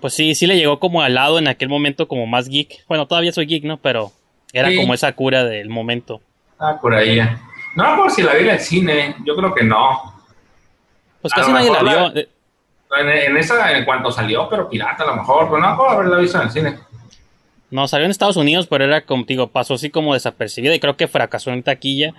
Pues 0.00 0.12
sí, 0.12 0.34
sí 0.34 0.46
le 0.46 0.56
llegó 0.58 0.78
como 0.80 1.00
al 1.00 1.14
lado 1.14 1.38
en 1.38 1.48
aquel 1.48 1.70
momento 1.70 2.08
como 2.08 2.26
más 2.26 2.50
geek. 2.50 2.84
Bueno, 2.88 3.06
todavía 3.06 3.32
soy 3.32 3.46
geek, 3.46 3.64
¿no? 3.64 3.78
Pero 3.78 4.12
era 4.52 4.68
Sí. 4.68 4.76
como 4.76 4.92
esa 4.92 5.10
cura 5.12 5.44
del 5.44 5.70
momento. 5.70 6.20
Ah, 6.58 6.78
por 6.78 6.94
ahí. 6.94 7.18
No, 7.74 7.96
por 7.96 8.10
si 8.10 8.22
la 8.22 8.34
vi 8.34 8.44
en 8.44 8.50
el 8.50 8.60
cine, 8.60 9.16
yo 9.24 9.34
creo 9.34 9.54
que 9.54 9.64
no. 9.64 10.14
Pues 11.22 11.32
A 11.32 11.36
casi 11.36 11.52
nadie 11.52 11.70
la 11.72 11.82
vio. 11.82 11.90
la- 12.10 12.20
Eh, 12.20 12.28
En, 12.96 13.08
en 13.08 13.36
esa, 13.36 13.72
en 13.76 13.84
cuanto 13.84 14.10
salió, 14.12 14.48
pero 14.48 14.68
pirata 14.68 15.02
a 15.04 15.06
lo 15.06 15.16
mejor, 15.16 15.46
pero 15.48 15.58
no 15.60 15.76
puedo 15.76 15.90
haberla 15.90 16.18
visto 16.18 16.38
en 16.38 16.44
el 16.44 16.50
cine. 16.50 16.78
No, 17.70 17.88
salió 17.88 18.04
en 18.04 18.10
Estados 18.10 18.36
Unidos, 18.36 18.66
pero 18.68 18.84
era 18.84 19.04
como, 19.04 19.24
digo, 19.24 19.48
pasó 19.48 19.74
así 19.74 19.90
como 19.90 20.14
desapercibida 20.14 20.74
y 20.74 20.80
creo 20.80 20.96
que 20.96 21.08
fracasó 21.08 21.50
en 21.50 21.62
taquilla. 21.62 22.14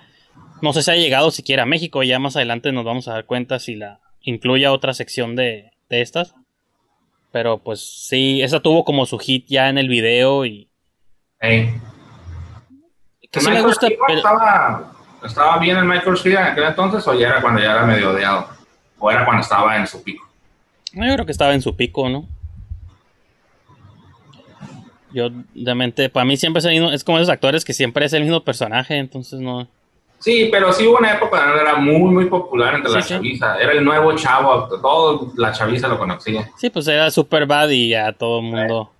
No 0.60 0.72
sé 0.72 0.82
si 0.82 0.90
ha 0.90 0.96
llegado 0.96 1.30
siquiera 1.30 1.62
a 1.62 1.66
México, 1.66 2.02
ya 2.02 2.18
más 2.18 2.36
adelante 2.36 2.72
nos 2.72 2.84
vamos 2.84 3.08
a 3.08 3.12
dar 3.12 3.24
cuenta 3.24 3.58
si 3.58 3.74
la 3.76 4.00
incluye 4.22 4.66
a 4.66 4.72
otra 4.72 4.92
sección 4.94 5.34
de, 5.36 5.70
de 5.88 6.00
estas. 6.02 6.34
Pero 7.32 7.58
pues 7.58 7.80
sí, 8.08 8.42
esa 8.42 8.60
tuvo 8.60 8.84
como 8.84 9.06
su 9.06 9.18
hit 9.18 9.46
ya 9.48 9.68
en 9.68 9.78
el 9.78 9.88
video 9.88 10.44
y 10.46 10.68
Ey. 11.40 11.74
que 13.30 13.40
sí 13.40 13.50
me 13.50 13.60
gusta, 13.62 13.88
Keaton 13.88 14.04
pero- 14.06 14.18
estaba, 14.18 14.92
¿Estaba 15.24 15.58
bien 15.58 15.76
el 15.78 15.84
Michael 15.84 16.14
Speed 16.16 16.32
en 16.34 16.44
aquel 16.44 16.64
entonces 16.64 17.06
o 17.08 17.14
ya 17.14 17.28
era 17.28 17.40
cuando 17.40 17.60
ya 17.60 17.72
era 17.72 17.86
medio 17.86 18.10
odiado? 18.10 18.46
¿O 18.98 19.10
era 19.10 19.24
cuando 19.24 19.42
estaba 19.42 19.76
en 19.76 19.86
su 19.86 20.02
pico? 20.02 20.25
Yo 21.04 21.12
creo 21.14 21.26
que 21.26 21.32
estaba 21.32 21.52
en 21.54 21.60
su 21.62 21.76
pico, 21.76 22.08
¿no? 22.08 22.26
Yo, 25.12 25.28
de 25.54 25.74
mente, 25.74 26.08
para 26.10 26.24
mí 26.24 26.36
siempre 26.36 26.58
es, 26.58 26.64
el 26.66 26.72
mismo- 26.72 26.90
es 26.90 27.04
como 27.04 27.18
esos 27.18 27.28
actores 27.30 27.64
que 27.64 27.72
siempre 27.72 28.04
es 28.06 28.12
el 28.12 28.22
mismo 28.22 28.40
personaje, 28.42 28.96
entonces 28.96 29.40
no. 29.40 29.68
Sí, 30.18 30.48
pero 30.50 30.72
sí 30.72 30.86
hubo 30.86 30.98
una 30.98 31.12
época 31.12 31.46
donde 31.46 31.60
era 31.62 31.76
muy, 31.76 32.10
muy 32.12 32.24
popular 32.26 32.74
entre 32.74 32.90
Sí, 32.90 32.96
la 32.96 33.02
sí. 33.02 33.08
chaviza. 33.10 33.58
Era 33.58 33.72
el 33.72 33.84
nuevo 33.84 34.14
chavo, 34.14 34.66
todo 34.80 35.32
la 35.36 35.52
chaviza 35.52 35.88
lo 35.88 35.98
conocía. 35.98 36.48
Sí, 36.56 36.70
pues 36.70 36.88
era 36.88 37.10
super 37.10 37.46
bad 37.46 37.68
y 37.68 37.90
ya 37.90 38.12
todo 38.12 38.38
el 38.40 38.44
mundo. 38.46 38.90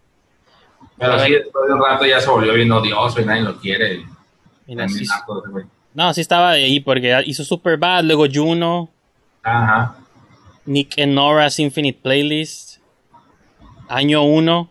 Pero 0.99 1.19
sí, 1.21 1.33
después 1.33 1.67
de 1.67 1.75
un 1.75 1.83
rato 1.83 2.05
ya 2.07 2.21
se 2.21 2.31
volvió 2.31 2.53
bien 2.55 2.71
odioso 2.71 3.21
y 3.21 3.25
nadie 3.25 3.43
lo 3.43 3.57
quiere. 3.57 4.05
Mira, 4.67 4.87
no, 5.95 6.13
sí 6.15 6.21
estaba 6.21 6.51
ahí 6.51 6.81
porque 6.81 7.23
hizo 7.27 7.45
super 7.45 7.79
bad, 7.79 8.05
luego 8.05 8.27
Juno, 8.33 8.91
Ajá. 9.43 9.97
Nick 10.67 10.99
and 10.99 11.15
Nora's 11.15 11.59
Infinite 11.59 11.99
Playlist, 12.03 12.79
Año 13.89 14.23
1. 14.25 14.71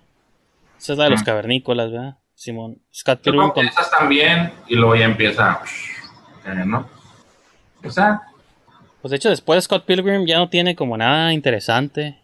Esa 0.77 0.93
es 0.93 0.97
la 0.99 1.05
de 1.05 1.09
los 1.11 1.23
cavernícolas, 1.23 1.91
¿verdad? 1.91 2.17
Simón. 2.35 2.79
Scott 2.93 3.21
Pilgrim 3.21 3.49
con- 3.51 3.65
esas 3.65 3.89
también 3.89 4.51
y 4.67 4.75
luego 4.75 4.95
ya 4.95 5.05
empieza, 5.05 5.61
eh, 6.45 6.63
¿no? 6.65 6.87
O 7.83 7.89
sea, 7.89 8.21
Pues 9.01 9.11
de 9.11 9.17
hecho, 9.17 9.29
después 9.29 9.63
Scott 9.63 9.85
Pilgrim 9.85 10.25
ya 10.25 10.37
no 10.37 10.49
tiene 10.49 10.75
como 10.75 10.97
nada 10.97 11.31
interesante. 11.31 12.19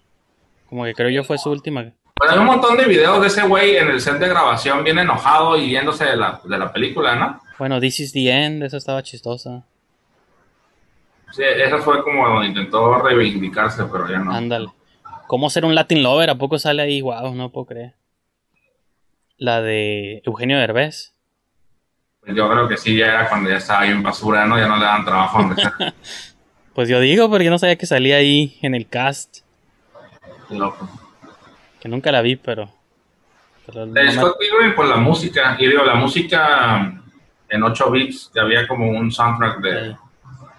Como 0.67 0.83
que 0.83 0.93
creo 0.93 1.09
yo 1.09 1.23
fue 1.23 1.37
su 1.37 1.49
última. 1.51 1.91
pues 2.15 2.31
hay 2.31 2.37
un 2.39 2.45
montón 2.45 2.77
de 2.77 2.85
videos 2.85 3.19
de 3.21 3.27
ese 3.27 3.43
güey 3.47 3.77
en 3.77 3.87
el 3.89 3.99
set 4.01 4.17
de 4.19 4.27
grabación 4.27 4.83
bien 4.83 4.99
enojado 4.99 5.57
y 5.57 5.69
yéndose 5.71 6.05
de 6.05 6.15
la, 6.17 6.39
de 6.43 6.57
la 6.57 6.71
película, 6.73 7.15
¿no? 7.15 7.39
Bueno, 7.57 7.79
This 7.79 7.99
is 7.99 8.13
the 8.13 8.29
End, 8.31 8.63
esa 8.63 8.77
estaba 8.77 9.01
chistosa. 9.03 9.63
Sí, 11.31 11.43
esa 11.43 11.77
fue 11.79 12.03
como 12.03 12.27
donde 12.27 12.47
intentó 12.47 12.95
reivindicarse, 12.99 13.85
pero 13.85 14.07
ya 14.09 14.19
no. 14.19 14.31
Ándale. 14.33 14.67
¿Cómo 15.27 15.49
ser 15.49 15.63
un 15.63 15.75
Latin 15.75 16.03
Lover? 16.03 16.29
¿A 16.29 16.35
poco 16.35 16.59
sale 16.59 16.81
ahí? 16.81 17.01
Wow, 17.01 17.33
no 17.33 17.51
puedo 17.51 17.67
creer. 17.67 17.95
La 19.37 19.61
de 19.61 20.21
Eugenio 20.25 20.57
Derbez. 20.57 21.13
Pues 22.19 22.35
yo 22.35 22.49
creo 22.49 22.67
que 22.67 22.77
sí, 22.77 22.97
ya 22.97 23.07
era 23.07 23.29
cuando 23.29 23.49
ya 23.49 23.57
estaba 23.57 23.83
bien 23.83 24.03
basura, 24.03 24.45
¿no? 24.45 24.57
Ya 24.57 24.67
no 24.67 24.77
le 24.77 24.85
dan 24.85 25.05
trabajo 25.05 25.37
a 25.37 25.41
donde 25.41 25.55
sea. 25.61 25.93
Pues 26.73 26.87
yo 26.87 27.01
digo, 27.01 27.29
porque 27.29 27.49
no 27.49 27.59
sabía 27.59 27.75
que 27.75 27.85
salía 27.85 28.15
ahí 28.15 28.57
en 28.61 28.75
el 28.75 28.87
cast. 28.87 29.39
Qué 30.47 30.55
loco. 30.55 30.89
Que 31.81 31.89
nunca 31.89 32.13
la 32.13 32.21
vi, 32.21 32.37
pero. 32.37 32.69
pero 33.65 33.87
De 33.87 34.09
Scott 34.11 34.37
Pilgrim, 34.39 34.73
pues 34.73 34.87
la 34.87 34.95
música, 34.95 35.57
y 35.59 35.67
digo, 35.67 35.83
la 35.83 35.95
música 35.95 37.01
en 37.49 37.63
8 37.63 37.91
bits, 37.91 38.31
que 38.33 38.39
había 38.39 38.67
como 38.69 38.89
un 38.89 39.11
soundtrack 39.11 39.59
de... 39.59 39.89
Sí. 39.89 39.97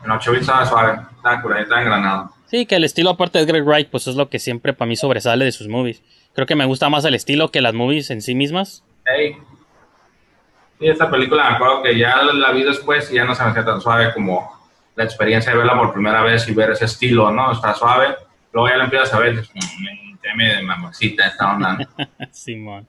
En 0.05 0.11
8 0.11 0.31
bits 0.33 0.43
estaba 0.43 0.67
suave, 0.67 1.01
estaba 1.17 1.43
cura, 1.43 1.61
estaba 1.61 1.81
engranado. 1.81 2.33
Sí, 2.47 2.67
que 2.67 2.77
el 2.77 2.85
estilo 2.85 3.11
aparte 3.11 3.39
de 3.39 3.45
Edgar 3.45 3.63
Wright, 3.63 3.89
pues 3.89 4.07
es 4.07 4.17
lo 4.17 4.29
que 4.29 4.39
siempre 4.39 4.73
para 4.73 4.89
mí 4.89 4.97
sobresale 4.97 5.45
de 5.45 5.53
sus 5.53 5.69
movies. 5.69 6.03
Creo 6.35 6.47
que 6.47 6.55
me 6.55 6.65
gusta 6.65 6.89
más 6.89 7.05
el 7.05 7.15
estilo 7.15 7.51
que 7.51 7.61
las 7.61 7.75
movies 7.75 8.11
en 8.11 8.21
sí 8.21 8.35
mismas. 8.35 8.85
Hey. 9.07 9.37
Sí, 10.79 10.89
esta 10.89 11.11
película 11.11 11.49
me 11.49 11.57
acuerdo 11.57 11.83
que 11.83 11.97
ya 11.97 12.23
la 12.23 12.53
vi 12.53 12.63
después 12.65 13.11
y 13.11 13.15
ya 13.15 13.25
no 13.25 13.35
se 13.35 13.45
me 13.45 13.51
hacía 13.51 13.65
tan 13.65 13.81
suave 13.81 14.13
como 14.13 14.51
la 14.97 15.05
experiencia 15.05 15.53
de 15.53 15.59
verla 15.59 15.79
por 15.79 15.93
primera 15.93 16.23
vez 16.23 16.49
y 16.49 16.53
ver 16.53 16.71
ese 16.71 16.87
estilo, 16.87 17.31
¿no? 17.31 17.53
Está 17.53 17.75
suave. 17.75 18.17
Luego 18.53 18.69
ya 18.69 18.77
la 18.77 18.85
empiezas 18.85 19.15
a 19.15 19.19
ver 19.19 19.35
y 19.35 19.37
dices, 19.37 19.51
"Mm, 19.55 20.17
teme 20.21 20.55
de 20.57 20.63
mamacita 20.63 21.27
esta 21.27 21.55
onda. 21.55 21.75
¿no?". 21.75 21.87
Simón. 22.33 22.87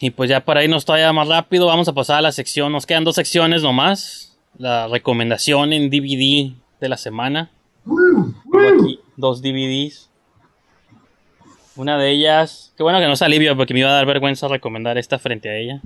Y 0.00 0.10
pues 0.10 0.30
ya 0.30 0.40
para 0.40 0.64
irnos 0.64 0.84
todavía 0.84 1.12
más 1.12 1.28
rápido, 1.28 1.66
vamos 1.66 1.86
a 1.86 1.92
pasar 1.92 2.16
a 2.18 2.22
la 2.22 2.32
sección. 2.32 2.72
Nos 2.72 2.86
quedan 2.86 3.04
dos 3.04 3.16
secciones 3.16 3.62
nomás. 3.62 4.29
La 4.60 4.88
recomendación 4.88 5.72
en 5.72 5.88
DVD 5.88 6.52
de 6.80 6.88
la 6.90 6.98
semana. 6.98 7.50
Tengo 7.84 8.82
aquí 8.84 9.00
dos 9.16 9.40
DVDs. 9.40 10.10
Una 11.76 11.96
de 11.96 12.10
ellas. 12.10 12.74
Qué 12.76 12.82
bueno 12.82 12.98
que 13.00 13.06
no 13.06 13.16
se 13.16 13.24
alivio 13.24 13.56
porque 13.56 13.72
me 13.72 13.80
iba 13.80 13.88
a 13.88 13.94
dar 13.94 14.04
vergüenza 14.04 14.48
recomendar 14.48 14.98
esta 14.98 15.18
frente 15.18 15.48
a 15.48 15.56
ella. 15.56 15.80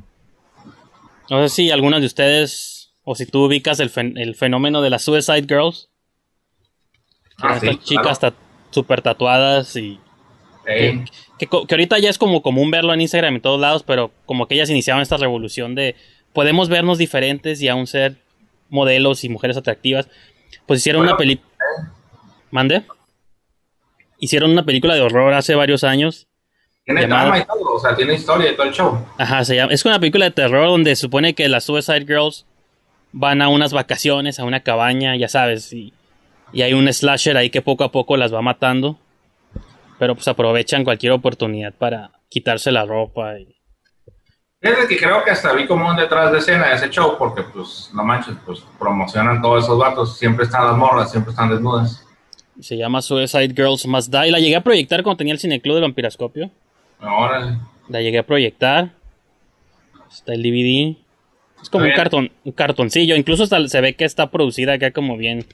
No 1.30 1.40
sé 1.46 1.54
si 1.54 1.70
algunos 1.70 2.00
de 2.00 2.06
ustedes, 2.06 2.90
o 3.04 3.14
si 3.14 3.26
tú 3.26 3.44
ubicas 3.44 3.78
el, 3.78 3.90
fen- 3.92 4.18
el 4.20 4.34
fenómeno 4.34 4.82
de 4.82 4.90
las 4.90 5.04
Suicide 5.04 5.42
Girls. 5.46 5.88
Que 7.38 7.46
Ah, 7.46 7.60
sí, 7.60 7.68
estas 7.68 7.84
chicas 7.84 8.18
claro. 8.18 8.34
super 8.70 9.02
tatuadas 9.02 9.76
y 9.76 10.00
que, 11.38 11.46
co- 11.46 11.66
que 11.66 11.74
ahorita 11.76 11.98
ya 12.00 12.10
es 12.10 12.18
como 12.18 12.42
común 12.42 12.70
verlo 12.72 12.92
en 12.92 13.00
Instagram 13.02 13.36
en 13.36 13.40
todos 13.40 13.60
lados, 13.60 13.84
pero 13.84 14.10
como 14.26 14.48
que 14.48 14.54
ellas 14.56 14.70
iniciaron 14.70 15.00
esta 15.02 15.16
revolución 15.16 15.74
de 15.76 15.94
podemos 16.32 16.68
vernos 16.68 16.98
diferentes 16.98 17.60
y 17.62 17.68
aún 17.68 17.86
ser 17.86 18.16
modelos 18.68 19.24
y 19.24 19.28
mujeres 19.28 19.56
atractivas. 19.56 20.08
Pues 20.66 20.80
hicieron 20.80 21.02
una 21.02 21.16
película. 21.16 21.48
¿Mande? 22.50 22.82
Hicieron 24.18 24.50
una 24.52 24.64
película 24.64 24.94
de 24.94 25.00
horror 25.00 25.34
hace 25.34 25.54
varios 25.54 25.84
años. 25.84 26.26
Tiene 26.84 27.02
llamada- 27.02 27.38
y 27.38 27.44
todo, 27.44 27.74
o 27.74 27.80
sea, 27.80 27.96
tiene 27.96 28.14
historia 28.14 28.50
y 28.52 28.54
todo 28.56 28.66
el 28.66 28.72
show. 28.74 28.98
Ajá, 29.18 29.44
se 29.44 29.56
llama, 29.56 29.72
es 29.72 29.84
una 29.84 29.98
película 29.98 30.26
de 30.26 30.30
terror 30.30 30.66
donde 30.66 30.94
se 30.94 31.00
supone 31.02 31.34
que 31.34 31.48
las 31.48 31.64
Suicide 31.64 32.04
Girls 32.06 32.46
van 33.12 33.40
a 33.42 33.48
unas 33.48 33.72
vacaciones, 33.72 34.38
a 34.38 34.44
una 34.44 34.60
cabaña, 34.60 35.16
ya 35.16 35.28
sabes, 35.28 35.72
y, 35.72 35.92
y 36.52 36.62
hay 36.62 36.74
un 36.74 36.92
slasher 36.92 37.36
ahí 37.36 37.48
que 37.50 37.62
poco 37.62 37.84
a 37.84 37.92
poco 37.92 38.16
las 38.16 38.32
va 38.34 38.42
matando. 38.42 38.98
Pero 39.98 40.14
pues 40.14 40.28
aprovechan 40.28 40.84
cualquier 40.84 41.12
oportunidad 41.12 41.72
para 41.72 42.10
quitarse 42.28 42.70
la 42.72 42.84
ropa 42.84 43.38
y 43.38 43.53
Fíjate 44.64 44.88
que 44.88 44.96
creo 44.96 45.22
que 45.22 45.30
hasta 45.30 45.52
vi 45.52 45.66
como 45.66 45.86
un 45.86 45.94
detrás 45.94 46.32
de 46.32 46.38
escena 46.38 46.68
de 46.68 46.76
ese 46.76 46.88
show, 46.88 47.16
porque 47.18 47.42
pues, 47.42 47.90
no 47.92 48.02
manches, 48.02 48.34
pues 48.46 48.64
promocionan 48.78 49.42
todos 49.42 49.64
esos 49.64 49.78
vatos, 49.78 50.16
siempre 50.16 50.46
están 50.46 50.64
las 50.64 50.74
morras, 50.74 51.10
siempre 51.10 51.32
están 51.32 51.50
desnudas. 51.50 52.02
Se 52.58 52.74
llama 52.78 53.02
Suicide 53.02 53.52
Girls 53.54 53.84
Must 53.84 54.10
Die. 54.10 54.30
La 54.30 54.38
llegué 54.38 54.56
a 54.56 54.62
proyectar 54.62 55.02
cuando 55.02 55.18
tenía 55.18 55.34
el 55.34 55.38
cineclub 55.38 55.74
del 55.74 55.82
Vampiroscopio. 55.82 56.50
Ahora, 56.98 57.58
La 57.88 58.00
llegué 58.00 58.18
a 58.18 58.22
proyectar. 58.22 58.92
Está 60.10 60.32
el 60.32 60.42
DVD. 60.42 60.96
Es 61.60 61.68
como 61.68 61.84
un, 61.84 61.92
cartón, 61.92 62.32
un 62.42 62.52
cartoncillo. 62.52 63.16
Incluso 63.16 63.42
hasta 63.42 63.68
se 63.68 63.80
ve 63.82 63.94
que 63.96 64.06
está 64.06 64.30
producida 64.30 64.72
acá 64.72 64.92
como 64.92 65.18
bien. 65.18 65.44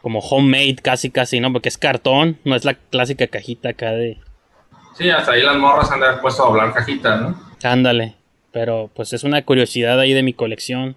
Como 0.00 0.20
homemade, 0.20 0.76
casi, 0.76 1.10
casi, 1.10 1.40
¿no? 1.40 1.52
Porque 1.52 1.68
es 1.68 1.76
cartón. 1.76 2.38
No 2.42 2.56
es 2.56 2.64
la 2.64 2.72
clásica 2.72 3.26
cajita 3.26 3.68
acá 3.68 3.90
de. 3.90 4.16
sí, 4.96 5.10
hasta 5.10 5.32
ahí 5.32 5.42
las 5.42 5.58
morras 5.58 5.90
han 5.90 6.00
de 6.00 6.06
haber 6.06 6.20
puesto 6.22 6.42
a 6.42 6.48
hablar 6.48 6.72
cajitas, 6.72 7.20
¿no? 7.20 7.49
Ándale. 7.62 8.14
Pero 8.52 8.90
pues 8.94 9.12
es 9.12 9.22
una 9.24 9.42
curiosidad 9.44 9.98
ahí 10.00 10.12
de 10.12 10.22
mi 10.22 10.32
colección. 10.32 10.96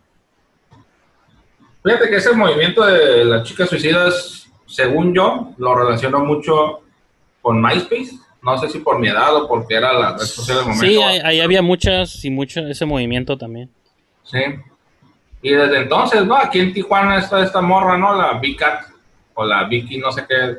Fíjate 1.84 2.10
que 2.10 2.16
ese 2.16 2.34
movimiento 2.34 2.86
de 2.86 3.26
las 3.26 3.44
chicas 3.44 3.70
suicidas, 3.70 4.48
según 4.66 5.14
yo, 5.14 5.52
lo 5.58 5.76
relaciono 5.76 6.20
mucho 6.20 6.82
con 7.42 7.62
MySpace. 7.62 8.12
No 8.42 8.58
sé 8.58 8.70
si 8.70 8.80
por 8.80 9.00
mi 9.00 9.08
edad 9.10 9.36
o 9.36 9.48
porque 9.48 9.76
era 9.76 9.94
la 9.94 10.12
red 10.14 10.20
social 10.26 10.58
del 10.58 10.68
momento. 10.68 10.86
Sí, 10.86 10.98
ahí, 11.02 11.20
ahí 11.24 11.40
había 11.42 11.62
muchas 11.62 12.24
y 12.26 12.30
mucho 12.30 12.62
ese 12.68 12.86
movimiento 12.86 13.38
también. 13.38 13.70
Sí. 14.24 14.40
Y 15.42 15.52
desde 15.52 15.78
entonces, 15.80 16.26
¿no? 16.26 16.36
Aquí 16.38 16.60
en 16.60 16.74
Tijuana 16.74 17.20
está 17.20 17.44
esta 17.44 17.62
morra, 17.62 17.98
¿no? 17.98 18.16
La 18.16 18.42
Cat 18.58 18.86
o 19.34 19.46
la 19.46 19.66
Vicky, 19.66 19.98
no 19.98 20.12
sé 20.12 20.26
qué. 20.28 20.58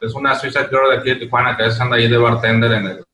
Es 0.00 0.14
una 0.14 0.34
Suicide 0.34 0.68
Girl 0.68 0.90
de 0.90 0.96
aquí 0.98 1.10
de 1.10 1.16
Tijuana 1.16 1.56
que 1.56 1.62
a 1.62 1.66
veces 1.66 1.80
anda 1.80 1.96
ahí 1.96 2.08
de 2.08 2.16
bartender 2.16 2.72
en, 2.72 2.86
el- 2.86 3.04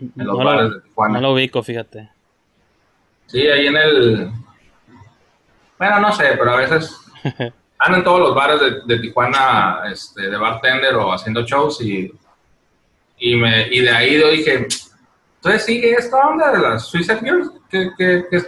en 0.00 0.12
los 0.16 0.38
No 0.38 0.44
bares 0.44 0.62
lo, 0.70 0.74
de 0.76 0.80
Tijuana. 0.82 1.14
no 1.14 1.20
lo 1.20 1.32
ubico, 1.34 1.62
fíjate. 1.62 2.08
Sí, 3.26 3.40
ahí 3.46 3.66
en 3.66 3.76
el... 3.76 4.30
Bueno, 5.78 6.00
no 6.00 6.12
sé, 6.12 6.24
pero 6.38 6.52
a 6.52 6.56
veces 6.56 6.96
andan 7.78 8.00
en 8.00 8.04
todos 8.04 8.20
los 8.20 8.34
bares 8.34 8.60
de, 8.60 8.80
de 8.86 8.98
Tijuana 9.00 9.80
este, 9.90 10.22
de 10.30 10.36
bartender 10.36 10.94
o 10.94 11.12
haciendo 11.12 11.42
shows 11.42 11.80
y, 11.82 12.12
y, 13.18 13.36
me, 13.36 13.68
y 13.68 13.80
de 13.80 13.90
ahí 13.90 14.20
yo 14.20 14.30
dije, 14.30 14.66
entonces 15.36 15.64
sigue 15.64 15.92
esta 15.92 16.16
onda 16.28 16.52
de 16.52 16.58
las 16.58 16.86
Suicide 16.86 17.20
Girls, 17.20 17.50
que, 17.70 17.90
que, 17.98 18.24
que, 18.30 18.38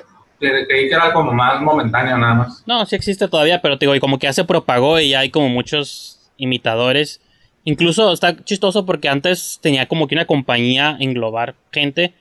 que 0.41 0.67
creí 0.67 0.89
que 0.89 0.95
era 0.95 1.13
como 1.13 1.33
más 1.33 1.61
momentáneo 1.61 2.17
nada 2.19 2.35
más. 2.35 2.63
No, 2.67 2.85
sí 2.87 2.95
existe 2.97 3.29
todavía, 3.29 3.61
pero 3.61 3.79
te 3.79 3.87
digo, 3.87 3.95
y 3.95 4.01
como 4.01 4.19
que 4.19 4.27
ya 4.27 4.33
se 4.33 4.45
propagó 4.45 5.01
y 5.01 5.11
ya 5.11 5.21
hay 5.21 5.31
como 5.31 5.49
muchos 5.49 6.31
imitadores. 6.37 7.21
Incluso 7.67 8.13
está 8.13 8.43
chistoso 8.45 8.87
porque 8.87 9.09
antes 9.09 9.59
tenía 9.61 9.87
como 9.87 10.07
que 10.09 10.15
una 10.15 10.25
compañía 10.25 10.97
englobar 10.99 11.57
gente. 11.73 12.15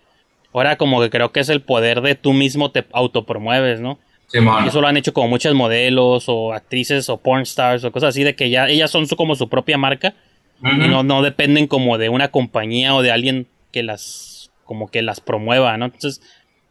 Ahora 0.54 0.76
como 0.76 1.00
que 1.00 1.10
creo 1.10 1.32
que 1.32 1.40
es 1.40 1.50
el 1.50 1.62
poder 1.62 2.02
de 2.02 2.16
tú 2.16 2.34
mismo 2.34 2.72
te 2.72 2.84
autopromueves, 2.92 3.80
¿no? 3.80 4.00
Simón. 4.28 4.66
Y 4.66 4.68
eso 4.70 4.82
lo 4.82 4.88
han 4.88 4.98
hecho 4.98 5.14
como 5.14 5.28
muchas 5.28 5.54
modelos 5.54 6.26
o 6.28 6.52
actrices 6.52 7.10
o 7.10 7.18
porn 7.18 7.44
stars 7.44 7.84
o 7.84 7.92
cosas 7.92 8.10
así 8.10 8.24
de 8.24 8.36
que 8.36 8.50
ya 8.50 8.68
ellas 8.68 8.90
son 8.90 9.06
su, 9.08 9.16
como 9.16 9.36
su 9.36 9.48
propia 9.48 9.78
marca 9.78 10.16
y 10.64 10.88
no, 10.88 11.04
no 11.04 11.22
dependen 11.22 11.68
como 11.68 11.98
de 11.98 12.10
una 12.10 12.30
compañía 12.30 12.96
o 12.96 13.04
de 13.04 13.12
alguien 13.12 13.48
que 13.72 13.84
las 13.84 14.50
como 14.64 14.90
que 14.90 15.04
las 15.04 15.22
promueva, 15.22 15.78
¿no? 15.78 15.86
Entonces, 15.86 16.22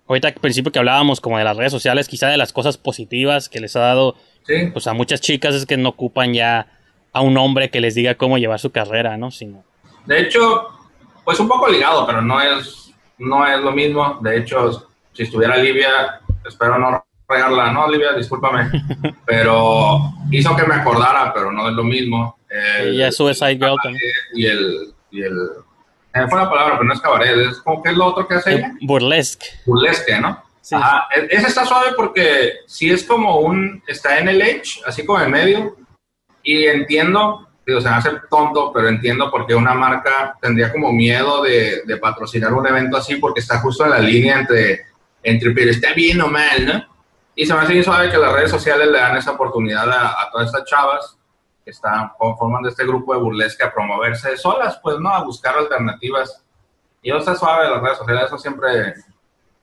ahorita 0.09 0.29
al 0.29 0.35
principio 0.35 0.73
que 0.73 0.81
hablábamos 0.81 1.21
como 1.21 1.39
de 1.39 1.45
las 1.45 1.57
redes 1.57 1.71
sociales, 1.71 2.09
quizá 2.09 2.29
de 2.29 2.37
las 2.37 2.53
cosas 2.53 2.77
positivas 2.77 3.49
que 3.49 3.61
les 3.61 3.77
ha 3.77 3.81
dado 3.81 4.17
Sí. 4.47 4.55
pues 4.73 4.87
a 4.87 4.93
muchas 4.93 5.23
chicas 5.23 5.55
es 5.55 5.65
que 5.65 5.79
no 5.79 5.89
ocupan 5.91 6.35
ya 6.35 6.67
a 7.15 7.21
un 7.23 7.39
hombre 7.39 7.71
que 7.71 7.81
les 7.81 7.95
diga 7.95 8.17
cómo 8.17 8.37
llevar 8.37 8.59
su 8.61 8.71
carrera, 8.71 9.17
¿no? 9.17 9.31
Sino 9.31 9.65
De 10.05 10.21
hecho, 10.21 10.69
pues 11.25 11.41
un 11.41 11.49
poco 11.49 11.69
ligado, 11.69 12.07
pero 12.07 12.21
no 12.21 12.41
es, 12.43 12.93
no 13.19 13.47
es 13.47 13.59
lo 13.61 13.73
mismo. 13.73 14.19
De 14.21 14.37
hecho, 14.39 14.89
si 15.13 15.23
estuviera 15.23 15.57
Livia, 15.57 16.21
espero 16.47 16.79
no 16.79 17.03
regarla, 17.27 17.73
no, 17.73 17.89
Livia, 17.91 18.13
discúlpame, 18.13 18.69
pero 19.25 19.99
hizo 20.31 20.55
que 20.57 20.65
me 20.67 20.75
acordara, 20.75 21.33
pero 21.33 21.51
no 21.51 21.69
es 21.69 21.75
lo 21.75 21.85
mismo. 21.85 22.37
El- 22.51 22.95
ella 22.95 23.09
es 23.09 23.17
Suicide 23.17 23.57
Girl 23.57 23.77
también. 23.83 24.03
Y 24.35 24.47
el, 24.47 24.95
y 25.11 25.23
el, 25.23 25.35
me 26.15 26.29
fue 26.29 26.39
la 26.39 26.51
palabra, 26.51 26.75
pero 26.75 26.85
no 26.85 26.95
es 26.95 27.01
cabaret, 27.01 27.37
es 27.49 27.59
como 27.61 27.83
que 27.83 27.91
es 27.91 27.97
lo 27.97 28.07
otro 28.07 28.27
que 28.29 28.35
hace 28.35 28.55
ella. 28.55 28.73
Burlesque. 28.83 29.47
burlesque, 29.67 30.21
¿no? 30.21 30.43
Sí. 30.61 30.75
Ajá, 30.75 31.09
e- 31.15 31.29
ese 31.31 31.47
está 31.49 31.65
suave 31.65 31.93
porque 31.97 32.55
sí 32.67 32.91
es 32.91 33.05
como 33.05 33.39
un, 33.39 33.83
está 33.87 34.19
en 34.19 34.29
el 34.29 34.41
edge, 34.41 34.81
así 34.87 35.05
como 35.05 35.21
en 35.21 35.31
medio, 35.31 35.77
y 36.45 36.67
entiendo, 36.67 37.49
digo, 37.67 37.81
se 37.81 37.89
me 37.89 37.97
hace 37.97 38.11
tonto, 38.31 38.71
pero 38.73 38.89
entiendo 38.89 39.31
por 39.31 39.47
qué 39.47 39.55
una 39.55 39.75
marca 39.75 40.37
tendría 40.41 40.71
como 40.71 40.93
miedo 40.93 41.43
de, 41.43 41.83
patrocinar 42.01 42.53
un 42.53 42.67
evento 42.67 42.99
así, 42.99 43.17
porque 43.17 43.41
está 43.41 43.59
justo 43.59 43.85
en 43.85 43.91
la 43.91 43.99
línea 43.99 44.41
entre, 44.41 44.87
entre, 45.23 45.51
pero 45.53 45.71
está 45.71 45.95
bien 45.95 46.21
o 46.21 46.29
mal, 46.29 46.67
¿no? 46.67 46.95
Y 47.35 47.47
se 47.47 47.55
me 47.55 47.61
hace 47.61 47.73
bien 47.73 47.83
suave 47.83 48.11
que 48.11 48.19
las 48.19 48.33
redes 48.33 48.51
sociales 48.51 48.87
le 48.89 48.99
dan 48.99 49.17
esa 49.17 49.33
oportunidad 49.33 49.91
a, 49.91 50.29
todas 50.31 50.49
estas 50.49 50.65
chavas 50.67 51.19
que 51.65 51.71
están, 51.71 52.11
forman 52.19 52.63
de 52.63 52.69
este 52.69 52.85
grupo 52.85 53.15
de 53.15 53.21
burlesque 53.21 53.65
a 53.65 53.73
promoverse 53.73 54.37
solas, 54.37 54.79
pues, 54.83 54.99
¿no? 55.01 55.09
A 55.09 55.25
buscar 55.25 55.57
alternativas. 55.57 56.45
Y 57.03 57.09
eso 57.09 57.19
está 57.19 57.35
suave, 57.35 57.71
las 57.71 57.83
redes 57.83 57.99
sociales, 57.99 58.25
eso 58.27 58.39
siempre, 58.39 58.95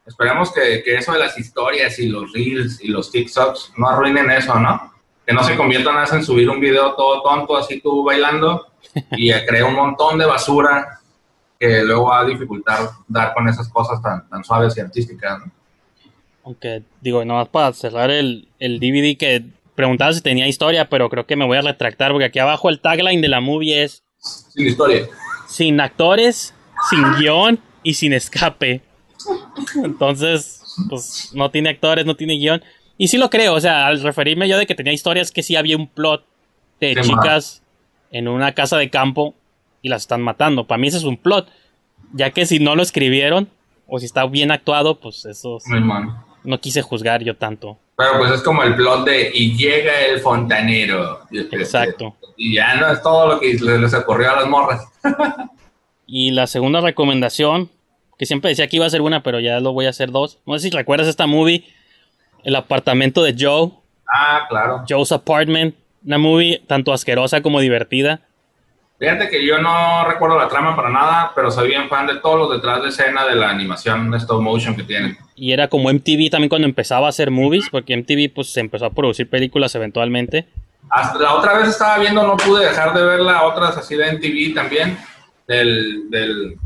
Esperemos 0.04 0.52
que, 0.52 0.82
que 0.84 0.96
eso 0.96 1.14
de 1.14 1.20
las 1.20 1.38
historias 1.38 2.00
y 2.00 2.08
los 2.08 2.34
reels 2.34 2.84
y 2.84 2.88
los 2.88 3.12
TikToks 3.12 3.74
no 3.78 3.88
arruinen 3.88 4.32
eso, 4.32 4.60
¿no? 4.60 4.91
Que 5.32 5.36
no 5.38 5.44
se 5.46 5.56
conviertan 5.56 5.96
nada 5.96 6.14
en 6.18 6.26
subir 6.26 6.50
un 6.50 6.60
video 6.60 6.94
todo 6.94 7.22
tonto, 7.22 7.56
así 7.56 7.80
tú 7.80 8.04
bailando, 8.04 8.68
y 9.12 9.32
crea 9.32 9.66
un 9.66 9.76
montón 9.76 10.18
de 10.18 10.26
basura 10.26 11.00
que 11.58 11.84
luego 11.84 12.08
va 12.08 12.20
a 12.20 12.26
dificultar 12.26 12.90
dar 13.08 13.34
con 13.34 13.48
esas 13.48 13.70
cosas 13.70 14.02
tan, 14.02 14.28
tan 14.28 14.44
suaves 14.44 14.76
y 14.76 14.82
artísticas, 14.82 15.40
¿no? 15.40 15.52
Aunque, 16.44 16.84
digo, 17.00 17.24
nomás 17.24 17.48
para 17.48 17.72
cerrar 17.72 18.12
el, 18.12 18.50
el 18.60 18.82
DVD 18.82 19.18
que 19.18 19.46
preguntaba 19.74 20.12
si 20.12 20.20
tenía 20.20 20.50
historia, 20.50 20.90
pero 20.90 21.08
creo 21.10 21.26
que 21.26 21.38
me 21.38 21.46
voy 21.46 21.58
a 21.58 21.62
retractar 21.62 22.12
porque 22.12 22.26
aquí 22.26 22.40
abajo 22.40 22.68
el 22.68 22.82
tagline 22.82 23.22
de 23.22 23.30
la 23.30 23.40
movie 23.40 23.84
es 23.84 24.04
Sin 24.18 24.68
historia. 24.68 25.08
sin 25.48 25.80
actores, 25.80 26.54
sin 26.90 27.04
guion 27.20 27.58
y 27.84 27.94
sin 27.94 28.12
escape. 28.12 28.82
Entonces, 29.82 30.62
pues 30.90 31.32
no 31.34 31.50
tiene 31.52 31.70
actores, 31.70 32.06
no 32.06 32.18
tiene 32.18 32.34
guion. 32.34 32.62
Y 33.02 33.08
sí 33.08 33.18
lo 33.18 33.32
creo, 33.32 33.56
o 33.56 33.60
sea, 33.60 33.88
al 33.88 34.00
referirme 34.04 34.48
yo 34.48 34.60
de 34.60 34.68
que 34.68 34.76
tenía 34.76 34.94
historias 34.94 35.32
que 35.32 35.42
sí 35.42 35.56
había 35.56 35.76
un 35.76 35.88
plot 35.88 36.24
de 36.80 36.96
chicas 37.02 37.64
en 38.12 38.28
una 38.28 38.52
casa 38.52 38.78
de 38.78 38.92
campo 38.92 39.34
y 39.82 39.90
las 39.90 40.04
están 40.04 40.22
matando. 40.22 40.68
Para 40.68 40.78
mí 40.78 40.88
ese 40.88 40.98
es 40.98 41.04
un 41.04 41.18
plot. 41.18 41.48
Ya 42.14 42.30
que 42.30 42.46
si 42.46 42.60
no 42.60 42.76
lo 42.76 42.84
escribieron 42.84 43.50
o 43.88 43.98
si 43.98 44.06
está 44.06 44.28
bien 44.28 44.52
actuado, 44.52 45.00
pues 45.00 45.26
eso 45.26 45.58
no 46.44 46.60
quise 46.60 46.84
juzgar 46.84 47.24
yo 47.24 47.36
tanto. 47.36 47.80
Pero 47.98 48.20
pues 48.20 48.34
es 48.34 48.42
como 48.44 48.62
el 48.62 48.76
plot 48.76 49.06
de 49.06 49.32
y 49.34 49.58
llega 49.58 50.02
el 50.02 50.20
fontanero. 50.20 51.22
Exacto. 51.32 52.16
Y 52.38 52.54
ya 52.54 52.76
no 52.76 52.92
es 52.92 53.02
todo 53.02 53.30
lo 53.30 53.40
que 53.40 53.52
les, 53.52 53.80
les 53.80 53.94
ocurrió 53.96 54.30
a 54.30 54.42
las 54.42 54.48
morras. 54.48 54.86
Y 56.06 56.32
la 56.32 56.46
segunda 56.46 56.82
recomendación, 56.82 57.70
que 58.20 58.26
siempre 58.26 58.50
decía 58.50 58.68
que 58.68 58.76
iba 58.76 58.86
a 58.86 58.90
ser 58.90 59.00
una, 59.00 59.24
pero 59.24 59.40
ya 59.40 59.62
lo 59.62 59.72
voy 59.72 59.86
a 59.86 59.92
hacer 59.92 60.12
dos. 60.12 60.40
No 60.46 60.60
sé 60.60 60.70
si 60.70 60.76
recuerdas 60.76 61.08
esta 61.08 61.26
movie, 61.26 61.64
El 62.44 62.56
apartamento 62.56 63.24
de 63.24 63.36
Joe, 63.38 63.72
Ah, 64.14 64.46
claro. 64.50 64.84
Joe's 64.88 65.12
Apartment. 65.12 65.76
Una 66.06 66.18
movie 66.18 66.62
tanto 66.68 66.92
asquerosa 66.92 67.42
como 67.42 67.60
divertida. 67.62 68.22
Fíjate 69.00 69.30
que 69.30 69.46
yo 69.46 69.60
no 69.60 70.04
recuerdo 70.06 70.38
la 70.38 70.48
trama 70.48 70.76
para 70.76 70.90
nada, 70.90 71.32
pero 71.34 71.50
soy 71.50 71.70
bien 71.70 71.88
fan 71.90 72.06
de 72.08 72.18
todos 72.18 72.38
los 72.38 72.52
detrás 72.52 72.84
de 72.84 72.90
escena 72.90 73.26
de 73.26 73.36
la 73.36 73.50
animación 73.50 74.12
de 74.12 74.18
stop 74.18 74.42
motion 74.42 74.76
que 74.76 74.84
tienen. 74.84 75.18
Y 75.36 75.54
era 75.54 75.68
como 75.70 75.92
MTV 75.92 76.30
también 76.30 76.50
cuando 76.50 76.68
empezaba 76.68 77.08
a 77.08 77.10
hacer 77.10 77.32
movies, 77.32 77.70
porque 77.72 77.96
MTV 77.96 78.34
pues 78.34 78.52
se 78.52 78.60
empezó 78.60 78.86
a 78.86 78.90
producir 78.92 79.30
películas 79.30 79.74
eventualmente. 79.76 80.48
Hasta 80.90 81.18
la 81.20 81.34
otra 81.36 81.58
vez 81.58 81.70
estaba 81.70 81.98
viendo, 82.00 82.26
no 82.28 82.36
pude 82.38 82.66
dejar 82.66 82.94
de 82.94 83.04
verla, 83.04 83.44
otras 83.44 83.78
así 83.78 83.96
de 83.96 84.12
MTV 84.14 84.54
también, 84.54 84.98
del, 85.48 86.10
del 86.10 86.58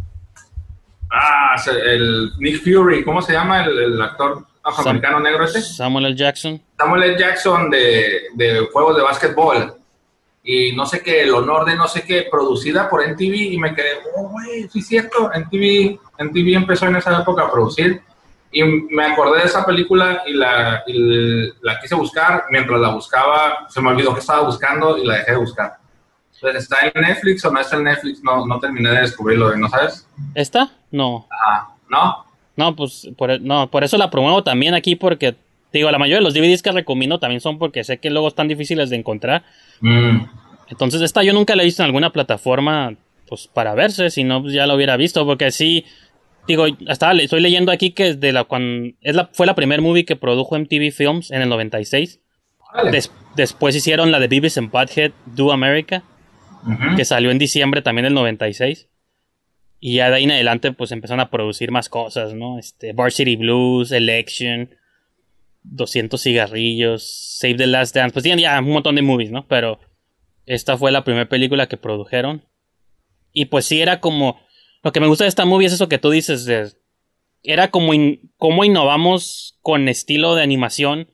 ah, 1.11 1.55
el 1.85 2.31
Nick 2.39 2.61
Fury, 2.63 3.03
¿cómo 3.03 3.21
se 3.21 3.33
llama 3.33 3.63
el, 3.63 3.77
el 3.77 4.01
actor 4.01 4.45
afroamericano 4.65 5.19
negro 5.19 5.45
ese? 5.45 5.61
Samuel 5.61 6.07
L. 6.07 6.15
Jackson. 6.15 6.61
Samuel 6.77 7.03
L. 7.03 7.17
Jackson 7.17 7.69
de, 7.69 8.23
de 8.33 8.67
juegos 8.71 8.97
de 8.97 9.03
básquetbol. 9.03 9.75
Y 10.43 10.75
no 10.75 10.85
sé 10.85 11.01
qué, 11.01 11.23
el 11.23 11.33
honor 11.33 11.65
de 11.65 11.75
no 11.75 11.87
sé 11.87 12.03
qué, 12.03 12.27
producida 12.29 12.89
por 12.89 13.07
MTV. 13.07 13.53
Y 13.53 13.57
me 13.57 13.73
quedé, 13.73 13.99
oh, 14.15 14.29
güey, 14.29 14.67
sí 14.69 14.79
es 14.79 14.87
cierto. 14.87 15.29
MTV, 15.33 15.99
MTV 16.19 16.55
empezó 16.55 16.87
en 16.87 16.97
esa 16.97 17.21
época 17.21 17.43
a 17.43 17.51
producir. 17.51 18.01
Y 18.51 18.63
me 18.63 19.05
acordé 19.05 19.39
de 19.41 19.47
esa 19.47 19.65
película 19.65 20.23
y 20.25 20.33
la, 20.33 20.83
y 20.87 21.51
la 21.61 21.79
quise 21.79 21.95
buscar. 21.95 22.45
Mientras 22.49 22.79
la 22.79 22.89
buscaba, 22.89 23.67
se 23.69 23.81
me 23.81 23.89
olvidó 23.89 24.13
que 24.13 24.19
estaba 24.19 24.43
buscando 24.43 24.97
y 24.97 25.05
la 25.05 25.15
dejé 25.15 25.31
de 25.31 25.37
buscar. 25.37 25.77
Entonces, 26.35 26.63
¿está 26.63 26.77
en 26.93 27.01
Netflix 27.01 27.43
o 27.45 27.51
no 27.51 27.59
está 27.59 27.77
en 27.77 27.85
Netflix? 27.85 28.23
No, 28.23 28.45
no 28.45 28.59
terminé 28.59 28.89
de 28.89 29.01
descubrirlo, 29.01 29.55
¿no 29.55 29.69
sabes? 29.69 30.07
¿Esta? 30.35 30.69
No. 30.91 31.27
Ah, 31.31 31.75
¿no? 31.89 32.24
No, 32.57 32.75
pues 32.75 33.09
por, 33.17 33.39
no, 33.41 33.69
por 33.69 33.83
eso 33.83 33.97
la 33.97 34.09
promuevo 34.09 34.43
también 34.43 34.73
aquí 34.73 34.95
porque, 34.95 35.33
te 35.33 35.79
digo, 35.79 35.91
la 35.91 35.97
mayoría 35.99 36.17
de 36.17 36.23
los 36.23 36.33
DVDs 36.33 36.61
que 36.61 36.71
recomiendo 36.71 37.19
también 37.19 37.41
son 37.41 37.57
porque 37.59 37.83
sé 37.83 37.97
que 37.97 38.09
luego 38.09 38.27
están 38.27 38.47
difíciles 38.47 38.89
de 38.89 38.95
encontrar. 38.95 39.43
Mm. 39.81 40.21
Entonces 40.69 41.01
esta 41.01 41.21
yo 41.23 41.33
nunca 41.33 41.55
la 41.55 41.61
he 41.63 41.65
visto 41.65 41.83
en 41.83 41.87
alguna 41.87 42.11
plataforma 42.11 42.95
pues 43.27 43.47
para 43.47 43.73
verse, 43.75 44.09
si 44.09 44.23
no 44.23 44.41
pues, 44.41 44.53
ya 44.53 44.67
lo 44.67 44.75
hubiera 44.75 44.97
visto 44.97 45.25
porque 45.25 45.51
sí 45.51 45.83
digo, 46.47 46.65
estaba 46.87 47.13
estoy 47.13 47.41
leyendo 47.41 47.71
aquí 47.71 47.89
que 47.91 48.13
de 48.13 48.31
la 48.31 48.43
cuando 48.43 48.93
es 49.01 49.15
la 49.15 49.29
fue 49.33 49.47
la 49.47 49.55
primer 49.55 49.81
movie 49.81 50.05
que 50.05 50.15
produjo 50.15 50.57
MTV 50.57 50.91
Films 50.91 51.31
en 51.31 51.41
el 51.41 51.49
96. 51.49 52.19
Órale. 52.73 52.91
Des- 52.91 53.11
después 53.35 53.75
hicieron 53.75 54.11
la 54.11 54.19
de 54.19 54.27
Beavis 54.27 54.57
and 54.57 54.71
Butthead 54.71 55.11
Do 55.25 55.51
America, 55.51 56.03
que 56.95 57.03
salió 57.05 57.31
en 57.31 57.37
diciembre 57.39 57.81
también 57.81 58.03
del 58.05 58.13
96. 58.13 58.87
Y 59.79 59.95
ya 59.95 60.09
de 60.09 60.15
ahí 60.17 60.23
en 60.23 60.31
adelante 60.31 60.71
pues 60.71 60.91
empezaron 60.91 61.19
a 61.19 61.29
producir 61.29 61.71
más 61.71 61.89
cosas, 61.89 62.33
¿no? 62.33 62.57
Este 62.59 62.93
Varsity 62.93 63.35
Blues, 63.35 63.91
Election, 63.91 64.69
200 65.63 66.21
cigarrillos, 66.21 67.37
Save 67.39 67.55
the 67.55 67.67
Last 67.67 67.95
Dance, 67.95 68.13
pues 68.13 68.23
tienen 68.23 68.39
ya 68.43 68.59
un 68.59 68.69
montón 68.69 68.95
de 68.95 69.01
movies, 69.01 69.31
¿no? 69.31 69.47
Pero 69.47 69.79
esta 70.45 70.77
fue 70.77 70.91
la 70.91 71.03
primera 71.03 71.27
película 71.27 71.67
que 71.67 71.77
produjeron. 71.77 72.45
Y 73.31 73.45
pues 73.45 73.65
sí 73.65 73.81
era 73.81 73.99
como 73.99 74.39
lo 74.83 74.91
que 74.91 74.99
me 74.99 75.07
gusta 75.07 75.23
de 75.23 75.29
esta 75.29 75.45
movie 75.45 75.67
es 75.67 75.73
eso 75.73 75.89
que 75.89 75.97
tú 75.97 76.09
dices 76.11 76.45
de 76.45 76.69
era 77.43 77.69
como 77.69 77.93
in- 77.93 78.31
cómo 78.37 78.63
innovamos 78.63 79.57
con 79.61 79.87
estilo 79.89 80.35
de 80.35 80.43
animación. 80.43 81.11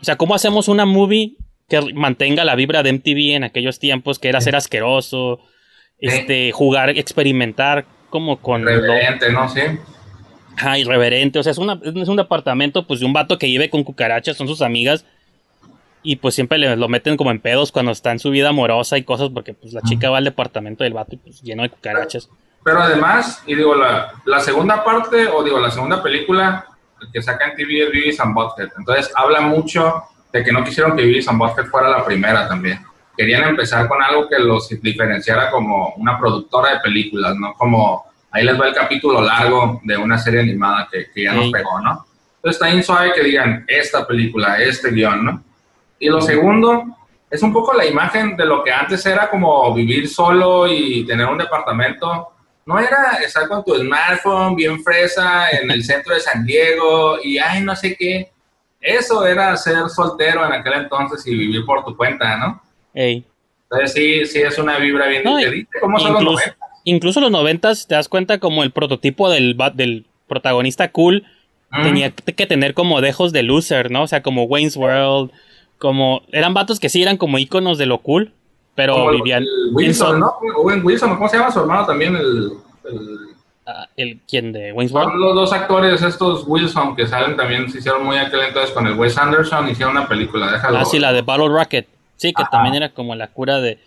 O 0.00 0.04
sea, 0.04 0.16
cómo 0.16 0.34
hacemos 0.34 0.68
una 0.68 0.84
movie 0.84 1.36
que 1.68 1.80
mantenga 1.94 2.44
la 2.44 2.54
vibra 2.56 2.82
de 2.82 2.90
MTV 2.92 3.34
en 3.36 3.44
aquellos 3.44 3.78
tiempos, 3.78 4.18
que 4.18 4.28
era 4.28 4.40
ser 4.40 4.54
asqueroso, 4.56 5.40
este, 5.98 6.52
jugar, 6.52 6.90
experimentar 6.90 7.86
como 8.12 8.36
con 8.36 8.64
lo- 8.64 8.70
Reverente, 8.70 9.32
¿no? 9.32 9.48
Sí. 9.48 9.62
Ajá, 10.56 10.78
irreverente. 10.78 11.38
O 11.40 11.42
sea, 11.42 11.50
es, 11.50 11.58
una, 11.58 11.80
es 11.82 12.08
un 12.08 12.16
departamento 12.16 12.86
pues 12.86 13.00
de 13.00 13.06
un 13.06 13.12
vato 13.12 13.38
que 13.38 13.46
vive 13.46 13.70
con 13.70 13.82
cucarachas, 13.82 14.36
son 14.36 14.46
sus 14.46 14.62
amigas. 14.62 15.04
Y 16.04 16.16
pues 16.16 16.34
siempre 16.34 16.58
le, 16.58 16.76
lo 16.76 16.88
meten 16.88 17.16
como 17.16 17.30
en 17.30 17.40
pedos 17.40 17.72
cuando 17.72 17.90
está 17.92 18.10
en 18.12 18.18
su 18.18 18.30
vida 18.30 18.48
amorosa 18.50 18.98
y 18.98 19.04
cosas, 19.04 19.30
porque 19.32 19.54
pues 19.54 19.72
la 19.72 19.80
chica 19.82 20.10
va 20.10 20.18
al 20.18 20.24
departamento 20.24 20.84
del 20.84 20.92
vato 20.92 21.14
y 21.14 21.18
pues 21.18 21.40
lleno 21.42 21.62
de 21.62 21.70
cucarachas. 21.70 22.28
Pero 22.64 22.80
además, 22.80 23.42
y 23.46 23.54
digo, 23.54 23.74
la, 23.74 24.12
la 24.24 24.40
segunda 24.40 24.84
parte, 24.84 25.26
o 25.28 25.42
digo, 25.42 25.58
la 25.58 25.70
segunda 25.70 26.02
película 26.02 26.66
que 27.12 27.22
saca 27.22 27.48
en 27.50 27.56
TV 27.56 27.84
es 27.84 27.90
Beavis 27.92 28.20
and 28.20 28.34
Butthead. 28.34 28.68
Entonces, 28.78 29.10
habla 29.16 29.40
mucho 29.40 30.02
de 30.32 30.44
que 30.44 30.52
no 30.52 30.62
quisieron 30.64 30.96
que 30.96 31.02
Beavis 31.04 31.28
and 31.28 31.38
Butthead 31.38 31.66
fuera 31.66 31.88
la 31.88 32.04
primera 32.04 32.46
también. 32.48 32.80
Querían 33.16 33.44
empezar 33.48 33.88
con 33.88 34.02
algo 34.02 34.28
que 34.28 34.38
los 34.38 34.68
diferenciara 34.80 35.50
como 35.50 35.94
una 35.96 36.18
productora 36.18 36.74
de 36.74 36.80
películas, 36.80 37.34
¿no? 37.36 37.54
Como, 37.54 38.04
ahí 38.30 38.44
les 38.44 38.58
va 38.60 38.68
el 38.68 38.74
capítulo 38.74 39.20
largo 39.20 39.80
de 39.84 39.96
una 39.96 40.16
serie 40.18 40.40
animada 40.40 40.88
que, 40.90 41.10
que 41.12 41.24
ya 41.24 41.34
nos 41.34 41.46
Sí. 41.46 41.52
pegó, 41.52 41.80
¿no? 41.80 42.06
Entonces, 42.36 42.60
está 42.60 42.66
bien 42.72 42.82
suave 42.82 43.12
que 43.14 43.22
digan 43.22 43.64
esta 43.68 44.06
película, 44.06 44.56
este 44.58 44.90
guion, 44.90 45.24
¿no? 45.24 45.42
Y 45.98 46.08
lo 46.08 46.20
segundo 46.20 46.84
es 47.30 47.42
un 47.42 47.52
poco 47.52 47.72
la 47.74 47.86
imagen 47.86 48.36
de 48.36 48.44
lo 48.46 48.64
que 48.64 48.72
antes 48.72 49.04
era 49.06 49.28
como 49.30 49.72
vivir 49.74 50.08
solo 50.08 50.66
y 50.66 51.04
tener 51.06 51.26
un 51.26 51.38
departamento. 51.38 52.30
No 52.66 52.78
era 52.78 53.18
estar 53.24 53.46
con 53.48 53.64
tu 53.64 53.74
smartphone 53.76 54.56
bien 54.56 54.82
fresa 54.82 55.50
en 55.50 55.70
el 55.70 55.84
centro 55.84 56.14
de 56.14 56.20
San 56.20 56.44
Diego 56.44 57.18
y 57.22 57.38
ay, 57.38 57.62
no 57.62 57.74
sé 57.76 57.96
qué. 57.96 58.30
Eso 58.80 59.24
era 59.26 59.56
ser 59.56 59.88
soltero 59.88 60.44
en 60.46 60.52
aquel 60.52 60.72
entonces 60.74 61.26
y 61.26 61.36
vivir 61.36 61.64
por 61.66 61.84
tu 61.84 61.96
cuenta, 61.96 62.36
¿no? 62.36 62.61
Ey. 62.94 63.24
Entonces 63.70 63.92
sí, 63.92 64.24
sí 64.26 64.40
es 64.40 64.58
una 64.58 64.78
vibra 64.78 65.06
bien 65.06 65.22
No, 65.24 65.36
diferente. 65.36 65.78
¿Cómo 65.80 65.98
son 65.98 66.12
los 66.14 66.22
incluso, 66.22 66.44
90? 66.46 66.66
incluso 66.84 67.20
los 67.20 67.30
noventas, 67.30 67.86
te 67.86 67.94
das 67.94 68.08
cuenta 68.08 68.38
como 68.38 68.62
el 68.62 68.70
prototipo 68.70 69.30
del, 69.30 69.56
del 69.74 70.04
protagonista 70.28 70.90
cool 70.92 71.24
Mm. 71.74 71.82
tenía 71.84 72.10
que 72.10 72.46
tener 72.46 72.74
como 72.74 73.00
dejos 73.00 73.32
de 73.32 73.42
loser, 73.42 73.90
¿no? 73.90 74.02
O 74.02 74.06
sea, 74.06 74.22
como 74.22 74.42
Wayne's 74.44 74.76
World, 74.76 75.30
como... 75.78 76.20
Eran 76.30 76.52
vatos 76.52 76.78
que 76.78 76.90
sí 76.90 77.00
eran 77.02 77.16
como 77.16 77.38
íconos 77.38 77.78
de 77.78 77.86
lo 77.86 77.96
cool, 78.02 78.30
pero 78.74 78.92
Como 78.92 79.12
vivían... 79.12 79.42
el 79.44 79.70
Wilson, 79.72 80.20
¿no? 80.20 80.34
Owen 80.58 80.84
Wilson, 80.84 81.14
¿cómo 81.16 81.30
se 81.30 81.38
llama 81.38 81.50
su 81.50 81.60
hermano 81.60 81.86
también? 81.86 82.14
El, 82.14 82.52
el- 82.84 83.18
Ah, 83.64 83.86
el, 83.96 84.18
¿Quién 84.28 84.52
de 84.52 84.72
Wayne's 84.72 84.92
son 84.92 85.02
World? 85.04 85.18
los 85.20 85.34
dos 85.34 85.52
actores, 85.54 86.02
estos 86.02 86.44
Wilson, 86.46 86.94
que 86.96 87.06
salen 87.06 87.36
también, 87.38 87.70
se 87.70 87.78
hicieron 87.78 88.04
muy 88.04 88.16
aquel 88.18 88.40
entonces 88.40 88.70
con 88.72 88.86
el 88.86 88.92
Wes 88.94 89.16
Anderson, 89.16 89.70
hicieron 89.70 89.96
una 89.96 90.06
película, 90.08 90.52
déjalo. 90.52 90.76
Ah, 90.78 90.84
sí, 90.84 90.98
la 90.98 91.12
de 91.14 91.22
Battle 91.22 91.48
Rocket. 91.48 91.86
Sí, 92.22 92.32
que 92.32 92.42
Ajá. 92.42 92.50
también 92.52 92.76
era 92.76 92.90
como 92.90 93.16
la 93.16 93.26
cura 93.26 93.60
de... 93.60 93.80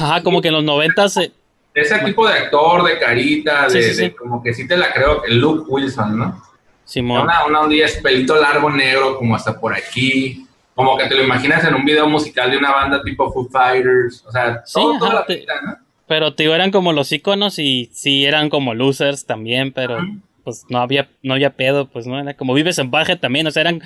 Ajá, 0.00 0.22
como 0.22 0.40
que 0.42 0.48
en 0.48 0.54
los 0.54 0.64
noventas... 0.64 1.16
eh, 1.16 1.30
Ese 1.74 1.98
tipo 2.00 2.26
de 2.26 2.34
actor, 2.34 2.82
de 2.84 2.98
carita, 2.98 3.68
Sí, 3.70 3.78
de, 3.78 3.84
sí, 3.84 3.94
sí. 3.94 4.02
de 4.02 4.16
como 4.16 4.42
que 4.42 4.52
sí 4.52 4.66
te 4.66 4.76
la 4.76 4.92
creo, 4.92 5.22
el 5.24 5.38
Luke 5.38 5.64
Wilson, 5.68 6.18
¿no? 6.18 6.42
Simón. 6.84 7.22
Una, 7.22 7.46
una 7.46 7.60
ondilla, 7.60 7.86
es 7.86 7.96
pelito 8.02 8.34
largo 8.34 8.68
negro, 8.68 9.16
como 9.16 9.36
hasta 9.36 9.58
por 9.58 9.72
aquí. 9.74 10.44
Como 10.74 10.96
que 10.98 11.06
te 11.06 11.14
lo 11.14 11.22
imaginas 11.22 11.64
en 11.64 11.74
un 11.74 11.84
video 11.84 12.08
musical 12.08 12.50
de 12.50 12.58
una 12.58 12.72
banda 12.72 13.00
tipo 13.04 13.32
Foo 13.32 13.48
Fighters. 13.48 14.24
O 14.26 14.32
sea, 14.32 14.62
Sí, 14.64 14.72
todo, 14.74 14.98
toda 14.98 15.10
ajá, 15.10 15.20
la 15.20 15.26
te- 15.26 15.36
pinta, 15.36 15.52
¿no? 15.62 15.76
Pero 16.08 16.34
tío, 16.34 16.52
eran 16.54 16.70
como 16.72 16.92
los 16.92 17.12
iconos 17.12 17.58
y 17.60 17.88
sí 17.92 18.26
eran 18.26 18.50
como 18.50 18.74
losers 18.74 19.24
también, 19.24 19.72
pero 19.72 19.98
pues 20.44 20.64
no 20.68 20.78
había, 20.78 21.08
no 21.22 21.34
había 21.34 21.50
pedo, 21.56 21.86
pues 21.88 22.06
no 22.06 22.18
era 22.18 22.34
como 22.34 22.54
vives 22.54 22.78
en 22.78 22.90
baje 22.90 23.16
también, 23.16 23.46
o 23.46 23.50
sea, 23.50 23.62
eran, 23.62 23.82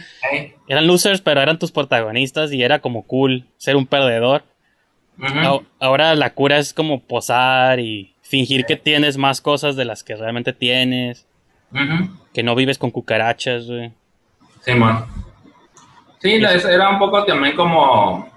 eran 0.69 0.87
losers, 0.87 1.21
pero 1.21 1.41
eran 1.41 1.59
tus 1.59 1.73
protagonistas 1.73 2.53
y 2.53 2.63
era 2.63 2.79
como 2.81 3.03
cool 3.03 3.45
ser 3.57 3.77
un 3.77 3.87
perdedor. 3.87 4.43
Ahora- 5.47 5.65
Ahora 5.81 6.15
la 6.15 6.35
cura 6.35 6.59
es 6.59 6.73
como 6.75 7.01
posar 7.01 7.81
y 7.81 8.15
fingir 8.23 8.65
que 8.67 8.77
tienes 8.77 9.17
más 9.17 9.41
cosas 9.41 9.77
de 9.77 9.85
las 9.85 10.03
que 10.05 10.17
realmente 10.17 10.53
tienes, 10.53 11.27
que 12.35 12.43
no 12.43 12.55
vives 12.55 12.79
con 12.79 12.91
cucarachas, 12.91 13.67
güey. 13.67 13.93
Sí, 16.21 16.39
la- 16.39 16.55
es- 16.55 16.65
era 16.65 16.89
un 16.91 16.99
poco 16.99 17.25
también 17.25 17.55
como. 17.55 18.29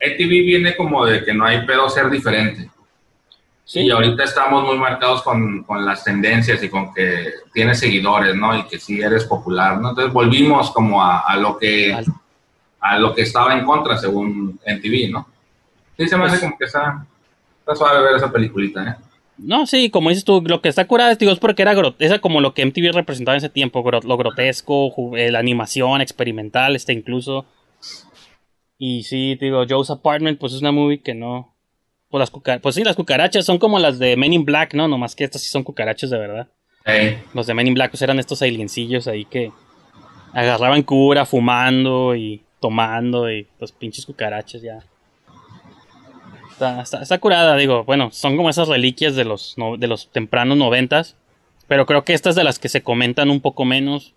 ETV 0.00 0.28
viene 0.44 0.76
como 0.76 1.04
de 1.06 1.24
que 1.24 1.32
no 1.32 1.44
hay 1.46 1.64
pedo 1.66 1.88
ser 1.88 2.10
diferente. 2.10 2.68
Sí. 3.64 3.80
Y 3.80 3.90
ahorita 3.90 4.24
estamos 4.24 4.62
muy 4.64 4.76
marcados 4.78 5.22
con, 5.22 5.62
con 5.64 5.84
las 5.86 6.04
tendencias 6.04 6.62
y 6.62 6.68
con 6.68 6.92
que 6.92 7.32
tienes 7.52 7.78
seguidores, 7.80 8.34
¿no? 8.36 8.56
Y 8.58 8.64
que 8.64 8.78
sí 8.78 9.00
eres 9.00 9.24
popular, 9.24 9.80
¿no? 9.80 9.90
Entonces 9.90 10.12
volvimos 10.12 10.70
como 10.70 11.02
a, 11.02 11.20
a 11.20 11.36
lo 11.36 11.56
que 11.58 11.96
a 12.80 12.98
lo 12.98 13.14
que 13.14 13.22
estaba 13.22 13.54
en 13.58 13.64
contra 13.64 13.96
según 13.96 14.60
NTV, 14.66 15.10
¿no? 15.10 15.26
Sí, 15.96 16.06
se 16.06 16.16
me 16.18 16.24
hace 16.24 16.32
Pues- 16.32 16.40
como 16.42 16.58
que 16.58 16.64
está, 16.66 17.06
está 17.60 17.74
suave 17.74 18.02
ver 18.04 18.16
esa 18.16 18.30
peliculita, 18.30 18.84
¿eh? 18.86 18.94
No, 19.38 19.66
sí, 19.66 19.88
como 19.90 20.10
dices 20.10 20.24
tú, 20.24 20.42
lo 20.46 20.60
que 20.60 20.68
está 20.68 20.86
curada 20.86 21.14
digo, 21.16 21.32
es 21.32 21.38
porque 21.40 21.62
era 21.62 21.74
como 22.20 22.40
lo 22.42 22.52
que 22.54 22.62
MTV 22.66 22.92
representaba 22.92 23.34
en 23.34 23.38
ese 23.38 23.48
tiempo, 23.48 23.82
gro- 23.82 24.04
lo 24.04 24.16
grotesco, 24.18 24.92
eh, 25.16 25.32
la 25.32 25.38
animación 25.40 26.00
experimental, 26.02 26.76
este 26.76 26.92
incluso. 26.92 27.46
Y 28.78 29.04
sí, 29.04 29.36
digo, 29.40 29.64
Joe's 29.68 29.90
Apartment, 29.90 30.38
pues 30.38 30.52
es 30.52 30.60
una 30.60 30.70
movie 30.72 31.00
que 31.00 31.14
no. 31.14 31.53
Pues, 32.14 32.30
las 32.32 32.60
pues 32.60 32.76
sí, 32.76 32.84
las 32.84 32.94
cucarachas 32.94 33.44
son 33.44 33.58
como 33.58 33.80
las 33.80 33.98
de 33.98 34.16
Men 34.16 34.32
in 34.32 34.44
Black, 34.44 34.72
¿no? 34.74 34.86
Nomás 34.86 35.16
que 35.16 35.24
estas 35.24 35.42
sí 35.42 35.48
son 35.48 35.64
cucarachas 35.64 36.10
de 36.10 36.18
verdad. 36.18 36.46
Ey, 36.84 37.18
Los 37.34 37.48
de 37.48 37.54
Men 37.54 37.66
in 37.66 37.74
Black 37.74 37.90
pues, 37.90 38.02
eran 38.02 38.20
estos 38.20 38.40
aliencillos 38.40 39.08
ahí 39.08 39.24
que 39.24 39.50
agarraban 40.32 40.84
cura 40.84 41.26
fumando 41.26 42.14
y 42.14 42.40
tomando 42.60 43.28
y 43.32 43.48
pues 43.58 43.72
pinches 43.72 44.06
cucarachas 44.06 44.62
ya. 44.62 44.78
Está, 46.52 46.82
está, 46.82 47.02
está 47.02 47.18
curada, 47.18 47.56
digo, 47.56 47.82
bueno, 47.82 48.12
son 48.12 48.36
como 48.36 48.48
esas 48.48 48.68
reliquias 48.68 49.16
de 49.16 49.24
los, 49.24 49.58
no- 49.58 49.76
de 49.76 49.88
los 49.88 50.08
tempranos 50.12 50.56
noventas, 50.56 51.16
pero 51.66 51.84
creo 51.84 52.04
que 52.04 52.14
estas 52.14 52.36
de 52.36 52.44
las 52.44 52.60
que 52.60 52.68
se 52.68 52.80
comentan 52.84 53.28
un 53.28 53.40
poco 53.40 53.64
menos. 53.64 54.14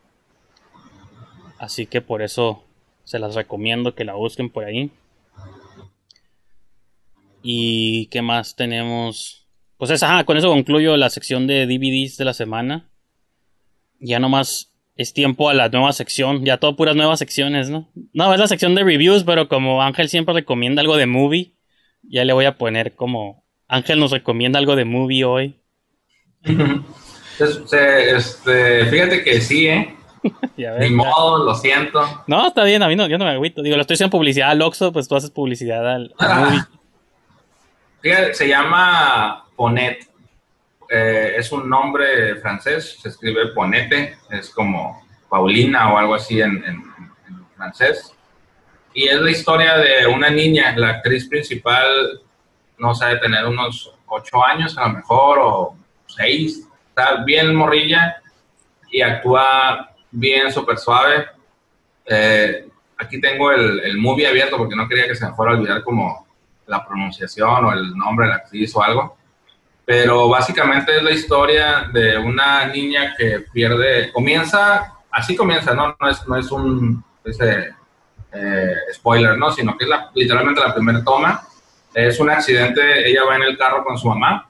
Así 1.57 1.87
que 1.87 2.01
por 2.01 2.21
eso 2.21 2.63
se 3.05 3.17
las 3.17 3.33
recomiendo 3.33 3.95
que 3.95 4.05
la 4.05 4.13
busquen 4.13 4.51
por 4.51 4.65
ahí. 4.65 4.91
¿Y 7.43 8.07
qué 8.07 8.21
más 8.21 8.55
tenemos? 8.55 9.47
Pues 9.77 9.91
es, 9.91 10.01
ajá, 10.03 10.23
con 10.23 10.37
eso 10.37 10.49
concluyo 10.49 10.97
la 10.97 11.09
sección 11.09 11.47
de 11.47 11.65
DVDs 11.67 12.17
de 12.17 12.25
la 12.25 12.33
semana. 12.33 12.89
Ya 13.99 14.19
nomás 14.19 14.73
es 14.95 15.13
tiempo 15.13 15.49
a 15.49 15.53
la 15.53 15.69
nueva 15.69 15.93
sección. 15.93 16.43
Ya 16.45 16.57
todo 16.57 16.75
puras 16.75 16.95
nuevas 16.95 17.19
secciones, 17.19 17.69
¿no? 17.69 17.89
No, 18.13 18.33
es 18.33 18.39
la 18.39 18.47
sección 18.47 18.75
de 18.75 18.83
reviews, 18.83 19.23
pero 19.23 19.47
como 19.47 19.81
Ángel 19.83 20.09
siempre 20.09 20.33
recomienda 20.33 20.81
algo 20.81 20.97
de 20.97 21.05
movie, 21.05 21.53
ya 22.03 22.25
le 22.25 22.33
voy 22.33 22.45
a 22.45 22.57
poner 22.57 22.95
como 22.95 23.45
Ángel 23.67 23.99
nos 23.99 24.11
recomienda 24.11 24.59
algo 24.59 24.75
de 24.75 24.85
movie 24.85 25.23
hoy. 25.25 25.59
Es- 27.39 27.61
se- 27.69 28.15
este, 28.15 28.85
fíjate 28.87 29.23
que 29.23 29.41
sí, 29.41 29.67
¿eh? 29.67 29.93
Ya 30.57 30.71
ves, 30.73 30.89
Ni 30.89 30.97
ya. 30.97 31.03
modo, 31.03 31.43
lo 31.45 31.53
siento. 31.53 31.99
No, 32.25 32.47
está 32.47 32.63
bien, 32.63 32.81
a 32.81 32.87
mí 32.87 32.95
no, 32.95 33.07
yo 33.07 33.19
no 33.19 33.25
me 33.25 33.31
agüito. 33.31 33.61
Digo, 33.61 33.75
le 33.75 33.81
estoy 33.81 33.93
haciendo 33.93 34.09
publicidad 34.17 34.49
al 34.49 34.61
Oxxo, 34.63 34.91
pues 34.91 35.07
tú 35.07 35.15
haces 35.15 35.29
publicidad 35.29 35.87
al, 35.87 36.13
al 36.17 36.39
movie. 36.45 36.59
Se 38.01 38.47
llama 38.47 39.45
Ponet. 39.55 40.07
Eh, 40.89 41.33
es 41.37 41.51
un 41.51 41.67
nombre 41.67 42.35
francés, 42.37 42.97
se 43.01 43.09
escribe 43.09 43.47
Ponete, 43.47 44.17
es 44.29 44.49
como 44.51 45.05
Paulina 45.27 45.91
o 45.91 45.97
algo 45.97 46.15
así 46.15 46.39
en, 46.39 46.63
francés. 47.55 48.13
Y 48.93 49.07
es 49.07 49.19
la 49.19 49.31
historia 49.31 49.77
de 49.77 50.07
una 50.07 50.29
niña, 50.29 50.73
la 50.77 50.89
actriz 50.89 51.27
principal, 51.27 52.21
no 52.77 52.95
sabe 52.95 53.17
tener 53.17 53.45
unos 53.45 53.93
ocho 54.05 54.43
años 54.43 54.77
a 54.77 54.87
lo 54.87 54.93
mejor, 54.93 55.39
o 55.41 55.75
seis, 56.05 56.67
está 56.89 57.23
bien 57.23 57.53
morrilla 57.53 58.21
y 58.91 59.01
actúa 59.01 59.91
bien, 60.11 60.51
súper 60.51 60.77
suave. 60.77 61.25
Eh, 62.05 62.69
aquí 62.97 63.19
tengo 63.19 63.51
el, 63.51 63.81
el 63.81 63.97
movie 63.97 64.27
abierto 64.27 64.57
porque 64.57 64.75
no 64.75 64.87
quería 64.87 65.07
que 65.07 65.15
se 65.15 65.25
me 65.25 65.33
fuera 65.33 65.51
a 65.51 65.55
olvidar 65.55 65.83
como 65.83 66.26
la 66.67 66.85
pronunciación 66.85 67.65
o 67.65 67.73
el 67.73 67.95
nombre 67.97 68.25
de 68.25 68.31
la 68.31 68.37
actriz 68.37 68.75
o 68.75 68.83
algo. 68.83 69.17
Pero 69.85 70.27
básicamente 70.27 70.97
es 70.97 71.03
la 71.03 71.11
historia 71.11 71.89
de 71.93 72.17
una 72.17 72.65
niña 72.67 73.15
que 73.17 73.39
pierde, 73.53 74.11
comienza, 74.11 74.93
así 75.11 75.35
comienza, 75.35 75.73
¿no? 75.73 75.95
No 75.99 76.09
es, 76.09 76.27
no 76.27 76.35
es 76.35 76.51
un 76.51 77.03
ese, 77.23 77.73
eh, 78.33 78.75
spoiler, 78.93 79.37
¿no? 79.37 79.49
Sino 79.51 79.77
que 79.77 79.85
es 79.85 79.89
la- 79.89 80.11
literalmente 80.13 80.61
la 80.61 80.73
primera 80.73 81.03
toma. 81.03 81.41
Es 81.93 82.19
un 82.19 82.29
accidente, 82.29 83.09
ella 83.09 83.23
va 83.23 83.37
en 83.37 83.43
el 83.43 83.57
carro 83.57 83.83
con 83.83 83.97
su 83.97 84.07
mamá, 84.09 84.47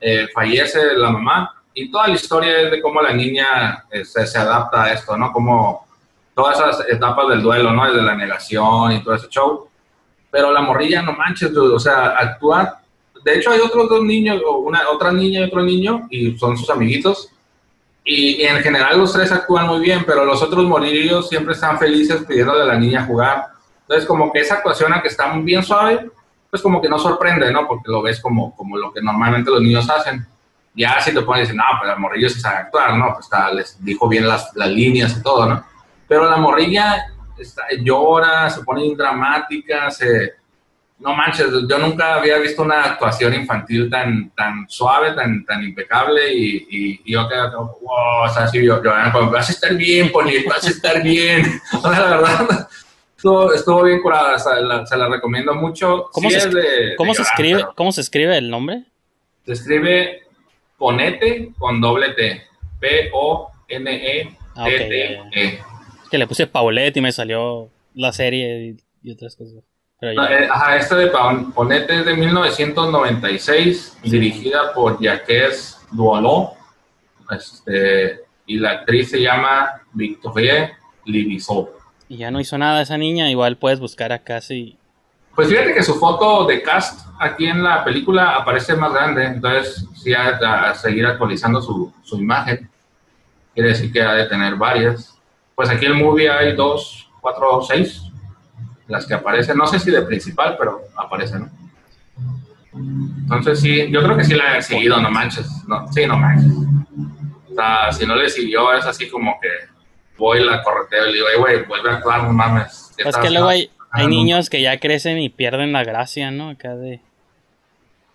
eh, 0.00 0.28
fallece 0.32 0.94
la 0.96 1.10
mamá 1.10 1.52
y 1.74 1.90
toda 1.90 2.06
la 2.08 2.14
historia 2.14 2.60
es 2.60 2.70
de 2.70 2.80
cómo 2.80 3.02
la 3.02 3.12
niña 3.12 3.84
eh, 3.90 4.04
se, 4.04 4.26
se 4.26 4.38
adapta 4.38 4.84
a 4.84 4.92
esto, 4.92 5.16
¿no? 5.16 5.32
Como 5.32 5.86
todas 6.34 6.58
esas 6.58 6.88
etapas 6.88 7.28
del 7.28 7.42
duelo, 7.42 7.72
¿no? 7.72 7.84
Desde 7.86 8.02
la 8.02 8.14
negación 8.14 8.92
y 8.92 9.02
todo 9.02 9.14
ese 9.14 9.28
show. 9.28 9.68
Pero 10.30 10.52
la 10.52 10.60
morrilla, 10.60 11.02
no 11.02 11.12
manches, 11.12 11.52
dude, 11.52 11.74
o 11.74 11.80
sea, 11.80 12.08
actúa. 12.18 12.80
De 13.24 13.36
hecho, 13.36 13.50
hay 13.50 13.60
otros 13.60 13.88
dos 13.88 14.02
niños, 14.02 14.40
una, 14.62 14.88
otra 14.88 15.12
niña 15.12 15.40
y 15.40 15.44
otro 15.44 15.62
niño, 15.62 16.06
y 16.10 16.36
son 16.36 16.56
sus 16.56 16.68
amiguitos. 16.70 17.30
Y, 18.04 18.42
y 18.42 18.44
en 18.44 18.58
general 18.58 18.98
los 18.98 19.12
tres 19.12 19.32
actúan 19.32 19.66
muy 19.66 19.80
bien, 19.80 20.04
pero 20.06 20.24
los 20.24 20.42
otros 20.42 20.64
morillos 20.64 21.28
siempre 21.28 21.54
están 21.54 21.78
felices 21.78 22.24
pidiéndole 22.26 22.62
a 22.62 22.66
la 22.66 22.78
niña 22.78 23.04
jugar. 23.04 23.46
Entonces, 23.82 24.06
como 24.06 24.32
que 24.32 24.40
esa 24.40 24.54
actuación, 24.54 24.92
aunque 24.92 25.08
está 25.08 25.32
bien 25.38 25.62
suave, 25.62 26.10
pues 26.50 26.62
como 26.62 26.80
que 26.80 26.88
no 26.88 26.98
sorprende, 26.98 27.50
¿no? 27.52 27.66
Porque 27.66 27.90
lo 27.90 28.02
ves 28.02 28.20
como, 28.20 28.54
como 28.56 28.76
lo 28.76 28.92
que 28.92 29.00
normalmente 29.00 29.50
los 29.50 29.60
niños 29.60 29.88
hacen. 29.90 30.26
Ya 30.74 31.00
si 31.00 31.12
te 31.12 31.22
ponen 31.22 31.40
y 31.40 31.42
dicen, 31.42 31.56
no, 31.56 31.64
pues 31.78 31.92
el 31.92 31.98
morrillo 31.98 32.28
sí 32.28 32.40
sabe 32.40 32.58
actuar, 32.58 32.96
¿no? 32.96 33.12
Pues 33.14 33.26
está, 33.26 33.50
les 33.52 33.82
dijo 33.84 34.08
bien 34.08 34.26
las, 34.26 34.54
las 34.54 34.68
líneas 34.68 35.16
y 35.18 35.22
todo, 35.22 35.46
¿no? 35.46 35.64
Pero 36.06 36.28
la 36.30 36.36
morrilla 36.36 37.06
está- 37.38 37.66
llora, 37.82 38.48
se 38.50 38.62
pone 38.62 38.94
dramática, 38.96 39.90
se... 39.90 40.34
No 40.98 41.14
manches, 41.14 41.48
yo 41.68 41.76
nunca 41.78 42.14
había 42.14 42.38
visto 42.38 42.62
una 42.62 42.82
actuación 42.82 43.34
infantil 43.34 43.90
tan, 43.90 44.30
tan 44.30 44.66
suave, 44.66 45.12
tan, 45.12 45.44
tan 45.44 45.62
impecable 45.62 46.32
y, 46.32 46.56
y, 46.70 47.00
y 47.04 47.12
yo 47.12 47.28
quedé 47.28 47.52
como, 47.52 47.76
wow, 47.82 48.24
o 48.24 48.28
sea, 48.30 48.44
así 48.44 48.64
yo, 48.64 48.80
vas 49.30 49.48
a 49.50 49.52
estar 49.52 49.74
bien, 49.74 50.10
Pony, 50.10 50.30
vas 50.48 50.64
a 50.66 50.70
estar 50.70 51.02
bien. 51.02 51.44
O 51.74 51.80
sea, 51.82 51.90
la 52.00 52.06
verdad, 52.16 52.68
estuvo, 53.14 53.52
estuvo 53.52 53.82
bien 53.82 54.00
curada, 54.00 54.36
o 54.36 54.38
sea, 54.38 54.54
la- 54.60 54.86
se 54.86 54.96
la 54.96 55.06
recomiendo 55.10 55.54
mucho. 55.54 56.06
¿Cómo, 56.12 56.30
Sí 56.30 56.40
se, 56.40 56.48
es 56.48 56.54
de- 56.54 56.94
¿cómo 56.96 57.12
de 57.12 57.16
se 57.16 57.22
escribe, 57.24 57.58
pero 57.60 57.74
¿Cómo 57.76 57.92
se 57.92 58.00
escribe 58.00 58.38
el 58.38 58.48
nombre? 58.48 58.84
Se 59.44 59.52
escribe 59.52 60.22
Ponete 60.78 61.50
con 61.58 61.78
doble 61.80 62.14
T. 62.14 62.42
P-O-N-E-T-T-E. 62.80 64.36
Ah, 64.56 65.28
E. 65.32 65.44
Es 65.44 65.60
que 66.16 66.20
le 66.20 66.26
puse 66.26 66.46
Paulette 66.46 66.96
y 66.96 67.00
me 67.02 67.12
salió 67.12 67.68
la 67.94 68.10
serie 68.12 68.68
y, 69.02 69.08
y 69.08 69.12
otras 69.12 69.36
cosas. 69.36 69.62
Pero 70.00 70.14
No, 70.14 70.28
ya- 70.28 70.34
eh, 70.38 70.48
ajá, 70.50 70.76
esta 70.76 70.96
de 70.96 71.10
Ponete 71.54 72.00
es 72.00 72.06
de 72.06 72.14
1996, 72.16 73.98
dirigida 74.02 74.72
por 74.74 74.98
Jacques 75.00 75.78
Dualot. 75.90 76.50
Este, 77.30 78.20
y 78.46 78.58
la 78.58 78.70
actriz 78.72 79.10
se 79.10 79.20
llama 79.20 79.82
Victorie 79.92 80.70
Livisot. 81.04 81.70
y 82.08 82.18
ya 82.18 82.30
no 82.30 82.40
hizo 82.40 82.56
nada 82.56 82.80
esa 82.82 82.96
niña, 82.96 83.28
igual 83.30 83.56
puedes 83.56 83.80
buscar 83.80 84.12
acá 84.12 84.40
si... 84.40 84.76
Pues 85.34 85.48
fíjate 85.48 85.74
que 85.74 85.82
su 85.82 85.96
foto 85.96 86.46
de 86.46 86.62
cast 86.62 87.06
aquí 87.20 87.46
en 87.46 87.62
la 87.62 87.84
película 87.84 88.36
aparece 88.36 88.74
más 88.74 88.92
grande, 88.92 89.24
entonces 89.24 89.84
sí 89.94 90.10
de 90.10 90.16
a 90.46 90.74
seguir 90.74 91.04
actualizando 91.04 91.60
su, 91.60 91.92
su 92.04 92.16
imagen. 92.16 92.70
Quiere 93.52 93.70
decir 93.70 93.92
que 93.92 94.00
ha 94.00 94.14
de 94.14 94.26
tener 94.28 94.54
varias. 94.56 95.15
Pues 95.56 95.70
aquí 95.70 95.86
en 95.86 95.92
el 95.92 95.98
movie 96.04 96.30
hay 96.30 96.54
dos, 96.54 97.10
cuatro, 97.18 97.62
seis, 97.62 98.02
las 98.88 99.06
que 99.06 99.14
aparecen. 99.14 99.56
No 99.56 99.66
sé 99.66 99.80
si 99.80 99.90
de 99.90 100.02
principal, 100.02 100.54
pero 100.58 100.82
aparecen. 100.94 101.40
¿no? 101.40 101.50
Entonces 103.22 103.60
sí, 103.60 103.90
yo 103.90 104.02
creo 104.02 104.18
que 104.18 104.24
sí 104.24 104.34
la 104.34 104.52
han 104.52 104.62
seguido, 104.62 105.00
no 105.00 105.10
manches. 105.10 105.48
No, 105.66 105.90
sí, 105.90 106.06
no 106.06 106.18
manches. 106.18 106.52
O 107.50 107.54
sea, 107.54 107.90
si 107.90 108.04
no 108.04 108.14
le 108.14 108.28
siguió 108.28 108.74
es 108.74 108.84
así 108.84 109.08
como 109.08 109.40
que 109.40 109.48
voy 110.18 110.44
la 110.44 110.62
correteo 110.62 111.06
y 111.06 111.12
le 111.12 111.14
digo, 111.14 111.28
"Ey, 111.28 111.38
güey, 111.38 111.64
vuelve 111.64 111.90
a 111.90 111.94
actuar, 111.94 112.24
no 112.24 112.34
mames. 112.34 112.92
¿Qué 112.94 113.04
Pues 113.04 113.14
estás 113.14 113.24
que 113.24 113.30
luego 113.30 113.48
hay, 113.48 113.60
hay 113.60 113.70
haciendo?" 113.92 114.10
niños 114.10 114.50
que 114.50 114.60
ya 114.60 114.78
crecen 114.78 115.18
y 115.18 115.30
pierden 115.30 115.72
la 115.72 115.84
gracia, 115.84 116.30
¿no? 116.30 116.50
Acá 116.50 116.76
de... 116.76 117.00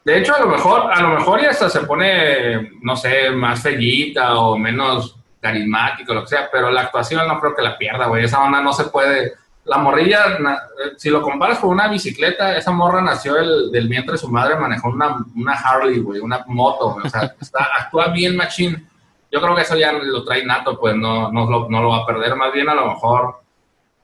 De 0.05 0.19
hecho, 0.19 0.35
a 0.35 0.39
lo 0.39 0.47
mejor, 0.47 0.91
a 0.91 1.01
lo 1.01 1.09
mejor 1.09 1.41
ya 1.41 1.49
hasta 1.49 1.69
se 1.71 1.81
pone, 1.81 2.71
no 2.83 2.95
sé, 2.95 3.31
más 3.31 3.61
fellita 3.63 4.35
o 4.35 4.59
menos 4.59 5.17
carismático, 5.41 6.13
lo 6.13 6.21
que 6.21 6.27
sea, 6.27 6.49
pero 6.51 6.69
la 6.71 6.81
actuación 6.81 7.27
no 7.27 7.39
creo 7.39 7.55
que 7.55 7.61
la 7.63 7.77
pierda, 7.77 8.05
güey. 8.07 8.23
Esa 8.23 8.41
onda 8.41 8.61
no 8.61 8.71
se 8.73 8.85
puede. 8.85 9.33
La 9.65 9.77
morrilla, 9.77 10.25
eh, 10.37 10.93
si 10.97 11.09
lo 11.09 11.21
comparas 11.21 11.59
con 11.59 11.69
una 11.71 11.87
bicicleta, 11.87 12.55
esa 12.57 12.71
morra 12.71 13.01
nació 13.01 13.37
el- 13.37 13.71
del 13.71 13.87
vientre 13.87 14.13
de 14.13 14.17
su 14.17 14.29
madre, 14.29 14.55
manejó 14.55 14.89
una, 14.89 15.17
una 15.35 15.53
Harley, 15.53 15.99
güey, 15.99 16.19
una 16.19 16.43
moto. 16.47 16.97
O 17.03 17.09
sea, 17.09 17.35
está, 17.41 17.67
actúa 17.79 18.07
bien 18.07 18.35
machín. 18.37 18.87
Yo 19.31 19.41
creo 19.41 19.55
que 19.55 19.61
eso 19.61 19.75
ya 19.77 19.91
lo 19.93 20.23
trae 20.23 20.45
nato, 20.45 20.79
pues 20.79 20.95
no, 20.95 21.31
no, 21.31 21.49
lo, 21.49 21.69
no 21.69 21.81
lo 21.81 21.89
va 21.89 21.97
a 21.99 22.05
perder. 22.05 22.35
Más 22.35 22.51
bien, 22.53 22.69
a 22.69 22.73
lo 22.75 22.87
mejor, 22.87 23.41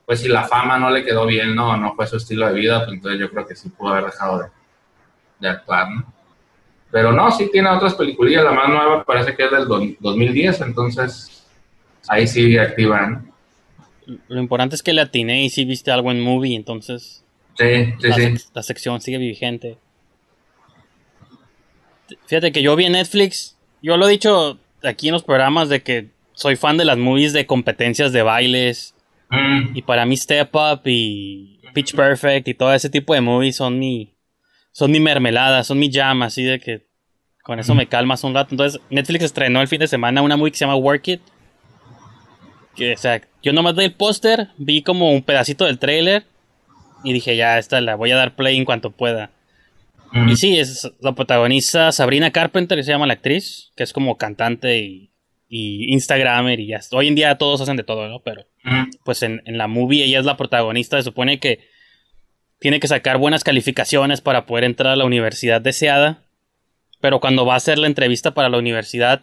pues 0.05 0.21
si 0.21 0.27
la 0.27 0.43
fama 0.43 0.77
no 0.77 0.89
le 0.89 1.03
quedó 1.03 1.25
bien, 1.25 1.53
no, 1.55 1.75
no 1.77 1.93
fue 1.95 2.07
su 2.07 2.17
estilo 2.17 2.47
de 2.47 2.53
vida, 2.53 2.79
pues 2.85 2.93
entonces 2.93 3.19
yo 3.19 3.29
creo 3.29 3.45
que 3.45 3.55
sí 3.55 3.69
pudo 3.69 3.91
haber 3.93 4.05
dejado 4.05 4.39
de, 4.39 4.47
de 5.39 5.49
actuar, 5.49 5.89
¿no? 5.91 6.05
Pero 6.91 7.11
no, 7.11 7.29
sí 7.31 7.49
tiene 7.51 7.69
otras 7.69 7.95
peliculillas. 7.95 8.43
La 8.43 8.51
más 8.51 8.69
nueva 8.69 9.03
parece 9.03 9.35
que 9.35 9.45
es 9.45 9.51
del 9.51 9.67
do- 9.67 9.81
2010, 9.99 10.61
entonces 10.61 11.45
ahí 12.07 12.27
sí 12.27 12.57
activan. 12.57 13.31
Lo 14.29 14.39
importante 14.39 14.75
es 14.75 14.83
que 14.83 14.93
le 14.93 15.01
atiné 15.01 15.43
y 15.43 15.49
sí 15.49 15.65
viste 15.65 15.91
algo 15.91 16.11
en 16.11 16.21
movie, 16.21 16.55
entonces 16.55 17.23
Sí, 17.57 17.93
sí, 17.99 18.07
la, 18.07 18.15
sí. 18.15 18.33
la 18.53 18.63
sección 18.63 19.01
sigue 19.01 19.17
vigente. 19.17 19.77
Fíjate 22.27 22.51
que 22.51 22.61
yo 22.61 22.75
vi 22.75 22.85
en 22.85 22.93
Netflix, 22.93 23.57
yo 23.81 23.97
lo 23.97 24.07
he 24.07 24.11
dicho 24.11 24.57
aquí 24.83 25.07
en 25.09 25.13
los 25.13 25.23
programas 25.23 25.67
de 25.69 25.81
que 25.83 26.07
soy 26.33 26.55
fan 26.55 26.77
de 26.77 26.85
las 26.85 26.97
movies 26.97 27.33
de 27.33 27.45
competencias 27.45 28.11
de 28.13 28.21
bailes 28.21 28.93
Mm, 29.29 29.75
y 29.75 29.81
para 29.81 30.05
mí 30.05 30.15
Step 30.15 30.55
Up 30.55 30.83
y 30.85 31.59
Pitch 31.73 31.93
Perfect 31.93 32.47
y 32.47 32.53
todo 32.53 32.73
ese 32.73 32.89
tipo 32.89 33.13
de 33.13 33.19
movies 33.19 33.57
son 33.57 33.77
mi 33.77 34.13
son 34.77 34.91
mi 34.91 34.99
mermelada, 34.99 35.63
son 35.63 35.79
mi 35.79 35.91
jam, 35.91 36.21
así 36.21 36.43
de 36.43 36.59
que 36.59 36.85
con 37.41 37.57
eso 37.57 37.73
me 37.73 37.87
calmas 37.87 38.23
un 38.23 38.35
rato. 38.35 38.49
Entonces 38.51 38.79
Netflix 38.91 39.23
estrenó 39.23 39.59
el 39.59 39.67
fin 39.67 39.79
de 39.79 39.87
semana 39.87 40.21
una 40.21 40.37
movie 40.37 40.51
que 40.51 40.57
se 40.59 40.65
llama 40.65 40.75
Work 40.75 41.07
It. 41.07 41.21
Que, 42.75 42.93
o 42.93 42.97
sea, 42.97 43.19
yo 43.41 43.53
nomás 43.53 43.75
vi 43.75 43.85
el 43.85 43.93
póster, 43.95 44.49
vi 44.59 44.83
como 44.83 45.11
un 45.11 45.23
pedacito 45.23 45.65
del 45.65 45.79
trailer 45.79 46.25
y 47.03 47.11
dije, 47.11 47.35
ya, 47.35 47.57
esta 47.57 47.81
la 47.81 47.95
voy 47.95 48.11
a 48.11 48.17
dar 48.17 48.35
play 48.35 48.55
en 48.55 48.65
cuanto 48.65 48.91
pueda. 48.91 49.31
mm. 50.11 50.29
Y 50.29 50.35
sí, 50.35 50.59
es 50.59 50.87
la 50.99 51.13
protagonista 51.15 51.91
Sabrina 51.91 52.29
Carpenter, 52.29 52.77
que 52.77 52.83
se 52.83 52.91
llama 52.91 53.07
la 53.07 53.13
actriz, 53.13 53.71
que 53.75 53.81
es 53.81 53.93
como 53.93 54.15
cantante 54.19 54.77
y, 54.77 55.09
y 55.49 55.91
Instagramer 55.91 56.59
y 56.59 56.67
ya. 56.67 56.81
Hoy 56.91 57.07
en 57.07 57.15
día 57.15 57.35
todos 57.39 57.61
hacen 57.61 57.77
de 57.77 57.83
todo, 57.83 58.07
¿no? 58.09 58.19
Pero 58.19 58.45
Mm, 58.63 58.89
pues 59.05 59.23
en, 59.23 59.41
en 59.45 59.57
la 59.57 59.67
movie 59.67 60.03
ella 60.03 60.19
es 60.19 60.25
la 60.25 60.35
protagonista, 60.35 60.97
se 60.97 61.03
supone 61.03 61.39
que 61.39 61.61
tiene 62.59 62.79
que 62.79 62.87
sacar 62.87 63.17
buenas 63.17 63.43
calificaciones 63.43 64.21
para 64.21 64.45
poder 64.45 64.63
entrar 64.63 64.93
a 64.93 64.95
la 64.95 65.05
universidad 65.05 65.61
deseada, 65.61 66.23
pero 66.99 67.19
cuando 67.19 67.45
va 67.45 67.53
a 67.53 67.57
hacer 67.57 67.77
la 67.77 67.87
entrevista 67.87 68.33
para 68.33 68.49
la 68.49 68.57
universidad, 68.57 69.21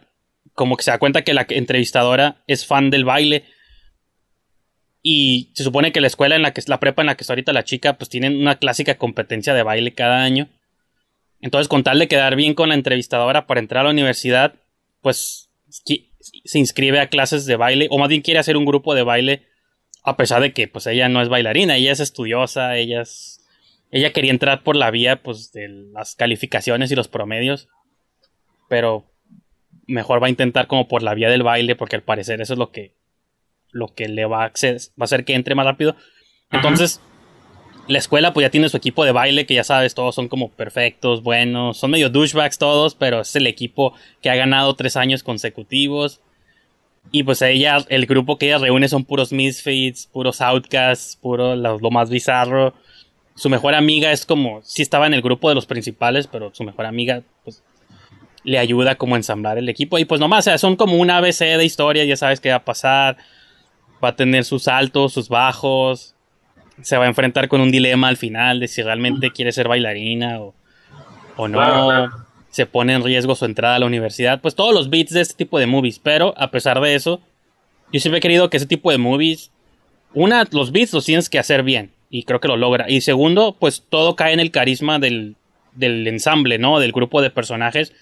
como 0.53 0.77
que 0.77 0.85
se 0.85 0.91
da 0.91 0.99
cuenta 0.99 1.23
que 1.23 1.35
la 1.35 1.47
entrevistadora 1.49 2.43
es 2.47 2.67
fan 2.67 2.91
del 2.91 3.05
baile 3.05 3.45
y 5.03 5.51
se 5.55 5.65
supone 5.65 5.93
que 5.93 6.01
la 6.01 6.07
escuela 6.07 6.37
en 6.37 6.43
la 6.43 6.53
que 6.53 6.63
la 6.67 6.81
prepa 6.81 7.03
en 7.03 7.07
la 7.07 7.17
que 7.17 7.25
está 7.25 7.33
ahorita 7.33 7.53
la 7.53 7.65
chica, 7.65 7.99
pues 7.99 8.09
tienen 8.09 8.41
una 8.41 8.59
clásica 8.59 8.97
competencia 8.97 9.53
de 9.53 9.63
baile 9.63 9.93
cada 9.93 10.23
año. 10.23 10.49
Entonces, 11.41 11.69
con 11.69 11.83
tal 11.83 11.99
de 11.99 12.09
quedar 12.09 12.37
bien 12.37 12.55
con 12.55 12.71
la 12.71 12.75
entrevistadora 12.75 13.47
para 13.47 13.61
entrar 13.61 13.83
a 13.83 13.85
la 13.85 13.91
universidad, 13.91 14.55
pues 15.03 15.51
se 15.69 16.59
inscribe 16.59 17.01
a 17.01 17.09
clases 17.09 17.45
de 17.45 17.57
baile, 17.57 17.89
o 17.91 17.99
más 17.99 18.09
bien 18.09 18.23
quiere 18.23 18.41
hacer 18.41 18.57
un 18.57 18.65
grupo 18.65 18.95
de 18.95 19.03
baile, 19.03 19.43
a 20.05 20.17
pesar 20.17 20.43
de 20.43 20.53
que 20.53 20.69
pues 20.69 20.87
ella 20.87 21.09
no 21.09 21.21
es 21.23 21.29
bailarina, 21.29 21.77
ella 21.77 21.93
es 21.93 22.01
estudiosa, 22.01 22.77
ella 22.77 23.01
es, 23.03 23.41
ella 23.91 24.13
quería 24.13 24.31
entrar 24.31 24.63
por 24.63 24.77
la 24.77 24.91
vía 24.91 25.23
pues 25.23 25.53
de 25.53 25.69
las 25.69 26.15
calificaciones 26.15 26.93
y 26.93 26.95
los 26.95 27.09
promedios, 27.09 27.69
pero 28.69 29.05
mejor 29.87 30.23
va 30.23 30.27
a 30.27 30.31
intentar 30.31 30.67
como 30.67 30.89
por 30.89 31.03
la 31.03 31.15
vía 31.15 31.29
del 31.31 31.43
baile, 31.43 31.75
porque 31.77 31.97
al 31.97 32.03
parecer 32.03 32.41
eso 32.41 32.53
es 32.53 32.59
lo 32.59 32.71
que 32.71 32.93
lo 33.71 33.89
que 33.93 34.09
le 34.09 34.25
va 34.25 34.45
a, 34.45 34.51
acces- 34.53 34.91
va 34.91 35.03
a 35.03 35.05
hacer 35.05 35.25
que 35.25 35.35
entre 35.35 35.57
más 35.57 35.67
rápido. 35.67 35.97
Entonces, 36.53 37.01
la 37.89 37.99
escuela 37.99 38.33
pues 38.33 38.45
ya 38.45 38.51
tiene 38.51 38.69
su 38.69 38.77
equipo 38.77 39.05
de 39.05 39.11
baile, 39.11 39.47
que 39.47 39.55
ya 39.55 39.65
sabes, 39.65 39.95
todos 39.95 40.15
son 40.15 40.29
como 40.29 40.51
perfectos, 40.53 41.25
buenos, 41.25 41.79
son 41.79 41.91
medio 41.91 42.09
douchebags 42.09 42.57
todos, 42.57 42.95
pero 42.95 43.23
es 43.23 43.35
el 43.35 43.49
equipo 43.49 43.93
que 44.23 44.31
ha 44.31 44.37
ganado 44.37 44.75
tres 44.75 44.97
años 44.97 45.25
consecutivos. 45.25 46.21
Y 47.11 47.23
pues 47.23 47.43
ella, 47.43 47.79
el 47.89 48.07
grupo 48.07 48.39
que 48.39 48.47
ella 48.47 48.59
reúne 48.59 48.89
son 48.89 49.05
puros 49.05 49.33
misfits, 49.33 50.07
puros 50.07 50.41
outcasts, 50.41 51.17
puro 51.17 51.55
lo, 51.55 51.79
lo 51.79 51.91
más 51.91 52.11
bizarro. 52.11 52.75
Su 53.37 53.49
mejor 53.49 53.75
amiga 53.75 54.13
es 54.13 54.27
como, 54.27 54.63
sí 54.63 54.83
estaba 54.83 55.07
en 55.07 55.15
el 55.15 55.23
grupo 55.23 55.49
de 55.49 55.55
los 55.55 55.67
principales, 55.67 56.27
pero 56.27 56.53
su 56.55 56.65
mejor 56.65 56.87
amiga 56.87 57.23
pues 57.45 57.63
le 58.45 58.59
ayuda 58.59 58.95
como 58.95 59.15
a 59.15 59.19
ensamblar 59.19 59.59
el 59.59 59.69
equipo. 59.69 59.99
Y 59.99 60.05
pues 60.05 60.21
nomás, 60.21 60.47
o 60.47 60.51
sea, 60.51 60.59
son 60.59 60.77
como 60.77 60.97
un 60.97 61.11
ABC 61.11 61.41
de 61.41 61.65
historia, 61.65 62.05
ya 62.05 62.17
sabes 62.17 62.41
qué 62.41 62.51
va 62.51 62.57
a 62.57 62.65
pasar. 62.65 63.17
Va 64.03 64.09
a 64.11 64.17
tener 64.17 64.45
sus 64.45 64.69
altos, 64.69 65.15
sus 65.15 65.29
bajos. 65.29 66.15
Se 66.83 66.97
va 66.97 67.05
a 67.05 67.09
enfrentar 67.09 67.49
con 67.49 67.61
un 67.61 67.71
dilema 67.71 68.09
al 68.09 68.17
final 68.17 68.61
de 68.61 68.69
si 68.69 68.83
realmente 68.83 69.31
quiere 69.31 69.53
ser 69.53 69.69
bailarina 69.69 70.41
o, 70.41 70.55
o 71.37 71.49
no. 71.49 72.11
Se 72.55 72.67
pone 72.67 72.95
en 72.95 73.03
riesgo 73.03 73.35
su 73.35 73.45
entrada 73.45 73.77
a 73.77 73.79
la 73.81 73.87
universidad. 73.87 74.41
Pues 74.41 74.55
todos 74.55 74.73
los 74.73 74.91
beats 74.91 75.13
de 75.13 75.21
este 75.21 75.35
tipo 75.35 75.59
de 75.59 75.67
movies. 75.67 75.99
Pero 75.99 76.35
a 76.37 76.51
pesar 76.51 76.81
de 76.81 76.95
eso, 76.95 77.21
yo 77.93 77.99
siempre 77.99 78.19
he 78.19 78.23
querido 78.23 78.49
que 78.49 78.59
ese 78.59 78.67
tipo 78.67 78.91
de 78.93 78.99
movies. 78.99 79.51
Una, 80.13 80.45
los 80.53 80.71
beats 80.71 80.93
los 80.93 81.05
tienes 81.05 81.29
que 81.29 81.41
hacer 81.41 81.65
bien. 81.65 81.91
Y 82.11 82.23
creo 82.23 82.41
que 82.41 82.47
lo 82.47 82.57
logra. 82.57 82.89
Y 82.89 83.01
segundo, 83.01 83.57
pues 83.59 83.83
todo 83.89 84.15
cae 84.15 84.33
en 84.33 84.41
el 84.41 84.53
carisma 84.53 85.01
del, 85.01 85.35
del 85.73 86.07
ensamble, 86.07 86.59
¿no? 86.59 86.79
Del 86.79 86.93
grupo 86.93 87.23
de 87.23 87.31
personajes. 87.31 87.93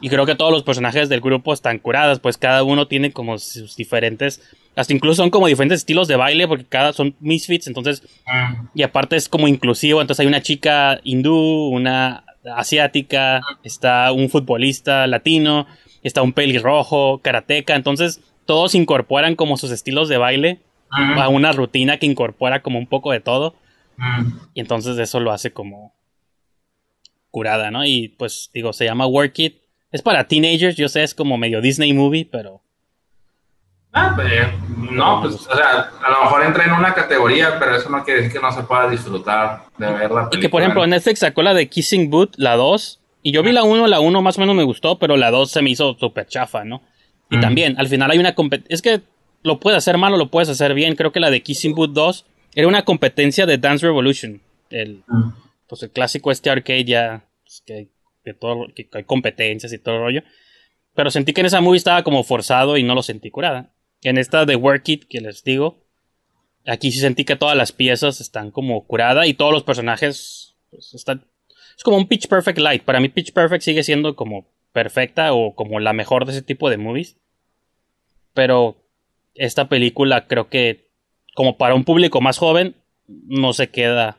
Y 0.00 0.10
creo 0.10 0.26
que 0.26 0.36
todos 0.36 0.52
los 0.52 0.62
personajes 0.62 1.08
del 1.08 1.20
grupo 1.20 1.52
están 1.52 1.78
curados, 1.78 2.20
pues 2.20 2.38
cada 2.38 2.62
uno 2.62 2.86
tiene 2.86 3.12
como 3.12 3.38
sus 3.38 3.74
diferentes, 3.74 4.40
hasta 4.76 4.92
incluso 4.92 5.22
son 5.22 5.30
como 5.30 5.48
diferentes 5.48 5.80
estilos 5.80 6.06
de 6.06 6.14
baile, 6.14 6.46
porque 6.46 6.64
cada 6.64 6.92
son 6.92 7.16
misfits, 7.18 7.66
entonces, 7.66 8.02
mm. 8.26 8.68
y 8.74 8.82
aparte 8.84 9.16
es 9.16 9.28
como 9.28 9.48
inclusivo, 9.48 10.00
entonces 10.00 10.20
hay 10.20 10.28
una 10.28 10.40
chica 10.40 11.00
hindú, 11.02 11.34
una 11.34 12.22
asiática, 12.56 13.42
está 13.62 14.12
un 14.12 14.28
futbolista 14.28 15.06
latino, 15.06 15.66
está 16.02 16.22
un 16.22 16.32
pelirrojo, 16.32 17.18
karateca, 17.18 17.74
entonces 17.74 18.20
todos 18.46 18.74
incorporan 18.74 19.36
como 19.36 19.56
sus 19.56 19.70
estilos 19.70 20.08
de 20.08 20.16
baile 20.16 20.60
a 20.90 21.28
una 21.28 21.52
rutina 21.52 21.98
que 21.98 22.06
incorpora 22.06 22.62
como 22.62 22.78
un 22.78 22.86
poco 22.86 23.12
de 23.12 23.20
todo. 23.20 23.56
Y 24.54 24.60
entonces 24.60 24.96
eso 24.98 25.20
lo 25.20 25.32
hace 25.32 25.52
como 25.52 25.94
curada, 27.30 27.70
¿no? 27.70 27.84
Y 27.84 28.08
pues 28.08 28.50
digo, 28.54 28.72
se 28.72 28.84
llama 28.84 29.06
Work 29.06 29.38
It. 29.38 29.56
Es 29.90 30.02
para 30.02 30.28
teenagers, 30.28 30.76
yo 30.76 30.88
sé, 30.88 31.02
es 31.02 31.14
como 31.14 31.36
medio 31.36 31.60
Disney 31.60 31.92
movie, 31.92 32.24
pero 32.24 32.62
Ah, 33.92 34.12
pues, 34.14 34.30
no, 34.92 35.20
pues, 35.22 35.34
o 35.34 35.56
sea, 35.56 35.90
a 36.04 36.10
lo 36.10 36.24
mejor 36.24 36.44
entra 36.44 36.64
en 36.66 36.72
una 36.72 36.92
categoría, 36.94 37.58
pero 37.58 37.74
eso 37.76 37.88
no 37.88 38.04
quiere 38.04 38.20
decir 38.22 38.34
que 38.38 38.44
no 38.46 38.52
se 38.52 38.62
pueda 38.62 38.88
disfrutar 38.88 39.62
de 39.78 39.86
ver 39.86 40.10
la 40.10 40.28
película. 40.28 40.28
Y 40.32 40.40
que 40.40 40.48
por 40.48 40.60
ejemplo 40.62 40.86
Netflix 40.86 41.20
sacó 41.20 41.42
la 41.42 41.54
de 41.54 41.68
Kissing 41.68 42.10
Booth, 42.10 42.34
la 42.36 42.56
2, 42.56 43.00
y 43.22 43.32
yo 43.32 43.42
vi 43.42 43.52
la 43.52 43.62
1, 43.64 43.86
la 43.86 44.00
1 44.00 44.22
más 44.22 44.36
o 44.36 44.40
menos 44.40 44.54
me 44.54 44.62
gustó, 44.62 44.98
pero 44.98 45.16
la 45.16 45.30
2 45.30 45.50
se 45.50 45.62
me 45.62 45.70
hizo 45.70 45.96
súper 45.98 46.26
chafa, 46.26 46.64
¿no? 46.64 46.82
Y 47.30 47.38
Mm. 47.38 47.40
también, 47.40 47.74
al 47.78 47.88
final 47.88 48.10
hay 48.10 48.18
una 48.18 48.34
competencia, 48.34 48.74
es 48.74 48.82
que 48.82 49.00
lo 49.42 49.58
puedes 49.58 49.78
hacer 49.78 49.96
mal 49.98 50.12
o 50.14 50.16
lo 50.18 50.28
puedes 50.30 50.48
hacer 50.50 50.74
bien, 50.74 50.94
creo 50.94 51.10
que 51.12 51.20
la 51.20 51.30
de 51.30 51.42
Kissing 51.42 51.74
Booth 51.74 51.92
2 51.92 52.26
era 52.54 52.68
una 52.68 52.82
competencia 52.84 53.46
de 53.46 53.58
Dance 53.58 53.86
Revolution, 53.86 54.40
el, 54.70 55.02
Mm. 55.06 55.30
pues 55.66 55.82
el 55.82 55.90
clásico 55.90 56.30
este 56.30 56.50
arcade 56.50 56.84
ya, 56.84 57.24
pues, 57.42 57.62
que, 57.66 57.88
que 58.24 58.34
todo, 58.34 58.66
que 58.74 58.86
hay 58.92 59.04
competencias 59.04 59.72
y 59.72 59.78
todo 59.78 59.94
el 59.96 60.00
rollo. 60.02 60.22
Pero 60.94 61.10
sentí 61.10 61.32
que 61.32 61.40
en 61.40 61.46
esa 61.46 61.60
movie 61.60 61.78
estaba 61.78 62.02
como 62.02 62.22
forzado 62.24 62.76
y 62.76 62.82
no 62.82 62.94
lo 62.94 63.02
sentí 63.02 63.30
curada. 63.30 63.70
En 64.02 64.18
esta 64.18 64.44
de 64.44 64.56
Work 64.56 64.88
It, 64.88 65.04
que 65.08 65.20
les 65.20 65.42
digo, 65.42 65.82
Aquí 66.68 66.92
sí 66.92 67.00
sentí 67.00 67.24
que 67.24 67.36
todas 67.36 67.56
las 67.56 67.72
piezas 67.72 68.20
están 68.20 68.50
como 68.50 68.86
curadas 68.86 69.26
y 69.26 69.32
todos 69.32 69.52
los 69.52 69.62
personajes 69.62 70.54
pues, 70.70 70.92
están... 70.92 71.24
Es 71.74 71.82
como 71.82 71.96
un 71.96 72.08
Pitch 72.08 72.28
Perfect 72.28 72.58
Light. 72.58 72.82
Para 72.82 73.00
mí 73.00 73.08
Pitch 73.08 73.32
Perfect 73.32 73.62
sigue 73.62 73.82
siendo 73.82 74.16
como 74.16 74.46
perfecta 74.72 75.32
o 75.32 75.54
como 75.54 75.80
la 75.80 75.94
mejor 75.94 76.26
de 76.26 76.32
ese 76.32 76.42
tipo 76.42 76.68
de 76.68 76.76
movies. 76.76 77.16
Pero 78.34 78.76
esta 79.34 79.70
película 79.70 80.26
creo 80.26 80.50
que 80.50 80.90
como 81.34 81.56
para 81.56 81.74
un 81.74 81.84
público 81.84 82.20
más 82.20 82.36
joven 82.36 82.76
no 83.06 83.54
se 83.54 83.70
queda 83.70 84.18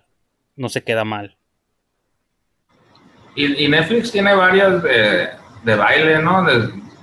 no 0.55 0.69
se 0.69 0.83
queda 0.83 1.03
mal. 1.05 1.35
Y, 3.35 3.67
Netflix 3.67 4.11
tiene 4.11 4.33
varias 4.33 4.81
de, 4.83 5.29
de 5.63 5.75
baile, 5.75 6.19
¿no? 6.19 6.43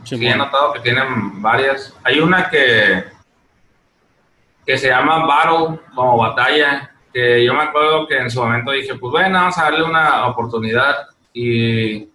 Sí, 0.06 0.24
he 0.26 0.36
notado 0.36 0.72
que 0.72 0.80
tienen 0.80 1.42
varias. 1.42 1.92
Hay 2.04 2.20
una 2.20 2.48
que, 2.48 3.04
que 4.64 4.78
se 4.78 4.88
llama 4.88 5.26
Battle, 5.26 5.80
como 5.94 6.18
batalla, 6.18 6.92
que 7.12 7.44
yo 7.44 7.52
me 7.52 7.64
acuerdo 7.64 8.06
que 8.06 8.16
en 8.16 8.30
su 8.30 8.40
momento 8.40 8.70
dije, 8.70 8.94
pues 8.94 9.10
bueno, 9.10 9.38
vamos 9.38 9.58
a 9.58 9.64
darle 9.64 9.82
una 9.82 10.26
oportunidad. 10.26 11.08
Y, 11.32 12.08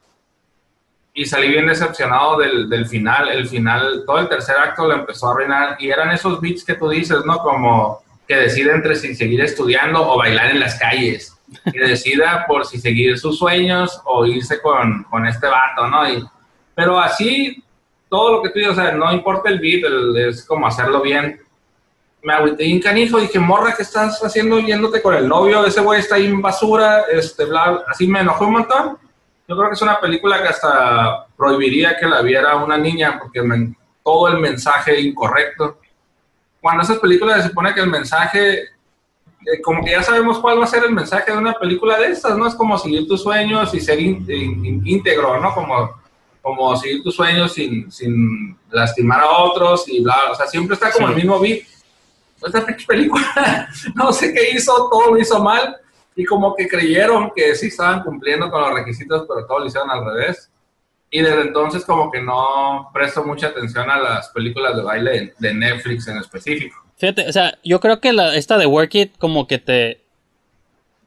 y 1.13 1.25
salí 1.25 1.49
bien 1.49 1.67
decepcionado 1.67 2.37
del, 2.37 2.69
del 2.69 2.85
final. 2.87 3.27
El 3.27 3.47
final, 3.47 4.03
todo 4.05 4.19
el 4.19 4.29
tercer 4.29 4.55
acto 4.57 4.87
lo 4.87 4.93
empezó 4.93 5.27
a 5.27 5.31
arruinar. 5.31 5.75
Y 5.79 5.89
eran 5.89 6.11
esos 6.11 6.39
beats 6.39 6.63
que 6.63 6.75
tú 6.75 6.87
dices, 6.87 7.25
¿no? 7.25 7.39
Como 7.39 8.01
que 8.25 8.37
decide 8.37 8.71
entre 8.71 8.95
si 8.95 9.13
seguir 9.15 9.41
estudiando 9.41 10.09
o 10.09 10.17
bailar 10.17 10.51
en 10.51 10.61
las 10.61 10.79
calles. 10.79 11.37
Que 11.73 11.81
decida 11.81 12.45
por 12.47 12.65
si 12.65 12.79
seguir 12.79 13.19
sus 13.19 13.37
sueños 13.37 13.99
o 14.05 14.25
irse 14.25 14.61
con, 14.61 15.03
con 15.03 15.27
este 15.27 15.47
vato, 15.47 15.87
¿no? 15.89 16.09
Y, 16.09 16.25
pero 16.73 16.97
así, 16.97 17.61
todo 18.11 18.33
lo 18.33 18.41
que 18.43 18.49
tú 18.49 18.59
dices, 18.59 18.73
o 18.73 18.75
sea, 18.75 18.91
no 18.91 19.09
importa 19.13 19.49
el 19.49 19.59
beat, 19.59 19.83
es 20.27 20.45
como 20.45 20.67
hacerlo 20.67 21.01
bien. 21.01 21.39
Me 22.21 22.33
agüité 22.33 22.65
bien 22.65 22.81
canijo, 22.81 23.17
dije, 23.19 23.39
morra, 23.39 23.73
¿qué 23.73 23.83
estás 23.83 24.21
haciendo 24.21 24.59
yéndote 24.59 25.01
con 25.01 25.15
el 25.15 25.27
novio? 25.29 25.65
Ese 25.65 25.79
güey 25.79 26.01
está 26.01 26.15
ahí 26.15 26.25
en 26.25 26.41
basura, 26.41 27.05
este, 27.09 27.45
bla, 27.45 27.83
así 27.87 28.05
me 28.07 28.19
enojó 28.19 28.45
un 28.45 28.51
montón. 28.51 28.97
Yo 29.47 29.55
creo 29.55 29.69
que 29.69 29.75
es 29.75 29.81
una 29.81 29.97
película 29.99 30.41
que 30.41 30.49
hasta 30.49 31.25
prohibiría 31.37 31.97
que 31.97 32.05
la 32.05 32.21
viera 32.21 32.57
una 32.57 32.77
niña 32.77 33.17
porque 33.17 33.41
todo 34.03 34.27
el 34.27 34.39
mensaje 34.39 34.99
incorrecto. 34.99 35.79
Cuando 36.59 36.83
esas 36.83 36.99
películas 36.99 37.41
se 37.43 37.47
supone 37.49 37.73
que 37.73 37.79
el 37.79 37.89
mensaje, 37.89 38.59
eh, 38.63 39.61
como 39.63 39.83
que 39.85 39.91
ya 39.91 40.03
sabemos 40.03 40.37
cuál 40.39 40.59
va 40.59 40.65
a 40.65 40.67
ser 40.67 40.83
el 40.83 40.91
mensaje 40.91 41.31
de 41.31 41.37
una 41.37 41.53
película 41.53 41.97
de 41.97 42.07
estas, 42.11 42.37
¿no? 42.37 42.45
Es 42.45 42.55
como 42.55 42.77
seguir 42.77 43.07
tus 43.07 43.23
sueños 43.23 43.73
y 43.73 43.79
ser 43.79 43.99
ín- 43.99 44.25
ín- 44.27 44.81
íntegro, 44.85 45.39
¿no? 45.39 45.53
Como, 45.55 46.00
como 46.41 46.75
seguir 46.75 47.03
tus 47.03 47.15
sueños 47.15 47.53
sin, 47.53 47.91
sin 47.91 48.57
lastimar 48.71 49.21
a 49.21 49.29
otros 49.29 49.87
y 49.87 50.01
bla, 50.01 50.17
o 50.31 50.35
sea, 50.35 50.47
siempre 50.47 50.73
está 50.73 50.91
como 50.91 51.07
Sí. 51.07 51.13
el 51.13 51.17
mismo 51.17 51.39
beat. 51.39 51.61
Esta 52.43 52.65
película, 52.87 53.69
no 53.95 54.11
sé 54.11 54.33
qué 54.33 54.51
hizo, 54.51 54.73
todo 54.89 55.11
lo 55.11 55.19
hizo 55.19 55.43
mal 55.43 55.77
y 56.15 56.25
como 56.25 56.55
que 56.55 56.67
creyeron 56.67 57.31
que 57.35 57.53
sí 57.55 57.67
estaban 57.67 58.01
cumpliendo 58.03 58.49
con 58.49 58.61
los 58.61 58.73
requisitos, 58.73 59.25
pero 59.27 59.45
todo 59.45 59.59
lo 59.59 59.65
hicieron 59.67 59.91
al 59.91 60.03
revés. 60.03 60.49
Y 61.11 61.21
desde 61.21 61.41
entonces 61.41 61.85
como 61.85 62.09
que 62.09 62.21
no 62.21 62.89
presto 62.93 63.23
mucha 63.23 63.47
atención 63.47 63.89
a 63.91 63.99
las 63.99 64.29
películas 64.29 64.75
de 64.75 64.81
baile 64.81 65.33
de 65.37 65.53
Netflix 65.53 66.07
en 66.07 66.17
específico. 66.17 66.75
Fíjate, 66.97 67.27
o 67.27 67.31
sea, 67.33 67.57
yo 67.63 67.79
creo 67.79 67.99
que 67.99 68.13
la, 68.13 68.35
esta 68.35 68.57
de 68.57 68.65
Work 68.65 68.95
It 68.95 69.17
como 69.17 69.45
que 69.47 69.57
te... 69.59 70.00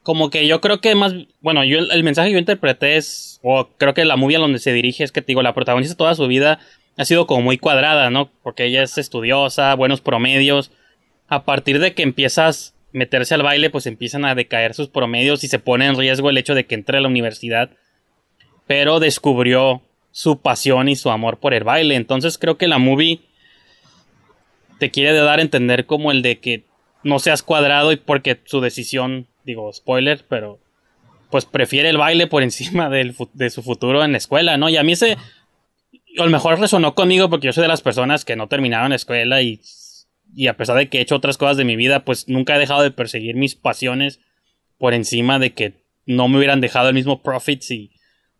Como 0.04 0.30
que 0.30 0.46
yo 0.46 0.60
creo 0.60 0.80
que 0.80 0.94
más... 0.94 1.14
Bueno, 1.40 1.64
yo 1.64 1.80
el, 1.80 2.04
mensaje 2.04 2.28
que 2.28 2.34
yo 2.34 2.38
interpreté 2.38 2.96
es... 2.96 3.40
O 3.42 3.68
creo 3.76 3.92
que 3.92 4.04
la 4.04 4.16
movie 4.16 4.36
a 4.36 4.40
donde 4.40 4.60
se 4.60 4.72
dirige 4.72 5.02
es 5.02 5.10
que, 5.10 5.20
te 5.20 5.28
digo, 5.28 5.42
la 5.42 5.54
protagonista 5.54 5.96
toda 5.96 6.14
su 6.14 6.28
vida 6.28 6.60
ha 6.96 7.04
sido 7.04 7.26
como 7.26 7.42
muy 7.42 7.58
cuadrada, 7.58 8.10
¿no? 8.10 8.30
Porque 8.44 8.66
ella 8.66 8.84
es 8.84 8.96
estudiosa, 8.96 9.74
buenos 9.74 10.00
promedios. 10.00 10.70
A 11.26 11.44
partir 11.44 11.80
de 11.80 11.94
que 11.94 12.04
empiezas 12.04 12.70
a 12.70 12.74
meterse 12.92 13.34
al 13.34 13.42
baile, 13.42 13.70
pues 13.70 13.86
empiezan 13.86 14.24
a 14.24 14.36
decaer 14.36 14.74
sus 14.74 14.88
promedios 14.88 15.42
y 15.42 15.48
se 15.48 15.58
pone 15.58 15.86
en 15.86 15.98
riesgo 15.98 16.30
el 16.30 16.38
hecho 16.38 16.54
de 16.54 16.66
que 16.66 16.76
entre 16.76 16.98
a 16.98 17.00
la 17.00 17.08
universidad. 17.08 17.70
Pero 18.68 19.00
descubrió 19.00 19.82
su 20.12 20.38
pasión 20.38 20.88
y 20.88 20.94
su 20.94 21.10
amor 21.10 21.38
por 21.38 21.54
el 21.54 21.64
baile. 21.64 21.96
Entonces 21.96 22.38
creo 22.38 22.56
que 22.56 22.68
la 22.68 22.78
movie 22.78 23.20
te 24.78 24.90
quiere 24.90 25.12
dar 25.14 25.38
a 25.38 25.42
entender 25.42 25.86
como 25.86 26.12
el 26.12 26.22
de 26.22 26.38
que 26.38 26.64
no 27.02 27.18
seas 27.18 27.42
cuadrado 27.42 27.92
y 27.92 27.96
porque 27.96 28.40
su 28.44 28.60
decisión, 28.60 29.26
digo, 29.44 29.72
spoiler, 29.72 30.24
pero 30.28 30.58
pues 31.30 31.44
prefiere 31.44 31.88
el 31.88 31.98
baile 31.98 32.26
por 32.26 32.42
encima 32.44 32.88
del 32.88 33.14
de 33.32 33.50
su 33.50 33.62
futuro 33.62 34.04
en 34.04 34.12
la 34.12 34.18
escuela, 34.18 34.56
¿no? 34.56 34.68
Y 34.68 34.76
a 34.76 34.82
mí 34.82 34.92
ese, 34.92 35.12
a 36.18 36.24
lo 36.24 36.30
mejor 36.30 36.58
resonó 36.58 36.94
conmigo 36.94 37.30
porque 37.30 37.46
yo 37.46 37.52
soy 37.52 37.62
de 37.62 37.68
las 37.68 37.82
personas 37.82 38.24
que 38.24 38.36
no 38.36 38.48
terminaron 38.48 38.90
la 38.90 38.96
escuela 38.96 39.42
y, 39.42 39.60
y 40.34 40.46
a 40.46 40.56
pesar 40.56 40.76
de 40.76 40.88
que 40.88 40.98
he 40.98 41.02
hecho 41.02 41.16
otras 41.16 41.38
cosas 41.38 41.56
de 41.56 41.64
mi 41.64 41.76
vida, 41.76 42.04
pues 42.04 42.28
nunca 42.28 42.56
he 42.56 42.58
dejado 42.58 42.82
de 42.82 42.90
perseguir 42.90 43.36
mis 43.36 43.54
pasiones 43.54 44.20
por 44.78 44.94
encima 44.94 45.38
de 45.38 45.52
que 45.52 45.84
no 46.06 46.28
me 46.28 46.38
hubieran 46.38 46.60
dejado 46.60 46.88
el 46.88 46.94
mismo 46.94 47.22
profit 47.22 47.62
si 47.62 47.90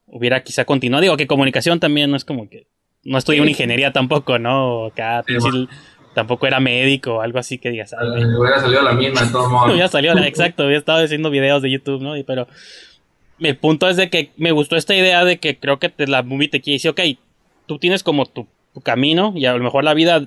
hubiera 0.06 0.42
quizá 0.42 0.64
continuado. 0.64 1.02
Digo 1.02 1.16
que 1.16 1.26
comunicación 1.26 1.80
también 1.80 2.10
no 2.10 2.16
es 2.16 2.24
como 2.24 2.48
que 2.48 2.66
no 3.04 3.18
estudié 3.18 3.40
una 3.40 3.50
ingeniería 3.50 3.92
tampoco, 3.92 4.38
¿no? 4.38 4.86
Acá 4.86 5.24
Sí, 5.26 5.34
tampoco 6.14 6.46
era 6.46 6.60
médico 6.60 7.16
o 7.16 7.20
algo 7.20 7.38
así 7.38 7.58
que 7.58 7.70
digas, 7.70 7.94
"Ay, 7.98 8.08
güey". 8.08 8.22
Eh, 8.22 8.26
hubiera 8.38 8.60
salido 8.60 8.82
la 8.82 8.92
misma 8.92 9.22
de 9.22 9.30
todos 9.32 9.50
modos. 9.50 9.76
ya 9.78 9.88
salió, 9.88 10.16
exacto, 10.18 10.62
había 10.62 10.78
estado 10.78 11.04
haciendo 11.04 11.30
videos 11.30 11.60
de 11.62 11.70
YouTube, 11.70 12.00
¿no? 12.02 12.16
Y, 12.16 12.22
pero 12.22 12.46
el 13.40 13.56
punto 13.56 13.88
es 13.88 13.96
de 13.96 14.08
que 14.10 14.30
me 14.36 14.52
gustó 14.52 14.76
esta 14.76 14.94
idea 14.94 15.24
de 15.24 15.38
que 15.38 15.58
creo 15.58 15.78
que 15.78 15.88
te, 15.88 16.06
la 16.06 16.22
movie 16.22 16.48
te 16.48 16.60
quiere 16.60 16.76
decir, 16.76 16.90
ok, 16.92 17.00
tú 17.66 17.78
tienes 17.78 18.02
como 18.02 18.26
tu, 18.26 18.46
tu 18.72 18.80
camino 18.80 19.32
y 19.36 19.46
a 19.46 19.52
lo 19.54 19.62
mejor 19.62 19.84
la 19.84 19.92
vida, 19.94 20.24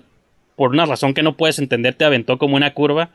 por 0.56 0.72
una 0.72 0.86
razón 0.86 1.14
que 1.14 1.24
no 1.24 1.36
puedes 1.38 1.58
entender, 1.60 1.94
te 1.96 2.06
aventó 2.06 2.38
como 2.38 2.56
una 2.56 2.74
curva, 2.74 3.10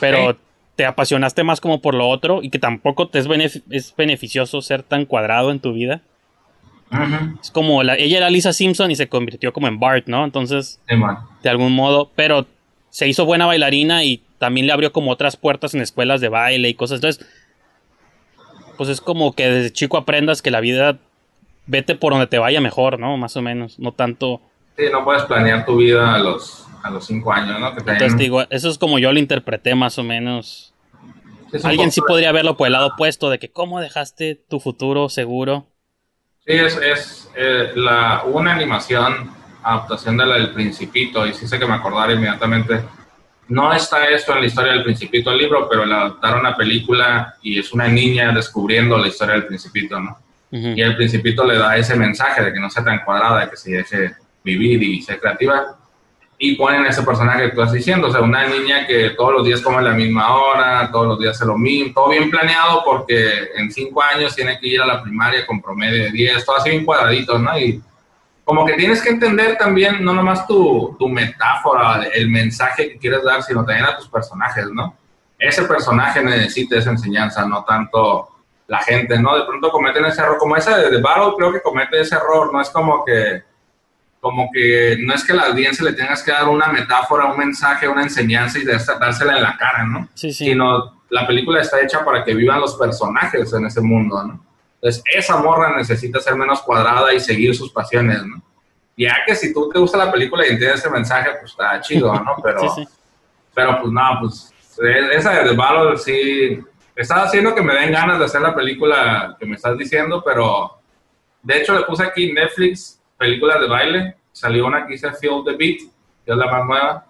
pero 0.00 0.32
Sí. 0.32 0.38
te 0.76 0.86
apasionaste 0.86 1.44
más 1.44 1.60
como 1.60 1.80
por 1.80 1.94
lo 1.94 2.08
otro 2.08 2.40
y 2.42 2.50
que 2.50 2.58
tampoco 2.58 3.08
te 3.08 3.18
es, 3.18 3.28
benef- 3.28 3.62
es 3.70 3.94
beneficioso 3.96 4.62
ser 4.62 4.82
tan 4.82 5.04
cuadrado 5.04 5.50
en 5.50 5.60
tu 5.60 5.72
vida. 5.72 6.00
Es 7.40 7.50
como, 7.50 7.82
la, 7.82 7.96
ella 7.96 8.18
era 8.18 8.30
Lisa 8.30 8.52
Simpson 8.52 8.90
y 8.90 8.96
se 8.96 9.08
convirtió 9.08 9.52
como 9.52 9.68
en 9.68 9.80
Bart, 9.80 10.06
¿no? 10.06 10.24
Entonces 10.24 10.80
Sí, 10.88 10.96
de 11.42 11.48
algún 11.48 11.72
modo, 11.74 12.10
pero 12.14 12.46
se 12.90 13.08
hizo 13.08 13.24
buena 13.24 13.46
bailarina 13.46 14.04
y 14.04 14.22
también 14.38 14.66
le 14.66 14.72
abrió 14.72 14.92
como 14.92 15.10
otras 15.10 15.36
puertas 15.36 15.74
en 15.74 15.80
escuelas 15.80 16.20
de 16.20 16.28
baile 16.28 16.68
y 16.68 16.74
cosas. 16.74 16.96
Entonces, 16.96 17.26
pues 18.76 18.88
es 18.88 19.00
como 19.00 19.32
que 19.32 19.48
desde 19.48 19.72
chico 19.72 19.96
aprendas 19.96 20.42
que 20.42 20.50
la 20.50 20.60
vida 20.60 20.98
vete 21.66 21.94
por 21.94 22.12
donde 22.12 22.26
te 22.26 22.38
vaya 22.38 22.60
mejor, 22.60 22.98
¿no? 22.98 23.16
Más 23.16 23.36
o 23.36 23.42
menos, 23.42 23.78
no 23.78 23.92
tanto. 23.92 24.40
Sí, 24.76 24.84
no 24.90 25.04
puedes 25.04 25.22
planear 25.22 25.64
tu 25.64 25.76
vida 25.76 26.14
a 26.14 26.18
los, 26.18 26.66
a 26.82 26.90
los 26.90 27.06
cinco 27.06 27.32
años, 27.32 27.60
¿no? 27.60 27.74
Que 27.74 27.82
te 27.82 27.92
Entonces, 27.92 28.16
te 28.16 28.22
digo, 28.24 28.42
eso 28.50 28.68
es 28.68 28.78
como 28.78 28.98
yo 28.98 29.12
lo 29.12 29.18
interpreté 29.18 29.74
más 29.74 29.98
o 29.98 30.02
menos. 30.02 30.74
Alguien 31.64 31.92
sí 31.92 32.00
podría 32.00 32.32
verlo 32.32 32.56
por 32.56 32.66
el 32.66 32.72
lado 32.72 32.88
opuesto 32.88 33.30
de 33.30 33.38
que 33.38 33.50
cómo 33.50 33.80
dejaste 33.80 34.34
tu 34.34 34.58
futuro 34.58 35.08
seguro. 35.08 35.66
Sí, 36.44 36.54
es, 36.54 36.76
es 36.76 37.30
eh, 37.36 37.70
la, 37.76 38.24
una 38.24 38.52
animación, 38.52 39.30
adaptación 39.62 40.16
de 40.16 40.26
la 40.26 40.34
del 40.34 40.50
Principito, 40.50 41.24
y 41.26 41.34
sí 41.34 41.46
sé 41.46 41.58
que 41.58 41.66
me 41.66 41.74
acordara 41.74 42.12
inmediatamente. 42.12 42.82
No 43.48 43.72
está 43.72 44.06
esto 44.08 44.32
en 44.34 44.40
la 44.40 44.46
historia 44.46 44.72
del 44.72 44.82
Principito 44.82 45.30
el 45.30 45.38
libro, 45.38 45.68
pero 45.68 45.84
la 45.84 46.00
adaptaron 46.00 46.44
a 46.46 46.56
película 46.56 47.36
y 47.42 47.60
es 47.60 47.72
una 47.72 47.86
niña 47.86 48.32
descubriendo 48.32 48.98
la 48.98 49.08
historia 49.08 49.34
del 49.34 49.46
Principito, 49.46 50.00
¿no? 50.00 50.18
Y 50.50 50.82
el 50.82 50.96
Principito 50.96 51.44
le 51.44 51.56
da 51.56 51.76
ese 51.76 51.96
mensaje 51.96 52.42
de 52.42 52.52
que 52.52 52.60
no 52.60 52.68
sea 52.68 52.84
tan 52.84 53.04
cuadrada, 53.04 53.40
de 53.40 53.50
que 53.50 53.56
se 53.56 53.72
deje 53.72 54.14
vivir 54.44 54.82
y 54.82 55.00
ser 55.00 55.18
creativa. 55.18 55.78
Y 56.44 56.56
ponen 56.56 56.84
ese 56.86 57.04
personaje 57.04 57.44
que 57.44 57.48
tú 57.50 57.60
estás 57.60 57.72
diciendo, 57.72 58.08
o 58.08 58.10
sea, 58.10 58.20
una 58.20 58.44
niña 58.48 58.84
que 58.84 59.10
todos 59.10 59.32
los 59.32 59.46
días 59.46 59.60
come 59.60 59.76
a 59.76 59.82
la 59.82 59.92
misma 59.92 60.34
hora, 60.34 60.90
todos 60.90 61.06
los 61.06 61.20
días 61.20 61.36
hace 61.36 61.46
lo 61.46 61.56
mismo, 61.56 61.92
todo 61.94 62.08
bien 62.08 62.28
planeado 62.30 62.82
porque 62.84 63.50
en 63.54 63.70
cinco 63.70 64.02
años 64.02 64.34
tiene 64.34 64.58
que 64.58 64.66
ir 64.66 64.82
a 64.82 64.86
la 64.86 65.00
primaria 65.00 65.46
con 65.46 65.62
promedio 65.62 66.02
de 66.02 66.10
10, 66.10 66.44
todo 66.44 66.56
así 66.56 66.70
bien 66.70 66.84
cuadradito, 66.84 67.38
¿no? 67.38 67.56
Y 67.56 67.80
como 68.42 68.66
que 68.66 68.72
tienes 68.72 69.00
que 69.00 69.10
entender 69.10 69.56
también, 69.56 70.04
no 70.04 70.14
nomás 70.14 70.44
tu, 70.44 70.96
tu 70.98 71.08
metáfora, 71.08 72.08
el 72.12 72.28
mensaje 72.28 72.90
que 72.90 72.98
quieres 72.98 73.22
dar, 73.22 73.40
sino 73.44 73.64
también 73.64 73.86
a 73.86 73.96
tus 73.96 74.08
personajes, 74.08 74.66
¿no? 74.72 74.96
Ese 75.38 75.62
personaje 75.62 76.24
necesita 76.24 76.76
esa 76.76 76.90
enseñanza, 76.90 77.46
no 77.46 77.62
tanto 77.62 78.30
la 78.66 78.78
gente, 78.78 79.16
¿no? 79.16 79.36
De 79.36 79.44
pronto 79.44 79.70
cometen 79.70 80.06
ese 80.06 80.22
error, 80.22 80.38
como 80.38 80.56
esa 80.56 80.76
de 80.76 80.90
The 80.90 81.00
Battle, 81.00 81.34
creo 81.36 81.52
que 81.52 81.62
comete 81.62 82.00
ese 82.00 82.16
error, 82.16 82.52
no 82.52 82.60
es 82.60 82.68
como 82.70 83.04
que 83.04 83.44
como 84.22 84.48
que 84.54 84.96
no 85.00 85.12
es 85.14 85.24
que 85.24 85.32
a 85.32 85.34
la 85.34 85.46
audiencia 85.48 85.84
le 85.84 85.94
tengas 85.94 86.22
que 86.22 86.30
dar 86.30 86.48
una 86.48 86.68
metáfora, 86.68 87.26
un 87.26 87.36
mensaje, 87.36 87.88
una 87.88 88.04
enseñanza 88.04 88.56
y 88.60 88.64
de- 88.64 88.78
dársela 89.00 89.36
en 89.36 89.42
la 89.42 89.56
cara, 89.56 89.82
¿no? 89.84 90.08
Sí, 90.14 90.32
sí. 90.32 90.44
Sino 90.44 91.02
la 91.10 91.26
película 91.26 91.60
está 91.60 91.80
hecha 91.82 92.04
para 92.04 92.22
que 92.24 92.32
vivan 92.32 92.60
los 92.60 92.76
personajes 92.76 93.52
en 93.52 93.66
ese 93.66 93.80
mundo, 93.80 94.22
¿no? 94.22 94.46
Entonces, 94.76 95.02
esa 95.12 95.38
morra 95.38 95.76
necesita 95.76 96.20
ser 96.20 96.36
menos 96.36 96.62
cuadrada 96.62 97.12
y 97.12 97.18
seguir 97.18 97.52
sus 97.56 97.72
pasiones, 97.72 98.24
¿no? 98.24 98.40
Ya 98.96 99.16
que 99.26 99.34
si 99.34 99.52
tú 99.52 99.68
te 99.68 99.80
gusta 99.80 99.98
la 99.98 100.12
película 100.12 100.46
y 100.46 100.50
entiendes 100.50 100.78
ese 100.78 100.90
mensaje, 100.90 101.30
pues 101.40 101.50
está 101.50 101.80
chido, 101.80 102.14
¿no? 102.14 102.36
Pero, 102.44 102.60
Sí, 102.60 102.68
sí. 102.76 102.88
pero 103.52 103.80
pues 103.80 103.92
no, 103.92 104.02
pues 104.20 104.54
eh, 104.84 105.08
esa 105.14 105.32
de 105.42 105.48
The 105.50 105.56
Battle 105.56 105.98
sí 105.98 106.60
está 106.94 107.24
haciendo 107.24 107.56
que 107.56 107.62
me 107.62 107.74
den 107.74 107.90
ganas 107.90 108.20
de 108.20 108.24
hacer 108.26 108.40
la 108.40 108.54
película 108.54 109.36
que 109.40 109.46
me 109.46 109.56
estás 109.56 109.76
diciendo, 109.76 110.22
pero 110.24 110.78
de 111.42 111.58
hecho 111.58 111.74
le 111.76 111.84
puse 111.86 112.04
aquí 112.04 112.32
Netflix 112.32 113.00
películas 113.22 113.60
de 113.60 113.68
baile, 113.68 114.16
salió 114.32 114.66
una 114.66 114.84
que 114.86 114.92
dice 114.94 115.10
Feel 115.12 115.42
the 115.44 115.52
Beat, 115.52 115.78
que 116.24 116.32
es 116.32 116.36
la 116.36 116.46
más 116.50 116.64
nueva, 116.66 117.06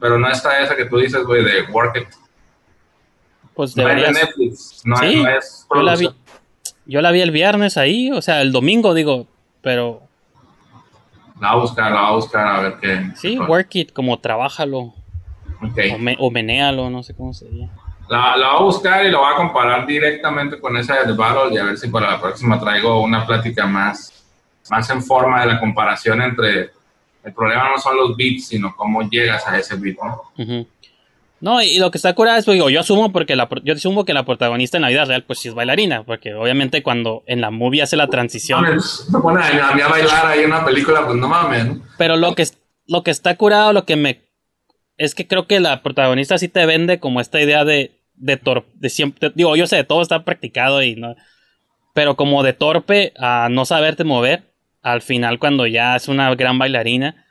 Pero 0.00 0.18
no 0.18 0.28
está 0.28 0.58
esa 0.60 0.74
que 0.76 0.84
tú 0.86 0.98
dices, 0.98 1.22
güey, 1.24 1.44
de 1.44 1.62
Work 1.72 1.96
It. 1.96 2.08
Pues 3.54 3.74
de. 3.74 3.84
Netflix. 3.84 4.82
No, 4.84 4.96
Sí, 4.96 5.06
es, 5.24 5.24
no 5.24 5.26
es 5.38 5.66
yo 5.74 5.82
la 5.82 5.96
vi. 5.96 6.10
Yo 6.86 7.00
la 7.00 7.10
vi 7.10 7.20
el 7.20 7.30
viernes 7.30 7.76
ahí, 7.76 8.10
o 8.12 8.20
sea, 8.22 8.42
el 8.42 8.52
domingo 8.52 8.94
digo, 8.94 9.26
pero 9.62 10.02
La 11.40 11.50
voy 11.52 11.58
a 11.58 11.62
buscar, 11.62 11.92
la 11.92 12.00
voy 12.02 12.10
a 12.10 12.14
buscar 12.14 12.46
a 12.46 12.60
ver 12.60 12.74
qué. 12.80 13.10
sí, 13.16 13.38
work 13.38 13.74
it, 13.76 13.92
como 13.92 14.18
trabájalo, 14.20 14.78
Ok. 15.62 15.78
o, 15.94 15.98
me- 15.98 16.16
o 16.20 16.30
menéalo, 16.30 16.88
no 16.90 17.02
sé 17.02 17.14
cómo 17.14 17.32
sería. 17.34 17.68
La, 18.08 18.36
la 18.36 18.50
voy 18.52 18.56
a 18.58 18.62
buscar 18.62 19.04
y 19.04 19.10
la 19.10 19.18
voy 19.18 19.32
a 19.32 19.36
comparar 19.36 19.84
directamente 19.86 20.60
con 20.60 20.76
esa 20.76 20.94
de 21.00 21.06
The 21.06 21.12
Battle 21.12 21.52
y 21.54 21.58
a 21.58 21.64
ver 21.64 21.76
si 21.76 21.88
para 21.88 22.10
la 22.12 22.20
próxima 22.20 22.58
traigo 22.60 23.00
una 23.02 23.26
plática 23.26 23.66
más, 23.66 24.15
más 24.70 24.88
en 24.90 25.02
forma 25.02 25.40
de 25.40 25.46
la 25.46 25.60
comparación 25.60 26.22
entre. 26.22 26.70
El 27.24 27.32
problema 27.32 27.70
no 27.70 27.78
son 27.78 27.96
los 27.96 28.16
beats, 28.16 28.46
sino 28.48 28.74
cómo 28.76 29.02
llegas 29.02 29.44
a 29.48 29.58
ese 29.58 29.74
beat, 29.74 29.96
¿no? 29.96 30.66
No, 31.40 31.60
y 31.60 31.78
lo 31.78 31.90
que 31.90 31.98
está 31.98 32.14
curado 32.14 32.38
es, 32.38 32.46
digo, 32.46 32.70
yo 32.70 32.80
asumo 32.80 33.12
porque 33.12 33.36
la, 33.36 33.48
yo 33.62 33.74
asumo 33.74 34.04
que 34.04 34.14
la 34.14 34.24
protagonista 34.24 34.78
en 34.78 34.82
la 34.82 34.88
vida 34.88 35.04
real, 35.04 35.22
pues 35.24 35.40
sí 35.40 35.48
es 35.48 35.54
bailarina, 35.54 36.02
porque 36.02 36.34
obviamente 36.34 36.82
cuando 36.82 37.24
en 37.26 37.42
la 37.42 37.50
movie 37.50 37.82
hace 37.82 37.96
la 37.96 38.06
transición, 38.06 38.62
Mames, 38.62 39.06
Me 39.12 39.20
pone 39.20 39.44
a, 39.44 39.74
mí 39.74 39.80
a 39.82 39.88
bailar 39.88 40.26
ahí 40.26 40.40
en 40.40 40.46
una 40.46 40.64
película, 40.64 41.04
pues 41.04 41.18
no 41.18 41.28
mames, 41.28 41.66
¿no? 41.66 41.82
pero 41.98 42.16
lo 42.16 42.34
que, 42.34 42.46
lo 42.86 43.02
que 43.02 43.10
está 43.10 43.36
curado, 43.36 43.74
lo 43.74 43.84
que 43.84 43.96
me, 43.96 44.22
es 44.96 45.14
que 45.14 45.26
creo 45.26 45.46
que 45.46 45.60
la 45.60 45.82
protagonista 45.82 46.38
sí 46.38 46.48
te 46.48 46.64
vende 46.64 47.00
como 47.00 47.20
esta 47.20 47.38
idea 47.40 47.64
de, 47.64 48.00
de 48.14 48.38
torpe, 48.38 48.70
de 48.74 48.88
siempre, 48.88 49.30
digo, 49.34 49.56
yo 49.56 49.66
sé, 49.66 49.84
todo 49.84 50.00
está 50.00 50.24
practicado 50.24 50.82
y 50.82 50.96
no, 50.96 51.16
pero 51.92 52.16
como 52.16 52.42
de 52.44 52.54
torpe 52.54 53.12
a 53.18 53.48
no 53.50 53.66
saberte 53.66 54.04
mover, 54.04 54.44
al 54.86 55.02
final 55.02 55.40
cuando 55.40 55.66
ya 55.66 55.96
es 55.96 56.06
una 56.06 56.32
gran 56.36 56.60
bailarina, 56.60 57.26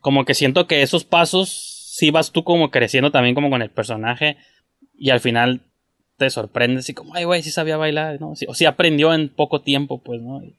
como 0.00 0.24
que 0.24 0.34
siento 0.34 0.66
que 0.66 0.82
esos 0.82 1.04
pasos 1.04 1.48
sí 1.96 2.10
vas 2.10 2.32
tú 2.32 2.42
como 2.42 2.72
creciendo 2.72 3.12
también 3.12 3.36
como 3.36 3.50
con 3.50 3.62
el 3.62 3.70
personaje 3.70 4.36
y 4.98 5.10
al 5.10 5.20
final 5.20 5.60
te 6.16 6.28
sorprendes 6.28 6.88
y 6.88 6.94
como, 6.94 7.14
ay, 7.14 7.22
güey, 7.22 7.44
sí 7.44 7.52
sabía 7.52 7.76
bailar, 7.76 8.20
¿no? 8.20 8.32
O 8.48 8.54
sí 8.54 8.64
aprendió 8.66 9.14
en 9.14 9.28
poco 9.28 9.60
tiempo, 9.60 10.02
pues, 10.02 10.20
¿no? 10.20 10.42
Y- 10.42 10.56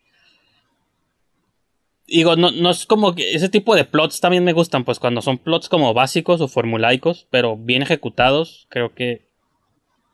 digo, 2.08 2.38
no, 2.38 2.52
no 2.52 2.70
es 2.70 2.86
como 2.86 3.16
que 3.16 3.34
ese 3.34 3.50
tipo 3.50 3.76
de 3.76 3.84
plots 3.84 4.22
también 4.22 4.46
me 4.46 4.54
gustan, 4.54 4.86
pues 4.86 4.98
cuando 4.98 5.22
son 5.22 5.40
plots 5.40 5.68
como 5.68 5.94
básicos 5.94 6.40
o 6.40 6.48
formulaicos, 6.48 7.28
pero 7.30 7.58
bien 7.58 7.82
ejecutados, 7.82 8.66
creo 8.70 8.94
que... 8.96 9.28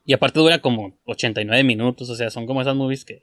Y 0.08 0.14
aparte 0.14 0.40
dura 0.40 0.58
como 0.60 0.98
89 1.06 1.64
minutos, 1.64 2.10
o 2.10 2.16
sea, 2.16 2.32
son 2.32 2.48
como 2.48 2.62
esas 2.64 2.76
movies 2.76 3.06
que... 3.06 3.22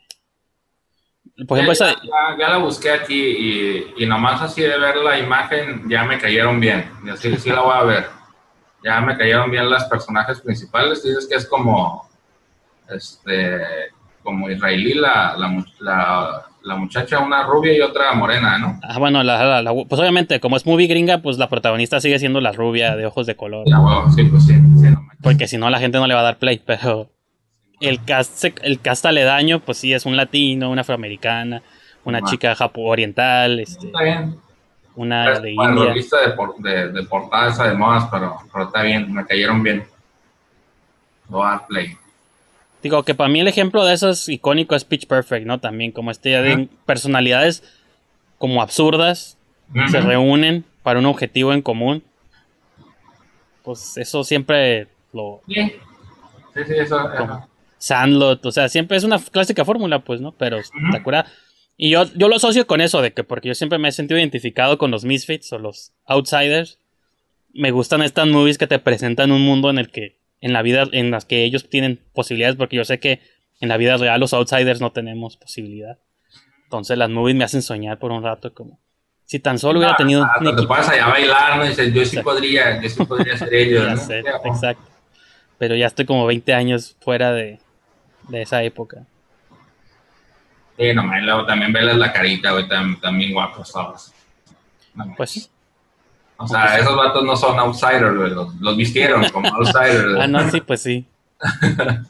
Por 1.48 1.58
ejemplo, 1.58 1.74
ya, 1.74 1.90
esa... 1.92 2.02
ya- 2.02 2.36
ya 2.38 2.48
la 2.50 2.58
busqué 2.58 2.90
aquí 2.90 3.20
y, 3.20 3.94
y 3.98 4.06
nomás 4.06 4.40
así 4.42 4.60
de 4.62 4.78
ver 4.78 4.96
la 4.96 5.18
imagen 5.18 5.88
ya 5.88 6.04
me 6.04 6.18
cayeron 6.18 6.60
bien. 6.60 6.88
Así 7.12 7.34
sí 7.36 7.50
la 7.50 7.60
voy 7.60 7.74
a 7.74 7.82
ver. 7.84 8.06
Ya 8.84 9.00
me 9.00 9.16
cayeron 9.16 9.50
bien 9.50 9.68
los 9.70 9.84
personajes 9.84 10.40
principales. 10.40 11.02
Dices 11.02 11.26
que 11.28 11.36
es 11.36 11.46
como 11.46 12.08
este 12.88 13.60
como 14.22 14.48
israelí 14.48 14.94
la, 14.94 15.34
la, 15.36 15.64
la, 15.80 16.42
la 16.62 16.76
muchacha, 16.76 17.18
una 17.18 17.42
rubia 17.42 17.76
y 17.76 17.80
otra 17.80 18.12
morena, 18.14 18.56
¿no? 18.56 18.78
Ah, 18.84 18.98
bueno, 19.00 19.22
la, 19.24 19.42
la- 19.44 19.62
la- 19.62 19.72
pues 19.88 20.00
obviamente, 20.00 20.38
como 20.38 20.56
es 20.56 20.64
movie 20.64 20.86
gringa, 20.86 21.18
pues 21.18 21.38
la 21.38 21.48
protagonista 21.48 22.00
sigue 22.00 22.20
siendo 22.20 22.40
la 22.40 22.52
rubia 22.52 22.94
de 22.94 23.04
ojos 23.06 23.26
de 23.26 23.34
color. 23.34 23.64
Ya, 23.68 23.80
huevo, 23.80 24.08
sí, 24.12 24.22
pues 24.24 24.44
sí, 24.46 24.52
sí, 24.54 24.90
no. 24.90 25.04
Porque 25.22 25.48
si 25.48 25.58
no, 25.58 25.70
la 25.70 25.80
gente 25.80 25.98
no 25.98 26.06
le 26.06 26.14
va 26.14 26.20
a 26.20 26.24
dar 26.24 26.38
play. 26.38 26.62
Pero 26.66 27.10
el 27.82 28.04
cast, 28.04 28.34
se- 28.36 28.54
el 28.62 28.80
cast 28.80 29.04
aledaño, 29.06 29.60
pues 29.60 29.78
sí, 29.78 29.92
es 29.92 30.06
un 30.06 30.16
latino, 30.16 30.70
una 30.70 30.80
afroamericana, 30.82 31.62
una 32.04 32.22
chica 32.22 32.54
japo 32.54 32.82
oriental, 32.82 33.60
este, 33.60 33.86
Está 33.86 34.02
bien. 34.02 34.36
una 34.96 35.32
Es 35.32 35.42
de 35.42 35.52
India. 35.52 35.84
la 35.86 35.94
lista 35.94 36.20
de, 36.20 36.32
por- 36.34 36.56
de, 36.58 36.88
de 36.88 37.02
portada 37.04 37.50
esa 37.50 37.68
de 37.68 37.74
modas, 37.74 38.08
pero, 38.10 38.36
pero 38.52 38.64
está 38.66 38.82
bien, 38.82 39.12
me 39.12 39.24
cayeron 39.26 39.62
bien. 39.62 39.84
Lo 41.30 41.38
voy 41.38 41.46
a 41.46 41.50
dar 41.50 41.66
play. 41.66 41.96
Digo 42.82 43.02
que 43.04 43.14
para 43.14 43.28
mí 43.28 43.40
el 43.40 43.46
ejemplo 43.48 43.84
de 43.84 43.94
eso 43.94 44.10
es 44.10 44.28
icónico, 44.28 44.74
es 44.74 44.84
Pitch 44.84 45.06
Perfect, 45.06 45.46
¿no? 45.46 45.60
También 45.60 45.92
como 45.92 46.10
este 46.10 46.32
ya 46.32 46.42
de 46.42 46.68
personalidades 46.84 47.62
como 48.38 48.60
absurdas 48.60 49.36
se 49.90 50.00
reúnen 50.00 50.64
para 50.82 50.98
un 50.98 51.06
objetivo 51.06 51.52
en 51.52 51.62
común. 51.62 52.02
Pues 53.62 53.96
eso 53.96 54.24
siempre 54.24 54.88
lo, 55.12 55.40
Sí, 55.46 55.54
sí, 56.54 56.60
sí, 56.66 56.72
eso. 56.76 56.98
Como-. 57.16 57.48
Sandlot, 57.82 58.46
o 58.46 58.52
sea, 58.52 58.68
siempre 58.68 58.96
es 58.96 59.02
una 59.02 59.18
clásica 59.18 59.64
fórmula, 59.64 60.04
pues, 60.04 60.20
¿no? 60.20 60.30
Pero 60.30 60.58
está 60.58 61.02
curada. 61.02 61.26
Y 61.76 61.90
yo, 61.90 62.04
yo 62.14 62.28
lo 62.28 62.36
asocio 62.36 62.64
con 62.64 62.80
eso, 62.80 63.02
de 63.02 63.12
que 63.12 63.24
porque 63.24 63.48
yo 63.48 63.56
siempre 63.56 63.76
me 63.78 63.88
he 63.88 63.92
sentido 63.92 64.20
identificado 64.20 64.78
con 64.78 64.92
los 64.92 65.04
misfits 65.04 65.52
o 65.52 65.58
los 65.58 65.90
outsiders. 66.06 66.78
Me 67.52 67.72
gustan 67.72 68.00
estas 68.02 68.28
movies 68.28 68.56
que 68.56 68.68
te 68.68 68.78
presentan 68.78 69.32
un 69.32 69.42
mundo 69.42 69.68
en 69.68 69.78
el 69.78 69.90
que, 69.90 70.16
en 70.40 70.52
la 70.52 70.62
vida, 70.62 70.84
en 70.92 71.10
las 71.10 71.24
que 71.24 71.42
ellos 71.42 71.68
tienen 71.68 71.98
posibilidades, 72.12 72.54
porque 72.54 72.76
yo 72.76 72.84
sé 72.84 73.00
que 73.00 73.20
en 73.60 73.68
la 73.68 73.76
vida 73.78 73.96
real 73.96 74.20
los 74.20 74.32
outsiders 74.32 74.80
no 74.80 74.92
tenemos 74.92 75.36
posibilidad. 75.36 75.98
Entonces 76.62 76.96
las 76.96 77.10
movies 77.10 77.34
me 77.34 77.42
hacen 77.42 77.62
soñar 77.62 77.98
por 77.98 78.12
un 78.12 78.22
rato, 78.22 78.54
como 78.54 78.78
si 79.24 79.40
tan 79.40 79.58
solo 79.58 79.80
hubiera 79.80 79.96
tenido 79.96 80.22
Ah, 80.22 80.38
un 80.40 80.54
te 80.54 80.62
puedes 80.62 80.88
allá 80.88 81.06
a 81.06 81.10
bailar, 81.10 81.58
¿no? 81.58 81.64
Dices, 81.64 81.92
yo 81.92 82.04
sí 82.04 82.16
Exacto. 82.16 82.30
podría, 82.30 82.80
yo 82.80 82.88
sí 82.88 83.04
podría 83.04 83.36
ser 83.36 83.52
ellos, 83.52 83.88
¿no? 83.90 83.96
sé, 83.96 84.22
oh. 84.22 84.46
exacto. 84.46 84.88
Pero 85.58 85.74
ya 85.74 85.88
estoy 85.88 86.04
como 86.06 86.26
20 86.26 86.54
años 86.54 86.96
fuera 87.00 87.32
de, 87.32 87.58
de 88.28 88.42
esa 88.42 88.62
época. 88.62 89.04
Sí, 90.78 90.92
nomás, 90.94 91.20
y 91.20 91.24
luego 91.24 91.44
también 91.46 91.72
veles 91.72 91.96
la 91.96 92.12
carita, 92.12 92.52
güey, 92.52 92.66
tam- 92.66 93.00
también 93.00 93.32
guapos 93.32 93.70
todos. 93.72 94.12
No. 94.94 95.14
Pues 95.16 95.30
sí. 95.30 95.46
O 96.38 96.48
sea, 96.48 96.78
esos 96.78 96.96
vatos 96.96 97.22
no 97.24 97.36
son 97.36 97.58
outsiders, 97.58 98.16
güey, 98.16 98.30
los, 98.30 98.54
los 98.56 98.76
vistieron 98.76 99.24
como 99.30 99.48
outsiders. 99.54 100.18
Ah, 100.18 100.26
no, 100.26 100.50
sí, 100.50 100.60
pues 100.60 100.82
sí. 100.82 101.04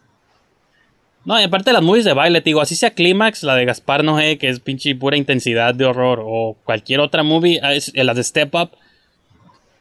No, 1.24 1.40
y 1.40 1.44
aparte 1.44 1.70
de 1.70 1.74
las 1.74 1.82
movies 1.84 2.04
de 2.04 2.14
baile, 2.14 2.40
te 2.40 2.50
digo, 2.50 2.60
así 2.60 2.74
sea 2.74 2.94
Clímax, 2.94 3.44
la 3.44 3.54
de 3.54 3.64
Gaspar 3.64 4.02
Noé, 4.02 4.38
que 4.38 4.48
es 4.48 4.58
pinche 4.58 4.92
pura 4.96 5.16
intensidad 5.16 5.72
de 5.72 5.84
horror, 5.84 6.20
o 6.24 6.56
cualquier 6.64 6.98
otra 6.98 7.22
movie, 7.22 7.60
ah, 7.62 7.74
eh, 7.74 8.02
las 8.04 8.16
de 8.16 8.24
Step 8.24 8.52
Up, 8.56 8.72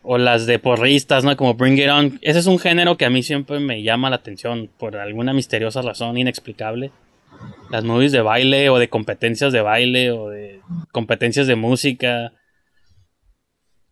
o 0.03 0.17
las 0.17 0.45
de 0.45 0.59
porristas, 0.59 1.23
¿no? 1.23 1.35
Como 1.37 1.53
Bring 1.53 1.77
It 1.77 1.89
On. 1.89 2.19
Ese 2.21 2.39
es 2.39 2.47
un 2.47 2.59
género 2.59 2.97
que 2.97 3.05
a 3.05 3.09
mí 3.09 3.23
siempre 3.23 3.59
me 3.59 3.83
llama 3.83 4.09
la 4.09 4.17
atención, 4.17 4.69
por 4.77 4.97
alguna 4.97 5.33
misteriosa 5.33 5.81
razón 5.81 6.17
inexplicable. 6.17 6.91
Las 7.69 7.83
movies 7.83 8.11
de 8.11 8.21
baile, 8.21 8.69
o 8.69 8.79
de 8.79 8.89
competencias 8.89 9.53
de 9.53 9.61
baile, 9.61 10.11
o 10.11 10.29
de 10.29 10.61
competencias 10.91 11.47
de 11.47 11.55
música. 11.55 12.33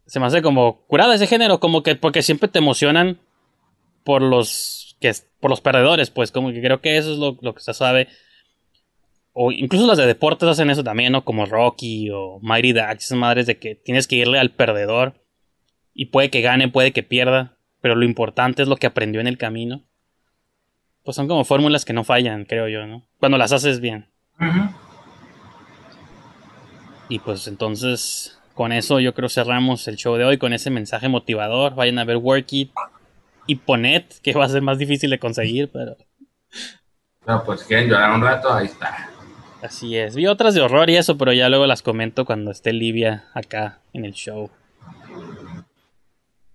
Se 0.06 0.20
me 0.20 0.26
hace 0.26 0.42
como 0.42 0.86
curada 0.88 1.16
ese 1.16 1.28
género, 1.28 1.60
como 1.60 1.84
que 1.84 1.96
porque 1.96 2.24
siempre 2.24 2.50
te 2.50 2.60
emocionan 2.60 3.20
por 4.04 4.22
los 4.22 4.98
que 5.00 5.14
por 5.40 5.52
los 5.52 5.62
perdedores, 5.62 6.10
pues 6.10 6.32
como 6.32 6.52
que 6.52 6.62
creo 6.62 6.82
que 6.82 6.98
eso 6.98 7.14
es 7.14 7.20
lo, 7.20 7.38
lo 7.42 7.54
que 7.54 7.60
está 7.60 7.74
suave. 7.74 8.08
O 9.32 9.52
incluso 9.52 9.86
las 9.86 9.98
de 9.98 10.08
deportes 10.08 10.50
hacen 10.50 10.72
eso 10.72 10.84
también, 10.84 11.14
¿no? 11.14 11.24
Como 11.24 11.46
Rocky 11.46 12.10
o 12.10 12.40
Mighty 12.42 12.74
Ducks, 12.74 13.06
esas 13.06 13.18
madres 13.18 13.46
de 13.46 13.60
que 13.60 13.76
tienes 13.76 14.08
que 14.08 14.16
irle 14.16 14.40
al 14.40 14.52
perdedor 14.52 15.19
y 15.94 16.08
puede 16.08 16.30
que 16.30 16.42
gane, 16.42 16.68
puede 16.68 16.92
que 16.92 17.04
pierda, 17.04 17.58
pero 17.82 17.96
lo 17.96 18.06
importante 18.06 18.62
es 18.62 18.68
lo 18.68 18.78
que 18.78 18.88
aprendió 18.88 19.22
en 19.22 19.28
el 19.28 19.38
camino. 19.38 19.84
Pues 21.04 21.16
son 21.16 21.28
como 21.28 21.46
fórmulas 21.46 21.86
que 21.86 21.94
no 21.94 22.04
fallan, 22.04 22.46
creo 22.46 22.68
yo, 22.68 22.86
¿no? 22.86 23.08
Cuando 23.20 23.38
las 23.38 23.52
haces 23.52 23.80
bien. 23.80 24.08
Y 27.08 27.20
pues 27.20 27.48
entonces, 27.48 28.40
con 28.54 28.72
eso 28.72 29.00
yo 29.00 29.14
creo 29.14 29.30
cerramos 29.30 29.88
el 29.88 29.96
show 29.96 30.16
de 30.16 30.26
hoy, 30.26 30.38
con 30.38 30.54
ese 30.54 30.70
mensaje 30.70 31.10
motivador. 31.10 31.76
Vayan 31.76 31.98
a 32.00 32.04
ver 32.04 32.18
Work 32.18 32.54
It 32.54 32.72
y 33.48 33.56
Ponet, 33.56 34.20
que 34.22 34.34
va 34.34 34.46
a 34.46 34.50
ser 34.50 34.62
más 34.62 34.78
difícil 34.78 35.10
de 35.10 35.18
conseguir, 35.20 35.72
pero 35.72 35.98
Pero 37.26 37.44
pues 37.44 37.64
quieren 37.64 37.90
llorar 37.90 38.12
un 38.12 38.22
rato, 38.22 38.54
ahí 38.54 38.68
está. 38.68 39.10
así 39.64 39.98
es. 39.98 40.16
Vi 40.16 40.28
otras 40.28 40.54
de 40.54 40.62
horror 40.62 40.90
y 40.90 40.98
eso, 40.98 41.18
pero 41.18 41.34
ya 41.34 41.50
luego 41.50 41.66
las 41.66 41.82
comento 41.82 42.26
cuando 42.26 42.52
esté 42.52 42.74
Livia 42.74 43.26
acá 43.34 43.80
en 43.94 44.06
el 44.06 44.14
show. 44.14 44.52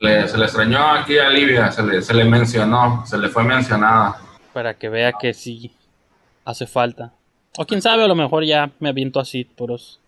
Le- 0.04 0.28
se 0.28 0.38
le 0.38 0.44
extrañó 0.44 0.92
aquí 0.92 1.18
a 1.18 1.28
Livia, 1.30 1.70
se 1.72 1.82
le, 1.82 2.02
se 2.02 2.14
le 2.14 2.24
mencionó, 2.24 3.04
se 3.06 3.16
le 3.18 3.28
fue 3.28 3.44
mencionada. 3.44 4.16
Para 4.52 4.74
que 4.74 4.88
vea 4.88 5.12
que 5.12 5.32
sí 5.34 5.74
hace 6.44 6.66
falta. 6.66 7.12
O 7.56 7.64
quién 7.64 7.80
sabe, 7.80 8.04
a 8.04 8.08
lo 8.08 8.14
mejor 8.14 8.44
ya 8.44 8.70
me 8.80 8.88
aviento 8.90 9.20
así, 9.20 9.44
puros. 9.44 10.00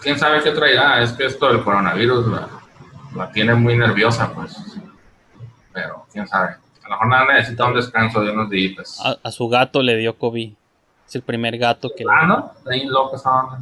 quién 0.00 0.18
sabe 0.18 0.42
qué 0.42 0.50
traerá. 0.52 1.02
Es 1.02 1.12
que 1.12 1.26
esto 1.26 1.48
del 1.48 1.62
coronavirus 1.62 2.26
la, 2.28 2.48
la 3.16 3.30
tiene 3.30 3.54
muy 3.54 3.76
nerviosa, 3.76 4.32
pues. 4.32 4.56
Pero 5.72 6.06
quién 6.12 6.26
sabe. 6.26 6.56
A 6.84 6.88
lo 6.88 6.90
mejor 6.90 7.06
nada 7.08 7.32
necesita 7.34 7.64
un 7.66 7.74
descanso 7.74 8.20
de 8.20 8.30
unos 8.32 8.50
días. 8.50 9.00
A, 9.04 9.16
a 9.22 9.30
su 9.30 9.48
gato 9.48 9.82
le 9.82 9.96
dio 9.96 10.16
COVID. 10.18 10.52
Es 11.06 11.14
el 11.14 11.22
primer 11.22 11.56
gato 11.58 11.90
que 11.96 12.04
le 12.04 12.10
Ah, 12.12 12.26
¿no? 12.26 12.52
De 12.64 12.74
ahí 12.74 12.86
loco 12.86 13.16
esa 13.16 13.30
onda. 13.30 13.58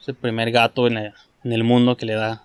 Es 0.00 0.08
el 0.08 0.14
primer 0.14 0.50
gato 0.50 0.86
en, 0.86 0.94
la- 0.94 1.14
en 1.44 1.52
el 1.52 1.64
mundo 1.64 1.96
que 1.96 2.06
le 2.06 2.14
da. 2.14 2.42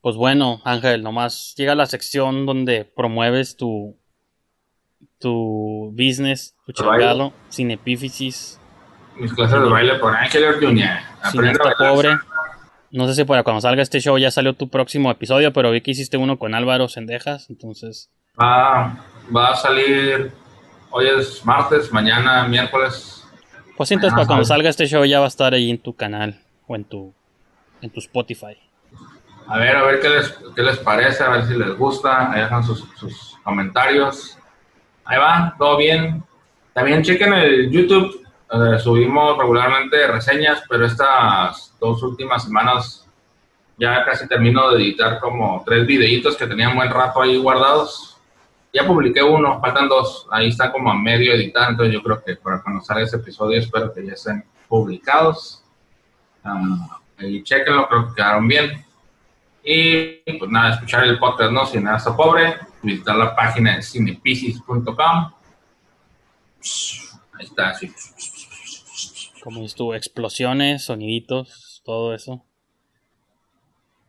Pues 0.00 0.16
bueno, 0.16 0.60
Ángel, 0.64 1.02
nomás 1.02 1.54
llega 1.56 1.74
la 1.74 1.86
sección 1.86 2.44
donde 2.46 2.84
promueves 2.84 3.56
tu 3.56 3.96
tu 5.18 5.92
business, 5.96 6.56
tu 6.66 6.72
chingado, 6.72 7.32
sin 7.48 7.70
epífisis, 7.70 8.60
Mis 9.16 9.32
clases 9.32 9.62
de 9.62 9.68
baile 9.68 9.94
por 10.00 10.14
Ángel 10.16 10.44
Orduña. 10.44 11.04
sin 11.30 11.44
a 11.44 11.52
esta 11.52 11.74
pobre. 11.78 12.18
No 12.90 13.06
sé 13.06 13.14
si 13.14 13.24
para 13.24 13.42
cuando 13.44 13.60
salga 13.60 13.82
este 13.82 14.00
show 14.00 14.18
ya 14.18 14.30
salió 14.30 14.54
tu 14.54 14.68
próximo 14.68 15.10
episodio, 15.10 15.52
pero 15.52 15.70
vi 15.70 15.80
que 15.80 15.92
hiciste 15.92 16.16
uno 16.16 16.38
con 16.38 16.54
Álvaro 16.54 16.88
Sendejas, 16.88 17.48
entonces... 17.48 18.10
Va, 18.40 18.98
va 19.34 19.50
a 19.50 19.56
salir, 19.56 20.32
hoy 20.90 21.06
es 21.06 21.44
martes, 21.44 21.92
mañana 21.92 22.46
miércoles. 22.48 23.24
Pues 23.76 23.90
entonces 23.92 24.12
Ah, 24.12 24.16
para 24.16 24.26
cuando 24.26 24.44
salga 24.44 24.68
este 24.68 24.86
show 24.86 25.04
ya 25.04 25.20
va 25.20 25.24
a 25.26 25.28
estar 25.28 25.54
ahí 25.54 25.70
en 25.70 25.78
tu 25.78 25.94
canal 25.94 26.42
o 26.66 26.76
en 26.76 26.84
tu, 26.84 27.14
en 27.82 27.90
tu 27.90 28.00
Spotify. 28.00 28.56
A 29.46 29.58
ver, 29.58 29.76
a 29.76 29.82
ver 29.82 30.00
qué 30.00 30.08
les, 30.08 30.38
qué 30.54 30.62
les 30.62 30.78
parece, 30.78 31.22
a 31.22 31.28
ver 31.30 31.46
si 31.46 31.54
les 31.54 31.76
gusta. 31.76 32.32
Ahí 32.32 32.40
dejan 32.40 32.64
sus, 32.64 32.88
sus 32.96 33.36
comentarios. 33.42 34.38
Ahí 35.04 35.18
va, 35.18 35.54
todo 35.58 35.76
bien. 35.76 36.22
También 36.72 37.02
chequen 37.02 37.34
el 37.34 37.70
YouTube. 37.70 38.24
eh, 38.50 38.78
subimos 38.78 39.36
regularmente 39.36 40.06
reseñas, 40.06 40.62
pero 40.68 40.86
estas 40.86 41.74
dos 41.80 42.02
últimas 42.02 42.44
semanas 42.44 43.06
ya 43.76 44.04
casi 44.04 44.28
termino 44.28 44.70
de 44.70 44.82
editar 44.82 45.18
como 45.18 45.62
tres 45.66 45.86
videitos 45.86 46.36
que 46.36 46.46
tenían 46.46 46.76
buen 46.76 46.90
rato 46.90 47.20
ahí 47.20 47.36
guardados. 47.36 48.16
Ya 48.72 48.86
publiqué 48.86 49.22
uno, 49.22 49.60
faltan 49.60 49.88
dos. 49.88 50.26
Ahí 50.30 50.48
está 50.48 50.70
como 50.70 50.90
a 50.90 50.94
medio 50.94 51.32
editar, 51.32 51.70
entonces 51.70 51.92
yo 51.92 52.02
creo 52.02 52.22
que 52.22 52.36
para 52.36 52.62
cuando 52.62 52.82
salga 52.82 53.02
ese 53.02 53.16
episodio 53.16 53.58
espero 53.58 53.92
que 53.92 54.06
ya 54.06 54.12
estén 54.12 54.44
publicados. 54.68 55.64
Ah, 56.44 57.00
y 57.28 57.42
chequenlo, 57.42 57.88
creo 57.88 58.08
que 58.08 58.14
quedaron 58.14 58.46
bien. 58.48 58.84
Y 59.64 60.38
pues 60.38 60.50
nada, 60.50 60.74
escuchar 60.74 61.04
el 61.04 61.18
podcast, 61.18 61.52
¿no? 61.52 61.64
Si 61.66 61.78
nada 61.78 61.96
está 61.98 62.16
pobre, 62.16 62.56
visitar 62.82 63.16
la 63.16 63.34
página 63.36 63.76
de 63.76 63.82
cinepisis.com. 63.82 65.32
Ahí 67.34 67.44
está, 67.46 67.74
sí. 67.74 67.92
Como 69.42 69.64
estuvo, 69.64 69.94
explosiones, 69.94 70.84
soniditos, 70.84 71.82
todo 71.84 72.14
eso. 72.14 72.44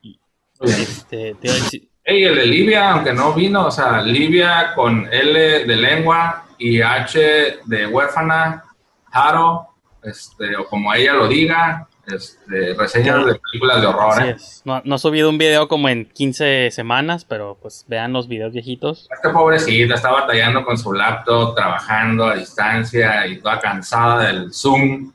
Bien. 0.02 0.18
Este, 0.61 1.35
te 1.35 1.48
iba 1.48 1.56
a 1.56 1.60
decir- 1.60 1.90
Ey, 2.06 2.23
el 2.26 2.35
de 2.35 2.45
Libia, 2.45 2.91
aunque 2.91 3.14
no 3.14 3.34
vino, 3.34 3.68
o 3.68 3.72
sea, 3.72 4.02
Libia 4.02 4.73
con 4.76 5.07
L 5.11 5.65
de 5.65 5.76
lengua 5.76 6.45
y 6.57 6.81
H 6.81 7.60
de 7.65 7.88
huérfana, 7.88 8.64
Haro, 9.11 9.69
este, 10.03 10.56
o 10.57 10.65
como 10.68 10.94
ella 10.94 11.14
lo 11.14 11.27
diga, 11.30 11.88
este, 12.06 12.74
reseñas 12.74 13.26
de 13.26 13.36
películas 13.36 13.82
de 13.82 13.88
horror, 13.88 14.12
así 14.12 14.24
¿eh? 14.24 14.34
es. 14.36 14.62
No, 14.66 14.82
no 14.84 14.96
ha 14.96 14.98
subido 14.98 15.30
un 15.30 15.38
video 15.38 15.68
como 15.68 15.88
en 15.90 16.06
15 16.06 16.70
semanas, 16.72 17.26
pero 17.26 17.58
pues 17.62 17.86
vean 17.88 18.12
los 18.14 18.28
videos 18.28 18.52
viejitos. 18.52 19.08
Esta 19.14 19.32
pobrecita 19.32 19.96
está 19.96 20.12
batallando 20.12 20.66
con 20.66 20.78
su 20.78 20.92
laptop, 20.92 21.56
trabajando 21.56 22.26
a 22.26 22.36
distancia 22.36 23.26
y 23.28 23.40
toda 23.40 23.60
cansada 23.60 24.28
del 24.28 24.54
Zoom. 24.54 25.12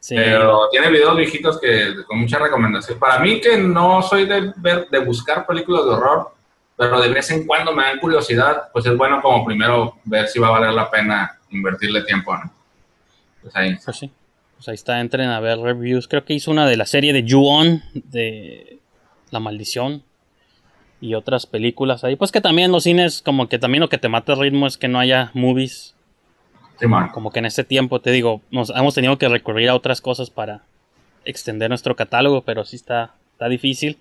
Sí, 0.00 0.14
Pero 0.14 0.68
tiene 0.70 0.90
videos 0.90 1.16
viejitos 1.16 1.60
que 1.60 2.04
con 2.06 2.20
mucha 2.20 2.38
recomendación. 2.38 2.98
Para 2.98 3.18
mí 3.18 3.40
que 3.40 3.58
no 3.58 4.00
soy 4.00 4.26
de 4.26 4.52
ver, 4.56 4.88
de 4.88 5.00
buscar 5.00 5.44
películas 5.44 5.84
de 5.84 5.90
horror, 5.90 6.30
pero 6.76 7.00
de 7.00 7.08
vez 7.08 7.28
en 7.32 7.44
cuando 7.44 7.74
me 7.74 7.82
dan 7.82 7.98
curiosidad, 7.98 8.68
pues 8.72 8.86
es 8.86 8.96
bueno 8.96 9.20
como 9.20 9.44
primero 9.44 9.96
ver 10.04 10.28
si 10.28 10.38
va 10.38 10.48
a 10.48 10.52
valer 10.52 10.72
la 10.72 10.88
pena 10.88 11.36
invertirle 11.50 12.02
tiempo, 12.02 12.36
¿no? 12.36 12.50
Pues 13.42 13.56
ahí. 13.56 13.76
pues 13.84 13.96
sí. 13.96 14.12
Pues 14.58 14.68
ahí 14.68 14.74
está, 14.74 15.00
entren 15.00 15.28
a 15.28 15.38
ver 15.38 15.60
reviews. 15.60 16.08
Creo 16.08 16.24
que 16.24 16.34
hizo 16.34 16.50
una 16.50 16.66
de 16.66 16.76
la 16.76 16.84
serie 16.84 17.12
de 17.12 17.24
Ju-On, 17.24 17.80
de 17.94 18.80
La 19.30 19.38
Maldición. 19.38 20.02
Y 21.00 21.14
otras 21.14 21.46
películas 21.46 22.02
ahí. 22.02 22.16
Pues 22.16 22.32
que 22.32 22.40
también 22.40 22.72
los 22.72 22.82
cines, 22.82 23.22
como 23.22 23.48
que 23.48 23.60
también 23.60 23.82
lo 23.82 23.88
que 23.88 23.98
te 23.98 24.08
mata 24.08 24.32
el 24.32 24.40
ritmo 24.40 24.66
es 24.66 24.76
que 24.76 24.88
no 24.88 24.98
haya 24.98 25.30
movies. 25.32 25.94
Simón. 26.80 27.10
Como 27.10 27.30
que 27.30 27.38
en 27.38 27.46
este 27.46 27.62
tiempo, 27.62 28.00
te 28.00 28.10
digo, 28.10 28.42
nos 28.50 28.70
hemos 28.70 28.96
tenido 28.96 29.16
que 29.16 29.28
recurrir 29.28 29.68
a 29.68 29.76
otras 29.76 30.00
cosas 30.00 30.28
para 30.28 30.64
extender 31.24 31.68
nuestro 31.68 31.94
catálogo, 31.94 32.42
pero 32.42 32.64
sí 32.64 32.74
está, 32.74 33.14
está 33.30 33.48
difícil. 33.48 33.96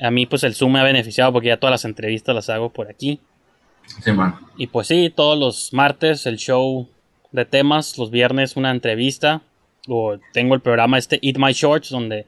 A 0.00 0.10
mí, 0.10 0.24
pues 0.24 0.44
el 0.44 0.54
Zoom 0.54 0.72
me 0.72 0.80
ha 0.80 0.84
beneficiado 0.84 1.30
porque 1.30 1.48
ya 1.48 1.58
todas 1.58 1.72
las 1.72 1.84
entrevistas 1.84 2.34
las 2.34 2.48
hago 2.48 2.70
por 2.70 2.88
aquí. 2.88 3.20
Simón. 4.02 4.34
Y 4.56 4.68
pues 4.68 4.86
sí, 4.86 5.12
todos 5.14 5.38
los 5.38 5.74
martes 5.74 6.24
el 6.24 6.38
show 6.38 6.88
de 7.32 7.44
temas, 7.44 7.98
los 7.98 8.10
viernes 8.10 8.56
una 8.56 8.70
entrevista. 8.70 9.42
O 9.88 10.18
tengo 10.32 10.54
el 10.54 10.60
programa 10.60 10.98
este 10.98 11.18
Eat 11.22 11.36
My 11.38 11.52
Shorts, 11.52 11.90
donde 11.90 12.26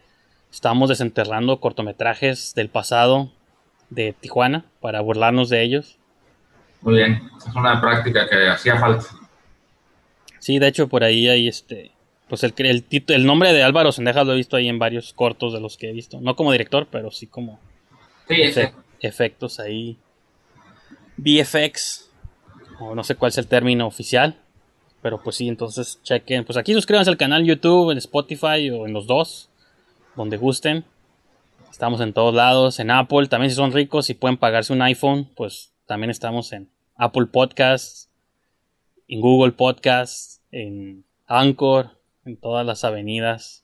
estamos 0.52 0.88
desenterrando 0.88 1.58
cortometrajes 1.60 2.54
del 2.54 2.68
pasado 2.68 3.30
de 3.90 4.12
Tijuana 4.12 4.64
para 4.80 5.00
burlarnos 5.00 5.48
de 5.48 5.62
ellos. 5.62 5.98
Muy 6.82 6.96
bien. 6.96 7.22
Es 7.46 7.54
una 7.54 7.80
práctica 7.80 8.28
que 8.28 8.48
hacía 8.48 8.76
falta. 8.78 9.04
Sí, 10.38 10.58
de 10.58 10.68
hecho 10.68 10.88
por 10.88 11.02
ahí 11.02 11.28
hay 11.28 11.48
este, 11.48 11.90
pues 12.28 12.44
el, 12.44 12.52
el, 12.58 12.84
el 13.08 13.26
nombre 13.26 13.52
de 13.52 13.62
Álvaro 13.62 13.90
Sendejas 13.90 14.26
lo 14.26 14.34
he 14.34 14.36
visto 14.36 14.56
ahí 14.56 14.68
en 14.68 14.78
varios 14.78 15.12
cortos 15.12 15.52
de 15.52 15.60
los 15.60 15.76
que 15.76 15.88
he 15.90 15.92
visto. 15.92 16.20
No 16.20 16.36
como 16.36 16.52
director, 16.52 16.86
pero 16.90 17.10
sí 17.10 17.26
como 17.26 17.58
Sí, 18.28 18.34
sí. 18.52 18.60
efe- 18.60 18.72
efectos 19.00 19.58
ahí. 19.60 19.96
VFX, 21.16 22.10
o 22.80 22.94
no 22.94 23.02
sé 23.02 23.14
cuál 23.14 23.30
es 23.30 23.38
el 23.38 23.46
término 23.46 23.86
oficial. 23.86 24.36
Pero 25.06 25.22
pues 25.22 25.36
sí, 25.36 25.46
entonces 25.46 26.00
chequen. 26.02 26.44
Pues 26.44 26.58
aquí 26.58 26.72
suscríbanse 26.72 27.08
al 27.08 27.16
canal 27.16 27.44
YouTube, 27.44 27.92
en 27.92 27.98
Spotify 27.98 28.70
o 28.70 28.88
en 28.88 28.92
los 28.92 29.06
dos, 29.06 29.48
donde 30.16 30.36
gusten. 30.36 30.84
Estamos 31.70 32.00
en 32.00 32.12
todos 32.12 32.34
lados, 32.34 32.80
en 32.80 32.90
Apple. 32.90 33.28
También 33.28 33.50
si 33.50 33.54
son 33.54 33.70
ricos 33.70 34.10
y 34.10 34.14
pueden 34.14 34.36
pagarse 34.36 34.72
un 34.72 34.82
iPhone, 34.82 35.30
pues 35.36 35.72
también 35.86 36.10
estamos 36.10 36.52
en 36.52 36.68
Apple 36.96 37.26
Podcasts, 37.26 38.10
en 39.06 39.20
Google 39.20 39.52
Podcasts, 39.52 40.42
en 40.50 41.04
Anchor, 41.28 41.90
en 42.24 42.36
todas 42.36 42.66
las 42.66 42.82
avenidas. 42.82 43.62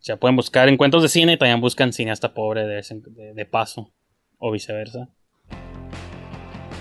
O 0.00 0.04
sea, 0.04 0.18
pueden 0.18 0.36
buscar 0.36 0.68
encuentros 0.68 1.02
de 1.02 1.08
cine 1.08 1.32
y 1.32 1.36
también 1.36 1.60
buscan 1.60 1.92
cineasta 1.92 2.32
pobre 2.32 2.64
de, 2.64 3.34
de 3.34 3.44
paso 3.44 3.90
o 4.38 4.52
viceversa. 4.52 5.08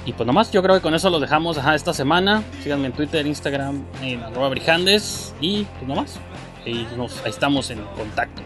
Y 0.08 0.14
pues 0.14 0.26
nomás, 0.26 0.54
yo 0.54 0.64
creo 0.64 0.74
que 0.74 0.82
con 0.82 0.96
eso 0.96 1.10
los 1.10 1.20
dejamos 1.20 1.58
esta 1.58 1.94
semana. 1.94 2.42
Síganme 2.64 2.88
en 2.88 2.94
Twitter, 2.94 3.28
Instagram, 3.28 3.84
en 4.02 4.24
arroba 4.24 4.48
brijandes. 4.48 5.36
Y 5.42 5.66
pues 5.66 5.86
nomás, 5.86 6.18
ahí, 6.66 6.88
nos, 6.96 7.22
ahí 7.26 7.32
estamos 7.32 7.70
en 7.72 7.84
contacto. 7.98 8.42